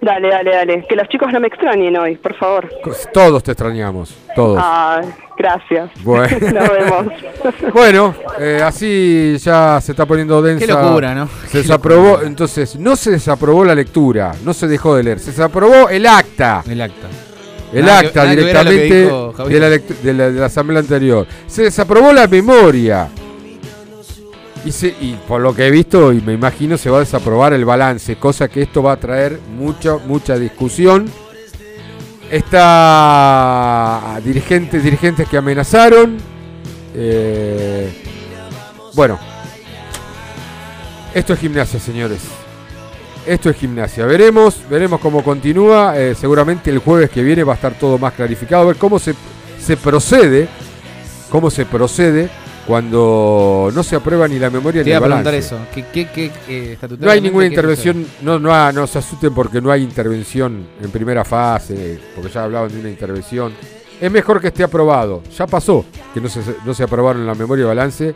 Dale, 0.00 0.28
dale, 0.28 0.50
dale. 0.54 0.86
Que 0.88 0.94
los 0.94 1.08
chicos 1.08 1.32
no 1.32 1.40
me 1.40 1.48
extrañen 1.48 1.96
hoy, 1.96 2.16
por 2.16 2.34
favor. 2.36 2.68
Todos 3.12 3.42
te 3.42 3.52
extrañamos, 3.52 4.14
todos. 4.34 4.58
Ah, 4.62 5.00
gracias. 5.36 5.90
Bueno. 6.02 6.36
Nos 6.52 6.70
vemos. 6.70 7.06
Bueno, 7.72 8.14
eh, 8.38 8.60
así 8.64 9.36
ya 9.38 9.80
se 9.80 9.92
está 9.92 10.04
poniendo 10.06 10.40
densa. 10.42 10.66
Qué 10.66 10.72
locura, 10.72 11.14
¿no? 11.14 11.28
Se 11.48 11.58
desaprobó, 11.58 12.20
entonces, 12.22 12.76
no 12.76 12.96
se 12.96 13.12
desaprobó 13.12 13.64
la 13.64 13.74
lectura, 13.74 14.32
no 14.44 14.52
se 14.54 14.66
dejó 14.66 14.94
de 14.96 15.02
leer, 15.04 15.18
se 15.18 15.30
desaprobó 15.30 15.88
el 15.88 16.06
acta. 16.06 16.62
El 16.68 16.80
acta. 16.80 17.06
El 17.72 17.84
Nada 17.84 17.98
acta 18.00 18.22
que 18.22 18.28
que 18.30 18.36
directamente 18.36 19.02
dijo 19.04 19.32
de 19.48 19.60
la, 19.60 19.68
lect- 19.68 20.00
de, 20.02 20.14
la, 20.14 20.30
de 20.30 20.40
la 20.40 20.46
asamblea 20.46 20.80
anterior. 20.80 21.26
Se 21.46 21.62
desaprobó 21.62 22.12
la 22.12 22.26
memoria. 22.28 23.08
Y, 24.66 25.12
por 25.28 25.40
lo 25.40 25.54
que 25.54 25.68
he 25.68 25.70
visto 25.70 26.12
y 26.12 26.20
me 26.20 26.32
imagino 26.32 26.76
se 26.76 26.90
va 26.90 26.96
a 26.96 27.00
desaprobar 27.00 27.52
el 27.52 27.64
balance, 27.64 28.16
cosa 28.16 28.48
que 28.48 28.62
esto 28.62 28.82
va 28.82 28.92
a 28.92 28.96
traer 28.96 29.38
mucha, 29.56 29.96
mucha 29.98 30.36
discusión. 30.36 31.08
Está 32.28 34.20
dirigentes, 34.24 34.82
dirigentes 34.82 35.28
que 35.28 35.36
amenazaron. 35.36 36.16
eh, 36.96 38.02
bueno, 38.94 39.20
esto 41.14 41.34
es 41.34 41.38
gimnasia, 41.38 41.78
señores. 41.78 42.22
Esto 43.24 43.50
es 43.50 43.56
gimnasia. 43.56 44.04
Veremos, 44.04 44.62
veremos 44.68 44.98
cómo 44.98 45.22
continúa. 45.22 45.96
Eh, 45.96 46.16
seguramente 46.16 46.70
el 46.70 46.78
jueves 46.78 47.10
que 47.10 47.22
viene 47.22 47.44
va 47.44 47.52
a 47.52 47.56
estar 47.56 47.78
todo 47.78 47.98
más 47.98 48.14
clarificado. 48.14 48.62
A 48.62 48.66
ver 48.66 48.76
cómo 48.76 48.98
se, 48.98 49.14
se 49.60 49.76
procede. 49.76 50.48
Cómo 51.30 51.50
se 51.50 51.66
procede 51.66 52.30
cuando 52.66 53.70
no 53.74 53.82
se 53.82 53.96
aprueba 53.96 54.26
ni 54.26 54.38
la 54.38 54.50
memoria 54.50 54.82
Te 54.82 54.90
ni 54.90 54.96
iba 54.96 55.06
el 55.06 55.12
a 55.12 55.22
preguntar 55.22 55.32
balance. 55.34 55.54
eso. 55.54 55.58
¿Qué, 55.72 55.84
qué, 55.92 56.08
qué, 56.12 56.30
eh, 56.48 56.76
No 56.98 57.10
hay 57.10 57.20
ninguna 57.20 57.46
intervención, 57.46 58.06
no, 58.22 58.38
no, 58.38 58.52
ha- 58.52 58.72
no 58.72 58.86
se 58.86 58.98
asusten 58.98 59.32
porque 59.34 59.60
no 59.60 59.70
hay 59.70 59.82
intervención 59.82 60.66
en 60.82 60.90
primera 60.90 61.24
fase, 61.24 61.98
porque 62.14 62.30
ya 62.30 62.44
hablaban 62.44 62.72
de 62.72 62.80
una 62.80 62.88
intervención. 62.90 63.52
Es 64.00 64.10
mejor 64.10 64.40
que 64.40 64.48
esté 64.48 64.62
aprobado. 64.64 65.22
Ya 65.36 65.46
pasó 65.46 65.84
que 66.12 66.20
no 66.20 66.28
se, 66.28 66.40
no 66.64 66.74
se 66.74 66.82
aprobaron 66.82 67.24
la 67.26 67.34
memoria 67.34 67.62
y 67.62 67.66
balance, 67.68 68.14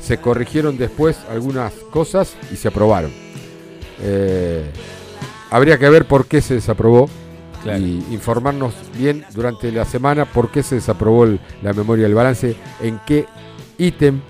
se 0.00 0.18
corrigieron 0.18 0.76
después 0.76 1.16
algunas 1.30 1.72
cosas 1.90 2.34
y 2.52 2.56
se 2.56 2.68
aprobaron. 2.68 3.12
Eh, 4.02 4.64
habría 5.50 5.78
que 5.78 5.88
ver 5.88 6.06
por 6.06 6.26
qué 6.26 6.40
se 6.40 6.54
desaprobó 6.54 7.08
y 7.78 8.02
informarnos 8.12 8.74
bien 8.98 9.24
durante 9.32 9.70
la 9.70 9.84
semana 9.84 10.24
por 10.24 10.50
qué 10.50 10.64
se 10.64 10.74
desaprobó 10.74 11.24
el- 11.24 11.38
la 11.62 11.72
memoria 11.72 12.02
y 12.02 12.06
el 12.06 12.14
balance, 12.14 12.56
en 12.82 12.98
qué 13.06 13.26
ítem 13.78 14.20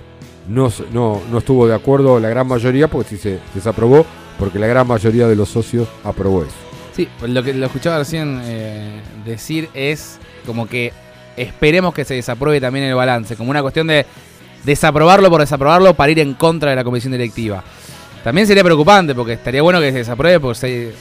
no, 0.48 0.72
no, 0.92 1.20
no 1.30 1.38
estuvo 1.38 1.66
de 1.66 1.74
acuerdo 1.74 2.18
la 2.18 2.28
gran 2.28 2.46
mayoría, 2.46 2.88
porque 2.88 3.10
si 3.10 3.16
se 3.16 3.38
desaprobó, 3.54 4.04
porque 4.38 4.58
la 4.58 4.66
gran 4.66 4.86
mayoría 4.86 5.28
de 5.28 5.36
los 5.36 5.48
socios 5.48 5.88
aprobó 6.04 6.42
eso. 6.42 6.54
Sí, 6.94 7.08
lo 7.26 7.42
que 7.42 7.54
lo 7.54 7.66
escuchaba 7.66 7.98
recién 7.98 8.40
eh, 8.44 9.00
decir 9.24 9.68
es 9.72 10.18
como 10.44 10.66
que 10.66 10.92
esperemos 11.36 11.94
que 11.94 12.04
se 12.04 12.14
desapruebe 12.14 12.60
también 12.60 12.84
el 12.84 12.94
balance, 12.94 13.36
como 13.36 13.50
una 13.50 13.62
cuestión 13.62 13.86
de 13.86 14.04
desaprobarlo 14.64 15.30
por 15.30 15.40
desaprobarlo 15.40 15.94
para 15.94 16.12
ir 16.12 16.18
en 16.18 16.34
contra 16.34 16.70
de 16.70 16.76
la 16.76 16.84
comisión 16.84 17.12
directiva. 17.12 17.64
También 18.22 18.46
sería 18.46 18.62
preocupante 18.62 19.14
porque 19.14 19.32
estaría 19.32 19.62
bueno 19.62 19.80
que 19.80 19.90
se 19.90 19.98
desapruebe 19.98 20.38
porque 20.38 20.58
se 20.58 20.92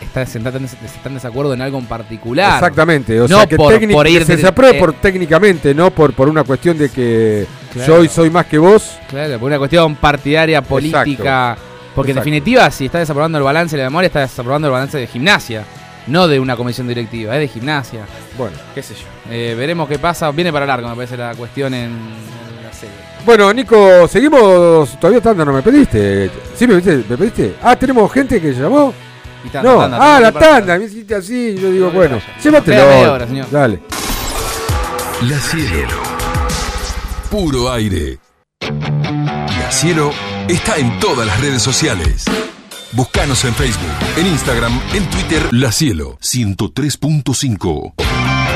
está, 0.00 0.26
se 0.26 0.38
está, 0.38 0.50
se 0.52 0.64
está 0.66 1.08
en 1.08 1.14
desacuerdo 1.14 1.54
en 1.54 1.60
algo 1.62 1.78
en 1.78 1.86
particular. 1.86 2.54
Exactamente, 2.54 3.20
o 3.20 3.28
no 3.28 3.36
sea 3.38 3.46
que, 3.46 3.56
por, 3.56 3.72
técnic- 3.72 3.92
por 3.92 4.06
que 4.06 4.12
ir 4.12 4.24
se 4.24 4.32
de- 4.32 4.36
desapruebe 4.36 4.76
eh, 4.76 4.80
por 4.80 4.92
técnicamente, 4.94 5.74
no 5.74 5.90
por, 5.90 6.12
por 6.12 6.28
una 6.28 6.44
cuestión 6.44 6.76
de 6.78 6.88
que 6.90 7.46
Claro. 7.72 7.94
yo 7.94 8.00
hoy 8.00 8.08
soy 8.08 8.30
más 8.30 8.46
que 8.46 8.58
vos. 8.58 8.96
Claro, 9.08 9.38
por 9.38 9.48
una 9.48 9.58
cuestión 9.58 9.94
partidaria, 9.96 10.62
política. 10.62 11.56
Porque 11.94 12.10
en 12.12 12.16
definitiva, 12.18 12.70
si 12.70 12.86
está 12.86 12.98
desaprobando 12.98 13.38
el 13.38 13.44
balance 13.44 13.74
de 13.76 13.82
la 13.82 13.88
memoria, 13.88 14.08
está 14.08 14.20
desaprobando 14.20 14.68
el 14.68 14.72
balance 14.72 14.98
de 14.98 15.06
gimnasia. 15.06 15.64
No 16.08 16.28
de 16.28 16.38
una 16.38 16.54
comisión 16.56 16.86
directiva, 16.86 17.34
es 17.34 17.40
de 17.40 17.48
gimnasia. 17.48 18.04
Bueno, 18.38 18.56
qué 18.74 18.82
sé 18.82 18.94
yo. 18.94 19.06
Eh, 19.32 19.54
veremos 19.58 19.88
qué 19.88 19.98
pasa. 19.98 20.30
Viene 20.30 20.52
para 20.52 20.64
largo, 20.66 20.88
me 20.88 20.94
parece, 20.94 21.16
la 21.16 21.34
cuestión 21.34 21.74
en, 21.74 21.84
en 21.86 22.64
la 22.64 22.72
serie. 22.72 22.94
Bueno, 23.24 23.52
Nico, 23.52 24.06
seguimos. 24.06 25.00
Todavía 25.00 25.20
tanda 25.20 25.44
no 25.44 25.52
me 25.52 25.62
pediste. 25.62 26.30
¿Sí 26.54 26.66
me 26.66 26.74
pediste? 26.80 27.04
¿Me 27.10 27.16
pediste? 27.16 27.54
Ah, 27.62 27.74
tenemos 27.74 28.12
gente 28.12 28.40
que 28.40 28.52
llamó. 28.52 28.94
No, 29.62 29.78
tanda, 29.78 29.96
ah, 29.96 29.98
tanda, 29.98 30.20
la 30.20 30.32
tanda. 30.32 30.78
Me 30.78 30.84
hiciste 30.84 31.14
así. 31.14 31.56
Yo 31.60 31.70
digo, 31.70 31.86
No, 31.86 31.92
bueno, 31.92 32.20
llévatelo. 32.42 32.76
Queda 32.76 32.94
media 32.94 33.12
hora, 33.12 33.26
señor. 33.26 33.50
Dale. 33.50 33.80
La 35.22 35.38
Cielo. 35.38 36.02
Puro 37.30 37.72
aire. 37.72 38.18
La 38.60 39.70
Cielo 39.70 40.10
está 40.48 40.76
en 40.76 40.98
todas 41.00 41.26
las 41.26 41.40
redes 41.40 41.62
sociales. 41.62 42.24
Búscanos 42.92 43.44
en 43.44 43.54
Facebook, 43.54 43.90
en 44.16 44.26
Instagram, 44.26 44.80
en 44.94 45.04
Twitter. 45.10 45.42
La 45.52 45.72
Cielo 45.72 46.18
103.5. 46.20 48.55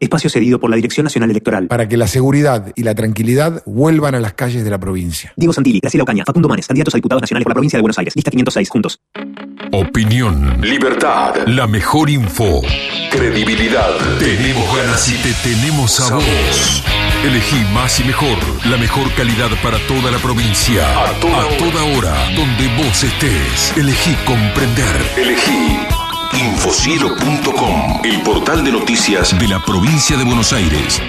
Espacio 0.00 0.30
cedido 0.30 0.58
por 0.58 0.70
la 0.70 0.76
Dirección 0.76 1.04
Nacional 1.04 1.30
Electoral. 1.30 1.66
Para 1.68 1.86
que 1.86 1.98
la 1.98 2.06
seguridad 2.06 2.72
y 2.74 2.84
la 2.84 2.94
tranquilidad 2.94 3.62
vuelvan 3.66 4.14
a 4.14 4.20
las 4.20 4.32
calles 4.32 4.64
de 4.64 4.70
la 4.70 4.78
provincia. 4.78 5.32
Diego 5.36 5.52
Santilli, 5.52 5.78
Graciela 5.80 6.04
Ocaña, 6.04 6.24
Facundo 6.24 6.48
Manes, 6.48 6.66
candidatos 6.66 6.94
a 6.94 6.96
diputados 6.96 7.20
nacionales 7.20 7.44
por 7.44 7.50
la 7.50 7.54
provincia 7.54 7.76
de 7.76 7.82
Buenos 7.82 7.98
Aires. 7.98 8.16
Lista 8.16 8.30
506, 8.30 8.70
juntos. 8.70 9.00
Opinión, 9.72 10.60
libertad, 10.62 11.46
la 11.46 11.66
mejor 11.66 12.08
info, 12.08 12.62
credibilidad. 13.10 13.90
Tenemos 14.18 14.74
ganas 14.74 15.06
y 15.08 15.16
te 15.22 15.34
tenemos 15.42 16.00
a 16.00 16.14
vos. 16.14 16.84
Elegí 17.22 17.62
más 17.74 18.00
y 18.00 18.04
mejor, 18.04 18.38
la 18.70 18.78
mejor 18.78 19.12
calidad 19.14 19.50
para 19.62 19.78
toda 19.86 20.10
la 20.10 20.18
provincia. 20.18 20.82
A 21.04 21.12
toda, 21.20 21.84
hora, 21.96 22.14
donde 22.34 22.66
vos 22.82 23.04
estés. 23.04 23.76
Elegí 23.76 24.14
comprender. 24.24 24.96
Elegí 25.18 25.99
Infocielo.com, 26.32 28.00
el 28.04 28.22
portal 28.22 28.64
de 28.64 28.70
noticias 28.70 29.36
de 29.38 29.48
la 29.48 29.58
provincia 29.64 30.16
de 30.16 30.24
Buenos 30.24 30.52
Aires. 30.52 31.02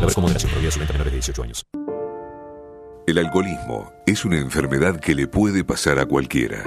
Beber 0.00 0.14
con 0.14 0.22
moderación, 0.22 0.50
prohibida 0.50 0.70
su 0.70 0.78
venta 0.78 0.92
a 0.92 0.94
menores 0.94 1.12
de 1.12 1.16
18 1.16 1.42
años. 1.42 1.66
El 3.06 3.18
alcoholismo 3.18 3.92
es 4.06 4.24
una 4.24 4.38
enfermedad 4.38 5.00
que 5.00 5.14
le 5.14 5.26
puede 5.26 5.64
pasar 5.64 5.98
a 5.98 6.06
cualquiera. 6.06 6.62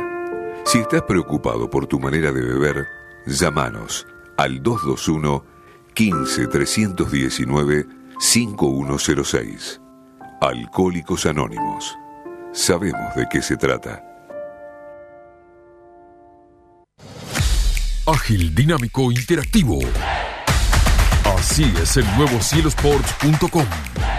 Si 0.66 0.80
estás 0.80 1.04
preocupado 1.04 1.70
por 1.70 1.88
tu 1.88 2.00
manera 2.00 2.32
de 2.32 2.42
beber, 2.42 2.86
llámanos 3.26 4.06
al 4.38 4.62
221 4.62 5.44
15 5.94 6.48
319 6.48 7.88
5106. 8.20 9.82
Alcohólicos 10.42 11.26
Anónimos. 11.26 11.96
Sabemos 12.52 13.16
de 13.16 13.28
qué 13.30 13.42
se 13.42 13.58
trata. 13.58 14.04
Ágil, 18.08 18.54
dinámico, 18.54 19.12
interactivo. 19.12 19.80
Así 21.38 21.64
es 21.82 21.98
el 21.98 22.06
nuevo 22.18 22.40
cielosports.com. 22.40 23.66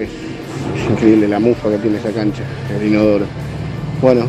es, 0.00 0.08
es 0.08 0.90
increíble 0.90 1.28
la 1.28 1.38
mufa 1.38 1.68
que 1.68 1.76
tiene 1.76 1.98
esa 1.98 2.10
cancha, 2.10 2.42
el 2.74 2.88
inodoro. 2.88 3.26
Bueno, 4.00 4.26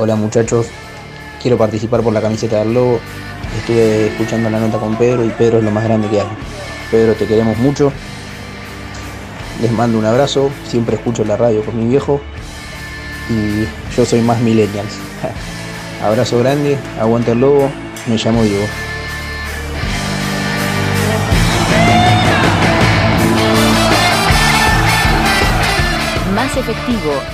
Hola 0.00 0.14
muchachos, 0.14 0.68
quiero 1.42 1.58
participar 1.58 2.02
por 2.02 2.12
la 2.12 2.20
camiseta 2.20 2.60
del 2.60 2.72
Lobo. 2.72 3.00
Estuve 3.58 4.06
escuchando 4.06 4.48
la 4.48 4.60
nota 4.60 4.78
con 4.78 4.94
Pedro 4.94 5.24
y 5.24 5.30
Pedro 5.30 5.58
es 5.58 5.64
lo 5.64 5.72
más 5.72 5.82
grande 5.82 6.08
que 6.08 6.20
hay. 6.20 6.28
Pedro, 6.88 7.14
te 7.14 7.26
queremos 7.26 7.58
mucho. 7.58 7.92
Les 9.60 9.72
mando 9.72 9.98
un 9.98 10.04
abrazo, 10.04 10.50
siempre 10.68 10.94
escucho 10.94 11.24
la 11.24 11.36
radio 11.36 11.64
con 11.64 11.76
mi 11.76 11.88
viejo 11.88 12.20
y 13.28 13.66
yo 13.96 14.04
soy 14.04 14.20
más 14.20 14.40
millennials. 14.40 14.94
abrazo 16.04 16.38
grande, 16.38 16.78
aguanta 17.00 17.32
el 17.32 17.40
Lobo 17.40 17.68
Me 18.06 18.16
llamo 18.18 18.44
Diego. 18.44 18.66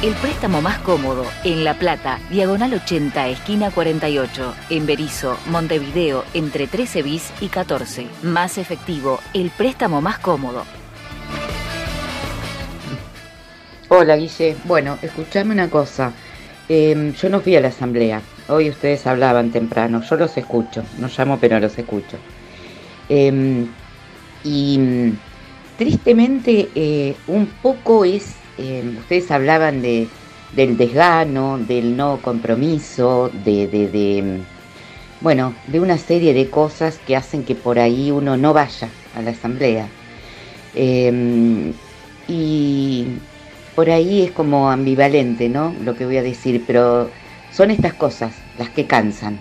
El 0.02 0.14
préstamo 0.14 0.60
más 0.60 0.78
cómodo. 0.78 1.24
En 1.42 1.64
La 1.64 1.74
Plata, 1.74 2.20
diagonal 2.30 2.74
80, 2.74 3.28
esquina 3.28 3.70
48. 3.70 4.54
En 4.70 4.86
Berizo, 4.86 5.38
Montevideo, 5.46 6.24
entre 6.34 6.66
13 6.66 7.02
bis 7.02 7.32
y 7.40 7.48
14. 7.48 8.06
Más 8.22 8.58
efectivo, 8.58 9.20
el 9.32 9.50
préstamo 9.50 10.00
más 10.00 10.18
cómodo. 10.18 10.64
Hola 13.88 14.16
Guille, 14.16 14.56
bueno, 14.64 14.98
escuchame 15.02 15.52
una 15.52 15.68
cosa. 15.68 16.12
Eh, 16.68 17.12
yo 17.20 17.28
no 17.28 17.40
fui 17.40 17.56
a 17.56 17.60
la 17.60 17.68
asamblea. 17.68 18.22
Hoy 18.48 18.70
ustedes 18.70 19.06
hablaban 19.06 19.50
temprano. 19.50 20.02
Yo 20.02 20.16
los 20.16 20.36
escucho. 20.36 20.84
No 20.98 21.08
llamo, 21.08 21.38
pero 21.38 21.58
los 21.60 21.76
escucho. 21.76 22.16
Eh, 23.08 23.66
y 24.44 24.78
mm, 24.78 25.18
tristemente, 25.78 26.70
eh, 26.74 27.16
un 27.26 27.46
poco 27.46 28.04
es. 28.04 28.36
Eh, 28.58 28.96
ustedes 28.98 29.30
hablaban 29.30 29.82
de, 29.82 30.08
del 30.54 30.76
desgano, 30.76 31.58
del 31.58 31.96
no 31.96 32.18
compromiso, 32.22 33.30
de, 33.44 34.22
mm, 34.22 35.22
Bueno, 35.22 35.54
de 35.66 35.80
una 35.80 35.98
serie 35.98 36.34
de 36.34 36.50
cosas 36.50 36.98
que 37.06 37.16
hacen 37.16 37.44
que 37.44 37.54
por 37.54 37.78
ahí 37.78 38.10
uno 38.10 38.36
no 38.36 38.52
vaya 38.52 38.88
a 39.16 39.22
la 39.22 39.30
asamblea. 39.30 39.88
Eh, 40.74 41.72
y 42.28 43.06
por 43.74 43.90
ahí 43.90 44.22
es 44.22 44.30
como 44.30 44.70
ambivalente, 44.70 45.48
¿no? 45.48 45.74
Lo 45.84 45.94
que 45.94 46.06
voy 46.06 46.16
a 46.16 46.22
decir, 46.22 46.62
pero 46.66 47.10
son 47.52 47.70
estas 47.70 47.94
cosas 47.94 48.32
las 48.58 48.70
que 48.70 48.86
cansan, 48.86 49.40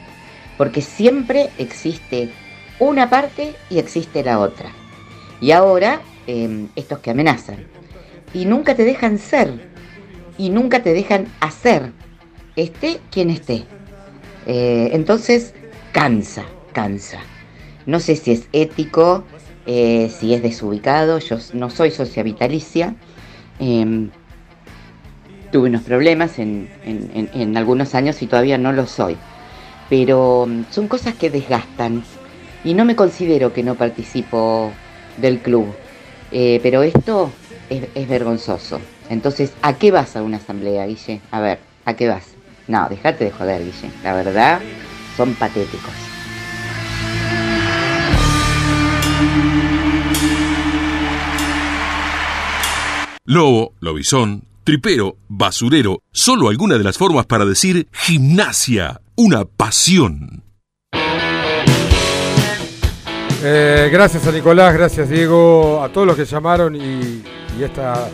porque 0.58 0.82
siempre 0.82 1.50
existe 1.58 2.30
una 2.80 3.10
parte 3.10 3.54
y 3.70 3.80
existe 3.80 4.24
la 4.24 4.40
otra. 4.40 4.72
Y 5.40 5.52
ahora, 5.52 6.02
estos 6.76 7.00
que 7.00 7.12
amenazan, 7.12 7.73
y 8.34 8.46
nunca 8.46 8.76
te 8.76 8.84
dejan 8.84 9.18
ser, 9.18 9.52
y 10.38 10.50
nunca 10.50 10.82
te 10.82 10.94
dejan 10.94 11.28
hacer, 11.40 11.92
esté 12.56 13.00
quien 13.12 13.30
esté. 13.30 13.64
Eh, 14.46 14.90
entonces, 14.94 15.54
cansa, 15.92 16.46
cansa. 16.74 17.20
No 17.86 18.00
sé 18.00 18.16
si 18.16 18.32
es 18.32 18.48
ético, 18.54 19.24
eh, 19.66 20.10
si 20.10 20.34
es 20.34 20.42
desubicado, 20.42 21.20
yo 21.20 21.38
no 21.54 21.70
soy 21.70 21.92
socia 21.92 22.24
em, 23.60 24.10
tuve 25.52 25.70
unos 25.70 25.84
problemas 25.84 26.40
en- 26.40 26.68
en 26.86 27.56
algunos 27.58 27.94
años 27.94 28.22
y 28.22 28.26
todavía 28.28 28.58
no 28.58 28.72
lo 28.72 28.88
soy. 28.88 29.16
Pero 29.90 30.48
mm, 30.48 30.64
son 30.72 30.88
cosas 30.88 31.14
que 31.14 31.30
desgastan 31.30 32.04
y 32.64 32.74
no 32.74 32.86
me 32.86 32.96
considero 32.96 33.54
que 33.54 33.62
no 33.64 33.76
participo 33.76 34.74
del 35.18 35.38
club. 35.40 35.76
Eh, 36.32 36.60
pero 36.64 36.82
esto 36.82 37.30
es, 37.70 38.08
vergonzoso. 38.08 38.80
Entonces, 39.10 39.54
¿a 39.62 39.78
qué 39.78 39.92
vas 39.92 40.16
a 40.16 40.24
una 40.24 40.38
asamblea, 40.38 40.86
Guille? 40.86 41.22
A 41.32 41.40
ver, 41.40 41.60
¿a 41.86 41.94
qué 41.96 42.08
vas? 42.08 42.26
No, 42.68 42.88
dejate 42.90 43.26
de 43.26 43.32
joder, 43.32 43.64
Guille. 43.64 43.92
La 44.04 44.14
verdad, 44.14 44.62
son 45.18 45.34
patéticos. 45.36 45.94
Lobo, 53.26 53.74
lobizón, 53.80 54.44
tripero, 54.64 55.16
basurero, 55.30 56.00
solo 56.12 56.50
alguna 56.50 56.78
de 56.78 56.84
las 56.84 56.98
formas 56.98 57.26
para 57.26 57.46
decir 57.46 57.88
gimnasia, 57.92 59.02
una 59.16 59.46
pasión. 59.46 60.44
Eh, 63.46 63.90
gracias 63.92 64.26
a 64.26 64.32
Nicolás, 64.32 64.74
gracias 64.74 65.10
Diego, 65.10 65.84
a 65.84 65.90
todos 65.90 66.08
los 66.08 66.16
que 66.16 66.24
llamaron 66.24 66.76
y, 66.78 67.22
y 67.60 67.64
esta 67.64 68.08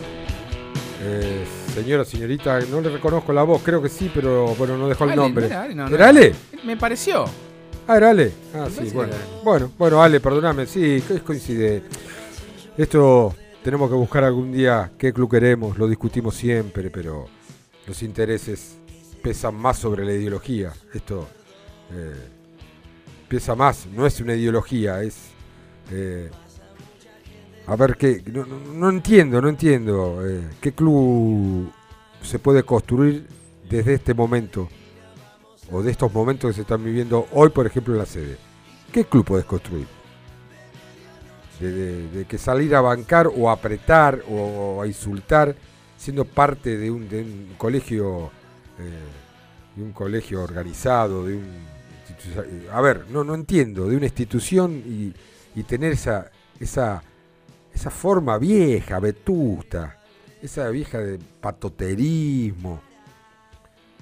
eh, 1.02 1.44
señora, 1.72 2.04
señorita, 2.04 2.58
no 2.62 2.80
le 2.80 2.90
reconozco 2.90 3.32
la 3.32 3.44
voz, 3.44 3.62
creo 3.62 3.80
que 3.80 3.88
sí, 3.88 4.10
pero 4.12 4.54
bueno, 4.56 4.76
no 4.76 4.88
dejó 4.88 5.04
el 5.04 5.14
nombre. 5.14 5.46
era 5.46 5.62
Ale, 5.62 5.74
no, 5.76 5.88
no. 5.88 5.94
¿Era 5.94 6.08
Ale? 6.08 6.34
Me 6.64 6.76
pareció. 6.76 7.26
Ah, 7.86 7.96
era 7.96 8.10
Ale. 8.10 8.32
Ah, 8.54 8.66
Me 8.76 8.88
sí, 8.88 8.92
bueno. 8.94 9.12
Bueno, 9.44 9.70
bueno, 9.78 10.02
Ale, 10.02 10.18
perdóname, 10.18 10.66
sí, 10.66 11.00
coincide. 11.24 11.84
Esto 12.76 13.32
tenemos 13.62 13.88
que 13.88 13.94
buscar 13.94 14.24
algún 14.24 14.50
día 14.50 14.90
qué 14.98 15.12
club 15.12 15.30
queremos, 15.30 15.78
lo 15.78 15.86
discutimos 15.86 16.34
siempre, 16.34 16.90
pero 16.90 17.26
los 17.86 18.02
intereses 18.02 18.78
pesan 19.22 19.54
más 19.54 19.78
sobre 19.78 20.04
la 20.04 20.12
ideología. 20.12 20.72
Esto 20.92 21.28
eh, 21.92 22.39
pesa 23.30 23.54
más, 23.54 23.86
no 23.86 24.06
es 24.06 24.20
una 24.20 24.34
ideología, 24.34 25.02
es... 25.02 25.16
eh, 25.92 26.28
a 27.64 27.76
ver 27.76 27.96
qué... 27.96 28.20
No, 28.26 28.44
no- 28.44 28.90
entiendo, 28.90 29.40
no 29.40 29.48
entiendo 29.48 30.26
eh, 30.26 30.42
qué 30.60 30.72
club 30.72 31.70
se 32.22 32.40
puede 32.40 32.64
construir 32.64 33.28
desde 33.68 33.94
este 33.94 34.14
momento 34.14 34.68
o 35.70 35.80
de 35.80 35.92
estos 35.92 36.12
momentos 36.12 36.50
que 36.50 36.54
se 36.56 36.60
están 36.62 36.82
viviendo 36.84 37.28
hoy, 37.32 37.50
por 37.50 37.64
ejemplo, 37.64 37.94
en 37.94 38.00
la 38.00 38.06
sede. 38.06 38.36
¿Qué 38.92 39.04
club 39.04 39.24
puedes 39.24 39.46
construir? 39.46 39.86
De, 41.60 42.24
que 42.28 42.38
salir 42.38 42.74
a 42.74 42.80
bancar 42.80 43.28
o 43.28 43.48
apretar 43.48 44.22
o, 44.28 44.82
a 44.82 44.86
insultar 44.88 45.54
siendo 45.96 46.24
parte 46.24 46.76
de 46.78 46.90
un, 46.90 47.54
colegio 47.58 48.30
eh, 48.78 49.76
de 49.76 49.82
un 49.82 49.92
colegio 49.92 50.42
organizado, 50.42 51.26
de 51.26 51.36
un 51.36 51.69
a 52.72 52.80
ver, 52.80 53.06
no, 53.10 53.24
no 53.24 53.34
entiendo, 53.34 53.88
de 53.88 53.96
una 53.96 54.06
institución 54.06 54.82
y, 54.86 55.14
tener 55.64 55.92
esa, 55.92 56.30
esa, 56.58 57.02
esa 57.74 57.90
forma 57.90 58.38
vieja, 58.38 58.98
vetusta, 58.98 59.98
esa 60.40 60.68
vieja 60.70 60.98
de 60.98 61.18
patoterismo, 61.40 62.80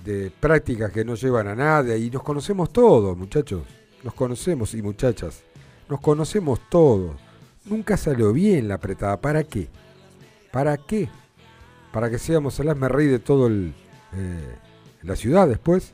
de 0.05 0.31
prácticas 0.31 0.93
que 0.93 1.05
no 1.05 1.15
llevan 1.16 1.49
a 1.49 1.55
nada 1.55 1.97
y 1.97 2.11
nos 2.11 2.23
conocemos 2.23 2.73
todos, 2.73 3.16
muchachos, 3.16 3.62
nos 4.05 4.15
conocemos 4.15 4.73
y 4.74 4.82
muchachas, 4.82 5.43
nos 5.89 6.01
conocemos 6.01 6.61
todos. 6.70 7.16
Nunca 7.65 7.97
salió 7.97 8.32
bien 8.32 8.69
la 8.69 8.74
apretada, 8.74 9.20
¿para 9.20 9.45
qué? 9.45 9.69
¿Para 10.53 10.77
qué? 10.77 11.09
Para 11.93 12.09
que 12.09 12.19
seamos 12.19 12.59
el 12.61 12.69
asme 12.69 12.89
rey 12.89 13.07
de 13.07 13.19
todo 13.19 13.51
eh, 13.51 14.57
la 15.03 15.16
ciudad 15.16 15.49
después. 15.49 15.93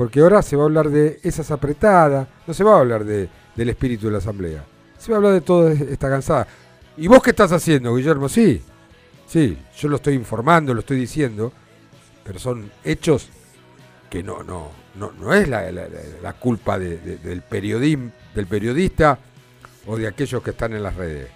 Porque 0.00 0.20
ahora 0.20 0.40
se 0.40 0.56
va 0.56 0.62
a 0.62 0.64
hablar 0.64 0.88
de 0.88 1.20
esas 1.22 1.50
apretadas, 1.50 2.26
no 2.46 2.54
se 2.54 2.64
va 2.64 2.76
a 2.76 2.80
hablar 2.80 3.04
de, 3.04 3.28
del 3.54 3.68
espíritu 3.68 4.06
de 4.06 4.12
la 4.12 4.16
asamblea. 4.18 4.64
Se 4.96 5.10
va 5.12 5.16
a 5.16 5.18
hablar 5.18 5.34
de 5.34 5.42
toda 5.42 5.72
esta 5.74 6.08
cansada. 6.08 6.46
¿Y 6.96 7.06
vos 7.06 7.22
qué 7.22 7.28
estás 7.28 7.52
haciendo, 7.52 7.94
Guillermo? 7.94 8.26
Sí, 8.30 8.62
sí, 9.26 9.58
yo 9.76 9.88
lo 9.90 9.96
estoy 9.96 10.14
informando, 10.14 10.72
lo 10.72 10.80
estoy 10.80 10.96
diciendo, 10.96 11.52
pero 12.24 12.38
son 12.38 12.70
hechos 12.82 13.28
que 14.08 14.22
no, 14.22 14.42
no, 14.42 14.70
no, 14.94 15.12
no 15.20 15.34
es 15.34 15.46
la, 15.48 15.70
la- 15.70 16.32
culpa 16.32 16.78
de- 16.78 16.96
de- 16.96 17.18
del, 17.18 17.42
periodismo, 17.42 18.10
del 18.34 18.46
periodista 18.46 19.18
o 19.86 19.98
de 19.98 20.06
aquellos 20.08 20.42
que 20.42 20.52
están 20.52 20.72
en 20.72 20.82
las 20.82 20.94
redes. 20.96 21.28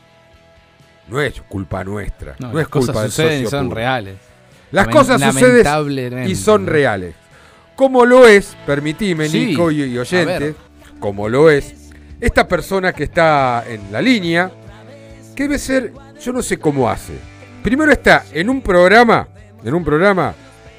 No 1.09 1.21
es 1.21 1.39
culpa 1.51 1.85
nuestra, 1.85 2.35
no, 2.39 2.47
No, 2.47 2.53
es 2.53 2.65
las 2.65 2.69
cosas 2.69 2.87
culpa 2.87 3.03
del 3.03 3.11
suceden 3.11 3.43
y 3.45 3.47
son 3.47 3.71
reales. 3.71 4.17
Las 4.73 4.87
Lamen- 4.87 4.93
cosas 4.93 5.21
suceden 5.35 6.29
y 6.31 6.35
son 6.35 6.67
reales. 6.67 7.15
Como 7.77 8.05
lo 8.05 8.27
es, 8.27 8.57
permitime, 8.67 9.29
Sí, 9.29 9.47
Nico 9.47 9.71
y, 9.71 9.83
y 9.83 9.99
oyentes, 9.99 10.55
como 11.01 11.29
lo 11.29 11.51
es, 11.51 11.91
esta 12.21 12.47
persona 12.47 12.93
que 12.93 13.05
está 13.05 13.65
en 13.69 13.93
la 13.93 14.01
línea, 14.01 14.51
que 15.35 15.45
debe 15.45 15.59
ser, 15.59 15.93
yo 16.21 16.33
no 16.33 16.43
sé 16.43 16.59
cómo 16.59 16.89
hace. 16.89 17.15
Primero 17.63 17.91
está 17.91 18.25
en 18.33 18.49
un 18.49 18.61
programa, 18.61 19.29
en 19.65 19.75
un 19.75 19.85
programa 19.85 20.35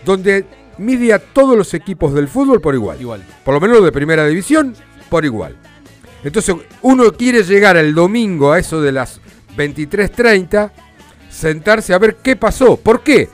donde 0.05 0.45
mide 0.77 1.13
a 1.13 1.19
todos 1.19 1.57
los 1.57 1.73
equipos 1.73 2.13
del 2.13 2.27
fútbol 2.27 2.61
por 2.61 2.75
igual. 2.75 2.99
Igual. 2.99 3.23
Por 3.43 3.53
lo 3.53 3.59
menos 3.59 3.83
de 3.83 3.91
primera 3.91 4.25
división, 4.25 4.75
por 5.09 5.25
igual. 5.25 5.55
Entonces, 6.23 6.55
uno 6.81 7.11
quiere 7.13 7.43
llegar 7.43 7.77
el 7.77 7.93
domingo 7.93 8.51
a 8.51 8.59
eso 8.59 8.81
de 8.81 8.91
las 8.91 9.19
23.30, 9.57 10.71
sentarse 11.29 11.93
a 11.93 11.99
ver 11.99 12.17
qué 12.17 12.35
pasó. 12.35 12.77
¿Por 12.77 13.01
qué? 13.01 13.29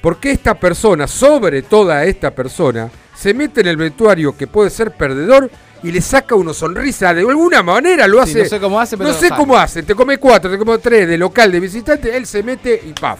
Porque 0.00 0.30
esta 0.30 0.58
persona, 0.58 1.06
sobre 1.06 1.62
toda 1.62 2.04
esta 2.04 2.30
persona, 2.30 2.90
se 3.14 3.34
mete 3.34 3.60
en 3.60 3.66
el 3.66 3.76
vestuario 3.76 4.36
que 4.36 4.46
puede 4.46 4.70
ser 4.70 4.92
perdedor 4.92 5.50
y 5.82 5.92
le 5.92 6.00
saca 6.00 6.34
una 6.34 6.54
sonrisa. 6.54 7.12
De 7.12 7.20
alguna 7.20 7.62
manera 7.62 8.06
lo 8.08 8.16
Sí, 8.24 8.30
hace. 8.32 8.42
no 8.44 8.48
sé 8.48 8.60
cómo 8.60 8.80
hace, 8.80 8.96
pero 8.96 9.10
No 9.10 9.14
sé 9.14 9.28
cómo 9.30 9.56
hace. 9.56 9.82
Te 9.82 9.94
come 9.94 10.16
cuatro, 10.18 10.50
te 10.50 10.56
come 10.58 10.78
tres 10.78 11.06
de 11.06 11.18
local, 11.18 11.52
de 11.52 11.60
visitante. 11.60 12.16
Él 12.16 12.24
se 12.26 12.42
mete 12.42 12.80
y 12.86 12.92
paf. 12.92 13.18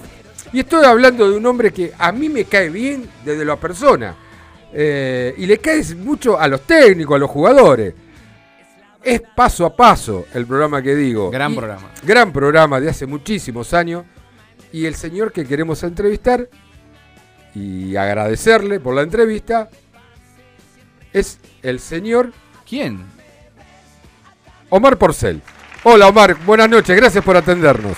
Y 0.53 0.61
estoy 0.61 0.85
hablando 0.85 1.31
de 1.31 1.37
un 1.37 1.45
hombre 1.47 1.71
que 1.73 1.93
a 1.99 2.13
mí 2.13 2.29
me 2.29 2.45
cae 2.47 2.71
bien 2.71 3.09
desde 3.25 3.45
la 3.45 3.57
persona. 3.57 4.17
Eh, 4.73 5.35
y 5.37 5.47
le 5.47 5.59
cae 5.59 5.83
mucho 5.97 6.39
a 6.41 6.49
los 6.49 6.63
técnicos, 6.63 7.17
a 7.17 7.19
los 7.19 7.31
jugadores. 7.31 7.93
Es 9.03 9.21
paso 9.35 9.65
a 9.67 9.75
paso 9.77 10.27
el 10.35 10.47
programa 10.47 10.83
que 10.83 10.95
digo. 10.95 11.31
Gran 11.31 11.53
Y- 11.53 11.57
programa. 11.57 11.91
Gran 12.03 12.33
programa 12.33 12.81
de 12.81 12.89
hace 12.89 13.07
muchísimos 13.07 13.73
años. 13.75 14.05
Y 14.73 14.87
el 14.87 14.95
señor 14.95 15.33
que 15.33 15.45
queremos 15.47 15.83
entrevistar 15.83 16.49
y 17.55 17.97
agradecerle 17.97 18.81
por 18.81 18.95
la 18.95 19.03
entrevista 19.03 19.69
es 21.13 21.39
el 21.63 21.81
señor 21.81 22.33
¿Quién? 22.69 23.05
Omar 24.69 24.97
Porcel. 24.97 25.43
Hola 25.83 26.09
Omar, 26.09 26.37
buenas 26.45 26.69
noches, 26.69 26.97
gracias 26.97 27.25
por 27.25 27.37
atendernos. 27.37 27.97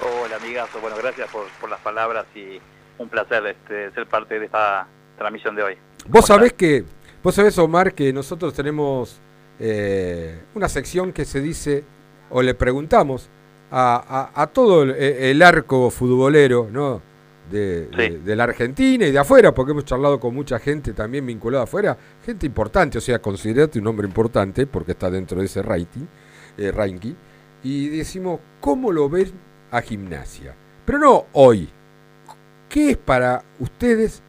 Hola 0.00 0.36
amigazo, 0.36 0.80
bueno, 0.80 0.96
gracias 0.96 1.28
por, 1.30 1.46
por 1.60 1.68
las 1.68 1.80
palabras 1.80 2.24
y 2.34 2.58
un 2.98 3.08
placer 3.08 3.44
este, 3.46 3.90
ser 3.92 4.06
parte 4.06 4.38
de 4.38 4.46
esta 4.46 4.86
transmisión 5.18 5.54
de 5.56 5.62
hoy. 5.62 5.76
Vos 6.06 6.26
sabés 6.26 6.54
que, 6.54 6.84
vos 7.22 7.34
sabés 7.34 7.58
Omar 7.58 7.92
que 7.92 8.12
nosotros 8.12 8.54
tenemos 8.54 9.20
eh, 9.58 10.40
una 10.54 10.68
sección 10.70 11.12
que 11.12 11.26
se 11.26 11.40
dice, 11.42 11.84
o 12.30 12.40
le 12.40 12.54
preguntamos 12.54 13.28
a, 13.70 14.30
a- 14.34 14.42
a 14.42 14.46
todo 14.46 14.84
el, 14.84 14.90
el 14.92 15.42
arco 15.42 15.90
futbolero, 15.90 16.68
¿no? 16.72 17.02
De, 17.50 17.86
de- 17.86 18.18
de 18.20 18.36
la 18.36 18.44
Argentina 18.44 19.06
y 19.06 19.10
de 19.12 19.18
afuera, 19.18 19.52
porque 19.52 19.72
hemos 19.72 19.84
charlado 19.84 20.20
con 20.20 20.34
mucha 20.34 20.58
gente 20.58 20.92
también 20.92 21.26
vinculada 21.26 21.64
afuera, 21.64 21.96
gente 22.24 22.46
importante, 22.46 22.98
o 22.98 23.00
sea, 23.00 23.20
considerate 23.20 23.78
un 23.80 23.86
hombre 23.88 24.06
importante 24.06 24.66
porque 24.66 24.92
está 24.92 25.10
dentro 25.10 25.40
de 25.40 25.46
ese 25.46 25.60
rating, 25.62 26.06
eh, 26.56 26.70
ranking, 26.70 27.14
y 27.64 27.88
decimos, 27.88 28.38
¿cómo 28.60 28.92
lo 28.92 29.08
ven 29.08 29.32
a 29.70 29.80
gimnasia? 29.82 30.54
Pero 30.84 30.98
no 30.98 31.26
hoy. 31.32 31.68
¿Qué 32.68 32.90
es 32.90 32.96
para 32.96 33.42
ustedes 33.58 34.22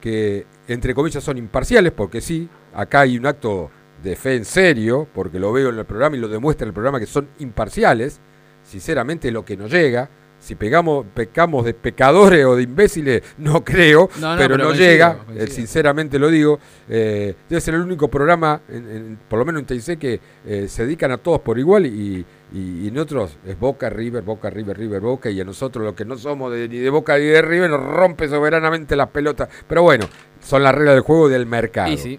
que, 0.00 0.46
entre 0.68 0.94
comillas, 0.94 1.24
son 1.24 1.38
imparciales? 1.38 1.92
Porque 1.92 2.20
sí, 2.20 2.48
acá 2.74 3.00
hay 3.00 3.16
un 3.16 3.24
acto 3.26 3.70
de 4.02 4.14
fe 4.14 4.36
en 4.36 4.44
serio, 4.44 5.08
porque 5.14 5.38
lo 5.38 5.52
veo 5.52 5.70
en 5.70 5.78
el 5.78 5.86
programa 5.86 6.16
y 6.16 6.20
lo 6.20 6.28
demuestra 6.28 6.66
el 6.66 6.72
programa 6.74 7.00
que 7.00 7.06
son 7.06 7.28
imparciales, 7.38 8.20
sinceramente 8.62 9.30
lo 9.30 9.44
que 9.44 9.56
nos 9.56 9.70
llega. 9.70 10.10
Si 10.40 10.54
pegamos, 10.54 11.04
pecamos 11.14 11.64
de 11.64 11.74
pecadores 11.74 12.44
o 12.46 12.56
de 12.56 12.62
imbéciles, 12.62 13.22
no 13.38 13.64
creo, 13.64 14.08
No, 14.20 14.32
no, 14.32 14.36
pero, 14.38 14.54
pero 14.54 14.58
no 14.58 14.64
coincido, 14.70 14.88
llega, 14.90 15.14
coincido. 15.18 15.44
eh, 15.44 15.50
sinceramente 15.50 16.18
lo 16.18 16.28
digo. 16.28 16.58
eh, 16.88 17.34
debe 17.48 17.60
ser 17.60 17.74
el 17.74 17.80
único 17.82 18.08
programa, 18.08 18.60
en- 18.68 18.88
en- 18.90 19.18
por 19.28 19.38
lo 19.38 19.44
menos 19.44 19.60
en 19.62 19.66
TIC, 19.66 19.98
que 19.98 20.20
eh, 20.46 20.66
se 20.68 20.84
dedican 20.86 21.10
a 21.10 21.18
todos 21.18 21.40
por 21.40 21.58
igual 21.58 21.86
y, 21.86 22.24
y, 22.54 22.58
y 22.84 22.88
en 22.88 22.98
otros 22.98 23.36
es 23.46 23.58
Boca, 23.58 23.90
River, 23.90 24.22
Boca, 24.22 24.48
River, 24.48 24.78
River, 24.78 25.00
Boca, 25.00 25.28
y 25.28 25.40
a 25.40 25.44
nosotros 25.44 25.84
los 25.84 25.94
que 25.94 26.04
no 26.04 26.16
somos 26.16 26.52
de- 26.52 26.68
ni 26.68 26.78
de 26.78 26.88
Boca 26.88 27.18
ni 27.18 27.24
de 27.24 27.42
River 27.42 27.68
nos 27.70 27.82
rompe 27.82 28.28
soberanamente 28.28 28.96
las 28.96 29.08
pelotas. 29.08 29.48
Pero 29.68 29.82
bueno, 29.82 30.06
son 30.40 30.62
las 30.62 30.74
reglas 30.74 30.94
del 30.94 31.02
juego 31.02 31.28
del 31.28 31.44
mercado. 31.46 31.92
Y 31.92 31.98
sí. 31.98 32.18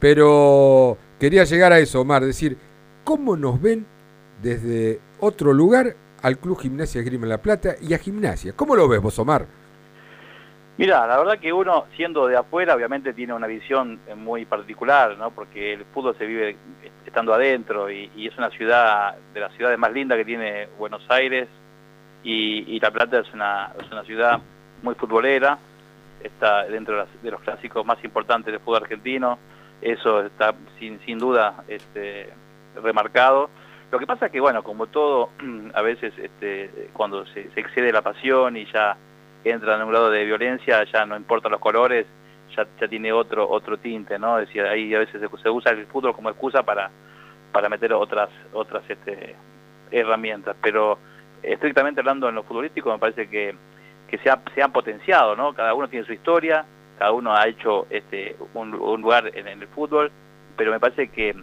Pero 0.00 0.96
quería 1.20 1.44
llegar 1.44 1.72
a 1.72 1.78
eso, 1.78 2.00
Omar, 2.00 2.24
decir, 2.24 2.56
¿cómo 3.04 3.36
nos 3.36 3.60
ven 3.62 3.86
desde 4.42 4.98
otro 5.20 5.52
lugar 5.52 5.94
al 6.22 6.38
Club 6.38 6.60
Gimnasia 6.60 7.00
Esgrima 7.00 7.26
La 7.26 7.38
Plata 7.38 7.74
y 7.80 7.94
a 7.94 7.98
Gimnasia? 7.98 8.52
¿Cómo 8.54 8.74
lo 8.76 8.88
ves 8.88 9.00
vos, 9.00 9.18
Omar? 9.18 9.46
Mira, 10.78 11.06
la 11.06 11.18
verdad 11.18 11.38
que 11.38 11.52
uno, 11.52 11.84
siendo 11.96 12.26
de 12.26 12.36
afuera, 12.36 12.74
obviamente 12.74 13.12
tiene 13.12 13.34
una 13.34 13.46
visión 13.46 14.00
eh, 14.08 14.14
muy 14.14 14.46
particular, 14.46 15.16
¿no? 15.18 15.30
Porque 15.30 15.74
el 15.74 15.84
fútbol 15.92 16.16
se 16.16 16.24
vive 16.24 16.56
estando 17.06 17.34
adentro 17.34 17.90
y, 17.90 18.10
y 18.16 18.26
es 18.26 18.36
una 18.38 18.48
ciudad, 18.50 19.14
de 19.34 19.40
las 19.40 19.52
ciudades 19.54 19.78
más 19.78 19.92
lindas 19.92 20.16
que 20.16 20.24
tiene 20.24 20.68
Buenos 20.78 21.02
Aires 21.10 21.46
y, 22.24 22.74
y 22.74 22.80
La 22.80 22.90
Plata 22.90 23.18
es 23.18 23.32
una, 23.34 23.72
es 23.78 23.90
una 23.92 24.02
ciudad 24.04 24.40
muy 24.82 24.94
futbolera, 24.94 25.58
está 26.24 26.64
dentro 26.64 26.94
de, 26.94 27.00
las- 27.02 27.22
de 27.22 27.30
los 27.30 27.40
clásicos 27.42 27.84
más 27.84 28.02
importantes 28.02 28.50
del 28.50 28.60
fútbol 28.60 28.82
argentino, 28.82 29.38
eso 29.82 30.22
está 30.24 30.54
sin, 30.78 30.98
sin 31.04 31.18
duda 31.18 31.64
este, 31.68 32.30
remarcado. 32.82 33.50
Lo 33.92 33.98
que 33.98 34.06
pasa 34.06 34.26
es 34.26 34.32
que, 34.32 34.40
bueno, 34.40 34.62
como 34.64 34.86
todo, 34.86 35.28
a 35.74 35.82
veces 35.82 36.14
este, 36.18 36.88
cuando 36.94 37.26
se, 37.26 37.50
excede 37.54 37.92
la 37.92 38.00
pasión 38.00 38.56
y 38.56 38.64
ya 38.72 38.96
entra 39.44 39.76
en 39.76 39.82
un 39.82 39.90
grado 39.90 40.10
de 40.10 40.24
violencia, 40.24 40.82
ya 40.84 41.04
no 41.04 41.14
importan 41.14 41.52
los 41.52 41.60
colores, 41.60 42.06
ya, 42.56 42.66
tiene 42.88 43.12
otro 43.12 43.48
otro 43.48 43.76
tinte, 43.78 44.18
¿no? 44.18 44.38
Es 44.38 44.48
decir, 44.48 44.62
ahí 44.62 44.94
a 44.94 44.98
veces 45.00 45.20
se, 45.20 45.50
usa 45.50 45.72
el 45.72 45.86
fútbol 45.86 46.14
como 46.14 46.30
excusa 46.30 46.62
para, 46.62 46.90
para 47.52 47.68
meter 47.68 47.92
otras 47.92 48.30
otras 48.54 48.82
este, 48.88 49.36
herramientas, 49.90 50.56
pero 50.62 50.98
estrictamente 51.42 52.00
hablando 52.00 52.28
en 52.28 52.34
lo 52.34 52.44
futbolístico 52.44 52.90
me 52.90 52.98
parece 52.98 53.28
que, 53.28 53.54
que 54.08 54.18
se, 54.18 54.30
ha- 54.30 54.40
se 54.54 54.62
han 54.62 54.72
potenciado, 54.72 55.36
¿no? 55.36 55.52
Cada 55.52 55.74
uno 55.74 55.88
tiene 55.88 56.06
su 56.06 56.12
historia, 56.14 56.64
cada 56.98 57.12
uno 57.12 57.34
ha 57.34 57.46
hecho 57.46 57.86
este 57.90 58.36
un, 58.54 58.70
lugar 58.70 59.30
en 59.34 59.48
el 59.48 59.66
fútbol, 59.68 60.10
pero 60.56 60.70
me 60.70 60.80
parece 60.80 61.08
que 61.08 61.34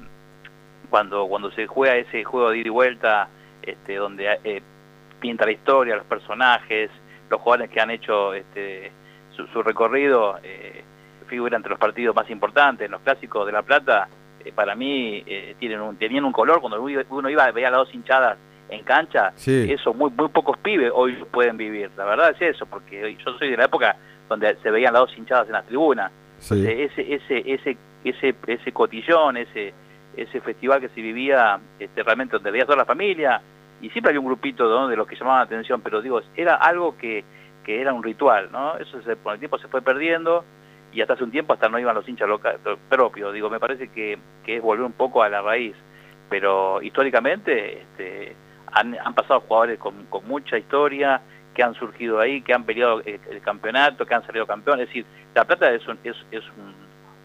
cuando 0.89 1.27
cuando 1.27 1.51
se 1.51 1.67
juega 1.67 1.95
ese 1.95 2.23
juego 2.23 2.49
de 2.51 2.57
ida 2.59 2.67
y 2.67 2.69
vuelta, 2.71 3.27
este, 3.61 3.95
donde 3.95 4.39
eh, 4.43 4.61
pinta 5.19 5.45
la 5.45 5.51
historia, 5.51 5.95
los 5.95 6.05
personajes, 6.05 6.89
los 7.29 7.39
jugadores 7.41 7.69
que 7.69 7.79
han 7.81 7.91
hecho 7.91 8.33
este, 8.33 8.91
su, 9.35 9.45
su 9.47 9.61
recorrido, 9.63 10.39
eh, 10.43 10.83
figura 11.27 11.55
entre 11.57 11.69
los 11.69 11.79
partidos 11.79 12.15
más 12.15 12.29
importantes, 12.29 12.89
los 12.89 13.01
clásicos 13.01 13.45
de 13.45 13.51
La 13.51 13.61
Plata, 13.61 14.07
eh, 14.43 14.51
para 14.51 14.73
mí 14.75 15.23
eh, 15.27 15.55
tienen 15.59 15.79
un, 15.81 15.95
tenían 15.97 16.25
un 16.25 16.31
color, 16.31 16.59
cuando 16.61 16.81
uno 16.81 17.29
iba- 17.29 17.51
veía 17.51 17.69
las 17.69 17.79
dos 17.79 17.93
hinchadas 17.93 18.37
en 18.69 18.83
cancha, 18.83 19.31
Sí. 19.35 19.71
eso 19.71 19.93
muy, 19.93 20.09
muy 20.11 20.29
pocos 20.29 20.57
pibes 20.57 20.91
hoy 20.93 21.13
pueden 21.31 21.57
vivir, 21.57 21.91
la 21.97 22.05
verdad 22.05 22.31
es 22.31 22.55
eso, 22.55 22.65
porque 22.65 23.15
yo 23.23 23.37
soy 23.37 23.51
de 23.51 23.57
la 23.57 23.65
época 23.65 23.95
donde 24.27 24.55
se 24.63 24.71
veían 24.71 24.93
las 24.93 25.01
dos 25.01 25.17
hinchadas 25.17 25.47
en 25.47 25.53
las 25.53 25.65
tribunas, 25.65 26.11
Sí. 26.39 26.65
Ese, 26.65 27.13
ese, 27.15 27.53
ese, 27.53 27.77
ese, 28.05 28.35
ese 28.47 28.71
cotillón, 28.71 29.35
ese, 29.37 29.73
ese 30.15 30.41
festival 30.41 30.81
que 30.81 30.89
se 30.89 31.01
vivía 31.01 31.59
este, 31.79 32.03
realmente 32.03 32.35
donde 32.35 32.51
veía 32.51 32.65
toda 32.65 32.77
la 32.77 32.85
familia, 32.85 33.41
y 33.81 33.89
siempre 33.91 34.09
había 34.09 34.19
un 34.19 34.25
grupito 34.25 34.87
de 34.87 34.95
los 34.95 35.07
que 35.07 35.15
llamaban 35.15 35.39
la 35.39 35.45
atención, 35.45 35.81
pero 35.81 36.01
digo, 36.01 36.21
era 36.35 36.55
algo 36.55 36.97
que, 36.97 37.23
que 37.63 37.79
era 37.79 37.93
un 37.93 38.03
ritual, 38.03 38.49
¿no? 38.51 38.75
Eso 38.77 39.01
se, 39.01 39.15
con 39.15 39.33
el 39.33 39.39
tiempo 39.39 39.57
se 39.57 39.67
fue 39.67 39.81
perdiendo, 39.81 40.43
y 40.91 41.01
hasta 41.01 41.13
hace 41.13 41.23
un 41.23 41.31
tiempo 41.31 41.53
hasta 41.53 41.69
no 41.69 41.79
iban 41.79 41.95
los 41.95 42.07
hinchas 42.07 42.27
loca- 42.27 42.57
propios, 42.89 43.33
digo, 43.33 43.49
me 43.49 43.59
parece 43.59 43.89
que, 43.89 44.17
que 44.43 44.57
es 44.57 44.61
volver 44.61 44.85
un 44.85 44.93
poco 44.93 45.23
a 45.23 45.29
la 45.29 45.41
raíz, 45.41 45.75
pero 46.29 46.81
históricamente 46.81 47.81
este, 47.81 48.35
han, 48.71 48.97
han 48.99 49.13
pasado 49.13 49.39
jugadores 49.41 49.79
con, 49.79 50.05
con 50.07 50.27
mucha 50.27 50.57
historia, 50.57 51.21
que 51.53 51.63
han 51.63 51.73
surgido 51.73 52.19
ahí, 52.19 52.41
que 52.41 52.53
han 52.53 52.63
peleado 52.63 53.01
el, 53.01 53.19
el 53.29 53.41
campeonato, 53.41 54.05
que 54.05 54.13
han 54.13 54.25
salido 54.25 54.45
campeones, 54.45 54.83
es 54.83 54.89
decir, 54.89 55.05
La 55.33 55.45
Plata 55.45 55.71
es 55.71 55.87
un, 55.87 55.97
es, 56.03 56.15
es 56.31 56.43
un, 56.57 56.73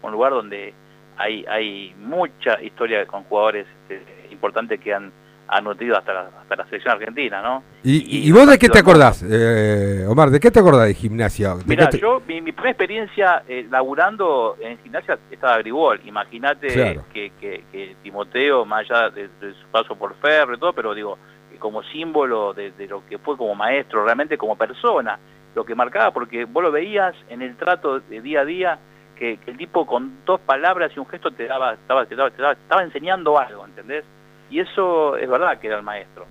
un 0.01 0.11
lugar 0.11 0.31
donde 0.31 0.73
hay, 1.17 1.45
hay 1.47 1.95
mucha 1.99 2.61
historia 2.61 3.05
con 3.05 3.23
jugadores 3.23 3.65
este, 3.89 4.03
importantes 4.31 4.79
que 4.79 4.93
han, 4.93 5.11
han 5.47 5.63
nutrido 5.63 5.97
hasta 5.97 6.13
la, 6.13 6.29
hasta 6.41 6.55
la 6.55 6.65
selección 6.65 6.93
argentina, 6.95 7.41
¿no? 7.41 7.63
¿Y, 7.83 8.27
y 8.27 8.31
vos 8.31 8.47
de 8.49 8.57
qué 8.57 8.67
te 8.67 8.79
acordás, 8.79 9.23
eh, 9.29 10.05
Omar? 10.07 10.29
¿De 10.31 10.39
qué 10.39 10.49
te 10.49 10.59
acordás 10.59 10.87
de 10.87 10.93
gimnasia? 10.95 11.55
¿De 11.55 11.63
Mira, 11.67 11.85
qué 11.85 11.91
te- 11.97 12.01
yo, 12.01 12.21
mi, 12.27 12.41
mi 12.41 12.51
primera 12.51 12.71
experiencia 12.71 13.43
eh, 13.47 13.67
laburando 13.69 14.57
en 14.59 14.77
gimnasia 14.79 15.19
estaba 15.29 15.57
Gribol. 15.59 16.01
Imagínate 16.05 16.67
Claro. 16.67 17.05
que, 17.13 17.31
que, 17.39 17.63
que 17.71 17.95
Timoteo, 18.01 18.65
más 18.65 18.89
allá 18.89 19.09
de, 19.11 19.27
de 19.39 19.53
su 19.53 19.67
paso 19.71 19.95
por 19.95 20.15
Ferro 20.15 20.55
y 20.55 20.59
todo, 20.59 20.73
pero 20.73 20.93
digo, 20.95 21.17
eh, 21.53 21.57
como 21.59 21.83
símbolo 21.83 22.53
de, 22.53 22.71
de 22.71 22.87
lo 22.87 23.05
que 23.05 23.19
fue 23.19 23.37
como 23.37 23.53
maestro, 23.55 24.03
realmente 24.03 24.37
como 24.37 24.55
persona, 24.57 25.19
lo 25.53 25.63
que 25.63 25.75
marcaba, 25.75 26.11
porque 26.11 26.45
vos 26.45 26.63
lo 26.63 26.71
veías 26.71 27.15
en 27.29 27.41
el 27.43 27.55
trato 27.55 27.99
de 27.99 28.19
día 28.21 28.41
a 28.41 28.45
día, 28.45 28.79
que, 29.15 29.37
que 29.37 29.51
el 29.51 29.57
tipo 29.57 29.85
con 29.85 30.17
dos 30.25 30.39
palabras 30.41 30.91
y 30.95 30.99
un 30.99 31.07
gesto 31.07 31.31
te 31.31 31.45
daba, 31.47 31.73
estaba, 31.73 32.05
te 32.05 32.15
daba, 32.15 32.29
te 32.31 32.41
daba- 32.41 32.53
estaba 32.53 32.83
enseñando 32.83 33.37
algo, 33.39 33.65
¿entendés? 33.65 34.03
Y 34.49 34.59
eso 34.59 35.17
es 35.17 35.29
verdad 35.29 35.59
que 35.59 35.67
era 35.67 35.77
el 35.77 35.83
maestro. 35.83 36.25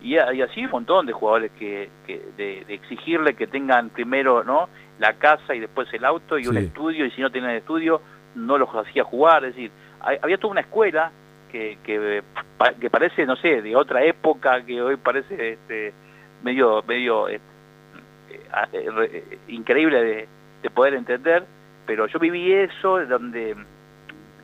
Y, 0.00 0.14
y 0.14 0.42
así 0.42 0.64
un 0.64 0.70
montón 0.70 1.06
de 1.06 1.12
jugadores 1.12 1.50
que, 1.58 1.90
que 2.06 2.20
de, 2.36 2.64
de 2.66 2.74
exigirle 2.74 3.34
que 3.34 3.46
tengan 3.48 3.90
primero 3.90 4.44
no 4.44 4.68
la 5.00 5.14
casa 5.14 5.54
y 5.54 5.60
después 5.60 5.92
el 5.92 6.04
auto 6.04 6.38
y 6.38 6.46
un 6.46 6.54
estudio 6.66 7.04
y 7.04 7.10
si 7.10 7.20
no 7.20 7.30
tienen 7.30 7.50
estudio 7.50 8.00
no 8.36 8.58
los 8.58 8.68
hacía 8.74 9.02
jugar 9.04 9.44
es 9.44 9.54
decir 9.56 9.70
hay- 10.00 10.18
había 10.22 10.38
toda 10.38 10.52
una 10.52 10.60
escuela 10.60 11.10
que, 11.50 11.78
que, 11.82 12.22
pa- 12.56 12.72
que 12.74 12.90
parece 12.90 13.26
no 13.26 13.34
sé 13.36 13.60
de 13.62 13.74
otra 13.74 14.04
época 14.04 14.62
que 14.64 14.80
hoy 14.80 14.96
parece 14.96 15.52
este 15.54 15.92
medio 16.44 16.82
medio 16.86 17.28
eh, 17.28 17.40
eh, 18.30 18.40
eh, 18.72 18.90
re- 18.90 19.24
increíble 19.48 20.02
de, 20.02 20.28
de 20.62 20.70
poder 20.70 20.94
entender 20.94 21.44
pero 21.88 22.06
yo 22.06 22.18
viví 22.18 22.52
eso 22.52 23.02
donde 23.06 23.56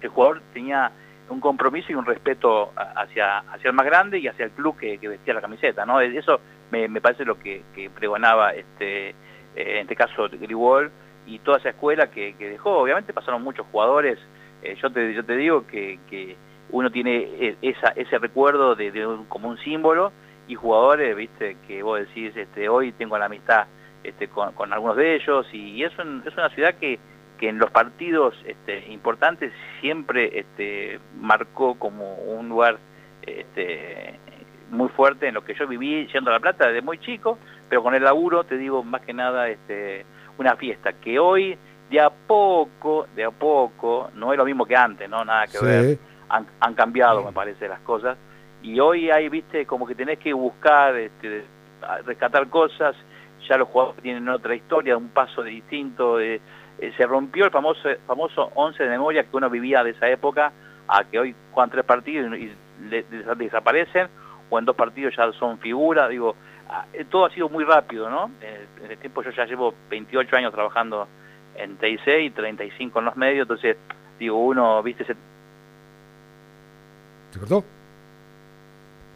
el 0.00 0.08
jugador 0.08 0.40
tenía 0.54 0.90
un 1.28 1.40
compromiso 1.40 1.92
y 1.92 1.94
un 1.94 2.06
respeto 2.06 2.72
hacia, 2.74 3.40
hacia 3.40 3.68
el 3.68 3.74
más 3.74 3.84
grande 3.84 4.18
y 4.18 4.28
hacia 4.28 4.46
el 4.46 4.50
club 4.52 4.78
que, 4.78 4.96
vestía 4.96 5.34
la 5.34 5.42
camiseta, 5.42 5.84
¿no? 5.84 6.00
Eso 6.00 6.40
me, 6.70 6.88
parece 7.02 7.26
lo 7.26 7.38
que, 7.38 7.62
pregonaba 7.94 8.54
este, 8.54 9.10
eh, 9.10 9.14
en 9.56 9.76
este 9.80 9.94
caso 9.94 10.26
Gribol 10.30 10.90
y 11.26 11.38
toda 11.40 11.58
esa 11.58 11.68
escuela 11.68 12.06
que, 12.10 12.34
dejó. 12.38 12.78
Obviamente 12.78 13.12
pasaron 13.12 13.42
muchos 13.42 13.66
jugadores, 13.70 14.18
eh, 14.62 14.74
yo, 14.80 14.90
te, 14.90 15.12
yo 15.12 15.22
te 15.22 15.36
digo 15.36 15.66
que, 15.66 15.98
uno 16.70 16.90
tiene 16.90 17.28
e- 17.40 17.56
esa, 17.60 17.88
ese 17.88 18.18
recuerdo 18.18 18.74
de, 18.74 18.90
de 18.90 19.06
un- 19.06 19.26
como 19.26 19.50
un 19.50 19.58
símbolo 19.58 20.12
y 20.48 20.54
jugadores, 20.54 21.14
viste, 21.14 21.58
que 21.68 21.82
vos 21.82 22.00
decís, 22.00 22.34
este, 22.34 22.70
hoy 22.70 22.92
tengo 22.92 23.18
la 23.18 23.26
amistad 23.26 23.66
este, 24.02 24.28
con, 24.28 24.52
con 24.52 24.72
algunos 24.72 24.96
de 24.96 25.14
ellos 25.16 25.46
y, 25.52 25.82
es, 25.82 25.96
un- 25.98 26.22
es 26.26 26.32
una 26.34 26.48
ciudad 26.50 26.74
que, 26.74 26.98
que 27.38 27.48
en 27.48 27.58
los 27.58 27.70
partidos 27.70 28.34
este, 28.46 28.86
importantes 28.92 29.52
siempre 29.80 30.38
este, 30.38 31.00
marcó 31.20 31.74
como 31.78 32.14
un 32.16 32.48
lugar 32.48 32.78
este, 33.22 34.18
muy 34.70 34.88
fuerte 34.90 35.28
en 35.28 35.34
lo 35.34 35.44
que 35.44 35.54
yo 35.54 35.66
viví 35.66 36.06
yendo 36.12 36.30
a 36.30 36.34
La 36.34 36.40
Plata 36.40 36.68
desde 36.68 36.82
muy 36.82 36.98
chico, 36.98 37.38
pero 37.68 37.82
con 37.82 37.94
el 37.94 38.02
laburo, 38.04 38.44
te 38.44 38.56
digo, 38.56 38.82
más 38.82 39.00
que 39.02 39.12
nada 39.12 39.48
este, 39.48 40.04
una 40.38 40.56
fiesta 40.56 40.92
que 40.92 41.18
hoy 41.18 41.56
de 41.90 42.00
a 42.00 42.10
poco, 42.10 43.06
de 43.14 43.24
a 43.24 43.30
poco, 43.30 44.10
no 44.14 44.32
es 44.32 44.38
lo 44.38 44.44
mismo 44.44 44.64
que 44.66 44.76
antes, 44.76 45.08
no 45.08 45.24
nada 45.24 45.46
que 45.46 45.58
Sí. 45.58 45.64
ver. 45.64 45.98
han, 46.28 46.46
han 46.60 46.74
cambiado, 46.74 47.22
me 47.22 47.32
parece, 47.32 47.68
las 47.68 47.80
cosas. 47.80 48.16
Y 48.62 48.80
hoy 48.80 49.10
hay, 49.10 49.28
viste, 49.28 49.66
como 49.66 49.86
que 49.86 49.94
tenés 49.94 50.18
que 50.18 50.32
buscar, 50.32 50.96
este, 50.96 51.44
rescatar 52.06 52.48
cosas, 52.48 52.96
ya 53.48 53.58
los 53.58 53.68
jugadores 53.68 54.02
tienen 54.02 54.28
otra 54.28 54.54
historia, 54.54 54.96
un 54.96 55.10
paso 55.10 55.42
distinto, 55.42 56.18
eh, 56.18 56.40
eh, 56.78 56.92
se 56.96 57.06
rompió 57.06 57.44
el 57.44 57.50
famoso 57.50 57.88
famoso 58.06 58.50
11 58.54 58.82
de 58.82 58.88
memoria 58.90 59.22
que 59.24 59.36
uno 59.36 59.48
vivía 59.50 59.82
de 59.84 59.90
esa 59.90 60.08
época, 60.08 60.52
a 60.88 61.04
que 61.04 61.18
hoy 61.18 61.34
juegan 61.52 61.70
tres 61.70 61.84
partidos 61.84 62.36
y, 62.38 62.52
le- 62.88 63.02
des- 63.04 63.38
desaparecen, 63.38 64.08
o 64.50 64.58
en 64.58 64.64
dos 64.64 64.76
partidos 64.76 65.14
ya 65.16 65.32
son 65.32 65.58
figuras, 65.58 66.10
digo, 66.10 66.36
ah, 66.68 66.84
eh, 66.92 67.04
todo 67.08 67.26
ha 67.26 67.30
sido 67.30 67.48
muy 67.48 67.64
rápido, 67.64 68.10
¿no? 68.10 68.30
En 68.42 68.90
el 68.90 68.98
tiempo 68.98 69.22
yo 69.22 69.30
ya 69.30 69.44
llevo 69.46 69.74
28 69.90 70.36
años 70.36 70.52
trabajando 70.52 71.08
en 71.56 71.76
TIC 71.76 72.06
y 72.20 72.30
35 72.30 72.98
en 72.98 73.04
los 73.06 73.16
medios, 73.16 73.42
entonces, 73.42 73.76
digo, 74.18 74.38
uno, 74.44 74.82
viste, 74.82 75.04
se 75.04 75.14
¿Se 77.30 77.38
cortó? 77.40 77.64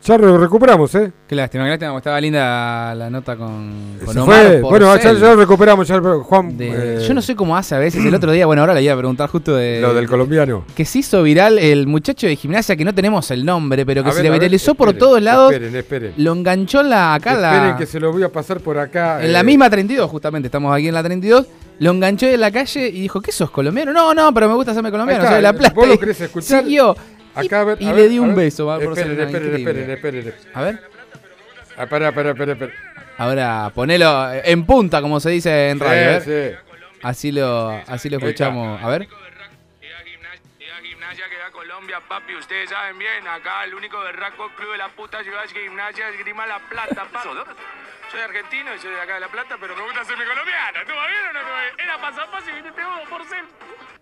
Ya 0.09 0.17
lo 0.17 0.39
recuperamos, 0.39 0.95
¿eh? 0.95 1.13
Qué 1.29 1.35
lástima, 1.37 1.65
qué 1.65 1.71
lástima, 1.71 1.95
estaba 1.99 2.19
linda 2.19 2.95
la 2.95 3.11
nota 3.11 3.37
con, 3.37 3.99
con 4.03 4.15
Se 4.15 4.21
Omar 4.21 4.47
fue. 4.47 4.61
Bueno, 4.63 4.97
ya, 4.97 5.13
lo 5.13 5.37
recuperamos. 5.37 5.87
Ya, 5.87 6.01
Juan, 6.01 6.57
De- 6.57 6.97
eh, 6.97 7.07
yo 7.07 7.13
no 7.13 7.21
sé 7.21 7.37
cómo 7.37 7.55
hace 7.55 7.75
a 7.75 7.79
veces. 7.79 8.03
El 8.03 8.15
otro 8.15 8.33
día, 8.33 8.47
bueno, 8.47 8.63
ahora 8.63 8.73
le 8.73 8.83
iba 8.83 8.95
a 8.95 8.97
preguntar 8.97 9.29
justo 9.29 9.55
de. 9.55 9.83
Lo 9.83 9.93
del 9.93 10.09
colombiano. 10.09 10.65
Que 10.75 10.87
se 10.87 11.01
hizo 11.01 11.23
viral 11.23 11.59
el 11.59 11.87
muchacho 11.87 12.27
de 12.27 12.37
gimnasia, 12.37 12.75
que 12.75 12.87
no 12.87 12.95
tenemos 12.95 13.31
el 13.31 13.45
nombre, 13.45 13.85
pero 13.85 14.03
que 14.03 14.09
A 14.09 14.13
se 14.13 14.17
ver, 14.19 14.25
le 14.25 14.31
ver, 14.31 14.41
viralizó 14.41 14.75
por 14.75 14.89
esperen, 14.89 14.99
todos 15.07 15.21
lados. 15.23 15.53
Esperen, 15.53 15.77
esperen. 15.77 16.13
Lo 16.17 16.33
enganchó 16.33 16.81
en 16.81 16.89
la, 16.89 17.13
acá 17.13 17.35
la- 17.35 17.55
Esperen 17.57 17.77
que 17.77 17.85
se 17.85 18.01
lo 18.01 18.11
voy 18.11 18.23
a 18.23 18.33
pasar 18.33 18.61
por 18.61 18.79
acá. 18.79 19.23
en 19.23 19.31
la 19.31 19.41
eh, 19.41 19.45
misma 19.45 19.69
32, 19.69 20.11
justamente, 20.11 20.47
estamos 20.47 20.75
aquí 20.75 20.89
en 20.89 20.95
la 20.95 21.03
32. 21.03 21.47
Lo 21.81 21.91
enganchó 21.91 22.27
en 22.27 22.41
la 22.41 22.51
calle 22.51 22.89
y 22.89 23.03
dijo, 23.03 23.21
¿qué 23.21 23.31
sos 23.31 23.51
colombiano? 23.51 23.93
No, 23.93 24.15
no, 24.15 24.33
pero 24.33 24.49
me 24.49 24.55
gusta 24.55 24.71
hacerme 24.73 24.91
colombiano, 24.91 25.23
soy 25.27 25.35
de 25.37 25.43
La 25.43 25.53
Plata. 25.53 25.75
¿Vos 25.75 25.87
lo 25.87 25.99
querés 25.99 26.19
escuchar? 26.23 26.65
Siguió. 26.65 26.97
Acá, 27.47 27.61
a 27.61 27.65
ver, 27.65 27.83
y 27.83 27.87
a 27.89 27.93
le 27.93 28.03
ver, 28.03 28.11
di 28.11 28.17
a 28.19 28.23
un 28.23 28.29
ver. 28.35 28.45
beso, 28.47 28.67
va, 28.67 28.79
por 28.79 28.99
Esperen, 28.99 29.17
ser 29.17 29.27
esperen, 29.27 29.55
esperen, 29.57 29.91
esperen. 29.91 30.35
A 30.55 30.63
ver. 30.63 30.83
Ah, 31.77 31.87
pará, 31.87 32.13
pará, 32.13 32.35
pará, 32.35 32.55
pará. 32.57 32.73
Ahora, 33.19 33.71
ponelo 33.75 34.33
en 34.33 34.65
punta, 34.65 35.01
como 35.01 35.19
se 35.21 35.31
dice 35.31 35.71
en 35.71 35.79
Sí, 35.79 35.85
radio. 35.85 36.11
¿eh? 36.11 36.21
sí. 36.21 36.75
Así 37.03 37.33
lo, 37.33 37.71
así 37.87 38.09
lo 38.11 38.19
escuchamos. 38.19 38.83
A 38.83 38.89
ver. 38.89 39.09
Colombia, 41.53 42.01
papi, 42.09 42.35
ustedes 42.37 42.71
saben 42.71 42.99
bien, 42.99 43.27
acá 43.27 43.65
el 43.65 43.75
único 43.75 43.99
berraco 44.01 44.49
club 44.57 44.73
de 44.73 44.79
la 44.79 44.89
puta 44.89 45.23
ciudad 45.25 45.45
es 45.45 45.53
Gimnasia 45.53 46.09
Esgrima 46.11 46.47
La 46.47 46.59
Plata, 46.69 47.07
papi. 47.13 47.29
Soy 48.11 48.21
argentino 48.21 48.75
y 48.75 48.79
soy 48.79 48.93
de 48.93 49.01
acá 49.01 49.15
de 49.15 49.21
La 49.21 49.29
Plata, 49.29 49.57
pero 49.61 49.75
me 49.77 49.83
gusta 49.83 50.01
hacerme 50.03 50.25
colombiano. 50.25 50.79
¿Tú 50.87 50.93
bien 50.93 51.29
o 51.29 51.33
no? 51.33 51.83
Era 51.83 52.01
paso 52.01 52.23
a 52.23 52.31
paso 52.31 52.51
y 52.51 52.55
vine 52.55 52.73
pegado 52.73 53.03
por 53.11 53.27
ser. 53.29 53.45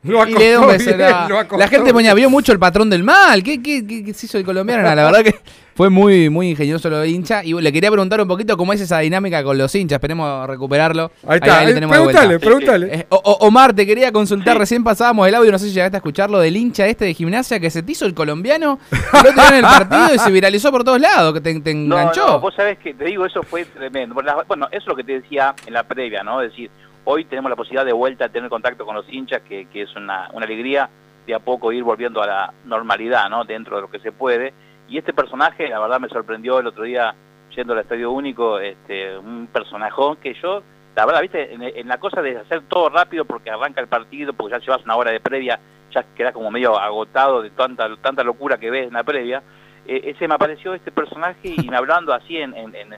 Lo 0.07 0.27
Y 0.27 0.33
le 0.35 0.49
dio 0.51 0.61
un 0.63 0.69
beso, 0.69 0.85
bien, 0.87 1.01
era- 1.01 1.29
lo 1.29 1.39
acostó 1.39 1.59
La 1.59 1.69
gente 1.69 1.93
ponía, 1.93 2.15
vio 2.15 2.31
mucho 2.31 2.53
el 2.53 2.59
patrón 2.59 2.89
del 2.91 3.03
mal. 3.03 3.43
¿Qué, 3.43 3.63
qué, 3.63 3.87
qué- 3.87 4.05
qué 4.05 4.15
se 4.15 4.27
hizo 4.27 4.39
el 4.39 4.45
colombiano? 4.45 4.83
No, 4.83 4.95
la 4.95 5.05
verdad 5.05 5.23
que 5.25 5.35
fue 5.75 5.91
muy, 5.91 6.31
muy 6.31 6.51
ingenioso 6.51 6.89
lo 6.89 7.01
de 7.01 7.09
hincha. 7.09 7.45
Y 7.45 7.53
le 7.61 7.73
quería 7.73 7.91
preguntar 7.91 8.21
un 8.21 8.29
poquito 8.29 8.57
cómo 8.57 8.73
es 8.73 8.81
esa 8.81 9.01
dinámica 9.01 9.43
con 9.45 9.59
los 9.59 9.75
hinchas. 9.75 9.97
Esperemos 9.97 10.47
recuperarlo. 10.49 11.11
Ahí 11.27 11.37
está, 11.39 11.59
ahí, 11.59 11.75
tenemos 11.75 11.95
de 11.97 12.03
pregúntale, 12.03 12.39
pregúntale. 12.39 12.95
Eh, 12.95 13.07
O- 13.11 13.21
O- 13.25 13.47
Omar, 13.47 13.75
te 13.75 13.85
quería 13.87 14.11
consultar. 14.13 14.57
Recién 14.59 14.83
pasábamos 14.85 15.29
el 15.29 15.35
audio, 15.35 15.53
no 15.53 15.59
sé 15.59 15.67
si 15.67 15.73
llegaste 15.73 15.97
a 15.97 15.99
escucharlo, 15.99 16.39
del 16.39 16.57
hincha 16.57 16.87
este 16.87 17.05
de 17.05 17.15
gimnasia 17.15 17.61
que 17.61 17.69
se 17.71 17.83
te 17.83 17.93
hizo 17.93 18.07
el 18.07 18.15
colombiano. 18.15 18.79
Lo 18.91 19.31
tiró 19.31 19.49
en 19.49 19.55
el 19.57 19.63
partido 19.63 20.15
y 20.15 20.19
se 20.19 20.31
viralizó 20.31 20.71
por 20.71 20.83
todos 20.85 21.01
lados. 21.01 21.35
Que 21.35 21.41
te, 21.41 21.71
enganchó. 21.71 22.27
no, 22.27 22.41
vos 22.41 22.55
sabés 22.55 22.79
que, 22.79 22.95
te 22.95 23.05
digo, 23.05 23.27
eso 23.27 23.43
fue 23.43 23.65
tremendo. 23.67 24.15
Bueno, 24.15 24.67
eso 24.71 24.79
es 24.81 24.87
lo 24.87 24.97
que 24.97 25.05
te 25.05 25.21
decía 25.21 25.55
en 25.67 25.75
la 25.75 25.83
previa, 25.83 26.23
¿no? 26.23 26.41
Es 26.41 26.51
decir, 26.51 26.71
hoy 27.07 27.25
tenemos 27.25 27.51
la 27.51 27.57
posibilidad 27.57 27.85
de 27.87 27.93
vuelta 27.93 28.27
a 28.27 28.29
tener 28.29 28.51
contacto 28.51 28.85
con 28.85 28.95
los 28.95 29.09
hinchas, 29.09 29.43
que, 29.43 29.67
es 29.73 29.97
una, 29.97 30.29
una 30.33 30.45
alegría 30.45 30.91
de 31.27 31.35
a 31.35 31.39
poco 31.39 31.73
ir 31.73 31.83
volviendo 31.83 32.23
a 32.23 32.27
la 32.27 32.53
normalidad, 32.65 33.31
¿no? 33.31 33.45
Dentro 33.45 33.77
de 33.77 33.83
lo 33.83 33.91
que 33.91 34.01
se 34.01 34.13
puede. 34.13 34.53
Y 34.89 34.99
este 34.99 35.13
personaje, 35.13 35.69
la 35.69 35.81
verdad, 35.81 36.01
me 36.01 36.09
sorprendió 36.09 36.59
el 36.59 36.67
otro 36.67 36.85
día 36.85 37.15
yendo 37.55 37.73
al 37.73 37.81
Estadio 37.81 38.11
Único, 38.11 38.59
este, 38.59 39.17
un 39.17 39.47
personajón 39.47 40.17
que 40.17 40.35
yo, 40.35 40.63
la 40.95 41.07
verdad, 41.07 41.23
viste, 41.23 41.55
en, 41.55 41.89
la 41.89 41.99
cosa 41.99 42.21
de 42.23 42.39
hacer 42.39 42.63
todo 42.69 42.89
rápido 42.89 43.25
porque 43.25 43.51
arranca 43.51 43.81
el 43.81 43.89
partido, 43.89 44.33
porque 44.33 44.53
ya 44.53 44.61
llevas 44.61 44.85
una 44.85 44.97
hora 44.97 45.13
de 45.13 45.21
previa, 45.21 45.59
ya 45.93 46.05
quedas 46.17 46.33
como 46.33 46.51
medio 46.51 46.79
agotado 46.79 47.41
de 47.41 47.51
tanta, 47.51 47.89
tanta 47.97 48.25
locura 48.25 48.59
que 48.59 48.71
ves 48.71 48.89
en 48.89 48.95
la 48.95 49.05
previa. 49.05 49.43
Eh, 49.87 50.01
ese 50.05 50.27
me 50.27 50.35
apareció 50.35 50.75
este 50.75 50.91
personaje 50.91 51.55
y 51.57 51.69
me 51.69 51.77
hablando 51.77 52.13
así 52.13 52.37
en, 52.37 52.55
en- 52.57 52.97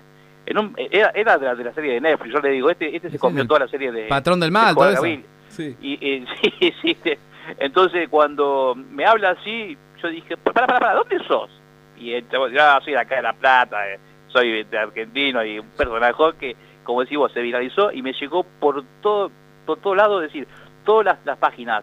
en 0.50 0.58
un, 0.58 0.74
era, 0.90 1.10
era 1.14 1.38
de, 1.38 1.46
la, 1.46 1.54
de 1.54 1.64
la 1.64 1.72
serie 1.74 1.94
de 1.94 2.00
Netflix, 2.00 2.32
yo 2.32 2.40
le 2.40 2.50
digo, 2.50 2.70
este, 2.70 2.94
este 2.94 3.10
se 3.10 3.18
comió 3.18 3.46
toda 3.46 3.60
la 3.60 3.68
serie 3.68 3.92
de... 3.92 4.06
Patrón 4.08 4.40
del 4.40 4.48
de 4.48 4.52
mal, 4.52 4.74
todo 4.74 4.88
eso. 4.88 5.00
Cuadrabil. 5.00 5.24
Sí. 5.48 5.76
Y, 5.80 5.98
eh, 6.00 6.24
sí, 6.42 6.72
sí, 6.82 6.96
sí. 7.02 7.12
Entonces 7.58 8.08
cuando 8.08 8.74
me 8.74 9.04
habla 9.04 9.30
así, 9.30 9.76
yo 10.02 10.08
dije, 10.08 10.36
para, 10.36 10.66
para, 10.66 10.78
para, 10.80 10.94
¿dónde 10.94 11.18
sos? 11.26 11.50
Y 11.98 12.20
chavo, 12.30 12.48
yo 12.48 12.60
soy 12.84 12.92
de 12.92 12.98
acá 13.00 13.16
de 13.16 13.22
La 13.22 13.32
Plata, 13.32 13.88
eh, 13.90 13.98
soy 14.28 14.62
de 14.64 14.78
argentino 14.78 15.44
y 15.44 15.58
un 15.58 15.66
personaje 15.70 16.14
que, 16.38 16.56
como 16.84 17.00
decís 17.00 17.18
vos, 17.18 17.32
se 17.32 17.40
viralizó 17.40 17.90
y 17.90 18.02
me 18.02 18.12
llegó 18.12 18.44
por 18.44 18.84
todo, 19.02 19.30
por 19.66 19.78
todo 19.80 19.94
lado, 19.94 20.22
es 20.22 20.32
decir, 20.32 20.46
todas 20.84 21.04
las, 21.06 21.18
las 21.24 21.38
páginas 21.38 21.82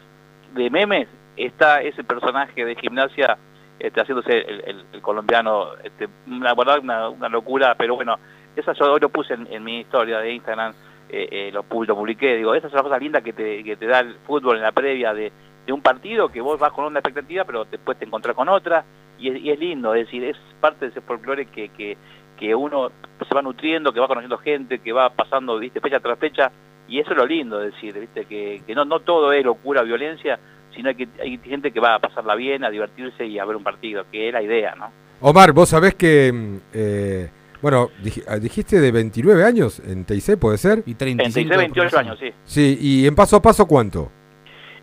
de 0.53 0.69
memes 0.69 1.07
está 1.35 1.81
ese 1.81 2.03
personaje 2.03 2.63
de 2.63 2.75
gimnasia 2.75 3.37
este, 3.77 3.99
haciéndose 3.99 4.39
el, 4.39 4.61
el- 4.65 4.85
el 4.93 5.01
colombiano, 5.01 5.73
este, 5.83 6.07
una 6.27 7.27
locura, 7.29 7.75
pero 7.77 7.95
bueno, 7.95 8.17
esa 8.55 8.73
yo 8.73 8.91
hoy 8.93 8.99
lo 8.99 9.09
puse 9.09 9.33
en, 9.33 9.63
mi 9.63 9.79
historia 9.81 10.19
de 10.19 10.33
Instagram, 10.33 10.73
eh, 11.09 11.27
eh, 11.31 11.49
lo, 11.53 11.63
pu- 11.63 11.85
lo 11.85 11.95
publiqué, 11.95 12.35
digo, 12.35 12.55
esa 12.55 12.67
es 12.67 12.73
una 12.73 12.83
cosa 12.83 12.97
linda 12.97 13.21
que 13.21 13.33
te, 13.33 13.63
que 13.63 13.75
te 13.75 13.85
da 13.85 13.99
el 13.99 14.15
fútbol 14.25 14.57
en 14.57 14.63
la 14.63 14.71
previa 14.71 15.13
de, 15.13 15.31
un 15.71 15.81
partido, 15.81 16.29
que 16.29 16.41
vos 16.41 16.59
vas 16.59 16.71
con 16.73 16.85
una 16.85 16.99
expectativa, 16.99 17.43
pero 17.43 17.65
después 17.65 17.97
te 17.97 18.05
encontrás 18.05 18.35
con 18.35 18.49
otra, 18.49 18.83
y 19.19 19.29
es, 19.29 19.41
y 19.41 19.49
es 19.51 19.59
lindo, 19.59 19.95
es 19.95 20.05
decir, 20.05 20.23
es 20.23 20.37
parte 20.59 20.85
de 20.85 20.91
ese 20.91 21.01
folclore 21.01 21.47
que, 21.47 21.69
que, 21.69 21.97
que 22.37 22.53
uno 22.53 22.91
se 23.27 23.33
va 23.33 23.41
nutriendo, 23.41 23.91
que 23.91 23.99
va 23.99 24.07
conociendo 24.07 24.37
gente, 24.37 24.79
que 24.79 24.91
va 24.91 25.09
pasando, 25.09 25.57
viste, 25.57 25.79
fecha 25.81 25.99
tras 25.99 26.19
fecha, 26.19 26.51
y 26.87 26.99
eso 26.99 27.11
es 27.11 27.17
lo 27.17 27.25
lindo, 27.25 27.63
es 27.63 27.73
decir, 27.73 27.99
viste, 27.99 28.25
que, 28.25 28.61
que 28.67 28.75
no, 28.75 28.85
no 28.85 28.99
todo 28.99 29.31
es 29.33 29.43
locura, 29.43 29.81
violencia, 29.81 30.37
sino 30.75 30.93
que 30.95 31.07
hay 31.21 31.37
gente 31.39 31.71
que 31.71 31.79
va 31.79 31.95
a 31.95 31.99
pasarla 31.99 32.35
bien, 32.35 32.63
a 32.63 32.69
divertirse 32.69 33.25
y 33.25 33.39
a 33.39 33.45
ver 33.45 33.55
un 33.55 33.63
partido, 33.63 34.05
que 34.11 34.27
es 34.27 34.33
la 34.33 34.41
idea, 34.43 34.75
¿no? 34.75 34.91
Omar, 35.21 35.51
vos 35.53 35.69
sabés 35.69 35.95
que. 35.95 36.31
mm, 36.31 36.57
eh, 36.73 37.29
bueno, 37.65 37.89
dij- 38.03 38.23
ah, 38.27 38.37
dijiste 38.37 38.79
de 38.79 38.91
29 38.91 39.43
años 39.43 39.79
en 39.79 40.05
TIC, 40.05 40.37
¿puede 40.37 40.59
ser? 40.59 40.83
Y 40.85 40.93
36, 40.93 41.49
28 41.49 41.97
años, 41.97 42.19
sí. 42.19 42.31
Sí, 42.43 42.77
y 42.79 43.07
en 43.07 43.15
paso 43.15 43.37
a 43.37 43.41
paso, 43.41 43.65
¿cuánto? 43.65 44.11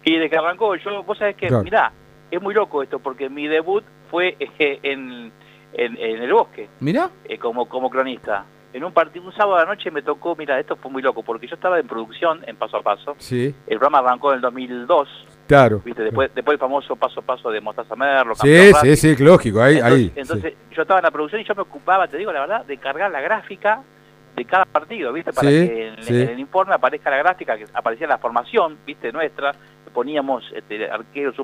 Y 0.04 0.18
de 0.18 0.28
que 0.28 0.36
arrancó, 0.36 0.74
yo, 0.74 1.04
vos 1.04 1.16
sabés 1.16 1.36
que, 1.36 1.46
Claro. 1.46 1.62
mirá, 1.62 1.92
es 2.28 2.42
muy 2.42 2.52
loco 2.52 2.82
esto, 2.82 2.98
porque 2.98 3.28
mi 3.30 3.46
debut 3.46 3.84
fue 4.10 4.36
eh, 4.40 4.80
en, 4.82 5.30
en, 5.74 5.96
en 5.96 6.22
el 6.24 6.32
bosque, 6.32 6.68
Mirá. 6.80 7.08
eh, 7.28 7.38
como, 7.38 7.68
como 7.68 7.88
cronista. 7.88 8.44
En 8.72 8.82
un 8.82 8.92
partido, 8.92 9.26
un 9.26 9.32
sábado 9.32 9.58
de 9.58 9.64
la 9.64 9.70
noche 9.76 9.92
me 9.92 10.02
tocó, 10.02 10.34
mira, 10.34 10.58
esto 10.58 10.74
fue 10.74 10.90
muy 10.90 11.02
loco, 11.02 11.22
porque 11.22 11.46
yo 11.46 11.54
estaba 11.54 11.78
en 11.78 11.86
producción, 11.86 12.40
en 12.48 12.56
Paso 12.56 12.78
a 12.78 12.82
Paso. 12.82 13.14
Sí, 13.18 13.54
El 13.68 13.78
programa 13.78 13.98
arrancó 13.98 14.30
en 14.32 14.36
el 14.36 14.40
2002, 14.42 15.08
claro. 15.56 15.80
¿viste? 15.84 16.02
Después, 16.02 16.34
después 16.34 16.54
el 16.54 16.58
famoso 16.58 16.96
Paso 16.96 17.20
a 17.20 17.22
Paso 17.22 17.50
de 17.50 17.60
Mostaza 17.60 17.94
Merlo, 17.96 18.34
Sí, 18.34 18.72
sí, 18.80 18.96
sí, 18.96 19.16
lógico, 19.22 19.60
ahí, 19.62 19.76
entonces, 19.76 19.98
ahí. 19.98 20.12
entonces 20.16 20.54
yo 20.70 20.82
estaba 20.82 21.00
en 21.00 21.04
la 21.04 21.10
producción 21.10 21.40
y 21.40 21.44
yo 21.44 21.54
me 21.54 21.62
ocupaba, 21.62 22.06
te 22.08 22.16
digo 22.16 22.32
la 22.32 22.40
verdad, 22.40 22.64
de 22.64 22.76
cargar 22.78 23.10
la 23.10 23.20
gráfica 23.20 23.82
de 24.36 24.44
cada 24.46 24.64
partido, 24.64 25.12
¿viste? 25.12 25.32
Para 25.32 25.48
Sí, 25.48 25.68
que 25.68 25.88
en, 25.88 26.02
sí. 26.02 26.22
en 26.22 26.28
el 26.30 26.40
informe 26.40 26.74
aparezca 26.74 27.10
la 27.10 27.18
gráfica, 27.18 27.56
que 27.58 27.66
aparecía 27.74 28.06
la 28.06 28.18
formación, 28.18 28.78
¿viste? 28.86 29.12
Nuestra, 29.12 29.52
poníamos 29.92 30.42
este, 30.54 30.90
arqueros, 30.90 31.36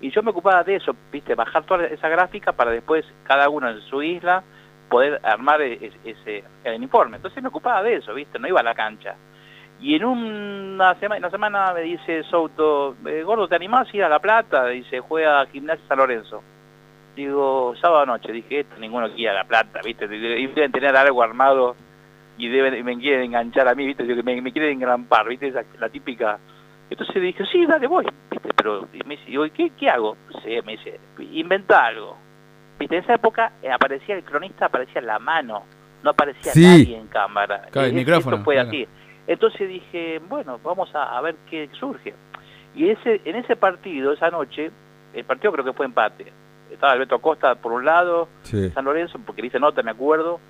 y 0.00 0.10
yo 0.10 0.22
me 0.22 0.32
ocupaba 0.32 0.64
de 0.64 0.76
eso, 0.76 0.96
¿viste? 1.12 1.36
Bajar 1.36 1.64
toda 1.64 1.86
esa 1.86 2.08
gráfica 2.08 2.52
para 2.52 2.72
después 2.72 3.04
cada 3.22 3.48
uno 3.48 3.70
en 3.70 3.80
su 3.82 4.02
isla 4.02 4.42
poder 4.88 5.20
armar 5.22 5.62
e- 5.62 5.74
e- 5.74 5.92
ese, 6.04 6.44
el 6.64 6.82
informe. 6.82 7.16
Entonces 7.16 7.40
me 7.42 7.48
ocupaba 7.50 7.82
de 7.84 7.94
eso, 7.96 8.12
¿viste? 8.14 8.38
No 8.40 8.48
iba 8.48 8.58
a 8.60 8.64
la 8.64 8.74
cancha. 8.74 9.14
Y 9.84 9.96
en 9.96 10.04
una 10.06 10.94
semana, 10.94 11.18
una 11.18 11.30
semana 11.30 11.74
me 11.74 11.82
dice 11.82 12.22
Souto, 12.24 12.96
eh, 13.06 13.22
Gordo, 13.22 13.46
¿te 13.46 13.56
animás 13.56 13.86
a 13.92 13.96
ir 13.96 14.02
a 14.02 14.08
La 14.08 14.18
Plata? 14.18 14.66
Dice, 14.68 15.00
juega 15.00 15.44
Gimnasia 15.46 15.84
San 15.86 15.98
Lorenzo. 15.98 16.42
Digo, 17.14 17.74
sábado 17.80 18.06
noche, 18.06 18.32
dije, 18.32 18.60
esto 18.60 18.76
ninguno 18.80 19.08
quiere 19.08 19.22
ir 19.24 19.28
a 19.28 19.34
La 19.34 19.44
Plata, 19.44 19.80
¿viste? 19.84 20.06
Y 20.06 20.46
deben 20.46 20.72
tener 20.72 20.96
algo 20.96 21.22
armado 21.22 21.76
y 22.38 22.48
deben, 22.48 22.82
me 22.82 22.96
quieren 22.96 23.26
enganchar 23.26 23.68
a 23.68 23.74
mí, 23.74 23.84
¿viste? 23.86 24.04
Me, 24.22 24.40
me 24.40 24.52
quieren 24.52 24.72
engrampar, 24.72 25.28
¿viste? 25.28 25.48
Esa, 25.48 25.62
la 25.78 25.90
típica... 25.90 26.38
Entonces 26.88 27.20
dije, 27.20 27.44
sí, 27.52 27.66
dale, 27.66 27.86
voy, 27.86 28.06
¿viste? 28.30 28.48
Pero 28.56 28.88
y 28.90 29.06
me 29.06 29.16
dice, 29.16 29.26
digo, 29.30 29.44
¿qué, 29.54 29.68
¿qué 29.78 29.90
hago? 29.90 30.16
No 30.32 30.40
sé, 30.40 30.62
me 30.62 30.72
dice, 30.78 30.98
inventa 31.30 31.84
algo. 31.84 32.16
¿Viste? 32.78 32.96
En 32.96 33.02
esa 33.04 33.14
época 33.16 33.52
eh, 33.62 33.70
aparecía 33.70 34.14
el 34.16 34.24
cronista, 34.24 34.64
aparecía 34.66 35.02
la 35.02 35.18
mano, 35.18 35.62
no 36.02 36.10
aparecía 36.10 36.52
Sí. 36.52 36.62
nadie 36.64 36.96
en 36.96 37.06
cámara. 37.08 37.66
Claro, 37.70 37.86
el 37.88 37.92
Eh, 37.92 37.96
micrófono, 37.96 38.36
Esto 38.36 38.44
fue 38.44 38.54
claro. 38.54 38.68
así. 38.70 38.88
Entonces 39.26 39.68
dije, 39.68 40.20
bueno, 40.28 40.58
vamos 40.62 40.94
a, 40.94 41.16
a 41.16 41.20
ver 41.20 41.36
qué 41.50 41.68
surge. 41.78 42.14
Y 42.74 42.88
ese 42.90 43.20
en 43.24 43.36
ese 43.36 43.56
partido, 43.56 44.12
esa 44.12 44.30
noche, 44.30 44.70
el 45.14 45.24
partido 45.24 45.52
creo 45.52 45.64
que 45.64 45.72
fue 45.72 45.86
empate. 45.86 46.26
Estaba 46.70 46.92
Alberto 46.92 47.14
Acosta 47.14 47.54
por 47.54 47.72
un 47.72 47.84
lado, 47.84 48.28
Sí. 48.42 48.70
San 48.70 48.84
Lorenzo, 48.84 49.18
porque 49.24 49.42
le 49.42 49.48
hice 49.48 49.60
nota, 49.60 49.82
me 49.82 49.92
acuerdo. 49.92 50.40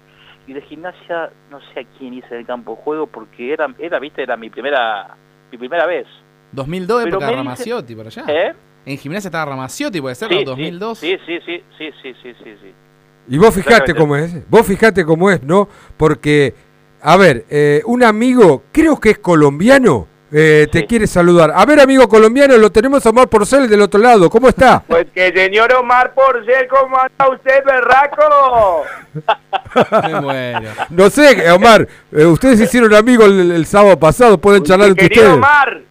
Y 0.46 0.52
de 0.52 0.60
gimnasia, 0.62 1.30
no 1.50 1.58
sé 1.72 1.80
a 1.80 1.84
quién 1.98 2.14
hice 2.14 2.28
en 2.32 2.40
el 2.40 2.46
campo 2.46 2.74
de 2.76 2.82
juego, 2.82 3.06
porque 3.06 3.52
era, 3.52 3.66
era 3.78 3.98
viste, 3.98 4.22
era 4.22 4.36
mi 4.36 4.50
primera 4.50 5.14
mi 5.52 5.58
primera 5.58 5.86
vez. 5.86 6.06
2002, 6.52 7.04
Pero 7.04 7.08
época 7.16 7.24
de 7.26 7.30
dice- 7.32 7.36
Ramaciotti, 7.44 7.94
por 7.94 8.06
allá. 8.06 8.24
¿Eh? 8.28 8.54
En 8.86 8.98
gimnasia 8.98 9.28
estaba 9.28 9.44
Ramaciotti, 9.52 10.00
puede 10.00 10.14
ser, 10.14 10.28
Sí, 10.28 10.34
¿no? 10.34 10.40
sí, 10.40 10.44
2002. 10.46 10.98
Sí, 10.98 11.16
sí, 11.26 11.38
sí, 11.46 11.62
sí, 11.78 11.90
sí, 12.02 12.14
sí, 12.22 12.34
sí, 12.42 12.56
sí. 12.62 12.72
Y 13.28 13.38
vos 13.38 13.54
fijate 13.54 13.94
cómo 13.94 14.16
es, 14.16 14.48
vos 14.50 14.66
fijate 14.66 15.04
cómo 15.06 15.30
es, 15.30 15.42
¿no? 15.42 15.66
Porque, 15.96 16.52
a 17.06 17.18
ver, 17.18 17.44
eh, 17.50 17.82
un 17.84 18.02
amigo, 18.02 18.62
creo 18.72 18.98
que 18.98 19.10
es 19.10 19.18
colombiano, 19.18 20.08
eh, 20.32 20.66
te 20.72 20.86
quiere 20.86 21.06
saludar. 21.06 21.52
A 21.54 21.66
ver, 21.66 21.78
amigo 21.78 22.08
colombiano, 22.08 22.56
lo 22.56 22.72
tenemos 22.72 23.04
a 23.04 23.10
Omar 23.10 23.28
Porcel 23.28 23.68
del 23.68 23.82
otro 23.82 24.00
lado, 24.00 24.30
¿cómo 24.30 24.48
está? 24.48 24.82
Pues 24.88 25.08
que 25.14 25.30
señor 25.30 25.70
Omar 25.74 26.14
Porcel, 26.14 26.66
¿cómo 26.66 26.98
anda 26.98 27.28
usted, 27.28 27.62
berraco? 27.62 28.84
Me 30.02 30.20
muero. 30.22 30.70
No 30.88 31.10
sé, 31.10 31.50
Omar, 31.52 31.86
eh, 32.10 32.24
ustedes 32.24 32.56
se 32.58 32.64
hicieron 32.64 32.94
amigos 32.94 33.26
el, 33.26 33.52
el 33.52 33.66
sábado 33.66 33.98
pasado, 33.98 34.38
pueden 34.38 34.64
charlar 34.64 34.88
entre 34.88 35.04
ustedes. 35.04 35.34
Omar, 35.34 35.82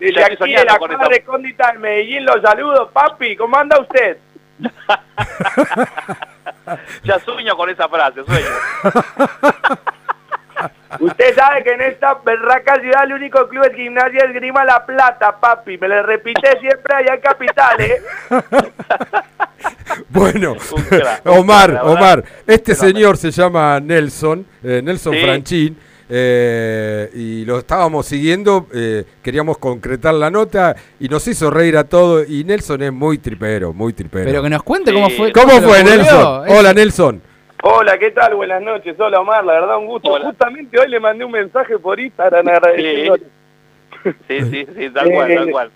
desde 0.00 0.14
Ya 0.14 0.24
aquí 0.24 0.54
de 0.54 0.64
la 0.64 0.78
cuadra 0.78 1.06
recóndita 1.06 1.70
del 1.70 1.80
Medellín 1.80 2.24
los 2.24 2.40
saludo, 2.40 2.90
papi, 2.90 3.36
¿cómo 3.36 3.58
anda 3.58 3.78
usted? 3.78 4.16
Ya 7.04 7.18
sueño 7.20 7.56
con 7.56 7.68
esa 7.70 7.88
frase, 7.88 8.24
sueño. 8.24 8.46
Usted 11.02 11.34
sabe 11.34 11.64
que 11.64 11.72
en 11.72 11.80
esta 11.80 12.14
berraca 12.24 12.80
ciudad 12.80 13.02
el 13.04 13.14
único 13.14 13.48
club 13.48 13.64
es 13.64 13.74
Gimnasia 13.74 14.24
Esgrima 14.24 14.64
La 14.64 14.86
Plata, 14.86 15.36
papi, 15.40 15.76
me 15.76 15.88
lo 15.88 16.00
repite 16.04 16.60
siempre 16.60 16.94
allá 16.94 17.14
en 17.14 17.20
Capital, 17.20 17.80
¿eh? 17.80 18.02
Bueno, 20.08 20.56
Omar. 21.24 21.80
Omar, 21.84 22.24
este 22.46 22.74
señor 22.76 23.16
se 23.16 23.30
llama 23.32 23.80
Nelson, 23.80 24.46
eh, 24.62 24.80
Nelson 24.82 25.14
Sí. 25.14 25.20
Franchín, 25.20 25.76
eh, 26.08 27.10
y 27.14 27.44
lo 27.44 27.58
estábamos 27.58 28.06
siguiendo, 28.06 28.68
eh, 28.72 29.04
queríamos 29.22 29.58
concretar 29.58 30.14
la 30.14 30.30
nota 30.30 30.76
y 31.00 31.08
nos 31.08 31.26
hizo 31.26 31.50
reír 31.50 31.76
a 31.76 31.84
todos, 31.84 32.28
y 32.28 32.44
Nelson 32.44 32.82
es 32.82 32.92
muy 32.92 33.18
tripero, 33.18 33.72
muy 33.72 33.92
tripero. 33.92 34.26
Pero 34.26 34.42
que 34.42 34.50
nos 34.50 34.62
cuente 34.62 34.92
cómo 34.92 35.10
fue. 35.10 35.32
¿Cómo 35.32 35.52
le 35.54 35.60
fue. 35.62 35.82
Nelson? 35.84 36.44
Hola, 36.48 36.72
Nelson. 36.72 37.22
Hola, 37.64 37.96
¿qué 37.96 38.10
tal? 38.10 38.34
Buenas 38.34 38.60
noches. 38.60 38.98
Hola, 38.98 39.20
Omar. 39.20 39.44
La 39.44 39.52
verdad, 39.52 39.78
un 39.78 39.86
gusto. 39.86 40.18
Justamente 40.20 40.80
hoy 40.80 40.88
le 40.88 40.98
mandé 40.98 41.24
un 41.24 41.30
mensaje 41.30 41.78
por 41.78 41.98
Instagram 41.98 42.48
agradeciéndole. 42.48 43.22
Sí, 44.26 44.40
sí, 44.50 44.66
sí, 44.76 44.90
tal 44.90 45.12
cual, 45.12 45.34
tal 45.34 45.50
cual. 45.52 45.70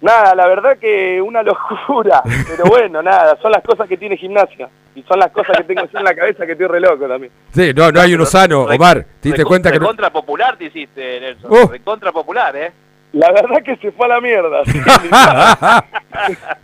Nada, 0.00 0.34
la 0.34 0.46
verdad 0.46 0.78
que 0.78 1.20
una 1.20 1.42
locura. 1.42 2.22
Pero 2.24 2.64
bueno, 2.64 3.02
nada, 3.02 3.36
son 3.42 3.52
las 3.52 3.62
cosas 3.62 3.86
que 3.86 3.98
tiene 3.98 4.16
gimnasia. 4.16 4.70
Y 4.94 5.02
son 5.02 5.18
las 5.18 5.30
cosas 5.30 5.58
que 5.58 5.64
tengo 5.64 5.84
yo 5.84 5.98
en 5.98 6.04
la 6.04 6.14
cabeza 6.14 6.46
que 6.46 6.52
estoy 6.52 6.66
re 6.66 6.80
loco 6.80 7.06
también. 7.06 7.30
Sí, 7.52 7.72
no, 7.74 7.92
no 7.92 8.00
hay 8.00 8.14
uno 8.14 8.24
sano, 8.24 8.62
Omar. 8.62 9.04
¿Te 9.20 9.28
diste 9.28 9.44
cuenta 9.44 9.70
que 9.70 9.78
no? 9.78 9.82
Recontra 9.82 10.10
popular 10.10 10.56
te 10.56 10.64
hiciste, 10.64 11.20
Nelson. 11.20 11.50
Oh. 11.52 11.68
Recontra 11.68 12.10
popular, 12.10 12.56
¿eh? 12.56 12.72
La 13.12 13.32
verdad 13.32 13.62
que 13.64 13.76
se 13.76 13.90
fue 13.92 14.06
a 14.06 14.08
la 14.10 14.20
mierda. 14.20 14.62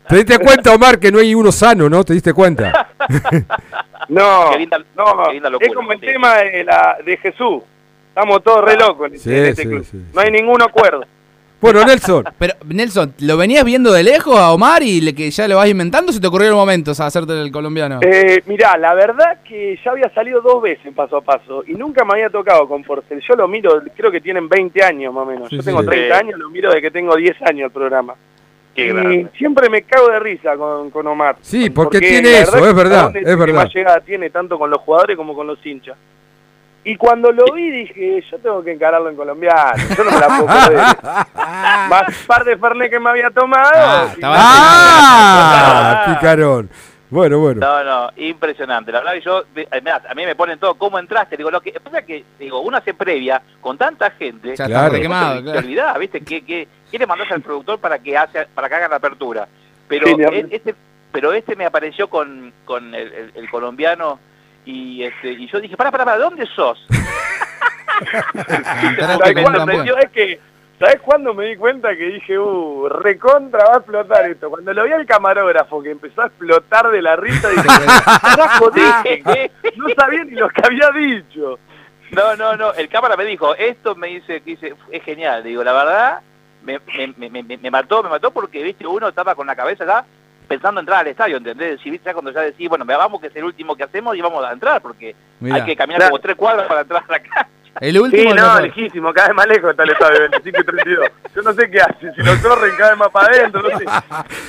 ¿Te 0.09 0.17
diste 0.17 0.39
cuenta, 0.39 0.73
Omar, 0.75 0.99
que 0.99 1.11
no 1.11 1.19
hay 1.19 1.35
uno 1.35 1.51
sano, 1.51 1.89
no? 1.89 2.05
¿Te 2.05 2.13
diste 2.15 2.33
cuenta? 2.33 2.89
No, 4.07 4.51
Qué 4.53 4.59
linda- 4.59 4.85
no, 4.95 5.05
qué 5.29 5.33
linda 5.33 5.49
locura, 5.49 5.67
es 5.67 5.75
como 5.75 5.93
el 5.93 5.99
sí. 6.01 6.05
tema 6.07 6.35
de, 6.37 6.63
la, 6.65 6.99
de 7.03 7.17
Jesús. 7.17 7.63
Estamos 8.11 8.45
todos 8.45 8.63
re 8.63 8.77
locos 8.77 9.09
en 9.09 9.15
este, 9.15 9.31
Sí, 9.31 9.35
este 9.49 9.63
sí, 9.63 9.69
club. 9.69 9.85
sí, 9.91 10.05
no 10.13 10.21
hay 10.21 10.31
ningún 10.31 10.61
acuerdo. 10.61 11.05
Bueno, 11.73 11.85
Nelson. 11.87 12.25
Pero, 12.39 12.55
Nelson, 12.67 13.15
¿lo 13.21 13.37
venías 13.37 13.65
viendo 13.65 13.93
de 13.93 14.03
lejos 14.03 14.37
a 14.39 14.53
Omar 14.53 14.83
y 14.83 15.01
le, 15.01 15.15
que 15.15 15.31
ya 15.31 15.49
lo 15.49 15.57
vas 15.57 15.69
inventando 15.69 16.11
o 16.11 16.13
se 16.13 16.21
te 16.21 16.27
ocurrió 16.27 16.49
el 16.49 16.55
momento 16.55 16.93
a 16.99 17.07
hacerte 17.07 17.33
el 17.41 17.51
colombiano? 17.51 18.01
Eh, 18.03 18.43
mirá, 18.47 18.77
la 18.77 18.95
verdad 18.95 19.39
que 19.47 19.79
ya 19.85 19.93
había 19.93 20.09
salido 20.15 20.41
dos 20.43 20.61
veces 20.63 20.85
en 20.87 20.95
paso 20.95 21.17
a 21.17 21.21
paso 21.23 21.65
y 21.67 21.73
nunca 21.75 22.05
me 22.05 22.13
había 22.15 22.29
tocado 22.31 22.69
con 22.69 22.83
Porcel. 22.85 23.21
Yo 23.27 23.35
lo 23.35 23.49
miro, 23.49 23.83
creo 23.97 24.11
que 24.11 24.21
tienen 24.21 24.49
20 24.49 24.85
años 24.85 25.15
más 25.15 25.23
o 25.23 25.27
menos. 25.27 25.49
Sí, 25.49 25.57
Yo 25.57 25.63
sí. 25.63 25.67
tengo 25.67 25.81
Sí. 25.83 25.87
30 25.89 26.17
años, 26.19 26.39
lo 26.39 26.51
miro 26.51 26.69
desde 26.69 26.83
que 26.83 26.91
tengo 26.91 27.17
10 27.17 27.37
años 27.43 27.67
el 27.67 27.71
programa. 27.71 28.15
Qué 28.75 28.89
y 28.89 29.39
siempre 29.39 29.71
me 29.71 29.83
cago 29.83 30.09
de 30.09 30.19
risa 30.19 30.57
con, 30.57 30.91
con 30.91 31.07
Omar. 31.07 31.37
Sí, 31.41 31.71
porque 31.71 32.01
tiene 32.01 32.41
eso, 32.41 32.57
es 32.59 32.75
verdad, 32.75 33.15
es 33.17 33.39
verdad. 33.39 33.55
más 33.55 33.73
llegada 33.75 34.01
tiene 34.01 34.31
tanto 34.31 34.59
con 34.59 34.69
los 34.69 34.81
jugadores 34.81 35.17
como 35.17 35.35
con 35.35 35.47
los 35.47 35.65
hinchas. 35.65 35.97
Y 36.87 36.97
cuando 36.97 37.33
lo 37.33 37.47
vi 37.55 37.71
dije, 37.71 38.23
yo 38.31 38.39
tengo 38.41 38.63
que 38.63 38.73
encararlo 38.73 39.09
en 39.09 39.17
colombiano, 39.17 39.73
yo 39.97 40.05
no 40.05 40.11
me 40.11 40.19
la 40.21 40.27
puedo 40.27 40.47
perder. 40.47 40.85
Más 41.89 42.09
un 42.09 42.27
par 42.27 42.45
de 42.45 42.57
Fernet 42.59 42.91
que 42.91 43.01
me 43.01 43.09
había 43.11 43.31
tomado. 43.31 44.11
y- 44.17 44.21
¡Ah! 44.23 46.15
Picarón. 46.15 46.69
Bueno, 47.11 47.39
bueno. 47.39 47.61
No, 47.61 47.85
no, 47.85 48.11
impresionante. 48.17 48.91
La 48.91 48.99
verdad 48.99 49.13
que 49.15 49.21
yo, 49.21 49.45
mirá, 49.55 50.03
a 50.09 50.15
mí 50.15 50.25
me 50.27 50.35
ponen 50.35 50.59
todo, 50.59 50.75
¿cómo 50.75 50.99
entraste? 50.99 51.37
Digo, 51.37 51.51
lo 51.51 51.61
que 51.61 51.73
pasa 51.73 52.01
es 52.01 52.05
que, 52.07 52.25
digo, 52.39 52.61
uno 52.61 52.77
hace 52.77 52.93
previa 52.93 53.41
con 53.61 53.79
tanta 53.79 54.11
gente. 54.11 54.49
Ya 54.49 54.53
está 54.55 54.67
Claro. 54.67 54.95
quemado, 55.01 55.31
Te, 55.37 55.39
te 55.39 55.43
claro. 55.45 55.59
olvidás, 55.61 55.99
¿viste? 55.99 56.21
¿Qué, 56.23 56.45
qué, 56.45 56.67
qué 56.91 56.99
le 56.99 57.07
mandás 57.07 57.31
al 57.31 57.41
productor 57.43 57.79
para 57.79 57.99
que 58.01 58.17
hace, 58.19 58.47
para 58.55 58.69
que 58.69 58.75
haga 58.75 58.89
la 58.89 58.97
apertura? 58.97 59.47
Pero 59.87 60.07
Sí, 60.09 60.17
este, 60.51 60.75
pero 61.13 61.33
este 61.33 61.55
me 61.55 61.67
apareció 61.67 62.09
con, 62.09 62.53
con 62.65 62.95
el, 62.95 63.13
el- 63.13 63.33
el 63.37 63.51
colombiano 63.51 64.19
y 64.65 65.03
este 65.05 65.33
y 65.33 65.47
yo 65.49 65.61
dije, 65.61 65.77
para, 65.77 65.91
para, 65.91 66.05
para, 66.05 66.19
¿dónde 66.19 66.47
sos? 66.47 66.85
¿Sabes 68.35 69.35
campeón. 69.59 69.87
¿sabes 69.87 70.11
que, 70.11 70.41
¿Sabes 70.79 71.01
cuándo 71.03 71.35
me 71.35 71.45
di 71.47 71.57
cuenta 71.57 71.91
que 71.97 72.05
dije, 72.07 72.39
uh, 72.39 72.89
recontra 72.89 73.65
va 73.65 73.75
a 73.75 73.77
explotar 73.79 74.29
esto? 74.29 74.51
Cuando 74.51 74.73
lo 74.73 74.85
vi 74.85 74.93
al 74.93 75.07
camarógrafo 75.07 75.83
que 75.83 75.91
empezó 75.93 76.23
a 76.23 76.27
explotar 76.27 76.91
de 76.91 77.01
la 77.01 77.15
risa, 77.17 77.49
dije, 77.49 77.63
carajo, 78.21 78.71
dije, 78.75 79.51
no 79.77 79.87
sabía 79.97 80.25
ni 80.25 80.33
lo 80.33 80.49
que 80.49 80.63
había 80.65 80.91
dicho. 80.91 81.59
No, 82.11 82.37
no, 82.37 82.57
no, 82.57 82.73
el 82.75 82.89
cámara 82.89 83.17
me 83.17 83.25
dijo, 83.25 83.55
esto 83.55 83.95
me 83.95 84.09
dice, 84.09 84.41
que 84.41 84.51
dice, 84.51 84.75
es 84.91 85.03
genial. 85.05 85.43
Digo, 85.45 85.63
la 85.63 85.73
verdad, 85.73 86.21
me, 86.65 86.81
me, 87.17 87.31
me, 87.31 87.43
me- 87.43 87.57
me 87.57 87.71
mató, 87.71 88.03
me 88.03 88.09
mató 88.09 88.31
porque, 88.33 88.63
viste, 88.63 88.87
uno 88.87 89.09
estaba 89.09 89.35
con 89.37 89.47
la 89.47 89.55
cabeza 89.57 89.85
ya 89.87 90.05
pensando 90.55 90.81
entrar 90.81 91.01
al 91.01 91.09
estadio, 91.09 91.37
¿entendés? 91.39 91.81
Si 91.81 91.91
viste, 91.91 92.07
ya 92.07 92.13
cuando 92.13 92.31
ya 92.31 92.41
decís, 92.43 92.69
bueno, 92.69 92.85
vamos 92.87 93.21
que 93.21 93.27
es 93.27 93.35
el 93.37 93.43
último 93.45 93.75
que 93.75 93.83
hacemos 93.83 94.17
y 94.17 94.21
vamos 94.21 94.45
a 94.45 94.53
entrar, 94.53 94.81
porque 94.81 95.17
Mirá. 95.41 95.57
hay 95.57 95.65
que 95.65 95.75
caminar 95.77 95.99
Claro. 95.99 96.11
como 96.13 96.21
tres 96.23 96.37
cuadras 96.37 96.67
para 96.69 96.83
entrar 96.83 97.03
a 97.09 97.13
la 97.13 97.19
cancha. 97.21 97.49
El 97.81 98.01
último 98.01 98.31
Sí, 98.31 98.37
no, 98.37 98.61
lejísimo, 98.61 99.13
cada 99.13 99.29
vez 99.29 99.37
más 99.37 99.47
lejos 99.49 99.71
está 99.71 99.83
el 99.83 99.91
estadio, 99.91 100.21
25 100.31 100.61
y 100.61 100.65
32. 100.65 101.09
Yo 101.35 101.43
no 101.43 101.53
sé 101.53 101.71
qué 101.71 101.81
hacen, 101.81 102.15
si 102.15 102.23
lo 102.23 102.33
corren 102.41 102.73
cada 102.77 102.91
vez 102.91 102.99
más 102.99 103.09
para 103.09 103.35
adentro, 103.35 103.63
no 103.63 103.79
sé. 103.79 103.85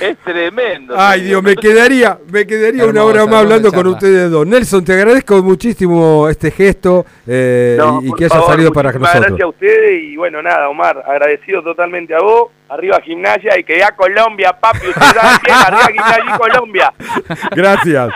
Es 0.00 0.18
tremendo. 0.18 0.94
Ay, 0.96 1.22
Dios, 1.22 1.42
me 1.42 1.56
quedaría, 1.56 2.18
me 2.30 2.46
quedaría 2.46 2.84
una 2.84 3.02
hora 3.04 3.26
más 3.26 3.42
hablando 3.42 3.72
con 3.72 3.86
ustedes 3.88 4.30
dos. 4.30 4.46
Nelson, 4.46 4.84
te 4.84 4.92
agradezco 4.92 5.42
muchísimo 5.42 6.28
este 6.28 6.50
gesto 6.50 7.04
eh, 7.26 7.76
No, 7.78 8.00
y, 8.02 8.12
que 8.12 8.26
haya 8.26 8.34
favor, 8.34 8.50
salido 8.50 8.72
para 8.72 8.92
nosotros. 8.92 9.20
Gracias 9.20 9.40
a 9.40 9.46
ustedes 9.46 10.02
y 10.04 10.16
bueno, 10.16 10.42
nada, 10.42 10.68
Omar, 10.68 11.02
agradecido 11.06 11.62
totalmente 11.62 12.14
a 12.14 12.20
vos. 12.20 12.50
Arriba 12.68 13.00
gimnasia 13.00 13.56
y 13.56 13.62
que 13.62 13.82
a 13.82 13.94
Colombia, 13.94 14.52
papi, 14.52 14.88
ustedes 14.88 15.12
saben 15.12 15.38
quién, 15.40 15.56
arriba 15.56 15.86
gimnasia 15.86 16.24
y 16.34 16.38
Colombia. 16.38 16.92
Gracias. 17.52 18.12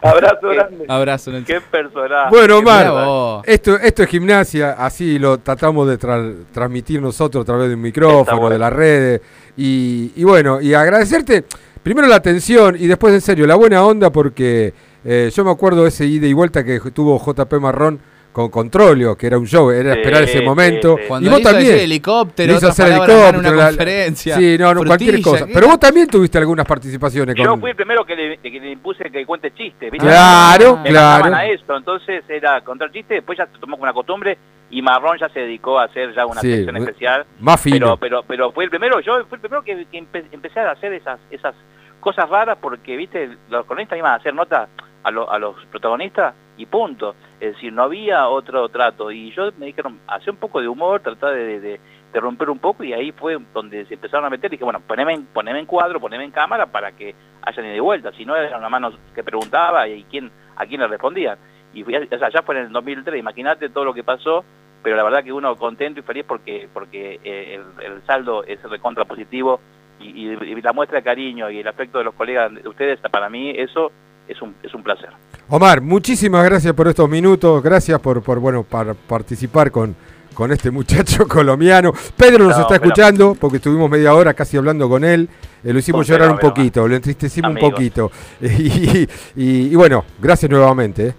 Abrazo 0.00 0.48
grande. 0.48 0.84
Abrazo, 0.88 1.32
Nelson. 1.32 1.54
Qué 1.56 1.60
personaje. 1.60 2.30
Bueno, 2.30 2.58
Omar, 2.58 3.42
esto, 3.44 3.76
esto 3.76 4.02
es 4.04 4.08
gimnasia, 4.08 4.47
así 4.54 5.18
lo 5.18 5.38
tratamos 5.38 5.88
de 5.88 5.98
tra- 5.98 6.34
transmitir 6.52 7.00
nosotros 7.00 7.42
a 7.42 7.44
través 7.44 7.68
de 7.68 7.74
un 7.74 7.80
micrófono, 7.82 8.38
bueno. 8.38 8.50
de 8.52 8.58
las 8.58 8.72
redes. 8.72 9.20
Y, 9.56 10.12
y 10.16 10.24
bueno, 10.24 10.60
y 10.60 10.74
agradecerte 10.74 11.44
primero 11.82 12.06
la 12.08 12.16
atención 12.16 12.76
y 12.78 12.86
después, 12.86 13.14
en 13.14 13.20
serio, 13.20 13.46
la 13.46 13.54
buena 13.54 13.84
onda, 13.84 14.10
porque 14.10 14.72
eh, 15.04 15.30
yo 15.34 15.44
me 15.44 15.50
acuerdo 15.50 15.86
ese 15.86 16.06
ida 16.06 16.26
y 16.26 16.32
vuelta 16.32 16.64
que 16.64 16.80
tuvo 16.92 17.18
JP 17.18 17.52
Marrón 17.60 17.98
con 18.38 18.50
Controlio, 18.50 19.16
que 19.16 19.26
era 19.26 19.36
un 19.38 19.46
show, 19.46 19.70
era 19.70 19.92
Sí, 19.94 19.98
esperar 20.00 20.22
ese 20.22 20.40
momento. 20.42 20.96
sí. 20.96 21.04
Cuando 21.08 21.26
y 21.28 21.30
vos 21.32 21.40
hizo 21.40 21.50
también. 21.50 21.74
ese 21.74 21.84
helicóptero, 21.84 22.52
hizo 22.54 22.68
hacer 22.68 22.86
en 22.86 22.92
una 22.94 23.04
helicóptero, 23.04 23.56
la- 23.56 23.66
conferencia, 23.68 24.36
Sí, 24.36 24.56
no, 24.58 24.74
no, 24.74 24.84
cualquier 24.84 25.20
cosa. 25.22 25.46
¿qué? 25.46 25.52
Pero 25.52 25.66
vos 25.66 25.80
también 25.80 26.06
tuviste 26.06 26.38
algunas 26.38 26.64
participaciones 26.66 27.34
con. 27.34 27.44
Yo 27.44 27.56
fui 27.58 27.70
el 27.70 27.76
primero 27.76 28.04
que 28.04 28.14
le, 28.16 28.38
que 28.38 28.50
le 28.60 28.70
impuse 28.70 29.10
que 29.10 29.26
cuente 29.26 29.52
chistes, 29.52 29.90
¿viste? 29.90 30.06
Claro, 30.06 30.76
Me 30.78 30.90
claro. 30.90 31.34
a 31.34 31.46
esto, 31.46 31.76
entonces 31.76 32.22
era 32.28 32.60
contar 32.62 32.90
chistes, 32.92 33.16
después 33.18 33.36
ya 33.38 33.46
se 33.46 33.58
tomó 33.58 33.72
como 33.76 33.82
una 33.82 33.92
costumbre 33.92 34.38
y 34.70 34.82
Marrón 34.82 35.16
ya 35.18 35.28
se 35.30 35.40
dedicó 35.40 35.78
a 35.78 35.84
hacer 35.84 36.14
ya 36.14 36.26
una 36.26 36.40
Sí, 36.40 36.50
sección 36.54 36.76
especial. 36.76 37.24
más 37.40 37.60
fino. 37.60 37.96
Pero, 37.96 37.96
pero, 37.98 38.22
pero 38.28 38.52
fue 38.52 38.64
el 38.64 38.70
primero, 38.70 39.00
yo 39.00 39.14
fui 39.26 39.36
el 39.36 39.40
primero 39.40 39.62
que, 39.62 39.86
que 39.90 39.98
empe- 39.98 40.26
empecé 40.30 40.60
a 40.60 40.70
hacer 40.72 40.92
esas, 40.92 41.18
esas 41.30 41.54
cosas 42.00 42.28
raras 42.28 42.58
porque, 42.60 42.96
viste, 42.96 43.30
los 43.50 43.66
cronistas 43.66 43.98
iban 43.98 44.12
a 44.12 44.16
hacer 44.16 44.34
nota 44.34 44.68
a, 45.02 45.10
lo- 45.10 45.30
a 45.30 45.38
los 45.38 45.56
protagonistas 45.70 46.34
y 46.58 46.66
punto. 46.66 47.14
Es 47.40 47.54
decir, 47.54 47.72
no 47.72 47.84
había 47.84 48.28
otro 48.28 48.68
trato. 48.68 49.10
Y 49.10 49.30
yo 49.32 49.50
me 49.58 49.66
dijeron, 49.66 49.98
hace 50.06 50.30
un 50.30 50.36
poco 50.36 50.60
de 50.60 50.68
humor, 50.68 51.00
tratar 51.00 51.34
de, 51.34 51.44
de- 51.44 51.60
de- 51.60 51.80
de 52.12 52.20
romper 52.20 52.48
un 52.48 52.58
poco 52.58 52.82
y 52.84 52.92
ahí 52.94 53.12
fue 53.12 53.36
donde 53.52 53.84
se 53.86 53.94
empezaron 53.94 54.24
a 54.26 54.30
meter. 54.30 54.50
Y 54.50 54.56
dije, 54.56 54.64
bueno, 54.64 54.80
poneme 54.80 55.12
en, 55.14 55.26
poneme 55.26 55.58
en 55.60 55.66
cuadro, 55.66 56.00
poneme 56.00 56.24
en 56.24 56.30
cámara 56.30 56.66
para 56.66 56.92
que 56.92 57.14
hayan 57.42 57.66
ida 57.66 57.76
y 57.76 57.80
vuelta. 57.80 58.12
Si 58.12 58.24
no, 58.24 58.34
era 58.36 58.56
una 58.58 58.68
mano 58.68 58.92
que 59.14 59.22
preguntaba 59.22 59.86
y 59.88 60.04
quién, 60.04 60.30
a 60.56 60.66
quién 60.66 60.80
le 60.80 60.88
respondían. 60.88 61.38
Y 61.74 61.84
fui- 61.84 61.94
o 61.96 62.18
sea, 62.18 62.30
ya 62.30 62.42
fue 62.42 62.56
en 62.56 62.62
el 62.66 62.72
2003, 62.72 63.18
imagínate 63.20 63.68
todo 63.68 63.84
lo 63.84 63.92
que 63.94 64.02
pasó, 64.04 64.42
pero 64.82 64.96
la 64.96 65.02
verdad 65.02 65.22
que 65.22 65.32
uno 65.32 65.54
contento 65.56 66.00
y 66.00 66.02
feliz 66.02 66.24
porque 66.26 66.68
porque 66.72 67.20
eh, 67.24 67.60
el, 67.78 67.84
el 67.84 68.02
saldo 68.06 68.42
es 68.44 68.62
recontra 68.62 69.04
positivo 69.04 69.60
y, 70.00 70.06
y- 70.28 70.30
y 70.32 70.62
la 70.62 70.72
muestra 70.72 70.98
de 70.98 71.04
cariño 71.04 71.50
y 71.50 71.58
el 71.60 71.68
afecto 71.68 71.98
de 71.98 72.04
los 72.04 72.14
colegas 72.14 72.54
de 72.54 72.66
ustedes, 72.68 72.98
para 73.00 73.28
mí 73.28 73.50
eso 73.54 73.92
es 74.28 74.40
un, 74.42 74.54
es 74.62 74.72
un 74.74 74.82
placer. 74.82 75.10
Omar, 75.48 75.80
muchísimas 75.80 76.44
gracias 76.44 76.74
por 76.74 76.88
estos 76.88 77.08
minutos, 77.08 77.62
gracias 77.62 77.98
por, 78.00 78.22
por 78.22 78.38
bueno, 78.38 78.62
para 78.64 78.94
participar 78.94 79.70
con, 79.70 79.96
con 80.34 80.52
este 80.52 80.70
muchacho 80.70 81.26
colombiano. 81.28 81.92
Pedro 82.16 82.44
nos 82.44 82.56
No, 82.56 82.62
está 82.62 82.74
escuchando 82.76 83.34
porque 83.34 83.56
estuvimos 83.56 83.88
media 83.90 84.14
hora 84.14 84.34
casi 84.34 84.56
hablando 84.56 84.88
con 84.88 85.04
él. 85.04 85.28
eh, 85.64 85.72
lo 85.72 85.78
hicimos 85.78 86.06
llorar 86.06 86.30
un 86.30 86.38
poquito, 86.38 86.86
lo 86.86 86.94
entristecimos 86.94 87.50
Amigos. 87.50 87.68
un 87.70 87.74
poquito. 87.74 88.10
Y, 88.42 89.08
y- 89.36 89.72
y 89.72 89.74
bueno, 89.74 90.04
gracias 90.20 90.50
nuevamente. 90.50 91.08
¿eh? 91.08 91.14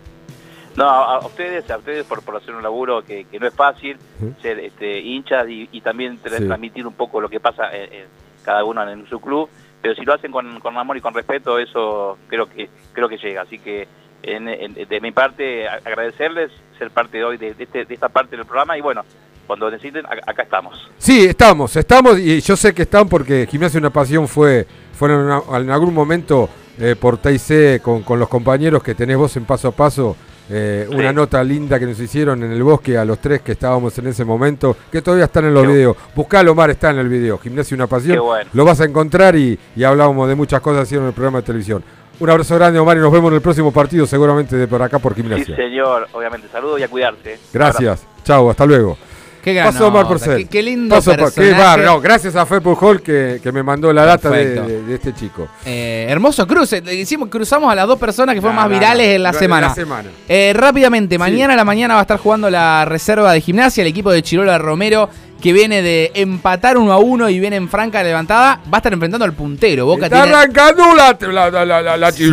No, 0.78 0.88
a, 0.88 1.20
ustedes, 1.26 1.70
a 1.72 1.78
ustedes 1.78 2.06
por, 2.06 2.22
por 2.22 2.38
hacer 2.38 2.54
un 2.56 2.64
laburo 2.64 3.02
que, 3.04 3.26
que 3.26 3.40
no 3.40 3.48
es 3.48 3.54
fácil, 3.54 3.98
ser 4.42 4.60
este, 4.60 5.00
hinchas 5.00 5.50
y, 5.50 5.68
y 5.72 5.82
también 5.82 6.18
Sí. 6.24 6.46
transmitir 6.46 6.86
un 6.88 6.94
poco 6.94 7.20
lo 7.20 7.28
que 7.28 7.40
pasa 7.42 7.76
en, 7.76 7.92
en 7.94 8.06
cada 8.46 8.64
uno 8.64 8.88
en 8.90 9.06
su 9.10 9.20
club, 9.20 9.50
pero 9.82 9.96
si 9.96 10.02
lo 10.04 10.14
hacen 10.14 10.32
con, 10.32 10.60
con 10.60 10.78
amor 10.78 10.98
y 10.98 11.02
con 11.02 11.14
respeto, 11.14 11.58
eso 11.60 12.18
creo 12.28 12.48
que 12.50 12.70
creo 12.94 13.08
que 13.10 13.18
llega. 13.18 13.42
Así 13.44 13.60
que 13.60 13.88
en- 14.24 14.74
de 14.74 15.02
mi 15.02 15.12
parte, 15.12 15.68
agradecerles 15.68 16.52
ser 16.78 16.92
parte 16.92 17.18
de 17.18 17.24
hoy 17.24 17.38
de, 17.38 17.56
este- 17.58 17.86
de 17.86 17.94
esta 17.94 18.10
parte 18.10 18.36
del 18.36 18.46
programa 18.46 18.78
y 18.78 18.82
bueno, 18.82 19.04
cuando 19.48 19.72
necesiten, 19.72 20.06
acá 20.06 20.44
estamos. 20.44 20.90
Sí, 20.98 21.26
estamos, 21.26 21.76
estamos 21.76 22.20
y 22.20 22.40
yo 22.42 22.56
sé 22.56 22.74
que 22.74 22.84
están 22.84 23.08
porque 23.10 23.48
Gimnasia 23.50 23.80
Una 23.80 23.90
Pasión 23.90 24.28
fue, 24.28 24.68
fueron 24.94 25.42
en 25.56 25.70
algún 25.72 25.94
momento 25.94 26.50
eh, 26.80 26.96
por 27.00 27.18
TIC 27.18 27.82
con, 27.82 28.04
con 28.04 28.20
los 28.20 28.30
compañeros 28.30 28.84
que 28.84 28.94
tenés 28.96 29.18
vos 29.18 29.36
en 29.38 29.46
paso 29.46 29.70
a 29.70 29.72
paso. 29.72 30.16
Eh, 30.50 30.88
Una 30.92 31.14
nota 31.14 31.44
linda 31.44 31.80
que 31.80 31.86
nos 31.86 32.00
hicieron 32.00 32.44
en 32.44 32.52
el 32.52 32.64
bosque 32.64 32.98
a 32.98 33.06
los 33.06 33.20
tres 33.20 33.42
que 33.42 33.52
estábamos 33.54 33.98
en 34.00 34.08
ese 34.08 34.26
momento, 34.26 34.76
que 34.92 35.02
todavía 35.02 35.26
están 35.26 35.46
en 35.46 35.54
los 35.54 35.64
Qué 35.64 35.70
videos. 35.70 35.98
Buscalo, 36.16 36.52
Omar, 36.54 36.70
está 36.72 36.90
en 36.90 37.00
el 37.00 37.10
video. 37.10 37.38
Gimnasia 37.38 37.76
Una 37.76 37.88
Pasión. 37.88 38.20
Bueno. 38.20 38.50
Lo 38.54 38.66
vas 38.66 38.82
a 38.82 38.86
encontrar 38.86 39.36
y, 39.36 39.58
y 39.76 39.84
hablábamos 39.84 40.28
de 40.28 40.36
muchas 40.36 40.60
cosas 40.62 40.92
en 40.92 41.04
el 41.06 41.14
programa 41.14 41.40
de 41.40 41.46
televisión. 41.46 41.84
Un 42.20 42.30
abrazo 42.30 42.56
grande, 42.56 42.80
Omar, 42.80 42.98
y 42.98 43.00
nos 43.00 43.12
vemos 43.14 43.30
en 43.30 43.36
el 43.36 43.42
próximo 43.42 43.72
partido, 43.72 44.06
seguramente 44.06 44.56
de 44.58 44.68
por 44.68 44.82
acá 44.82 45.00
por 45.00 45.14
Sí, 45.16 45.22
Gimnasia. 45.22 45.56
señor, 45.56 46.08
obviamente. 46.12 46.48
Saludos 46.52 46.80
y 46.80 46.84
a 46.84 46.88
cuidarse. 46.90 47.40
Gracias. 47.54 48.06
Chao, 48.24 48.50
hasta 48.50 48.66
luego. 48.66 48.98
Qué 49.44 49.62
Pasó 49.64 49.88
Omar 49.88 50.08
Porcel. 50.08 50.38
qué- 50.44 50.46
qué 50.48 50.62
lindo 50.64 50.96
qué 51.02 51.12
personaje. 51.16 51.52
bar- 51.54 51.80
no, 51.80 52.02
gracias 52.02 52.36
a 52.36 52.46
Fe 52.46 52.60
Pujol 52.62 53.02
que, 53.02 53.40
que 53.42 53.52
me 53.52 53.64
mandó 53.64 53.92
la 53.94 54.06
data 54.06 54.30
de, 54.30 54.62
de- 54.84 54.96
este 54.96 55.14
chico. 55.14 55.48
Eh, 55.66 56.06
hermoso 56.10 56.46
cruce. 56.46 56.84
Hicimos, 56.94 57.30
cruzamos 57.30 57.72
a 57.72 57.76
las 57.76 57.88
dos 57.88 57.98
personas 58.00 58.36
que 58.36 58.42
fueron 58.42 58.58
más 58.58 58.70
virales 58.70 59.08
en 59.16 59.24
la 59.24 59.32
De 59.32 59.40
semana. 59.40 59.68
la 59.70 59.74
semana. 59.76 60.10
Eh, 60.28 60.52
rápidamente, 60.56 61.18
mañana 61.18 61.54
a 61.54 61.58
la 61.58 61.66
mañana 61.66 61.94
va 61.94 62.02
a 62.02 62.04
estar 62.04 62.20
jugando 62.20 62.50
la 62.50 62.86
reserva 62.86 63.32
de 63.34 63.42
gimnasia, 63.42 63.82
el 63.82 63.88
equipo 63.88 64.12
de 64.12 64.22
Chirola 64.22 64.58
Romero, 64.58 65.10
que 65.42 65.54
viene 65.54 65.82
de 65.82 66.12
empatar 66.16 66.78
uno 66.78 66.92
a 66.92 66.98
uno 66.98 67.30
y 67.30 67.40
viene 67.40 67.56
en 67.56 67.70
franca 67.70 68.04
levantada. 68.04 68.60
Va 68.66 68.74
a 68.74 68.78
estar 68.78 68.92
enfrentando 68.92 69.24
al 69.26 69.34
puntero. 69.34 69.86
Boca 69.86 70.06
Está 70.08 70.24
tiene. 70.24 70.36
arrancando 70.38 70.84
la, 70.96 71.18
la, 71.50 71.66
la, 71.82 71.98
la, 71.98 72.12
se 72.12 72.24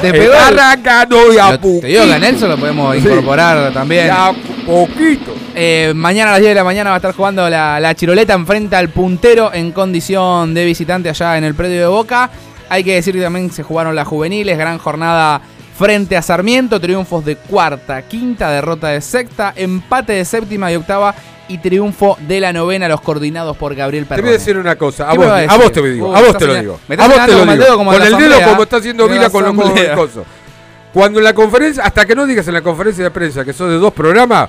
te 0.00 0.12
pegó 0.12 0.32
Está 0.34 0.48
arrancando 0.48 1.32
y 1.32 1.38
a 1.38 1.52
Lo- 1.52 1.58
te 1.58 1.86
digo 1.86 2.04
que 2.04 2.12
a 2.12 2.18
Nelson 2.18 2.48
lo 2.50 2.56
podemos 2.58 2.96
Sí. 2.96 3.02
incorporar 3.06 3.72
también. 3.72 4.06
Ya 4.08 4.32
poquito. 4.66 5.34
Eh, 5.54 5.92
mañana 5.94 6.30
a 6.30 6.32
las 6.32 6.40
10 6.40 6.50
de 6.50 6.54
la 6.56 6.64
mañana 6.64 6.90
va 6.90 6.96
a 6.96 6.98
estar 6.98 7.14
jugando 7.14 7.48
la, 7.48 7.78
la 7.78 7.94
Chiroleta 7.94 8.32
enfrenta 8.34 8.78
al 8.78 8.88
puntero 8.88 9.52
en 9.54 9.70
condición 9.70 10.52
de 10.54 10.64
visitante 10.64 11.08
allá 11.08 11.38
en 11.38 11.44
el 11.44 11.54
predio 11.54 11.80
de 11.80 11.86
Boca. 11.86 12.30
Hay 12.68 12.82
que 12.82 12.94
decir 12.94 13.14
que 13.14 13.20
también 13.20 13.52
se 13.52 13.62
jugaron 13.62 13.94
las 13.94 14.08
juveniles, 14.08 14.58
gran 14.58 14.78
jornada 14.78 15.40
frente 15.78 16.16
a 16.16 16.22
Sarmiento, 16.22 16.80
triunfos 16.80 17.24
de 17.24 17.36
cuarta, 17.36 18.02
quinta, 18.02 18.50
derrota 18.50 18.88
de 18.88 19.00
sexta, 19.00 19.52
empate 19.54 20.14
de 20.14 20.24
séptima 20.24 20.72
y 20.72 20.76
octava 20.76 21.14
y 21.48 21.58
triunfo 21.58 22.16
de 22.26 22.40
la 22.40 22.52
novena, 22.52 22.88
los 22.88 23.00
coordinados 23.00 23.56
por 23.56 23.74
Gabriel 23.74 24.04
Te 24.04 24.08
Perrone. 24.10 24.28
voy 24.28 24.34
a 24.34 24.38
decir 24.38 24.56
una 24.56 24.76
cosa, 24.76 25.08
a 25.08 25.12
¿Qué 25.12 25.18
vos, 25.18 25.26
a 25.28 25.36
a 25.36 25.70
te 25.70 25.80
lo 25.80 25.86
digo, 25.86 26.16
a 26.16 26.20
vos 26.22 26.38
te 26.38 26.46
lo 26.46 26.54
digo. 26.54 26.80
me 26.88 26.94
A 26.94 26.98
estás 26.98 27.08
vos 27.08 27.26
te 27.26 27.32
señalando 27.32 27.32
lo 27.32 27.38
con 27.40 27.48
el 27.50 27.54
digo. 27.58 27.64
dedo 27.64 27.76
como 27.78 27.90
Con 27.90 28.00
en 28.00 28.06
el 28.06 28.12
la 28.12 28.18
dedo 28.18 28.26
asamblea, 28.28 28.48
como 28.52 28.62
está 28.62 28.76
haciendo 28.76 29.08
Vila 29.08 29.30
con 29.30 29.42
los 29.44 29.54
con 29.54 29.60
asamblea. 29.62 29.90
el 29.92 29.98
coso. 29.98 30.24
Cuando 30.92 31.18
en 31.18 31.24
la 31.24 31.32
conferencia, 31.34 31.82
hasta 31.84 32.06
que 32.06 32.14
no 32.14 32.24
digas 32.26 32.46
en 32.48 32.54
la 32.54 32.62
conferencia 32.62 33.02
de 33.04 33.10
prensa 33.10 33.44
que 33.44 33.52
sos 33.52 33.68
de 33.68 33.78
dos 33.78 33.92
programas, 33.92 34.48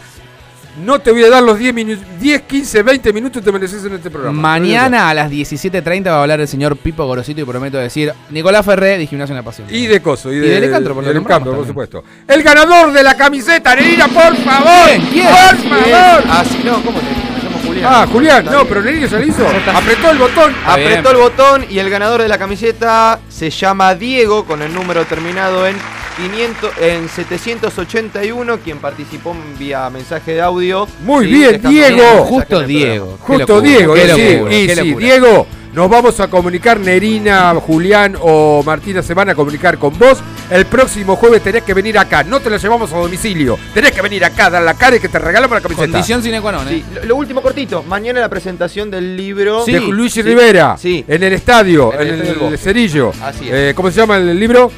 no 0.84 1.00
te 1.00 1.12
voy 1.12 1.24
a 1.24 1.30
dar 1.30 1.42
los 1.44 1.58
10, 1.58 1.74
minu- 1.74 1.98
10 2.20 2.42
15, 2.44 2.84
20 2.84 3.14
minutos 3.14 3.42
que 3.42 3.46
te 3.46 3.52
mereces 3.52 3.86
en 3.86 3.94
este 3.94 4.10
programa. 4.10 4.42
Mañana 4.42 5.10
a 5.10 5.14
las 5.14 5.32
17.30 5.32 6.06
va 6.10 6.18
a 6.18 6.22
hablar 6.24 6.42
el 6.42 6.48
señor 6.48 6.76
Pipo 6.78 7.06
Gorosito 7.06 7.42
y 7.42 7.44
prometo 7.46 7.78
decir 7.78 8.12
Nicolás 8.30 8.66
Ferré 8.66 8.98
de 8.98 9.08
Gimnasio 9.08 9.34
en 9.34 9.38
la 9.38 9.44
Pasión. 9.44 9.68
Y 9.72 9.88
de 9.88 10.02
coso, 10.02 10.32
y 10.34 10.36
Y 10.38 10.40
de, 10.40 10.50
de 10.50 10.60
Lecantro, 10.62 10.94
por 10.94 11.04
y 11.04 11.08
lo 11.08 11.14
de 11.14 11.20
Lecantro, 11.20 11.56
por 11.56 11.66
supuesto. 11.68 12.04
El 12.28 12.44
ganador 12.44 12.92
de 12.92 13.04
la 13.04 13.16
camiseta, 13.16 13.76
Nerina, 13.76 14.08
por 14.08 14.36
favor. 14.38 14.90
¿Quién? 14.90 15.02
¿Quién? 15.12 15.26
Por 15.70 15.80
favor. 15.80 16.24
Así 16.30 16.62
no, 16.64 16.74
¿cómo 16.84 17.00
te 17.00 17.06
Me 17.06 17.44
llamo 17.44 17.58
Julián. 17.66 17.86
Ah, 17.94 18.08
Julián, 18.12 18.46
no, 18.46 18.66
pero 18.66 18.82
Nerina 18.82 19.08
ya 19.08 19.20
lo 19.20 19.26
hizo. 19.26 19.48
Apretó 19.74 20.12
el 20.12 20.18
botón. 20.18 20.54
Apretó 20.66 21.12
el 21.12 21.18
botón 21.18 21.66
y 21.70 21.80
el 21.80 21.90
ganador 21.90 22.22
de 22.22 22.28
la 22.28 22.38
camiseta 22.38 23.20
se 23.30 23.50
llama 23.50 23.96
Diego 23.96 24.46
con 24.46 24.62
el 24.62 24.74
número 24.74 25.06
terminado 25.06 25.66
en 25.68 25.76
500 26.18 26.72
en 26.82 27.10
781 27.10 28.58
quien 28.60 28.78
participó 28.80 29.36
vía 29.60 29.90
mensaje 29.90 30.34
de 30.34 30.42
audio. 30.42 30.88
Muy 31.04 31.26
Sí, 31.26 31.32
bien, 31.34 31.62
Diego. 31.62 32.26
Justo 32.26 32.62
Diego. 32.62 33.18
Justo 33.22 33.56
locura, 33.56 33.62
Diego, 33.62 33.96
sí, 33.96 34.34
locura, 34.34 34.56
y 34.56 34.70
sí. 34.70 34.96
Diego, 34.96 35.48
nos 35.74 35.90
vamos 35.90 36.20
a 36.22 36.30
comunicar, 36.30 36.80
Nerina, 36.80 37.54
Julián 37.56 38.16
o 38.22 38.64
Martina 38.66 39.02
se 39.02 39.14
van 39.14 39.30
a 39.30 39.36
comunicar 39.36 39.78
con 39.78 39.98
vos. 40.00 40.20
El 40.50 40.66
próximo 40.68 41.16
jueves 41.16 41.42
tenés 41.42 41.64
que 41.64 41.74
venir 41.74 41.98
acá, 41.98 42.24
no 42.24 42.40
te 42.40 42.50
la 42.50 42.58
llevamos 42.58 42.94
a 42.94 42.98
domicilio. 42.98 43.58
Tenés 43.74 43.92
que 43.92 44.02
venir 44.02 44.24
acá, 44.24 44.50
dar 44.50 44.62
la 44.64 44.76
cara 44.76 44.96
y 44.96 45.00
que 45.00 45.10
te 45.10 45.20
regalamos 45.20 45.56
la 45.56 45.62
camiseta. 45.62 45.88
Condición 45.92 46.22
sine 46.24 46.40
qua 46.40 46.52
non, 46.52 46.68
¿eh? 46.68 46.72
Sí, 46.72 46.86
lo, 46.94 47.04
lo 47.06 47.16
último 47.18 47.42
cortito, 47.42 47.84
mañana 47.84 48.22
la 48.22 48.30
presentación 48.30 48.90
del 48.92 49.18
libro 49.18 49.66
de 49.66 49.80
Luis 49.82 50.14
Sí, 50.14 50.22
Rivera, 50.22 50.78
Sí, 50.78 51.04
en 51.08 51.24
el 51.24 51.34
estadio, 51.34 51.92
En 52.00 52.08
en, 52.08 52.22
el. 52.52 52.58
Cerillo. 52.60 53.12
Así 53.22 53.48
es. 53.50 53.54
Eh, 53.54 53.74
¿Cómo 53.76 53.90
se 53.92 53.98
llama 54.00 54.18
el 54.18 54.40
libro? 54.40 54.72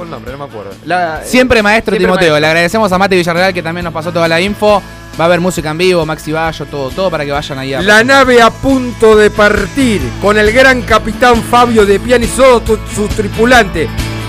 Fue 0.00 0.04
el 0.06 0.10
nombre, 0.10 0.32
no 0.32 0.38
me 0.38 0.44
acuerdo. 0.44 0.70
La- 0.86 1.22
Siempre 1.24 1.62
maestro 1.62 1.92
Siempre 1.92 2.06
Timoteo. 2.06 2.30
maestro. 2.30 2.40
Le 2.40 2.46
agradecemos 2.46 2.90
a 2.90 2.98
Mate 2.98 3.16
Villarreal 3.16 3.52
que 3.52 3.62
también 3.62 3.84
nos 3.84 3.92
pasó 3.92 4.10
toda 4.12 4.26
la 4.28 4.40
info. 4.40 4.82
Va 5.20 5.24
a 5.24 5.26
haber 5.26 5.40
música 5.40 5.70
en 5.70 5.78
vivo, 5.78 6.06
Maxi 6.06 6.32
Bayo, 6.32 6.64
todo, 6.66 6.88
todo 6.90 7.10
para 7.10 7.24
que 7.26 7.32
vayan 7.32 7.58
ahí 7.58 7.74
a 7.74 7.82
La 7.82 8.02
nave 8.02 8.40
a 8.40 8.48
punto 8.50 9.16
de 9.16 9.28
partir 9.30 10.00
con 10.22 10.38
el 10.38 10.50
gran 10.52 10.80
capitán 10.82 11.42
Fabio 11.42 11.84
de 11.84 12.00
Piani 12.00 12.24
y 12.24 12.28
todo 12.28 12.78
su 12.94 13.06
tripulante. 13.08 13.88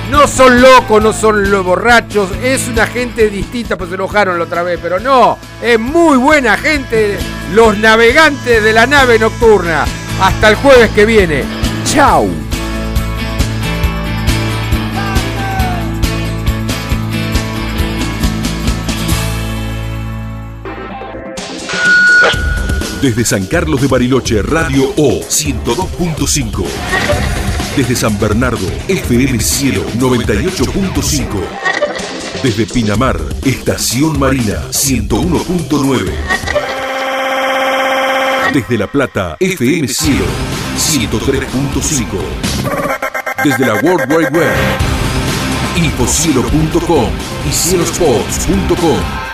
No 0.10 0.28
son 0.28 0.60
locos, 0.60 1.02
no 1.02 1.14
son 1.14 1.50
los 1.50 1.64
borrachos, 1.64 2.30
es 2.44 2.68
una 2.68 2.86
gente 2.88 3.30
distinta, 3.30 3.78
pues 3.78 3.90
se 3.90 3.96
enojaron 3.96 4.38
la 4.38 4.44
otra 4.44 4.64
vez, 4.64 4.78
pero 4.82 5.00
no, 5.00 5.38
es 5.62 5.80
muy 5.80 6.18
buena 6.18 6.58
gente, 6.58 7.18
los 7.54 7.78
navegantes 7.78 8.62
de 8.62 8.74
la 8.74 8.86
nave 8.86 9.18
nocturna. 9.18 9.86
Hasta 10.22 10.50
el 10.50 10.56
jueves 10.56 10.90
que 10.92 11.06
viene. 11.06 11.44
Chau. 11.86 12.51
Desde 23.02 23.26
San 23.26 23.48
Carlos 23.48 23.82
de 23.82 23.88
Bariloche, 23.88 24.44
Radio 24.44 24.94
O 24.96 25.22
102.5. 25.22 26.64
Desde 27.76 27.96
San 27.96 28.20
Bernardo, 28.20 28.68
FM 28.88 29.40
Cielo 29.40 29.84
98.5. 29.98 31.26
Desde 32.44 32.68
Pinamar, 32.68 33.20
Estación 33.44 34.20
Marina 34.20 34.68
101.9. 34.70 36.12
Desde 38.54 38.78
La 38.78 38.86
Plata, 38.86 39.36
FM 39.40 39.88
Cielo 39.88 40.26
103.5. 40.78 42.06
Desde 43.44 43.66
la 43.66 43.74
World 43.82 44.14
Wide 44.14 44.30
Web, 44.30 44.54
infocielo.com 45.76 47.10
y 47.50 47.52
cielospots.com. 47.52 49.31